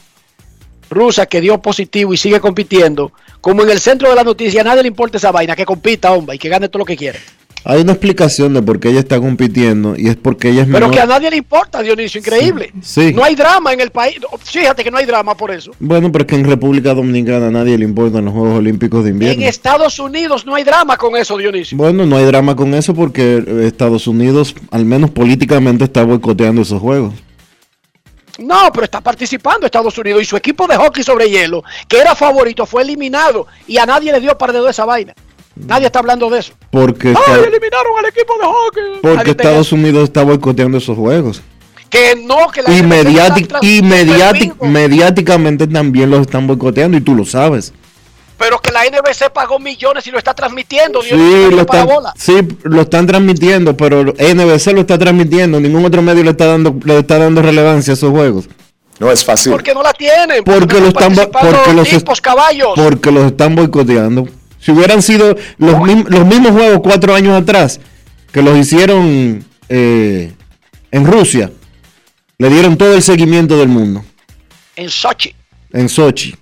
rusa 0.90 1.28
que 1.28 1.40
dio 1.40 1.62
positivo 1.62 2.14
y 2.14 2.18
sigue 2.18 2.40
compitiendo, 2.40 3.12
como 3.42 3.62
en 3.62 3.70
el 3.70 3.80
centro 3.80 4.10
de 4.10 4.16
la 4.16 4.24
noticia, 4.24 4.62
a 4.62 4.64
nadie 4.64 4.82
le 4.82 4.88
importa 4.88 5.18
esa 5.18 5.32
vaina, 5.32 5.56
que 5.56 5.66
compita, 5.66 6.12
hombre, 6.12 6.36
y 6.36 6.40
que 6.40 6.50
gane 6.50 6.68
todo 6.68 6.80
lo 6.80 6.86
que 6.86 6.98
quiere. 6.98 7.20
Hay 7.66 7.82
una 7.82 7.92
explicación 7.92 8.54
de 8.54 8.62
por 8.62 8.80
qué 8.80 8.90
ella 8.90 9.00
está 9.00 9.20
compitiendo 9.20 9.96
y 9.98 10.08
es 10.08 10.16
porque 10.16 10.50
ella 10.50 10.62
es 10.62 10.68
Pero 10.68 10.88
menor. 10.88 10.92
que 10.92 11.00
a 11.02 11.06
nadie 11.06 11.30
le 11.30 11.38
importa, 11.38 11.82
Dionisio, 11.82 12.20
increíble. 12.20 12.72
Sí. 12.82 13.12
No 13.14 13.24
hay 13.24 13.36
drama 13.36 13.74
en 13.74 13.82
el 13.82 13.92
país. 13.92 14.18
Fíjate 14.44 14.84
que 14.84 14.90
no 14.92 14.98
hay 14.98 15.06
drama 15.06 15.36
por 15.36 15.52
eso. 15.52 15.72
Bueno, 15.80 16.12
pero 16.12 16.24
es 16.24 16.28
que 16.28 16.36
en 16.36 16.46
República 16.46 16.94
Dominicana 16.94 17.48
a 17.48 17.52
nadie 17.52 17.78
le 17.78 17.86
importan 17.86 18.26
los 18.26 18.34
Juegos 18.34 18.58
Olímpicos 18.60 19.04
de 19.04 19.10
En 19.10 19.16
invierno. 19.16 19.46
Estados 19.46 20.00
Unidos 20.00 20.46
no 20.46 20.56
hay 20.56 20.64
drama 20.64 20.96
con 20.98 21.16
eso, 21.18 21.38
Dionisio. 21.38 21.78
Bueno, 21.78 22.06
no 22.06 22.16
hay 22.18 22.26
drama 22.26 22.56
con 22.56 22.74
eso 22.74 22.94
porque 22.94 23.44
Estados 23.66 24.08
Unidos, 24.08 24.56
al 24.72 24.86
menos 24.86 25.10
políticamente, 25.12 25.84
está 25.84 26.04
boicoteando 26.04 26.62
esos 26.62 26.80
juegos. 26.82 27.14
No, 28.38 28.72
pero 28.72 28.86
está 28.86 29.02
participando 29.02 29.66
Estados 29.66 29.98
Unidos 29.98 30.22
y 30.22 30.26
su 30.26 30.38
equipo 30.38 30.66
de 30.66 30.78
hockey 30.78 31.04
sobre 31.04 31.30
hielo, 31.30 31.64
que 31.90 31.98
era 32.00 32.16
favorito, 32.16 32.66
fue 32.66 32.84
eliminado 32.84 33.48
y 33.68 33.78
a 33.78 33.86
nadie 33.86 34.14
le 34.14 34.22
dio 34.22 34.38
par 34.38 34.54
de 34.54 34.70
esa 34.70 34.86
vaina. 34.86 35.14
Nadie 35.56 35.88
está 35.88 36.00
hablando 36.00 36.30
de 36.30 36.40
eso. 36.40 36.54
Porque, 36.72 37.10
¡Ay, 37.10 37.16
está- 37.16 37.48
eliminaron 37.48 37.92
al 38.00 38.06
equipo 38.06 38.34
de 38.38 38.46
hockey! 38.46 38.84
porque 39.02 39.32
Estados 39.32 39.72
Unidos 39.72 40.04
está 40.06 40.24
boicoteando 40.24 40.78
esos 40.78 40.96
juegos. 40.98 41.42
Que 41.90 42.16
no, 42.16 42.50
que 42.52 42.62
la 42.62 42.70
Y, 42.72 42.80
está 42.80 43.58
y 43.62 43.82
mediáticamente 44.62 45.68
también 45.68 46.10
los 46.12 46.22
están 46.22 46.46
boicoteando 46.48 46.98
y 46.98 47.02
tú 47.02 47.16
lo 47.16 47.26
sabes. 47.26 47.74
Pero 48.38 48.60
que 48.60 48.72
la 48.72 48.86
NBC 48.86 49.32
pagó 49.34 49.60
millones 49.60 50.08
y 50.08 50.12
lo 50.12 50.18
está 50.18 50.34
transmitiendo. 50.34 51.02
Sí, 51.02 51.10
Dionisio, 51.10 51.38
nadie 51.42 51.56
lo 51.56 51.62
están, 51.62 51.88
bola. 51.88 52.14
sí, 52.16 52.36
lo 52.64 52.82
están 52.84 53.06
transmitiendo, 53.06 53.76
pero 53.76 54.14
NBC 54.18 54.68
lo 54.74 54.82
está 54.82 54.98
transmitiendo. 54.98 55.60
Ningún 55.60 55.84
otro 55.84 56.02
medio 56.02 56.24
le 56.24 56.32
está 56.32 56.46
dando, 56.46 56.74
le 56.86 57.00
está 57.00 57.18
dando 57.18 57.42
relevancia 57.42 57.92
a 57.92 57.96
esos 57.96 58.12
juegos. 58.12 58.48
No 59.00 59.12
es 59.12 59.26
fácil. 59.26 59.52
Porque 59.52 59.74
no 59.74 59.82
la 59.84 59.92
tienen. 59.94 60.44
Porque, 60.44 60.80
lo 60.80 60.88
están, 60.88 61.16
bo- 61.16 61.30
participando 61.30 61.58
porque, 61.58 61.74
los, 61.74 61.90
tipos, 61.90 62.22
caballos. 62.22 62.70
porque 62.76 63.12
los 63.12 63.26
están 63.26 63.56
boicoteando. 63.56 64.28
Si 64.60 64.72
hubieran 64.72 65.02
sido 65.02 65.36
los, 65.58 65.80
mim- 65.82 66.06
los 66.10 66.26
mismos 66.26 66.52
juegos 66.52 66.80
cuatro 66.84 67.16
años 67.16 67.42
atrás, 67.42 67.80
que 68.32 68.42
los 68.42 68.58
hicieron 68.58 69.44
eh, 69.70 70.34
en 70.92 71.06
Rusia, 71.06 71.52
le 72.38 72.50
dieron 72.50 72.78
todo 72.78 72.94
el 72.94 73.02
seguimiento 73.02 73.58
del 73.58 73.70
mundo, 73.70 74.04
En 74.76 74.90
Sochi. 74.90 75.34
en 75.74 75.88
Sochi. 75.90 76.36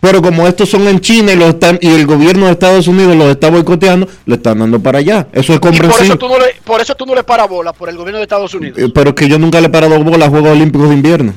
Pero 0.00 0.20
como 0.20 0.48
estos 0.48 0.68
son 0.68 0.88
en 0.88 0.98
China 0.98 1.30
y, 1.32 1.36
los 1.36 1.50
están, 1.50 1.78
y 1.80 1.86
el 1.88 2.06
gobierno 2.06 2.46
de 2.46 2.52
Estados 2.52 2.88
Unidos 2.88 3.14
los 3.14 3.30
está 3.30 3.50
boicoteando, 3.50 4.08
le 4.26 4.34
están 4.34 4.58
dando 4.58 4.80
para 4.80 4.98
allá. 4.98 5.28
Eso 5.32 5.52
es 5.52 5.58
Y 5.58 5.60
por 5.60 5.70
comprensible. 5.70 6.06
eso, 6.06 6.18
tú 6.18 6.28
no 6.28 6.38
le, 6.40 6.46
por 6.64 6.80
eso 6.80 6.94
tú 6.96 7.06
no 7.06 7.14
le 7.14 7.22
paras 7.22 7.48
bola 7.48 7.72
por 7.72 7.88
el 7.88 7.96
gobierno 7.96 8.18
de 8.18 8.24
Estados 8.24 8.52
Unidos. 8.52 8.76
Eh, 8.80 8.88
Pero 8.92 9.10
es 9.10 9.14
que 9.14 9.28
yo 9.28 9.38
nunca 9.38 9.60
le 9.60 9.68
he 9.68 9.70
parado 9.70 10.02
bola 10.02 10.26
a 10.26 10.28
Juegos 10.28 10.50
Olímpicos 10.50 10.88
de 10.88 10.94
Invierno. 10.96 11.34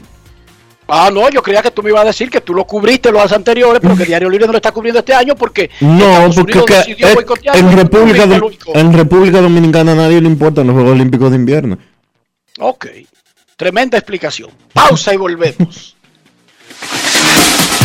Ah, 0.88 1.10
no, 1.12 1.30
yo 1.30 1.42
creía 1.42 1.62
que 1.64 1.72
tú 1.72 1.82
me 1.82 1.90
ibas 1.90 2.04
a 2.04 2.06
decir 2.06 2.30
que 2.30 2.42
tú 2.42 2.54
lo 2.54 2.66
cubriste 2.66 3.12
los 3.12 3.32
anteriores, 3.32 3.80
pero 3.82 3.96
que 3.96 4.06
Diario 4.06 4.30
Libre 4.30 4.46
no 4.46 4.52
lo 4.52 4.58
está 4.58 4.72
cubriendo 4.72 5.00
este 5.00 5.14
año 5.16 5.36
porque 5.36 5.72
No, 5.82 6.30
porque 6.36 6.64
que 6.64 6.80
es- 6.80 6.88
en, 7.56 7.72
República 7.76 8.24
en 8.76 8.94
República 8.94 9.42
Dominicana 9.42 9.94
a 9.94 9.96
nadie 9.96 10.22
le 10.22 10.28
importan 10.28 10.68
los 10.68 10.76
Juegos 10.76 10.92
Olímpicos 10.92 11.32
de 11.32 11.38
Invierno. 11.38 11.78
Ok, 12.60 12.86
tremenda 13.58 13.98
explicación. 13.98 14.52
Pausa 14.74 15.14
y 15.14 15.18
volvemos. 15.18 15.96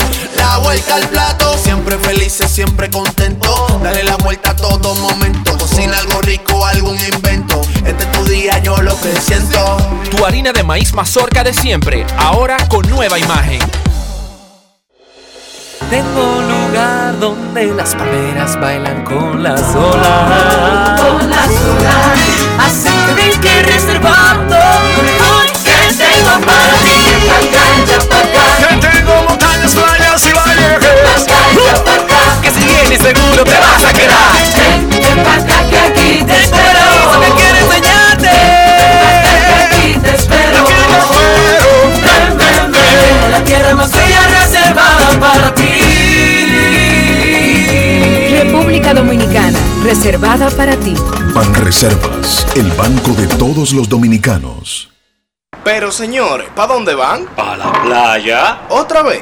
La 0.41 0.57
vuelta 0.57 0.95
al 0.95 1.07
plato, 1.07 1.55
siempre 1.55 1.99
felices, 1.99 2.49
siempre 2.49 2.89
contento. 2.89 3.79
Dale 3.83 4.03
la 4.03 4.15
vuelta 4.15 4.49
a 4.49 4.55
todo 4.55 4.95
momento. 4.95 5.55
Cocina 5.55 5.95
algo 5.99 6.19
rico, 6.23 6.65
algún 6.65 6.97
invento. 6.99 7.61
Este 7.85 8.03
es 8.03 8.11
tu 8.11 8.25
día, 8.25 8.57
yo 8.57 8.81
lo 8.81 8.99
que 9.01 9.15
siento. 9.21 9.77
Tu 10.09 10.25
harina 10.25 10.51
de 10.51 10.63
maíz 10.63 10.93
mazorca 10.93 11.43
de 11.43 11.53
siempre, 11.53 12.07
ahora 12.17 12.57
con 12.69 12.89
nueva 12.89 13.19
imagen. 13.19 13.59
Tengo 15.91 16.37
un 16.37 16.47
lugar 16.47 17.19
donde 17.19 17.67
las 17.67 17.93
palmeras 17.93 18.59
bailan 18.59 19.03
con 19.03 19.43
las 19.43 19.61
olas. 19.75 21.01
Con 21.01 21.29
las 21.29 21.49
olas. 21.49 22.19
Así 22.57 22.89
que 22.89 23.13
ven 23.13 23.41
que 23.41 23.61
reservando 23.61 24.55
tengo 26.01 26.45
para 26.45 26.73
ti. 26.85 27.90
Que. 30.79 30.91
Que 32.41 32.51
si 32.51 32.63
vienes 32.65 33.01
seguro 33.01 33.43
te 33.43 33.57
vas 33.59 33.85
a 33.85 33.93
quedar. 33.93 34.31
Ven, 34.57 34.89
ven 34.89 35.23
pa' 35.23 35.35
acá 35.35 35.69
que 35.69 35.77
aquí 35.77 36.23
te 36.23 36.35
espero. 36.41 36.79
Solo 37.11 37.35
quiero 37.35 37.57
enseñarte. 37.57 38.29
Ven 39.01 39.07
acá 39.07 39.37
que 39.45 39.53
aquí 39.63 39.99
te 39.99 40.15
espero. 40.15 40.65
Ven, 42.03 42.37
ven, 42.37 42.71
ven. 42.71 43.31
La 43.31 43.43
tierra 43.43 43.75
más 43.75 43.91
bella 43.91 44.27
reservada 44.39 45.19
para 45.19 45.53
ti. 45.55 45.69
República 48.31 48.93
Dominicana, 48.93 49.59
reservada 49.83 50.49
para 50.51 50.75
ti. 50.77 50.95
Banreservas, 51.33 52.45
el 52.55 52.71
banco 52.71 53.11
de 53.11 53.27
todos 53.27 53.71
los 53.73 53.87
dominicanos. 53.87 54.89
Pero 55.63 55.91
señores, 55.91 56.47
¿para 56.55 56.73
dónde 56.73 56.95
van? 56.95 57.27
A 57.37 57.55
la 57.55 57.71
playa. 57.83 58.61
¿Otra 58.69 59.03
vez? 59.03 59.21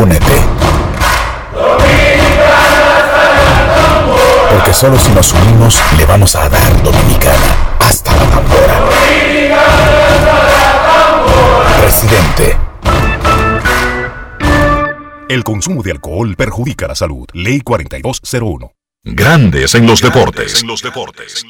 Únete. 0.00 0.40
Porque 4.50 4.72
solo 4.72 4.98
si 4.98 5.12
nos 5.12 5.34
unimos 5.34 5.78
le 5.98 6.06
vamos 6.06 6.34
a 6.36 6.48
dar 6.48 6.82
Dominicana 6.82 7.76
hasta 7.80 8.16
la 8.16 8.30
tambora. 8.30 8.88
Presidente. 11.82 12.56
El 15.28 15.44
consumo 15.44 15.82
de 15.82 15.90
alcohol 15.90 16.34
perjudica 16.34 16.88
la 16.88 16.94
salud. 16.94 17.26
Ley 17.34 17.60
4201. 17.60 18.72
Grandes 19.04 19.74
en 19.74 19.86
los 19.86 20.00
deportes. 20.00 20.62
En 20.62 20.68
los 20.68 20.80
deportes. 20.82 21.44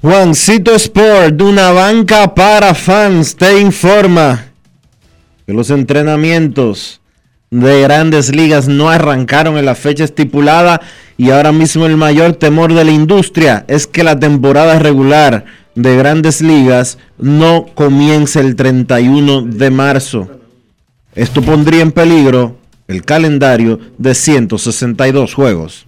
Juancito 0.00 0.76
Sport, 0.76 1.42
una 1.42 1.72
banca 1.72 2.32
para 2.32 2.72
fans, 2.72 3.34
te 3.34 3.60
informa 3.60 4.44
que 5.44 5.52
los 5.52 5.70
entrenamientos 5.70 7.00
de 7.50 7.82
grandes 7.82 8.32
ligas 8.32 8.68
no 8.68 8.90
arrancaron 8.90 9.58
en 9.58 9.64
la 9.64 9.74
fecha 9.74 10.04
estipulada 10.04 10.80
y 11.16 11.30
ahora 11.30 11.50
mismo 11.50 11.84
el 11.84 11.96
mayor 11.96 12.34
temor 12.34 12.74
de 12.74 12.84
la 12.84 12.92
industria 12.92 13.64
es 13.66 13.88
que 13.88 14.04
la 14.04 14.16
temporada 14.16 14.78
regular 14.78 15.46
de 15.74 15.96
grandes 15.96 16.42
ligas 16.42 16.98
no 17.18 17.66
comience 17.74 18.38
el 18.38 18.54
31 18.54 19.42
de 19.42 19.70
marzo. 19.70 20.28
Esto 21.16 21.42
pondría 21.42 21.82
en 21.82 21.90
peligro 21.90 22.56
el 22.86 23.04
calendario 23.04 23.80
de 23.98 24.14
162 24.14 25.34
juegos. 25.34 25.87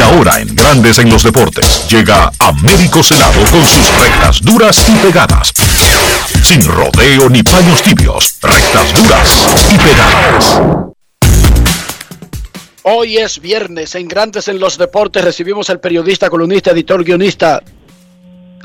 Y 0.00 0.02
ahora 0.02 0.40
en 0.40 0.56
Grandes 0.56 0.98
en 0.98 1.10
los 1.10 1.22
deportes 1.22 1.86
llega 1.90 2.32
Américo 2.38 3.02
Celado 3.02 3.42
con 3.50 3.62
sus 3.62 3.86
rectas 3.98 4.40
duras 4.40 4.88
y 4.88 4.94
pegadas. 5.06 5.52
Sin 6.42 6.64
rodeo 6.64 7.28
ni 7.28 7.42
paños 7.42 7.82
tibios, 7.82 8.38
rectas 8.40 8.94
duras 8.94 9.46
y 9.70 9.76
pegadas. 9.76 10.62
Hoy 12.84 13.18
es 13.18 13.38
viernes 13.42 13.94
en 13.94 14.08
Grandes 14.08 14.48
en 14.48 14.58
los 14.58 14.78
Deportes. 14.78 15.22
Recibimos 15.22 15.68
al 15.68 15.80
periodista, 15.80 16.30
columnista, 16.30 16.70
editor, 16.70 17.04
guionista, 17.04 17.60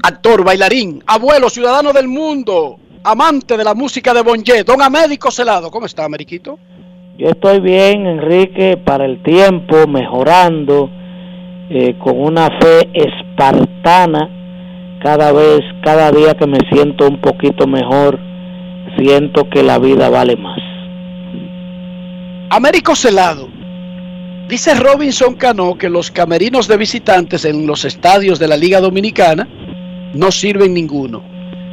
actor, 0.03 0.41
bailarín, 0.41 1.03
abuelo, 1.06 1.49
ciudadano 1.49 1.91
del 1.91 2.07
mundo, 2.07 2.80
amante 3.03 3.57
de 3.57 3.64
la 3.66 3.74
música 3.74 4.14
de 4.14 4.22
Bonje, 4.22 4.64
don 4.64 4.82
Américo 4.82 5.30
Celado. 5.32 5.70
¿Cómo 5.70 5.86
está, 5.86 6.06
Ameriquito? 6.06 6.57
Yo 7.18 7.28
estoy 7.28 7.60
bien, 7.60 8.06
Enrique, 8.06 8.78
para 8.78 9.03
el 9.03 9.22
tiempo, 9.22 9.86
mejorando, 9.86 10.90
eh, 11.70 11.96
con 12.00 12.20
una 12.20 12.50
fe 12.60 12.90
espartana. 12.94 14.30
Cada 15.02 15.32
vez, 15.32 15.62
cada 15.84 16.12
día 16.12 16.34
que 16.34 16.48
me 16.48 16.60
siento 16.72 17.08
un 17.08 17.22
poquito 17.22 17.68
mejor, 17.68 18.20
siento 18.98 19.50
que 19.50 19.64
la 19.64 19.78
vida 19.78 20.10
vale 20.10 20.36
más. 20.36 20.60
Américo 22.50 22.96
Celado. 22.96 23.50
Dice 24.48 24.76
Robinson 24.76 25.36
Cano 25.36 25.76
que 25.76 25.90
los 25.90 26.12
camerinos 26.12 26.68
de 26.68 26.78
visitantes 26.78 27.46
en 27.46 27.66
los 27.66 27.84
estadios 27.84 28.38
de 28.38 28.48
la 28.48 28.56
Liga 28.56 28.80
Dominicana 28.80 29.48
no 30.14 30.32
sirven 30.32 30.74
ninguno. 30.74 31.24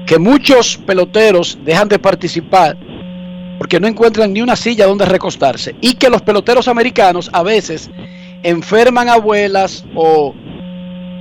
Que 0.06 0.18
muchos 0.18 0.78
peloteros 0.78 1.58
dejan 1.64 1.88
de 1.88 1.98
participar 1.98 2.76
porque 3.58 3.78
no 3.78 3.86
encuentran 3.86 4.32
ni 4.32 4.42
una 4.42 4.56
silla 4.56 4.86
donde 4.86 5.04
recostarse. 5.04 5.76
Y 5.80 5.94
que 5.94 6.10
los 6.10 6.22
peloteros 6.22 6.66
americanos 6.66 7.30
a 7.32 7.42
veces 7.42 7.90
enferman 8.42 9.08
abuelas 9.08 9.84
o 9.94 10.34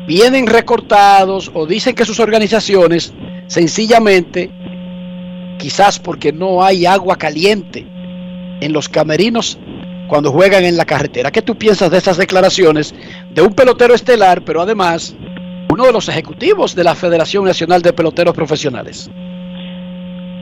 vienen 0.07 0.47
recortados 0.47 1.51
o 1.53 1.65
dicen 1.65 1.95
que 1.95 2.05
sus 2.05 2.19
organizaciones 2.19 3.13
sencillamente, 3.47 4.49
quizás 5.57 5.99
porque 5.99 6.31
no 6.31 6.63
hay 6.63 6.85
agua 6.85 7.17
caliente 7.17 7.85
en 8.61 8.73
los 8.73 8.89
camerinos 8.89 9.59
cuando 10.07 10.31
juegan 10.31 10.63
en 10.65 10.77
la 10.77 10.85
carretera. 10.85 11.31
¿Qué 11.31 11.41
tú 11.41 11.57
piensas 11.57 11.91
de 11.91 11.97
esas 11.97 12.17
declaraciones 12.17 12.93
de 13.33 13.41
un 13.41 13.53
pelotero 13.53 13.93
estelar, 13.93 14.43
pero 14.43 14.61
además 14.61 15.15
uno 15.69 15.85
de 15.85 15.93
los 15.93 16.09
ejecutivos 16.09 16.75
de 16.75 16.83
la 16.83 16.95
Federación 16.95 17.45
Nacional 17.45 17.81
de 17.81 17.93
Peloteros 17.93 18.35
Profesionales? 18.35 19.09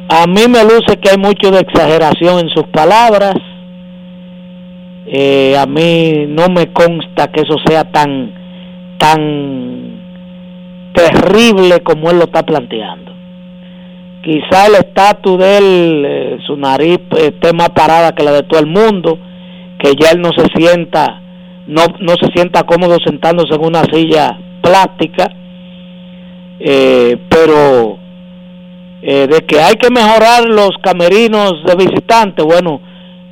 A 0.10 0.26
mí 0.26 0.48
me 0.48 0.64
luce 0.64 0.98
que 1.00 1.12
hay 1.12 1.18
mucho 1.18 1.52
de 1.52 1.60
exageración 1.60 2.40
en 2.40 2.50
sus 2.50 2.68
palabras. 2.74 3.36
Eh, 5.12 5.58
a 5.58 5.66
mí 5.66 6.26
no 6.28 6.50
me 6.50 6.72
consta 6.72 7.32
que 7.32 7.42
eso 7.42 7.56
sea 7.66 7.86
tan 7.92 8.32
tan 9.00 10.00
terrible 10.94 11.82
como 11.82 12.12
él 12.12 12.18
lo 12.18 12.26
está 12.26 12.44
planteando. 12.44 13.12
Quizá 14.22 14.68
el 14.68 14.76
estatus 14.76 15.40
de 15.40 15.58
él, 15.58 16.06
eh, 16.06 16.38
su 16.46 16.58
nariz 16.58 17.00
eh, 17.18 17.32
esté 17.34 17.54
más 17.54 17.70
parada 17.70 18.12
que 18.12 18.24
la 18.24 18.34
de 18.34 18.44
todo 18.44 18.60
el 18.60 18.68
mundo, 18.68 19.18
que 19.80 19.94
ya 20.00 20.12
él 20.12 20.22
no 20.22 20.32
se 20.34 20.46
sienta, 20.56 21.22
no, 21.68 21.84
no 22.02 22.14
se 22.22 22.30
sienta 22.36 22.64
cómodo 22.64 22.98
sentándose 23.04 23.56
en 23.56 23.66
una 23.66 23.84
silla 23.86 24.38
plástica, 24.62 25.32
eh, 26.60 27.18
pero 27.30 27.98
eh, 29.02 29.28
de 29.28 29.46
que 29.46 29.62
hay 29.62 29.76
que 29.76 29.90
mejorar 29.90 30.44
los 30.46 30.72
camerinos 30.84 31.64
de 31.66 31.76
visitantes, 31.76 32.46
bueno, 32.46 32.82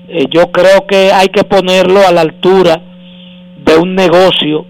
eh, 0.07 0.25
yo 0.29 0.51
creo 0.51 0.88
que 0.88 1.11
hay 1.11 1.27
que 1.27 1.43
ponerlo 1.43 1.99
a 2.07 2.11
la 2.11 2.21
altura 2.21 2.81
de 3.57 3.77
un 3.77 3.95
negocio 3.95 4.65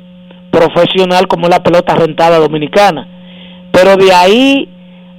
profesional 0.51 1.27
como 1.27 1.47
la 1.47 1.61
pelota 1.61 1.95
rentada 1.95 2.39
dominicana. 2.39 3.07
Pero 3.71 3.95
de 3.95 4.11
ahí 4.11 4.69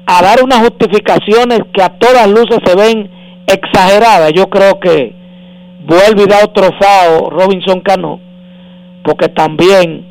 a 0.06 0.22
dar 0.22 0.42
unas 0.42 0.60
justificaciones 0.60 1.60
que 1.72 1.82
a 1.82 1.90
todas 1.90 2.28
luces 2.28 2.58
se 2.64 2.74
ven 2.74 3.10
exageradas, 3.46 4.32
yo 4.34 4.48
creo 4.48 4.80
que 4.80 5.14
vuelve 5.80 6.24
y 6.24 6.26
da 6.26 6.44
otro 6.44 6.70
fao 6.80 7.30
Robinson 7.30 7.80
Cano, 7.80 8.20
porque 9.04 9.28
también 9.28 10.06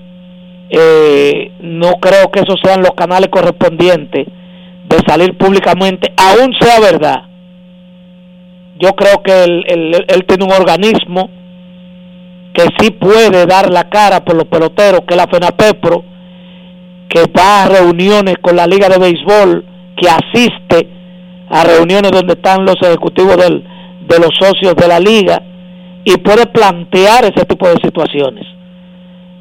eh, 0.70 1.52
no 1.60 1.94
creo 2.00 2.32
que 2.32 2.42
esos 2.42 2.60
sean 2.64 2.82
los 2.82 2.92
canales 2.92 3.30
correspondientes 3.30 4.28
de 4.88 4.98
salir 5.06 5.38
públicamente, 5.38 6.14
aún 6.16 6.54
sea 6.60 6.80
verdad. 6.80 7.27
Yo 8.80 8.94
creo 8.96 9.24
que 9.24 9.44
él, 9.44 10.06
él, 10.08 10.26
tiene 10.26 10.46
un 10.46 10.52
organismo 10.52 11.30
que 12.54 12.64
sí 12.80 12.92
puede 12.92 13.46
dar 13.46 13.72
la 13.72 13.90
cara 13.90 14.24
por 14.24 14.36
los 14.36 14.46
peloteros, 14.46 15.02
que 15.08 15.16
es 15.16 15.18
la 15.18 15.28
FENAPEPRO, 15.28 16.04
que 17.10 17.24
va 17.36 17.64
a 17.64 17.70
reuniones 17.70 18.36
con 18.42 18.56
la 18.56 18.68
Liga 18.68 18.90
de 18.90 19.00
Béisbol 19.00 19.66
que 19.96 20.10
asiste 20.10 20.90
a 21.50 21.64
reuniones 21.64 22.12
donde 22.12 22.34
están 22.34 22.66
los 22.66 22.76
ejecutivos 22.82 23.38
del, 23.38 23.64
de 24.08 24.20
los 24.20 24.30
socios 24.40 24.76
de 24.76 24.88
la 24.88 25.00
liga 25.00 25.42
y 26.04 26.18
puede 26.18 26.46
plantear 26.46 27.24
ese 27.26 27.46
tipo 27.46 27.68
de 27.68 27.78
situaciones. 27.84 28.46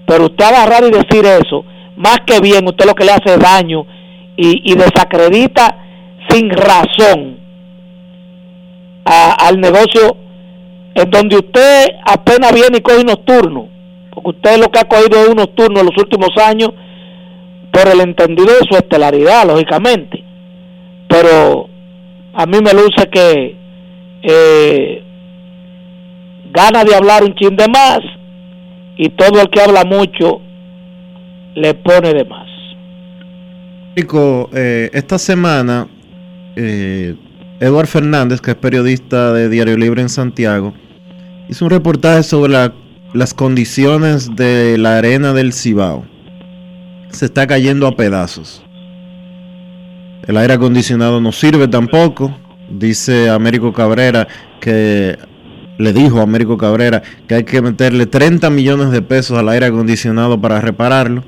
Pero 0.06 0.26
usted 0.26 0.44
agarrar 0.44 0.84
y 0.84 0.90
decir 0.90 1.26
eso, 1.26 1.64
más 1.96 2.18
que 2.24 2.40
bien, 2.40 2.66
usted 2.66 2.86
lo 2.86 2.94
que 2.94 3.04
le 3.04 3.12
hace 3.12 3.36
daño 3.36 3.84
y 4.36 4.74
desacredita 4.74 5.78
sin 6.28 6.50
razón 6.50 7.35
a- 9.06 9.36
al 9.48 9.60
negocio 9.60 10.16
en 10.94 11.10
donde 11.10 11.36
usted 11.36 11.86
apenas 12.04 12.52
viene 12.52 12.78
y 12.78 12.80
coge 12.80 13.00
unos 13.02 13.24
turnos, 13.24 13.66
porque 14.12 14.30
usted 14.30 14.58
lo 14.60 14.70
que 14.70 14.78
ha 14.80 14.84
cogido 14.84 15.20
es 15.22 15.28
unos 15.28 15.54
turnos 15.54 15.80
en 15.80 15.86
los 15.86 15.96
últimos 16.02 16.30
años 16.44 16.70
por 17.70 17.86
el 17.88 18.00
entendido 18.00 18.46
de 18.48 18.66
su 18.68 18.76
estelaridad, 18.76 19.46
lógicamente. 19.46 20.24
Pero 21.08 21.68
a 22.34 22.46
mí 22.46 22.58
me 22.62 22.72
luce 22.72 23.08
que 23.12 23.56
eh, 24.22 25.02
gana 26.52 26.82
de 26.84 26.94
hablar 26.94 27.22
un 27.22 27.34
chin 27.34 27.54
de 27.56 27.68
más 27.68 28.00
y 28.96 29.10
todo 29.10 29.40
el 29.42 29.50
que 29.50 29.60
habla 29.60 29.84
mucho 29.84 30.40
le 31.54 31.74
pone 31.74 32.12
de 32.14 32.24
más. 32.24 32.48
Rico, 33.94 34.48
eh, 34.54 34.90
esta 34.92 35.18
semana, 35.18 35.86
eh, 36.56 37.14
Eduard 37.60 37.86
Fernández, 37.86 38.40
que 38.40 38.50
es 38.52 38.56
periodista 38.56 39.32
de 39.32 39.48
Diario 39.48 39.76
Libre 39.76 40.02
en 40.02 40.08
Santiago, 40.08 40.74
hizo 41.48 41.64
un 41.64 41.70
reportaje 41.70 42.22
sobre 42.22 42.52
la- 42.52 42.74
las 43.14 43.32
condiciones 43.32 44.34
de 44.36 44.76
la 44.78 44.98
arena 44.98 45.32
del 45.32 45.52
Cibao. 45.52 46.04
Se 47.10 47.24
está 47.24 47.46
cayendo 47.46 47.86
a 47.86 47.96
pedazos. 47.96 48.62
El 50.26 50.36
aire 50.36 50.54
acondicionado 50.54 51.20
no 51.20 51.32
sirve 51.32 51.68
tampoco. 51.68 52.36
Dice 52.68 53.30
Américo 53.30 53.72
Cabrera 53.72 54.26
que 54.60 55.16
le 55.78 55.92
dijo 55.92 56.18
a 56.18 56.22
Américo 56.24 56.58
Cabrera 56.58 57.02
que 57.28 57.36
hay 57.36 57.44
que 57.44 57.62
meterle 57.62 58.06
30 58.06 58.50
millones 58.50 58.90
de 58.90 59.02
pesos 59.02 59.38
al 59.38 59.48
aire 59.48 59.66
acondicionado 59.66 60.40
para 60.40 60.60
repararlo. 60.60 61.22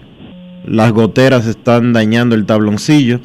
Las 0.67 0.91
goteras 0.93 1.47
están 1.47 1.93
dañando 1.93 2.35
el 2.35 2.45
tabloncillo. 2.45 3.21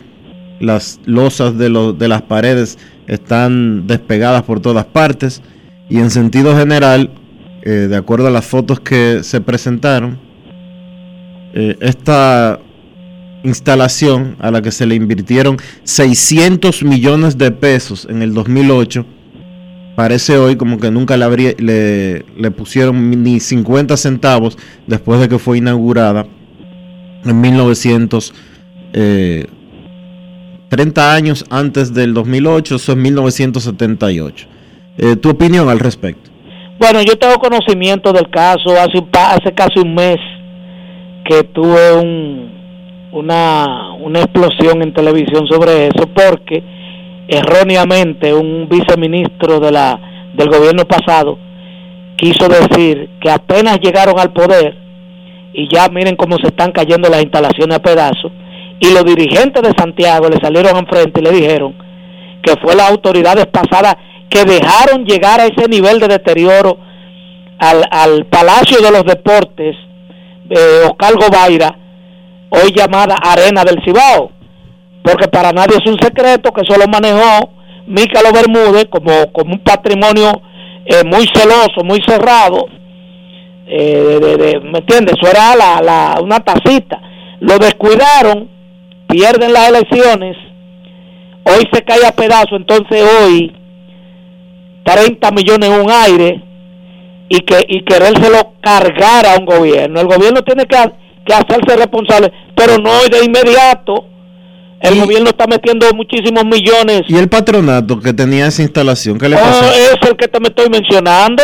Las 0.59 1.01
losas 1.05 1.57
de, 1.57 1.69
los- 1.69 1.97
de 1.97 2.07
las 2.07 2.21
paredes 2.21 2.77
están 3.07 3.87
despegadas 3.87 4.43
por 4.43 4.59
todas 4.59 4.85
partes. 4.85 5.41
Y 5.89 5.99
en 5.99 6.09
sentido 6.09 6.55
general, 6.57 7.11
eh, 7.63 7.87
de 7.89 7.95
acuerdo 7.95 8.27
a 8.27 8.31
las 8.31 8.45
fotos 8.45 8.79
que 8.79 9.19
se 9.23 9.41
presentaron, 9.41 10.19
eh, 11.53 11.77
esta 11.81 12.59
instalación 13.43 14.37
a 14.39 14.51
la 14.51 14.61
que 14.61 14.71
se 14.71 14.85
le 14.85 14.95
invirtieron 14.95 15.57
600 15.83 16.83
millones 16.83 17.37
de 17.37 17.51
pesos 17.51 18.07
en 18.09 18.21
el 18.21 18.33
2008, 18.33 19.05
parece 19.95 20.37
hoy 20.37 20.55
como 20.55 20.79
que 20.79 20.89
nunca 20.89 21.17
le, 21.17 21.55
le, 21.59 22.25
le 22.37 22.51
pusieron 22.51 23.23
ni 23.23 23.39
50 23.39 23.97
centavos 23.97 24.57
después 24.87 25.19
de 25.19 25.29
que 25.29 25.39
fue 25.39 25.57
inaugurada 25.57 26.25
en 27.25 27.41
1900, 27.41 28.33
eh, 28.93 29.45
30 30.73 31.13
años 31.13 31.45
antes 31.51 31.93
del 31.93 32.15
2008, 32.15 32.77
eso 32.77 32.93
es 32.93 32.97
1978. 32.97 34.47
Eh, 34.97 35.15
¿Tu 35.17 35.29
opinión 35.29 35.69
al 35.69 35.77
respecto? 35.77 36.31
Bueno, 36.79 36.99
yo 37.03 37.15
tengo 37.15 37.35
conocimiento 37.35 38.11
del 38.11 38.27
caso 38.31 38.71
hace, 38.71 38.97
hace 39.13 39.53
casi 39.53 39.79
un 39.79 39.93
mes 39.93 40.17
que 41.25 41.43
tuve 41.43 41.93
un, 41.93 42.51
una, 43.11 43.93
una 43.99 44.21
explosión 44.21 44.81
en 44.81 44.95
televisión 44.95 45.45
sobre 45.45 45.89
eso 45.89 46.09
porque 46.11 46.63
erróneamente 47.27 48.33
un 48.33 48.67
viceministro 48.67 49.59
de 49.59 49.71
la, 49.71 49.99
del 50.33 50.49
gobierno 50.49 50.85
pasado 50.85 51.37
quiso 52.17 52.49
decir 52.49 53.11
que 53.21 53.29
apenas 53.29 53.79
llegaron 53.79 54.19
al 54.19 54.33
poder 54.33 54.75
y 55.53 55.67
ya 55.71 55.87
miren 55.89 56.15
cómo 56.15 56.37
se 56.39 56.47
están 56.47 56.71
cayendo 56.71 57.09
las 57.09 57.21
instalaciones 57.21 57.77
a 57.77 57.81
pedazos 57.83 58.31
y 58.85 58.93
los 58.93 59.05
dirigentes 59.05 59.61
de 59.63 59.71
Santiago 59.77 60.27
le 60.29 60.37
salieron 60.41 60.75
enfrente 60.77 61.21
y 61.21 61.23
le 61.23 61.31
dijeron 61.31 61.73
que 62.41 62.53
fue 62.61 62.75
las 62.75 62.89
autoridades 62.91 63.45
pasadas 63.47 63.95
que 64.29 64.43
dejaron 64.43 65.05
llegar 65.05 65.39
a 65.39 65.45
ese 65.45 65.67
nivel 65.69 65.99
de 65.99 66.07
deterioro 66.07 66.77
al, 67.59 67.83
al 67.89 68.25
Palacio 68.25 68.81
de 68.81 68.91
los 68.91 69.03
Deportes, 69.05 69.75
eh, 70.49 70.81
Oscar 70.89 71.13
Gobaira, 71.15 71.77
hoy 72.49 72.71
llamada 72.75 73.15
Arena 73.23 73.63
del 73.63 73.81
Cibao, 73.85 74.31
porque 75.03 75.27
para 75.27 75.51
nadie 75.53 75.77
es 75.77 75.89
un 75.89 75.97
secreto 75.99 76.51
que 76.51 76.61
eso 76.61 76.77
lo 76.77 76.87
manejó 76.87 77.49
Mícalo 77.87 78.31
Bermúdez 78.33 78.85
como, 78.89 79.31
como 79.31 79.53
un 79.53 79.59
patrimonio 79.59 80.41
eh, 80.85 81.03
muy 81.05 81.25
celoso, 81.33 81.83
muy 81.85 82.01
cerrado, 82.05 82.65
eh, 83.67 84.19
de- 84.21 84.59
¿me 84.61 84.79
entiendes? 84.79 85.15
Eso 85.21 85.29
era 85.31 85.55
la, 85.55 85.81
la, 85.81 86.19
una 86.21 86.39
tacita. 86.39 87.01
Lo 87.39 87.57
descuidaron, 87.59 88.49
pierden 89.13 89.53
las 89.53 89.69
elecciones, 89.69 90.35
hoy 91.45 91.67
se 91.71 91.81
cae 91.83 92.05
a 92.05 92.11
pedazos, 92.11 92.53
entonces 92.53 93.03
hoy 93.21 93.55
30 94.85 95.31
millones 95.31 95.69
en 95.69 95.81
un 95.81 95.91
aire 95.91 96.41
y 97.29 97.39
que 97.41 97.57
y 97.67 97.83
querérselo 97.83 98.53
cargar 98.61 99.25
a 99.25 99.37
un 99.39 99.45
gobierno. 99.45 100.01
El 100.01 100.07
gobierno 100.07 100.41
tiene 100.41 100.65
que, 100.65 100.77
que 101.25 101.33
hacerse 101.33 101.75
responsable, 101.77 102.31
pero 102.55 102.77
no 102.77 102.91
de 103.09 103.23
inmediato. 103.25 104.05
El 104.81 104.99
gobierno 104.99 105.29
está 105.29 105.47
metiendo 105.47 105.87
muchísimos 105.95 106.43
millones. 106.43 107.03
¿Y 107.07 107.15
el 107.15 107.29
patronato 107.29 108.01
que 108.01 108.11
tenía 108.13 108.47
esa 108.47 108.63
instalación? 108.63 109.17
¿Qué 109.17 109.29
le 109.29 109.37
Ah, 109.37 109.39
pasó? 109.39 109.65
es 109.71 109.97
el 110.09 110.17
que 110.17 110.27
te 110.27 110.39
me 110.41 110.47
estoy 110.49 110.67
mencionando. 110.69 111.41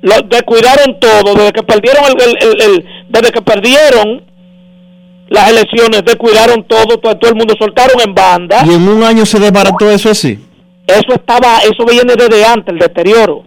Lo 0.00 0.14
descuidaron 0.22 0.98
todo 0.98 1.34
desde 1.34 1.52
que 1.52 1.62
perdieron 1.64 2.04
el, 2.06 2.16
el- 2.22 2.38
el- 2.62 2.62
el- 2.70 2.84
desde 3.10 3.30
que 3.32 3.42
perdieron 3.42 4.22
las 5.28 5.50
elecciones, 5.50 6.04
descuidaron 6.04 6.64
todo, 6.64 6.98
todo, 6.98 7.16
todo 7.16 7.30
el 7.30 7.36
mundo 7.36 7.54
soltaron 7.58 8.00
en 8.04 8.14
banda. 8.14 8.62
¿Y 8.66 8.74
en 8.74 8.88
un 8.88 9.02
año 9.02 9.26
se 9.26 9.38
desbarató 9.38 9.90
eso 9.90 10.10
así? 10.10 10.38
Eso 10.86 11.14
estaba, 11.14 11.58
eso 11.58 11.84
viene 11.84 12.14
desde 12.16 12.44
antes, 12.46 12.72
el 12.72 12.78
deterioro. 12.78 13.44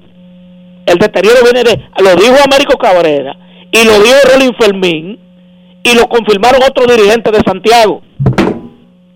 El 0.86 0.98
deterioro 0.98 1.38
viene 1.44 1.64
de, 1.64 1.82
lo 2.04 2.16
dijo 2.16 2.36
Américo 2.44 2.78
Cabrera 2.78 3.36
y 3.72 3.84
lo 3.84 4.00
dijo 4.00 4.18
Rolín 4.32 4.54
Fermín 4.60 5.20
y 5.84 5.96
lo 5.96 6.08
confirmaron 6.08 6.62
otros 6.64 6.88
dirigentes 6.96 7.32
de 7.34 7.40
Santiago. 7.46 8.02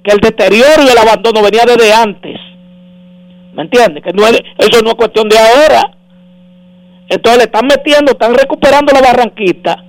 Que 0.03 0.11
el 0.11 0.19
deterioro 0.19 0.83
y 0.83 0.89
el 0.89 0.97
abandono 0.97 1.43
venía 1.43 1.63
desde 1.65 1.93
antes. 1.93 2.39
¿Me 3.53 3.63
entiendes? 3.63 4.03
Que 4.03 4.13
no 4.13 4.27
es, 4.27 4.39
eso 4.57 4.81
no 4.81 4.89
es 4.89 4.95
cuestión 4.95 5.29
de 5.29 5.37
ahora. 5.37 5.81
Entonces 7.09 7.37
le 7.37 7.43
están 7.45 7.67
metiendo, 7.67 8.11
están 8.11 8.33
recuperando 8.33 8.91
la 8.91 9.01
barranquita 9.01 9.83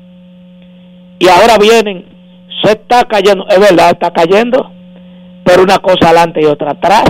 y 1.19 1.29
ahora 1.29 1.57
vienen, 1.59 2.05
está 2.73 3.05
cayendo, 3.05 3.47
es 3.49 3.59
verdad, 3.61 3.91
está 3.91 4.11
cayendo, 4.13 4.71
pero 5.45 5.63
una 5.63 5.79
cosa 5.79 6.07
adelante 6.09 6.41
y 6.43 6.47
otra 6.47 6.73
atrás. 6.73 7.05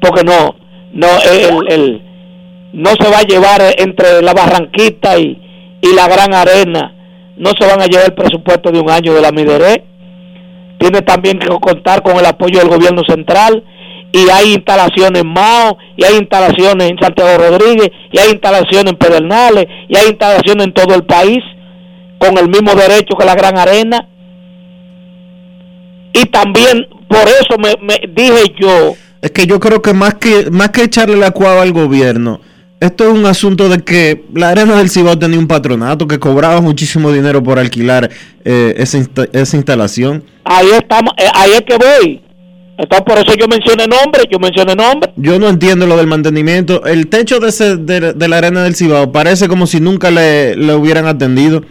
Porque 0.00 0.22
no 0.24 0.56
no 0.92 1.08
el, 1.30 1.72
el- 1.72 2.02
no 2.72 2.90
se 2.90 3.08
va 3.08 3.18
a 3.18 3.22
llevar 3.22 3.60
entre 3.78 4.20
la 4.20 4.32
Barranquita 4.34 5.16
y, 5.16 5.40
y 5.80 5.94
la 5.94 6.08
Gran 6.08 6.34
Arena. 6.34 6.92
No 7.36 7.50
se 7.58 7.66
van 7.66 7.80
a 7.80 7.86
llevar 7.86 8.06
el 8.06 8.14
presupuesto 8.14 8.72
de 8.72 8.80
un 8.80 8.90
año 8.90 9.14
de 9.14 9.20
la 9.20 9.30
Mideré. 9.30 9.84
Tiene 10.78 11.02
también 11.02 11.38
que 11.38 11.46
contar 11.60 12.02
con 12.02 12.16
el 12.16 12.26
apoyo 12.26 12.58
del 12.58 12.68
gobierno 12.68 13.02
central. 13.08 13.62
Y 14.12 14.28
hay 14.28 14.54
instalaciones 14.54 15.22
en 15.22 15.28
Mao 15.28 15.78
y 15.96 16.04
hay 16.04 16.14
instalaciones 16.18 16.90
en 16.90 16.98
Santiago 16.98 17.36
Rodríguez 17.38 17.90
y 18.12 18.18
hay 18.18 18.30
instalaciones 18.30 18.92
en 18.92 18.98
Pedernales 18.98 19.66
y 19.88 19.96
hay 19.96 20.08
instalaciones 20.08 20.66
en 20.66 20.72
todo 20.72 20.94
el 20.94 21.04
país 21.04 21.38
con 22.18 22.36
el 22.38 22.48
mismo 22.48 22.72
derecho 22.74 23.16
que 23.16 23.24
la 23.24 23.34
Gran 23.34 23.56
Arena 23.58 24.08
y 26.14 26.24
también 26.26 26.86
por 27.08 27.22
eso 27.28 27.58
me, 27.58 27.74
me 27.86 28.00
dije 28.14 28.54
yo 28.58 28.94
Es 29.20 29.30
que 29.32 29.46
yo 29.46 29.60
creo 29.60 29.82
que 29.82 29.92
más 29.92 30.14
que 30.14 30.50
más 30.50 30.70
que 30.70 30.84
echarle 30.84 31.16
la 31.16 31.30
cuava 31.32 31.62
al 31.62 31.72
gobierno, 31.72 32.40
esto 32.80 33.04
es 33.04 33.10
un 33.14 33.24
asunto 33.26 33.68
de 33.68 33.78
que 33.82 34.24
la 34.34 34.50
Arena 34.50 34.76
del 34.76 34.90
Cibao 34.90 35.18
tenía 35.18 35.38
un 35.38 35.46
patronato 35.46 36.06
que 36.06 36.18
cobraba 36.18 36.60
muchísimo 36.60 37.10
dinero 37.12 37.42
por 37.42 37.58
alquilar 37.58 38.10
eh, 38.44 38.74
esa, 38.76 38.98
insta- 38.98 39.28
esa 39.32 39.56
instalación. 39.56 40.22
ahí 40.44 40.68
estamos, 40.78 41.12
eh, 41.16 41.24
ahí 41.34 41.50
es 41.52 41.62
que 41.62 41.76
voy. 41.76 42.20
Entonces 42.76 43.04
por 43.06 43.16
eso 43.18 43.32
yo 43.38 43.46
mencioné 43.46 43.86
nombre, 43.86 44.24
yo 44.30 44.38
mencioné 44.40 44.74
nombre. 44.74 45.12
Yo 45.16 45.38
no 45.38 45.48
entiendo 45.48 45.86
lo 45.86 45.96
del 45.96 46.08
mantenimiento. 46.08 46.84
El 46.84 47.06
techo 47.06 47.38
de, 47.38 47.48
ese, 47.50 47.76
de, 47.76 48.12
de 48.14 48.28
la 48.28 48.38
Arena 48.38 48.64
del 48.64 48.74
Cibao 48.74 49.12
parece 49.12 49.46
como 49.48 49.66
si 49.68 49.78
nunca 49.80 50.10
le, 50.10 50.56
le 50.56 50.74
hubieran 50.74 51.06
atendido. 51.06 51.62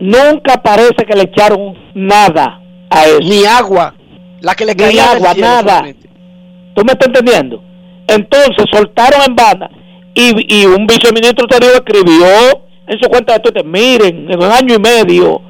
Nunca 0.00 0.62
parece 0.62 1.04
que 1.08 1.14
le 1.16 1.24
echaron 1.24 1.74
nada 1.94 2.60
a 2.94 3.06
eso. 3.06 3.20
Ni 3.20 3.44
agua. 3.44 3.94
La 4.40 4.54
que 4.54 4.64
le 4.64 4.72
Ni 4.74 4.82
caía 4.84 5.08
del 5.08 5.16
agua, 5.16 5.32
cielo 5.34 5.46
nada. 5.48 5.62
solamente. 5.76 6.08
¿Tú 6.74 6.84
me 6.84 6.92
estás 6.92 7.06
entendiendo? 7.08 7.62
Entonces 8.06 8.64
soltaron 8.70 9.20
en 9.26 9.34
banda 9.34 9.70
y, 10.14 10.32
y 10.62 10.66
un 10.66 10.86
viceministro 10.86 11.46
te 11.46 11.58
dijo, 11.60 11.72
escribió 11.74 12.26
en 12.86 12.98
su 13.00 13.08
cuenta 13.08 13.32
de 13.34 13.40
Twitter, 13.40 13.64
miren, 13.64 14.30
en 14.30 14.38
un 14.42 14.50
año 14.52 14.74
y 14.74 14.78
medio 14.78 15.40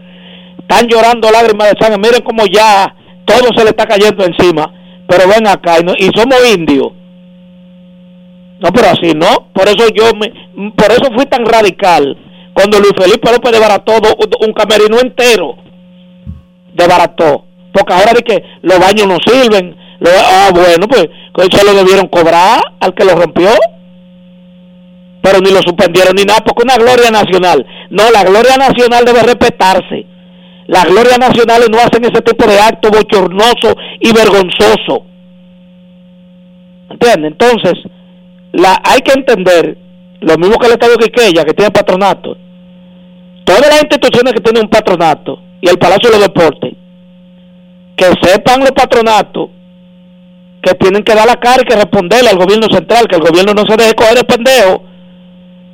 están 0.60 0.86
llorando 0.88 1.30
lágrimas 1.30 1.72
de 1.72 1.78
sangre, 1.80 1.98
miren 1.98 2.22
cómo 2.22 2.44
ya 2.46 2.94
todo 3.24 3.48
se 3.56 3.64
le 3.64 3.70
está 3.70 3.86
cayendo 3.86 4.24
encima. 4.24 4.72
pero 5.08 5.28
ven 5.28 5.46
acá 5.46 5.80
y, 5.80 5.82
no- 5.84 5.94
y 5.98 6.08
somos 6.14 6.38
indios. 6.54 6.92
No, 8.60 8.72
pero 8.72 8.88
así 8.88 9.12
no. 9.14 9.48
Por 9.52 9.68
eso 9.68 9.88
yo 9.94 10.12
me, 10.14 10.70
por 10.72 10.90
eso 10.92 11.12
fui 11.14 11.26
tan 11.26 11.44
radical 11.44 12.16
cuando 12.54 12.78
Luis 12.78 12.92
Felipe 12.98 13.30
López 13.32 13.52
desbarató 13.52 14.00
do- 14.00 14.16
un 14.46 14.52
camerino 14.52 14.98
entero. 15.00 15.56
Desbarató. 16.74 17.46
Porque 17.72 17.92
ahora 17.92 18.12
de 18.12 18.22
que 18.22 18.42
los 18.62 18.78
baños 18.78 19.06
no 19.06 19.18
sirven. 19.24 19.76
Ah, 20.06 20.50
bueno, 20.52 20.86
pues 20.88 21.08
eso 21.38 21.64
lo 21.64 21.74
debieron 21.74 22.08
cobrar 22.08 22.60
al 22.80 22.94
que 22.94 23.04
lo 23.04 23.14
rompió. 23.14 23.50
Pero 25.22 25.40
ni 25.40 25.50
lo 25.50 25.62
suspendieron 25.62 26.14
ni 26.14 26.24
nada, 26.24 26.40
porque 26.44 26.64
una 26.64 26.76
gloria 26.76 27.10
nacional. 27.10 27.66
No, 27.90 28.10
la 28.10 28.24
gloria 28.24 28.56
nacional 28.56 29.04
debe 29.04 29.22
respetarse. 29.22 30.06
Las 30.66 30.84
glorias 30.84 31.18
nacionales 31.18 31.68
no 31.70 31.78
hacen 31.78 32.04
ese 32.04 32.22
tipo 32.22 32.46
de 32.46 32.58
acto 32.58 32.90
bochornoso 32.90 33.76
y 34.00 34.12
vergonzoso. 34.12 35.04
¿Entiendes? 36.90 37.32
Entonces, 37.32 37.74
la, 38.52 38.80
hay 38.84 39.00
que 39.00 39.12
entender, 39.12 39.76
lo 40.20 40.38
mismo 40.38 40.58
que 40.58 40.66
el 40.66 40.72
Estadio 40.72 40.96
Quiqueya, 40.96 41.44
que 41.44 41.54
tiene 41.54 41.70
patronato, 41.70 42.36
todas 43.44 43.68
las 43.68 43.82
instituciones 43.82 44.32
que 44.32 44.40
tienen 44.40 44.64
un 44.64 44.70
patronato 44.70 45.43
y 45.64 45.68
el 45.70 45.78
Palacio 45.78 46.10
de 46.10 46.18
los 46.18 46.26
Deportes, 46.26 46.72
que 47.96 48.04
sepan 48.22 48.60
los 48.60 48.72
patronatos 48.72 49.48
que 50.62 50.74
tienen 50.74 51.02
que 51.02 51.14
dar 51.14 51.26
la 51.26 51.36
cara 51.36 51.62
y 51.62 51.66
que 51.66 51.76
responderle 51.76 52.30
al 52.30 52.38
gobierno 52.38 52.66
central, 52.70 53.06
que 53.08 53.16
el 53.16 53.22
gobierno 53.22 53.52
no 53.54 53.64
se 53.66 53.76
deje 53.76 53.94
coger 53.94 54.16
de 54.16 54.24
pendejo, 54.24 54.82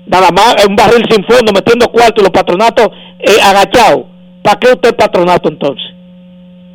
nada 0.06 0.30
más 0.30 0.56
en 0.64 0.70
un 0.70 0.76
barril 0.76 1.04
sin 1.10 1.24
fondo, 1.24 1.52
metiendo 1.52 1.86
cuarto 1.88 2.20
y 2.20 2.24
los 2.24 2.30
patronatos 2.32 2.88
eh, 3.20 3.40
agachados. 3.42 4.04
¿Para 4.42 4.58
qué 4.58 4.68
usted 4.72 4.94
patronato 4.96 5.48
entonces? 5.48 5.84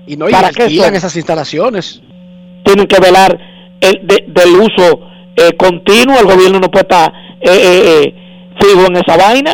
Y 0.07 0.15
no 0.17 0.29
y 0.29 0.31
¿Para 0.31 0.51
qué 0.51 0.63
alquilan 0.63 0.87
son? 0.87 0.95
esas 0.95 1.15
instalaciones. 1.15 2.01
tienen 2.63 2.85
que 2.87 2.99
velar 2.99 3.37
el, 3.81 3.99
de- 4.07 4.25
del 4.27 4.49
uso 4.61 5.01
eh, 5.35 5.51
continuo. 5.57 6.17
El 6.19 6.25
gobierno 6.25 6.59
no 6.59 6.69
puede 6.71 6.83
estar 6.83 7.11
eh, 7.41 7.49
eh, 7.49 8.03
eh, 8.03 8.15
fijo 8.61 8.85
en 8.87 8.95
esa 8.97 9.17
vaina. 9.17 9.51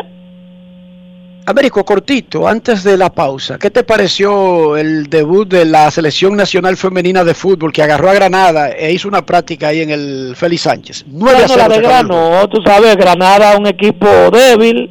Américo, 1.44 1.84
cortito, 1.84 2.48
antes 2.48 2.84
de 2.84 2.96
la 2.98 3.10
pausa, 3.10 3.58
¿qué 3.58 3.72
te 3.72 3.84
pareció 3.84 4.78
el 4.78 5.08
debut 5.10 5.48
de 5.50 5.66
la 5.66 5.90
Selección 5.90 6.36
Nacional 6.38 6.78
Femenina 6.78 7.24
de 7.24 7.34
Fútbol 7.34 7.74
que 7.74 7.82
agarró 7.82 8.10
a 8.10 8.14
Granada 8.14 8.70
e 8.70 8.94
hizo 8.94 9.08
una 9.08 9.26
práctica 9.26 9.70
ahí 9.70 9.82
en 9.82 9.90
el 9.90 10.34
Félix 10.36 10.62
Sánchez? 10.62 11.06
9 11.08 11.38
a 11.44 11.48
Bueno, 11.48 11.54
0 11.56 11.68
la 11.68 11.76
de. 11.76 11.82
Grano, 11.82 12.48
tú 12.50 12.62
sabes, 12.64 12.96
Granada 12.96 13.54
es 13.54 13.60
un 13.60 13.68
equipo 13.68 14.08
débil. 14.32 14.90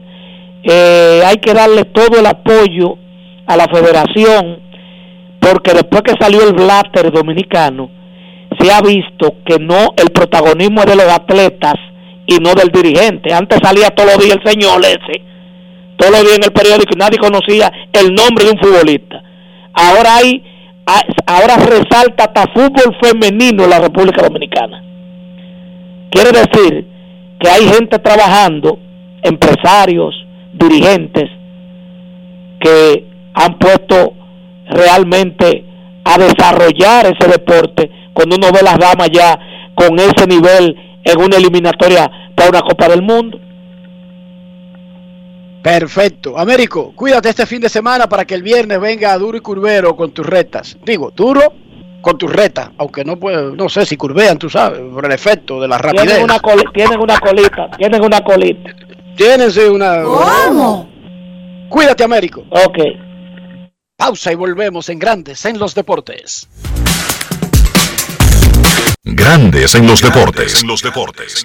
eh, 0.65 1.23
hay 1.25 1.37
que 1.37 1.55
darle 1.55 1.85
todo 1.87 2.19
el 2.19 2.27
apoyo 2.27 2.97
a 3.47 3.57
la 3.57 3.67
federación 3.69 4.59
porque 5.41 5.73
después 5.73 6.03
que 6.03 6.15
salió 6.21 6.47
el 6.47 6.53
blaster 6.53 7.11
dominicano 7.13 7.91
se 8.59 8.71
ha 8.71 8.81
visto 8.83 9.37
que 9.47 9.59
no 9.59 9.95
el 9.97 10.11
protagonismo 10.11 10.81
es 10.81 10.87
de 10.87 10.97
los 10.97 11.07
atletas 11.09 11.75
y 12.27 12.37
no 12.39 12.53
del 12.55 12.69
dirigente. 12.69 13.33
Antes 13.33 13.61
salía 13.63 13.89
todos 13.91 14.17
los 14.17 14.25
días 14.25 14.37
el 14.45 14.51
señor 14.51 14.83
ese, 14.85 15.23
todos 16.01 16.13
los 16.13 16.23
días 16.23 16.39
en 16.39 16.45
el 16.45 16.53
periódico 16.53 16.95
nadie 16.97 17.19
conocía 17.19 17.71
el 17.93 18.15
nombre 18.15 18.47
de 18.47 18.53
un 18.53 18.59
futbolista. 18.59 19.23
Ahora 19.75 20.17
hay, 20.17 20.43
ahora 21.27 21.57
resalta 21.57 22.25
hasta 22.25 22.51
fútbol 22.55 22.97
femenino 23.03 23.65
en 23.65 23.71
la 23.71 23.81
República 23.81 24.23
Dominicana. 24.23 24.83
Quiere 26.11 26.31
decir 26.33 26.87
que 27.39 27.49
hay 27.51 27.69
gente 27.69 27.99
trabajando, 27.99 28.79
empresarios, 29.23 30.15
dirigentes, 30.55 31.29
que 32.61 33.05
han 33.35 33.59
puesto 33.59 34.15
realmente 34.71 35.65
a 36.05 36.17
desarrollar 36.17 37.07
ese 37.07 37.31
deporte 37.31 37.91
cuando 38.15 38.37
uno 38.37 38.49
ve 38.53 38.63
las 38.63 38.79
damas 38.79 39.11
ya 39.13 39.39
con 39.75 39.99
ese 39.99 40.27
nivel 40.27 40.77
en 41.05 41.21
una 41.21 41.37
eliminatoria 41.37 42.11
para 42.35 42.49
una 42.49 42.63
Copa 42.63 42.89
del 42.89 43.03
Mundo. 43.03 43.39
Perfecto. 45.63 46.39
Américo, 46.39 46.93
cuídate 46.95 47.29
este 47.29 47.45
fin 47.47 47.61
de 47.61 47.69
semana 47.69 48.09
para 48.09 48.25
que 48.25 48.35
el 48.35 48.43
viernes 48.43 48.81
venga 48.81 49.17
duro 49.19 49.37
y 49.37 49.41
curvero 49.41 49.95
con 49.95 50.13
tus 50.13 50.27
retas. 50.27 50.77
Digo, 50.85 51.11
duro 51.11 51.53
con 52.01 52.17
tus 52.17 52.33
retas, 52.33 52.71
aunque 52.79 53.05
no 53.05 53.19
puede, 53.19 53.55
no 53.55 53.69
sé 53.69 53.85
si 53.85 53.97
curvean, 53.97 54.39
tú 54.39 54.49
sabes, 54.49 54.81
por 54.93 55.05
el 55.05 55.13
efecto 55.13 55.61
de 55.61 55.69
la 55.69 55.77
rapidez. 55.77 56.07
Tienen 56.07 56.25
una, 56.25 56.39
coli- 56.41 56.73
tienen 56.73 56.99
una 56.99 57.21
colita, 57.21 57.71
tienen 57.77 58.03
una 58.03 58.25
colita. 58.25 58.71
Tienen 59.17 59.51
sí, 59.53 59.61
una. 59.61 60.03
¿Cómo? 60.03 60.89
Cuídate, 61.69 62.05
Américo. 62.05 62.43
Ok. 62.51 62.79
Pausa 63.97 64.33
y 64.33 64.35
volvemos 64.35 64.89
en 64.89 64.99
Grandes 64.99 65.45
en 65.45 65.59
los 65.59 65.75
Deportes. 65.75 66.49
Grandes 69.05 69.75
en 69.75 69.87
los 69.87 70.01
deportes. 70.01 70.65
los 70.65 70.83
deportes. 70.83 71.45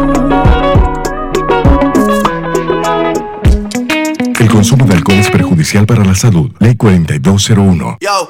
Consumo 4.61 4.85
de 4.85 4.93
alcohol 4.93 5.17
es 5.17 5.31
perjudicial 5.31 5.87
para 5.87 6.05
la 6.05 6.13
salud. 6.13 6.51
Ley 6.59 6.75
4201. 6.75 7.97
Yo, 7.99 8.29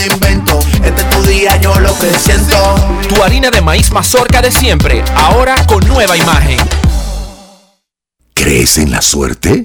invento. 0.00 0.58
Este 0.84 1.02
es 1.02 1.10
tu 1.10 1.22
día, 1.24 1.56
yo 1.60 1.78
lo 1.80 1.96
que 1.98 2.10
siento. 2.18 2.74
Tu 3.08 3.22
harina 3.22 3.50
de 3.50 3.60
maíz 3.60 3.90
mazorca 3.90 4.40
de 4.40 4.50
siempre, 4.50 5.04
ahora 5.16 5.54
con 5.66 5.86
nueva 5.86 6.16
imagen. 6.16 6.58
¿Crees 8.34 8.78
en 8.78 8.90
la 8.90 9.02
suerte? 9.02 9.64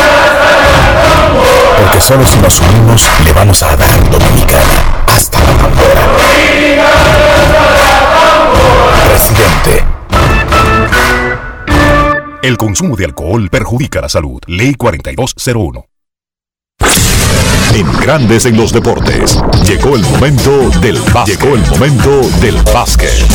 Porque 1.91 2.07
solo 2.07 2.25
si 2.25 2.39
nos 2.39 2.57
unimos 2.61 3.05
le 3.25 3.33
vamos 3.33 3.61
a 3.63 3.75
dar 3.75 4.09
Dominicana 4.09 5.03
hasta 5.07 5.37
la 5.39 5.51
bandera. 5.61 6.01
Presidente. 9.09 9.85
El 12.43 12.55
consumo 12.55 12.95
de 12.95 13.03
alcohol 13.03 13.49
perjudica 13.49 13.99
la 13.99 14.07
salud. 14.07 14.39
Ley 14.47 14.75
4201. 14.75 15.85
En 17.73 17.99
Grandes 17.99 18.45
en 18.45 18.55
los 18.55 18.71
deportes. 18.71 19.37
Llegó 19.65 19.97
el 19.97 20.03
momento 20.03 20.69
del 20.79 20.97
básquet. 21.13 21.41
Llegó 21.41 21.55
el 21.55 21.69
momento 21.71 22.21
del 22.39 22.55
básquet. 22.73 23.27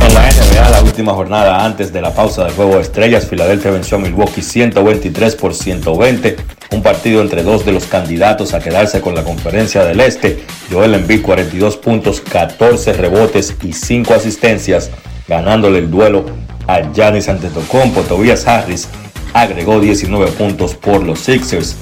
En 0.00 0.14
la 0.14 0.22
NBA, 0.22 0.70
la 0.70 0.82
última 0.82 1.12
jornada 1.12 1.64
antes 1.64 1.92
de 1.92 2.00
la 2.00 2.14
pausa 2.14 2.44
del 2.44 2.54
juego 2.54 2.76
de 2.76 2.80
estrellas, 2.80 3.26
Filadelfia 3.26 3.70
venció 3.70 3.98
a 3.98 4.00
Milwaukee 4.00 4.40
123 4.40 5.36
por 5.36 5.54
120. 5.54 6.36
Un 6.72 6.82
partido 6.82 7.20
entre 7.20 7.42
dos 7.42 7.66
de 7.66 7.72
los 7.72 7.84
candidatos 7.84 8.54
a 8.54 8.60
quedarse 8.60 9.00
con 9.00 9.14
la 9.14 9.24
conferencia 9.24 9.84
del 9.84 10.00
Este. 10.00 10.42
Joel 10.70 10.94
Embiid 10.94 11.22
42 11.22 11.76
puntos, 11.76 12.20
14 12.20 12.94
rebotes 12.94 13.54
y 13.62 13.72
5 13.72 14.14
asistencias, 14.14 14.90
ganándole 15.28 15.80
el 15.80 15.90
duelo 15.90 16.24
a 16.66 16.80
Giannis 16.92 17.28
Antetokounmpo. 17.28 18.00
Tobias 18.02 18.46
Harris 18.46 18.88
agregó 19.34 19.80
19 19.80 20.32
puntos 20.32 20.74
por 20.74 21.02
los 21.02 21.20
Sixers. 21.20 21.76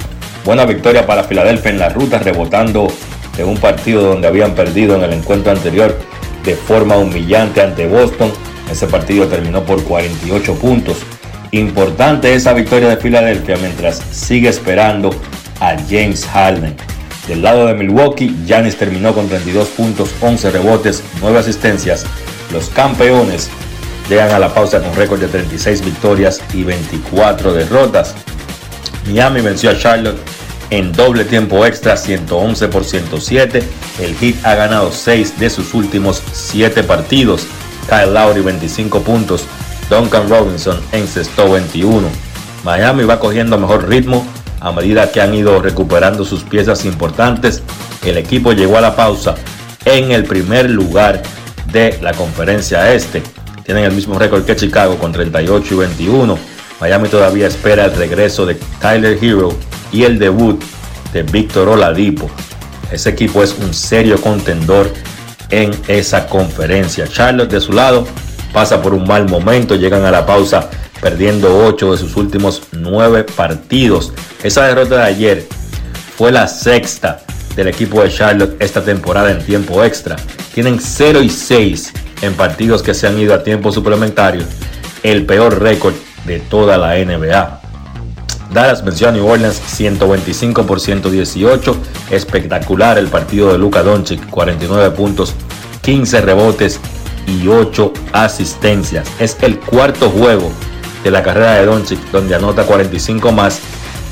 Buena 0.45 0.65
victoria 0.65 1.07
para 1.07 1.24
Filadelfia 1.24 1.70
en 1.70 1.78
la 1.78 1.89
ruta, 1.90 2.19
rebotando 2.19 2.89
de 3.36 3.45
un 3.45 3.59
partido 3.59 4.03
donde 4.03 4.27
habían 4.27 4.55
perdido 4.55 4.97
en 4.97 5.05
el 5.05 5.12
encuentro 5.12 5.53
anterior 5.53 5.97
de 6.44 6.55
forma 6.55 6.97
humillante 6.97 7.62
ante 7.62 7.86
Boston. 7.86 8.32
Ese 8.70 8.86
partido 8.86 9.27
terminó 9.27 9.65
por 9.65 9.82
48 9.85 10.55
puntos. 10.55 10.98
Importante 11.52 12.35
esa 12.35 12.52
victoria 12.52 12.89
de 12.89 12.97
Filadelfia 12.98 13.56
mientras 13.56 14.02
sigue 14.10 14.48
esperando 14.48 15.10
a 15.60 15.77
James 15.89 16.27
Harden. 16.27 16.77
Del 17.27 17.43
lado 17.43 17.66
de 17.66 17.74
Milwaukee, 17.74 18.35
Giannis 18.47 18.77
terminó 18.77 19.15
con 19.15 19.28
32 19.28 19.69
puntos, 19.69 20.10
11 20.20 20.51
rebotes, 20.51 21.02
9 21.20 21.39
asistencias. 21.39 22.06
Los 22.52 22.69
campeones 22.70 23.51
llegan 24.09 24.32
a 24.32 24.39
la 24.39 24.52
pausa 24.52 24.81
con 24.81 24.94
récord 24.94 25.20
de 25.20 25.28
36 25.28 25.85
victorias 25.85 26.40
y 26.55 26.65
24 26.65 27.52
derrotas. 27.52 28.15
Miami 29.06 29.40
venció 29.40 29.70
a 29.70 29.78
Charlotte 29.78 30.19
en 30.70 30.93
doble 30.93 31.24
tiempo 31.24 31.65
extra 31.65 31.97
111 31.97 32.69
por 32.69 32.85
107. 32.85 33.62
El 34.01 34.16
Heat 34.16 34.45
ha 34.45 34.55
ganado 34.55 34.93
6 34.93 35.39
de 35.39 35.51
sus 35.51 35.74
últimos 35.74 36.23
7 36.32 36.82
partidos. 36.82 37.47
Kyle 37.89 38.12
Lowry 38.12 38.43
25 38.43 39.03
puntos. 39.03 39.45
Duncan 39.89 40.28
Robinson 40.28 40.78
encestó 40.93 41.51
21. 41.51 42.07
Miami 42.65 43.05
va 43.05 43.19
cogiendo 43.19 43.59
mejor 43.59 43.89
ritmo 43.89 44.27
a 44.61 44.73
medida 44.73 45.11
que 45.11 45.20
han 45.20 45.35
ido 45.35 45.61
recuperando 45.62 46.24
sus 46.24 46.43
piezas 46.43 46.85
importantes. 46.85 47.62
El 48.05 48.19
equipo 48.19 48.53
llegó 48.53 48.77
a 48.77 48.82
la 48.82 48.97
pausa 48.97 49.35
en 49.85 50.12
el 50.12 50.24
primer 50.24 50.69
lugar 50.69 51.23
de 51.73 51.99
la 52.03 52.12
conferencia 52.12 52.93
este. 52.93 53.23
Tienen 53.65 53.85
el 53.85 53.93
mismo 53.93 54.19
récord 54.19 54.45
que 54.45 54.57
Chicago 54.57 54.99
con 54.99 55.12
38 55.12 55.74
y 55.74 55.77
21. 55.77 56.39
Miami 56.81 57.09
todavía 57.09 57.47
espera 57.47 57.86
el 57.86 57.95
regreso 57.95 58.47
de 58.47 58.55
Tyler 58.81 59.19
Hero 59.20 59.57
y 59.93 60.05
el 60.05 60.19
debut 60.19 60.62
de 61.12 61.23
Víctor 61.23 61.69
Oladipo. 61.69 62.31
Ese 62.90 63.10
equipo 63.10 63.43
es 63.43 63.56
un 63.59 63.74
serio 63.74 64.20
contendor 64.20 64.93
en 65.51 65.70
esa 65.89 66.27
conferencia. 66.27 67.06
Charlotte 67.06 67.51
de 67.51 67.60
su 67.60 67.73
lado 67.73 68.06
pasa 68.52 68.82
por 68.82 68.94
un 68.94 69.06
mal 69.06 69.28
momento, 69.28 69.74
llegan 69.74 70.05
a 70.05 70.10
la 70.10 70.27
pausa 70.27 70.70
perdiendo 71.01 71.65
8 71.66 71.93
de 71.93 71.98
sus 71.98 72.16
últimos 72.16 72.62
9 72.73 73.24
partidos. 73.24 74.12
Esa 74.43 74.66
derrota 74.66 74.97
de 74.97 75.05
ayer 75.05 75.47
fue 76.16 76.32
la 76.32 76.48
sexta 76.48 77.20
del 77.55 77.69
equipo 77.69 78.02
de 78.02 78.10
Charlotte 78.10 78.56
esta 78.60 78.82
temporada 78.82 79.31
en 79.31 79.44
tiempo 79.44 79.85
extra. 79.85 80.16
Tienen 80.55 80.81
0 80.81 81.23
y 81.23 81.31
6 81.31 81.93
en 82.23 82.35
partidos 82.35 82.82
que 82.82 82.94
se 82.94 83.06
han 83.06 83.19
ido 83.19 83.35
a 83.35 83.44
tiempo 83.44 83.70
suplementario, 83.70 84.43
el 85.02 85.24
peor 85.24 85.60
récord 85.60 85.94
de 86.27 86.40
toda 86.40 86.77
la 86.78 86.97
NBA. 86.97 87.57
Dallas 88.53 88.85
venció 88.85 89.09
a 89.09 89.12
New 89.12 89.27
Orleans 89.27 89.61
125 89.66 90.66
por 90.66 90.81
118. 90.81 91.77
Espectacular 92.11 92.99
el 92.99 93.09
partido 93.09 93.53
de 93.53 93.59
Luka 93.59 93.83
Doncic, 93.83 94.29
49 94.31 94.91
puntos, 94.97 95.35
15 95.83 96.20
rebotes 96.23 96.81
y 97.27 97.47
8 97.49 97.93
asistencias. 98.12 99.09
Es 99.19 99.37
el 99.43 99.59
cuarto 99.59 100.11
juego 100.11 100.51
de 101.05 101.11
la 101.11 101.23
carrera 101.23 101.55
de 101.55 101.66
Doncic 101.66 102.01
donde 102.11 102.35
anota 102.35 102.65
45 102.65 103.33
más, 103.33 103.61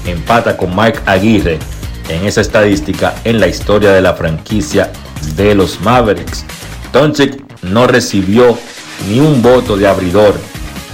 empata 0.05 0.57
con 0.57 0.77
Mike 0.77 1.01
Aguirre 1.07 1.59
en 2.09 2.25
esa 2.25 2.41
estadística 2.41 3.15
en 3.25 3.41
la 3.41 3.49
historia 3.49 3.93
de 3.93 4.03
la 4.03 4.15
franquicia 4.15 4.93
de 5.35 5.55
los 5.55 5.81
Mavericks. 5.81 6.45
Doncic 6.93 7.43
no 7.63 7.87
recibió 7.87 8.57
ni 9.09 9.21
un 9.21 9.43
voto 9.43 9.77
de 9.77 9.89
abridor 9.89 10.35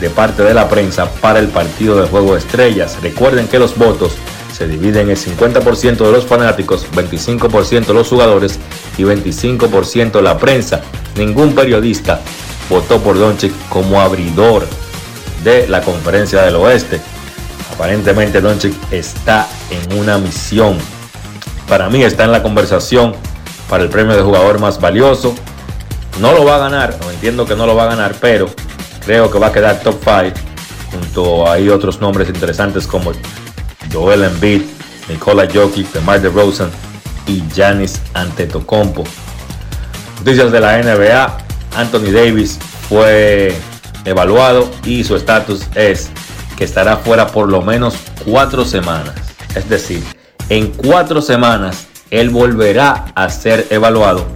de 0.03 0.11
parte 0.11 0.43
de 0.43 0.53
la 0.53 0.69
prensa 0.69 1.09
para 1.21 1.39
el 1.39 1.47
partido 1.47 2.03
de 2.03 2.09
Juego 2.09 2.37
Estrellas. 2.37 2.99
Recuerden 3.01 3.47
que 3.47 3.61
los 3.61 3.79
votos 3.79 4.13
se 4.53 4.67
dividen 4.67 5.09
en 5.09 5.17
50% 5.17 5.97
de 5.97 6.11
los 6.11 6.27
fanáticos, 6.27 6.89
25% 6.93 7.95
los 7.95 8.09
jugadores 8.09 8.59
y 8.99 9.05
25% 9.05 10.21
la 10.21 10.37
prensa. 10.39 10.81
Ningún 11.17 11.55
periodista 11.55 12.21
votó 12.69 13.01
por 13.01 13.17
Doncic 13.17 13.53
como 13.69 14.01
abridor 14.01 14.67
de 15.45 15.69
la 15.69 15.83
conferencia 15.83 16.43
del 16.43 16.57
oeste. 16.57 17.01
Aparentemente 17.73 18.41
Doncic 18.41 18.75
está 18.91 19.47
en 19.71 19.99
una 20.01 20.19
misión. 20.19 20.79
Para 21.69 21.89
mí 21.89 22.03
está 22.03 22.25
en 22.25 22.33
la 22.33 22.43
conversación 22.43 23.15
para 23.71 23.85
el 23.85 23.89
premio 23.89 24.17
de 24.17 24.23
jugador 24.23 24.59
más 24.59 24.81
valioso. 24.81 25.33
No 26.21 26.33
lo 26.33 26.45
va 26.45 26.57
a 26.57 26.59
ganar, 26.59 26.99
entiendo 27.13 27.47
que 27.47 27.55
no 27.55 27.67
lo 27.67 27.77
va 27.77 27.85
a 27.85 27.87
ganar, 27.87 28.17
pero 28.21 28.51
creo 29.05 29.31
que 29.31 29.39
va 29.39 29.49
a 29.49 29.53
quedar 29.53 29.81
top 29.81 29.97
5 30.03 30.53
junto 30.91 31.47
a 31.47 31.57
otros 31.73 32.01
nombres 32.01 32.29
interesantes 32.29 32.87
como 32.87 33.13
Joel 33.93 34.25
Embiid, 34.25 34.63
Nikola 35.09 35.49
Jokic, 35.53 35.91
DeMar 35.93 36.21
DeRozan 36.21 36.71
y 37.27 37.43
Giannis 37.55 38.01
Antetokounmpo. 38.15 39.05
Noticias 40.19 40.53
de 40.53 40.61
la 40.61 40.79
NBA, 40.83 41.39
Anthony 41.77 42.13
Davis 42.13 42.59
fue 42.89 43.55
evaluado 44.05 44.71
y 44.85 45.05
su 45.05 45.17
estatus 45.17 45.63
es 45.75 46.11
que 46.57 46.65
estará 46.65 46.97
fuera 46.99 47.27
por 47.27 47.49
lo 47.49 47.63
menos 47.63 47.95
cuatro 48.25 48.65
semanas. 48.65 49.15
Es 49.55 49.69
decir, 49.69 50.03
en 50.49 50.69
cuatro 50.69 51.23
semanas 51.23 51.87
él 52.11 52.31
volverá 52.31 53.07
a 53.15 53.31
ser 53.31 53.67
evaluado 53.71 54.27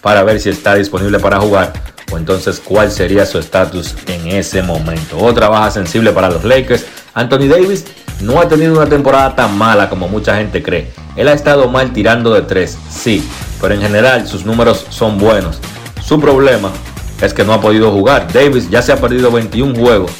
para 0.00 0.22
ver 0.22 0.40
si 0.40 0.48
está 0.48 0.74
disponible 0.74 1.18
para 1.18 1.38
jugar 1.38 1.72
o 2.12 2.16
entonces 2.16 2.60
cuál 2.64 2.90
sería 2.90 3.26
su 3.26 3.38
estatus 3.38 3.94
en 4.06 4.28
ese 4.28 4.62
momento. 4.62 5.18
Otra 5.18 5.48
baja 5.48 5.70
sensible 5.70 6.12
para 6.12 6.30
los 6.30 6.44
Lakers. 6.44 6.86
Anthony 7.14 7.48
Davis 7.48 7.84
no 8.20 8.40
ha 8.40 8.48
tenido 8.48 8.74
una 8.74 8.88
temporada 8.88 9.34
tan 9.34 9.56
mala 9.56 9.88
como 9.88 10.08
mucha 10.08 10.36
gente 10.36 10.62
cree. 10.62 10.90
Él 11.16 11.28
ha 11.28 11.32
estado 11.32 11.68
mal 11.68 11.92
tirando 11.92 12.32
de 12.34 12.42
tres, 12.42 12.78
sí, 12.90 13.26
pero 13.60 13.74
en 13.74 13.80
general 13.80 14.26
sus 14.26 14.44
números 14.44 14.86
son 14.90 15.18
buenos. 15.18 15.58
Su 16.04 16.20
problema 16.20 16.70
es 17.20 17.32
que 17.32 17.44
no 17.44 17.52
ha 17.52 17.60
podido 17.60 17.90
jugar. 17.90 18.32
Davis 18.32 18.70
ya 18.70 18.82
se 18.82 18.92
ha 18.92 19.00
perdido 19.00 19.30
21 19.30 19.74
juegos 19.74 20.12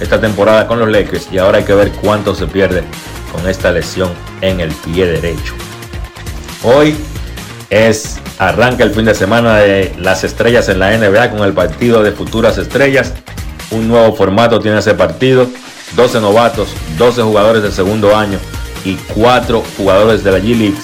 esta 0.00 0.20
temporada 0.20 0.66
con 0.66 0.78
los 0.78 0.88
Lakers 0.88 1.28
y 1.32 1.38
ahora 1.38 1.58
hay 1.58 1.64
que 1.64 1.74
ver 1.74 1.90
cuánto 1.92 2.34
se 2.34 2.46
pierde 2.46 2.84
con 3.32 3.48
esta 3.48 3.72
lesión 3.72 4.10
en 4.40 4.60
el 4.60 4.70
pie 4.72 5.06
derecho. 5.06 5.54
Hoy 6.62 6.96
es 7.70 8.20
arranca 8.38 8.84
el 8.84 8.92
fin 8.92 9.04
de 9.04 9.14
semana 9.14 9.56
de 9.56 9.94
las 9.98 10.24
estrellas 10.24 10.68
en 10.68 10.78
la 10.78 10.96
NBA 10.96 11.30
con 11.30 11.40
el 11.40 11.52
partido 11.52 12.02
de 12.02 12.12
futuras 12.12 12.58
estrellas. 12.58 13.12
Un 13.70 13.88
nuevo 13.88 14.14
formato 14.14 14.60
tiene 14.60 14.78
ese 14.78 14.94
partido. 14.94 15.48
12 15.94 16.20
novatos, 16.20 16.68
12 16.98 17.22
jugadores 17.22 17.62
de 17.62 17.70
segundo 17.70 18.16
año 18.16 18.38
y 18.84 18.94
4 19.14 19.62
jugadores 19.76 20.24
de 20.24 20.32
la 20.32 20.38
G 20.38 20.56
League 20.56 20.78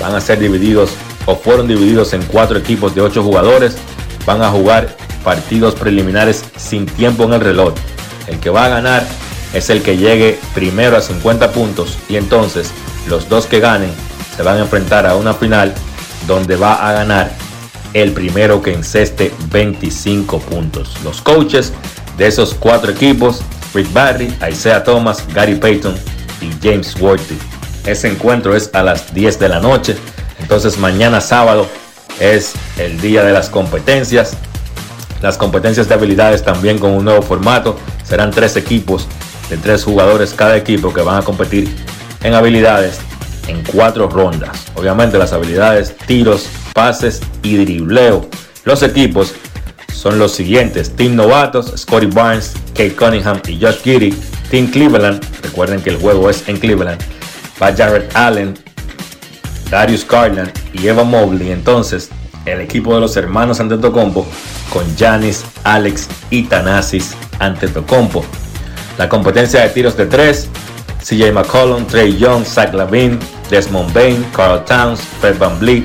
van 0.00 0.14
a 0.14 0.20
ser 0.20 0.38
divididos 0.38 0.90
o 1.26 1.36
fueron 1.36 1.68
divididos 1.68 2.12
en 2.12 2.22
4 2.24 2.58
equipos 2.58 2.94
de 2.94 3.00
8 3.00 3.22
jugadores. 3.22 3.76
Van 4.26 4.42
a 4.42 4.50
jugar 4.50 4.96
partidos 5.24 5.74
preliminares 5.74 6.44
sin 6.56 6.86
tiempo 6.86 7.24
en 7.24 7.34
el 7.34 7.40
reloj. 7.40 7.74
El 8.26 8.38
que 8.38 8.50
va 8.50 8.66
a 8.66 8.68
ganar 8.68 9.06
es 9.54 9.70
el 9.70 9.82
que 9.82 9.96
llegue 9.96 10.38
primero 10.54 10.96
a 10.96 11.00
50 11.00 11.52
puntos 11.52 11.98
y 12.08 12.16
entonces 12.16 12.70
los 13.08 13.28
dos 13.28 13.46
que 13.46 13.60
ganen 13.60 13.90
se 14.36 14.42
van 14.42 14.56
a 14.56 14.60
enfrentar 14.60 15.06
a 15.06 15.16
una 15.16 15.34
final 15.34 15.74
donde 16.26 16.56
va 16.56 16.74
a 16.74 16.92
ganar 16.92 17.30
el 17.94 18.12
primero 18.12 18.62
que 18.62 18.72
enceste 18.72 19.32
25 19.50 20.38
puntos. 20.40 20.96
Los 21.04 21.20
coaches 21.20 21.72
de 22.16 22.26
esos 22.26 22.54
cuatro 22.54 22.90
equipos, 22.90 23.42
Rick 23.74 23.92
Barry, 23.92 24.34
Isaiah 24.50 24.82
Thomas, 24.84 25.24
Gary 25.34 25.56
Payton 25.56 25.94
y 26.40 26.50
James 26.62 26.94
Worthy. 27.00 27.38
Ese 27.86 28.08
encuentro 28.08 28.54
es 28.54 28.70
a 28.72 28.82
las 28.82 29.12
10 29.12 29.38
de 29.38 29.48
la 29.48 29.60
noche. 29.60 29.96
Entonces 30.38 30.78
mañana 30.78 31.20
sábado 31.20 31.66
es 32.20 32.52
el 32.78 33.00
día 33.00 33.24
de 33.24 33.32
las 33.32 33.48
competencias. 33.48 34.36
Las 35.20 35.36
competencias 35.36 35.88
de 35.88 35.94
habilidades 35.94 36.42
también 36.44 36.78
con 36.78 36.92
un 36.92 37.04
nuevo 37.04 37.22
formato. 37.22 37.76
Serán 38.04 38.30
tres 38.30 38.56
equipos 38.56 39.06
de 39.50 39.56
tres 39.56 39.84
jugadores 39.84 40.34
cada 40.34 40.56
equipo 40.56 40.92
que 40.92 41.02
van 41.02 41.18
a 41.18 41.22
competir 41.22 41.74
en 42.22 42.34
habilidades 42.34 42.98
en 43.48 43.62
cuatro 43.64 44.08
rondas. 44.08 44.66
Obviamente 44.74 45.18
las 45.18 45.32
habilidades, 45.32 45.96
tiros, 46.06 46.46
pases 46.72 47.20
y 47.42 47.56
dribleo. 47.56 48.28
Los 48.64 48.82
equipos 48.82 49.34
son 49.92 50.18
los 50.18 50.32
siguientes. 50.32 50.94
Team 50.96 51.16
Novatos, 51.16 51.72
Scotty 51.76 52.06
Barnes, 52.06 52.52
Kate 52.68 52.94
Cunningham 52.94 53.40
y 53.46 53.60
Josh 53.60 53.82
Giddy. 53.82 54.14
Team 54.50 54.70
Cleveland, 54.70 55.24
recuerden 55.42 55.80
que 55.80 55.90
el 55.90 55.96
juego 55.96 56.28
es 56.28 56.48
en 56.48 56.58
Cleveland. 56.58 57.00
Va 57.62 57.74
Jared 57.74 58.08
Allen, 58.14 58.54
Darius 59.70 60.06
Garland 60.06 60.52
y 60.72 60.86
Eva 60.86 61.04
Mobley. 61.04 61.52
Entonces, 61.52 62.10
el 62.44 62.60
equipo 62.60 62.94
de 62.94 63.00
los 63.00 63.16
hermanos 63.16 63.60
Antetokounmpo 63.60 64.26
con 64.72 64.84
Janis, 64.96 65.44
Alex 65.64 66.08
y 66.30 66.44
Tanasis 66.44 67.14
Antetokounmpo. 67.38 68.24
La 68.98 69.08
competencia 69.08 69.62
de 69.62 69.68
tiros 69.70 69.96
de 69.96 70.06
tres 70.06 70.48
CJ 71.02 71.32
McCollum, 71.32 71.86
Trey 71.86 72.16
Young, 72.16 72.44
Zach 72.44 72.72
Lavin, 72.72 73.18
Desmond 73.50 73.92
Bain, 73.92 74.24
Carl 74.34 74.64
Towns, 74.64 75.00
Fred 75.20 75.38
Van 75.38 75.58
Vliet, 75.58 75.84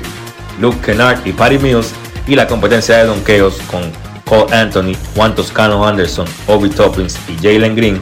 Luke 0.60 0.78
Kennard 0.84 1.26
y 1.26 1.32
Patty 1.32 1.58
Mills. 1.58 1.92
Y 2.26 2.34
la 2.34 2.46
competencia 2.46 2.98
de 2.98 3.06
donkeos 3.06 3.54
con 3.70 3.82
Cole 4.24 4.54
Anthony, 4.54 4.94
Juan 5.14 5.34
Toscano 5.34 5.86
Anderson, 5.86 6.26
Obi 6.46 6.68
Toppins 6.68 7.18
y 7.28 7.36
Jalen 7.36 7.74
Green. 7.74 8.00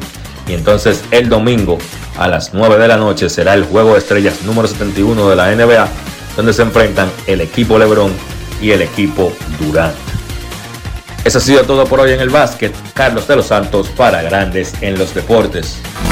Y 0.49 0.55
entonces 0.55 1.03
el 1.11 1.29
domingo 1.29 1.79
a 2.19 2.29
las 2.29 2.53
9 2.55 2.79
de 2.79 2.89
la 2.89 2.97
noche 2.97 3.29
será 3.29 3.55
el 3.55 3.65
juego 3.65 3.93
de 3.93 3.99
estrellas 3.99 4.43
número 4.43 4.69
71 4.69 5.31
de 5.31 5.37
la 5.37 5.55
NBA, 5.55 5.89
donde 6.37 6.53
se 6.53 6.63
enfrentan 6.63 7.11
el 7.27 7.41
equipo 7.41 7.79
LeBron 7.79 8.13
y 8.61 8.71
el 8.71 8.83
equipo 8.83 9.33
Durant. 9.59 9.97
Eso 11.25 11.39
ha 11.39 11.41
sido 11.41 11.65
todo 11.65 11.85
por 11.87 11.99
hoy 12.01 12.13
en 12.13 12.21
el 12.21 12.31
básquet. 12.31 12.73
Carlos 12.95 13.27
de 13.27 13.37
los 13.37 13.47
Santos 13.47 13.89
para 13.89 14.23
Grandes 14.23 14.75
en 14.81 14.97
los 14.97 15.13
Deportes. 15.13 15.79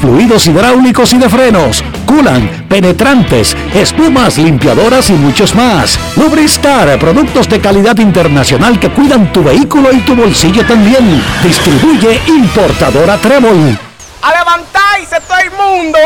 fluidos 0.00 0.46
hidráulicos 0.46 1.12
y 1.12 1.18
de 1.18 1.28
frenos, 1.28 1.82
culan, 2.06 2.66
penetrantes, 2.68 3.56
espumas, 3.74 4.38
limpiadoras 4.38 5.10
y 5.10 5.14
muchos 5.14 5.54
más. 5.54 5.98
Lubristar, 6.16 6.98
productos 6.98 7.48
de 7.48 7.60
calidad 7.60 7.96
internacional 7.98 8.78
que 8.78 8.90
cuidan 8.90 9.32
tu 9.32 9.42
vehículo 9.42 9.92
y 9.92 10.00
tu 10.00 10.14
bolsillo 10.14 10.66
también. 10.66 11.22
Distribuye 11.42 12.20
importadora 12.26 13.16
Trébol. 13.18 13.78
¡A 14.22 14.30
levantarse 14.38 15.20
todo 15.28 15.38
el 15.38 15.50
mundo! 15.50 15.98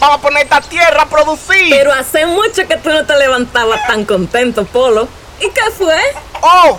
Vamos 0.00 0.18
a 0.18 0.20
poner 0.20 0.44
esta 0.44 0.60
tierra 0.60 1.02
a 1.02 1.06
producir. 1.06 1.70
Pero 1.70 1.92
hace 1.92 2.24
mucho 2.26 2.66
que 2.68 2.76
tú 2.76 2.90
no 2.90 3.04
te 3.04 3.18
levantabas 3.18 3.84
tan 3.86 4.04
contento, 4.04 4.64
Polo. 4.64 5.08
¿Y 5.40 5.48
qué 5.50 5.70
fue? 5.76 5.96
¡Oh! 6.40 6.78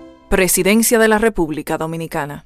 Presidencia 0.31 0.97
de 0.97 1.09
la 1.09 1.17
República 1.17 1.77
Dominicana. 1.77 2.45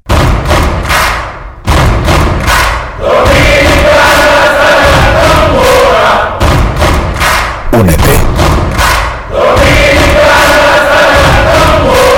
Únete. 7.72 8.10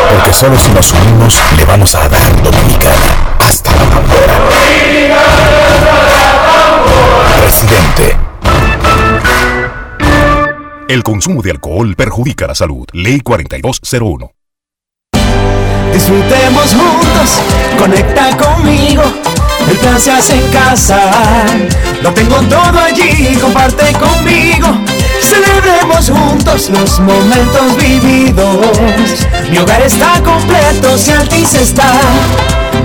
Porque 0.10 0.31
solo 0.31 0.57
si 0.57 0.72
nos 0.72 0.94
unimos 0.94 1.41
le 1.57 1.65
vamos 1.65 1.94
a 1.95 2.07
dar 2.07 2.41
Dominicana 2.41 3.38
hasta 3.39 3.69
la 3.72 3.89
tambora. 3.89 4.34
Presidente. 7.41 8.18
El 10.88 11.03
consumo 11.03 11.41
de 11.41 11.52
alcohol 11.52 11.94
perjudica 11.98 12.48
la 12.48 12.56
salud. 12.56 12.88
Ley 12.94 13.19
4201. 13.19 14.36
Disfrutemos 15.98 16.76
juntos, 16.76 17.41
conecta 17.80 18.38
conmigo. 18.38 19.02
El 19.68 19.78
plan 19.78 19.99
se 19.99 20.11
hace 20.11 20.36
en 20.36 20.48
casa. 20.52 20.99
Lo 22.03 22.14
tengo 22.14 22.36
todo 22.41 22.80
allí, 22.80 23.36
comparte 23.41 23.94
conmigo. 23.94 24.68
Celebremos 25.22 26.10
juntos 26.10 26.69
los 26.69 26.99
momentos 26.99 27.77
vividos. 27.77 29.27
Mi 29.49 29.57
hogar 29.57 29.81
está 29.81 30.22
completo 30.23 30.98
si 30.98 31.11
Altis 31.11 31.53
está. 31.53 31.91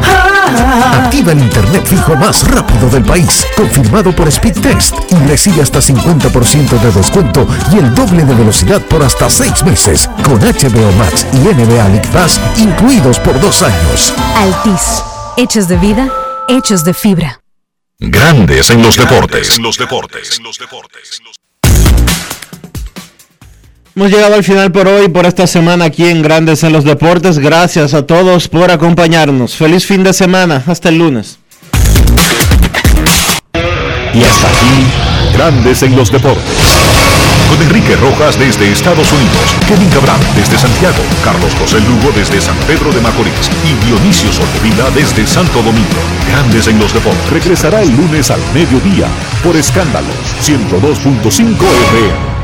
Ah, 0.04 1.02
Activa 1.04 1.32
el 1.32 1.38
internet 1.40 1.84
fijo 1.86 2.16
más 2.16 2.46
rápido 2.48 2.88
del 2.88 3.04
país, 3.04 3.46
confirmado 3.56 4.14
por 4.14 4.30
Speedtest 4.30 4.94
y 5.10 5.14
recibe 5.28 5.62
hasta 5.62 5.80
50% 5.80 6.80
de 6.80 6.90
descuento 6.92 7.46
y 7.72 7.78
el 7.78 7.94
doble 7.94 8.24
de 8.24 8.34
velocidad 8.34 8.80
por 8.82 9.02
hasta 9.02 9.28
6 9.30 9.64
meses 9.64 10.08
con 10.24 10.38
HBO 10.40 10.92
Max 10.98 11.26
y 11.32 11.38
NBA 11.38 11.88
League 11.88 12.08
Pass 12.12 12.40
incluidos 12.56 13.18
por 13.20 13.38
dos 13.40 13.62
años. 13.62 14.14
Altis. 14.36 15.02
Hechos 15.36 15.68
de 15.68 15.76
vida, 15.76 16.08
hechos 16.48 16.84
de 16.84 16.92
fibra. 16.94 17.40
Grandes 17.98 18.70
en 18.70 18.82
los 18.82 18.96
deportes. 18.96 19.56
En 19.56 19.62
los 19.62 19.78
deportes. 19.78 20.40
Hemos 23.94 24.10
llegado 24.10 24.34
al 24.34 24.42
final 24.42 24.72
por 24.72 24.88
hoy, 24.88 25.08
por 25.08 25.26
esta 25.26 25.46
semana 25.46 25.84
aquí 25.84 26.06
en 26.08 26.22
Grandes 26.22 26.64
en 26.64 26.72
los 26.72 26.82
Deportes. 26.82 27.38
Gracias 27.38 27.92
a 27.92 28.06
todos 28.06 28.48
por 28.48 28.70
acompañarnos. 28.70 29.54
Feliz 29.54 29.84
fin 29.84 30.02
de 30.02 30.14
semana. 30.14 30.62
Hasta 30.66 30.88
el 30.88 30.96
lunes. 30.96 31.38
Y 34.14 34.22
hasta 34.22 34.48
aquí, 34.48 35.34
Grandes 35.34 35.82
en 35.82 35.94
los 35.94 36.10
deportes. 36.10 36.42
Con 37.50 37.60
Enrique 37.60 37.94
Rojas 37.96 38.38
desde 38.38 38.72
Estados 38.72 39.12
Unidos, 39.12 39.54
Kevin 39.68 39.90
Cabral 39.90 40.20
desde 40.36 40.56
Santiago, 40.56 41.02
Carlos 41.22 41.52
José 41.60 41.78
Lugo 41.80 42.12
desde 42.16 42.40
San 42.40 42.56
Pedro 42.66 42.90
de 42.92 43.00
Macorís 43.02 43.50
y 43.62 43.74
Dionisio 43.84 44.32
Solterida 44.32 44.88
desde 44.94 45.26
Santo 45.26 45.60
Domingo. 45.60 46.00
Grandes 46.30 46.66
en 46.66 46.78
los 46.78 46.94
deportes. 46.94 47.30
Regresará 47.30 47.82
el 47.82 47.94
lunes 47.94 48.30
al 48.30 48.40
mediodía 48.54 49.08
por 49.44 49.54
Escándalos 49.54 50.16
102.5 50.40 51.52
FM. 51.60 52.41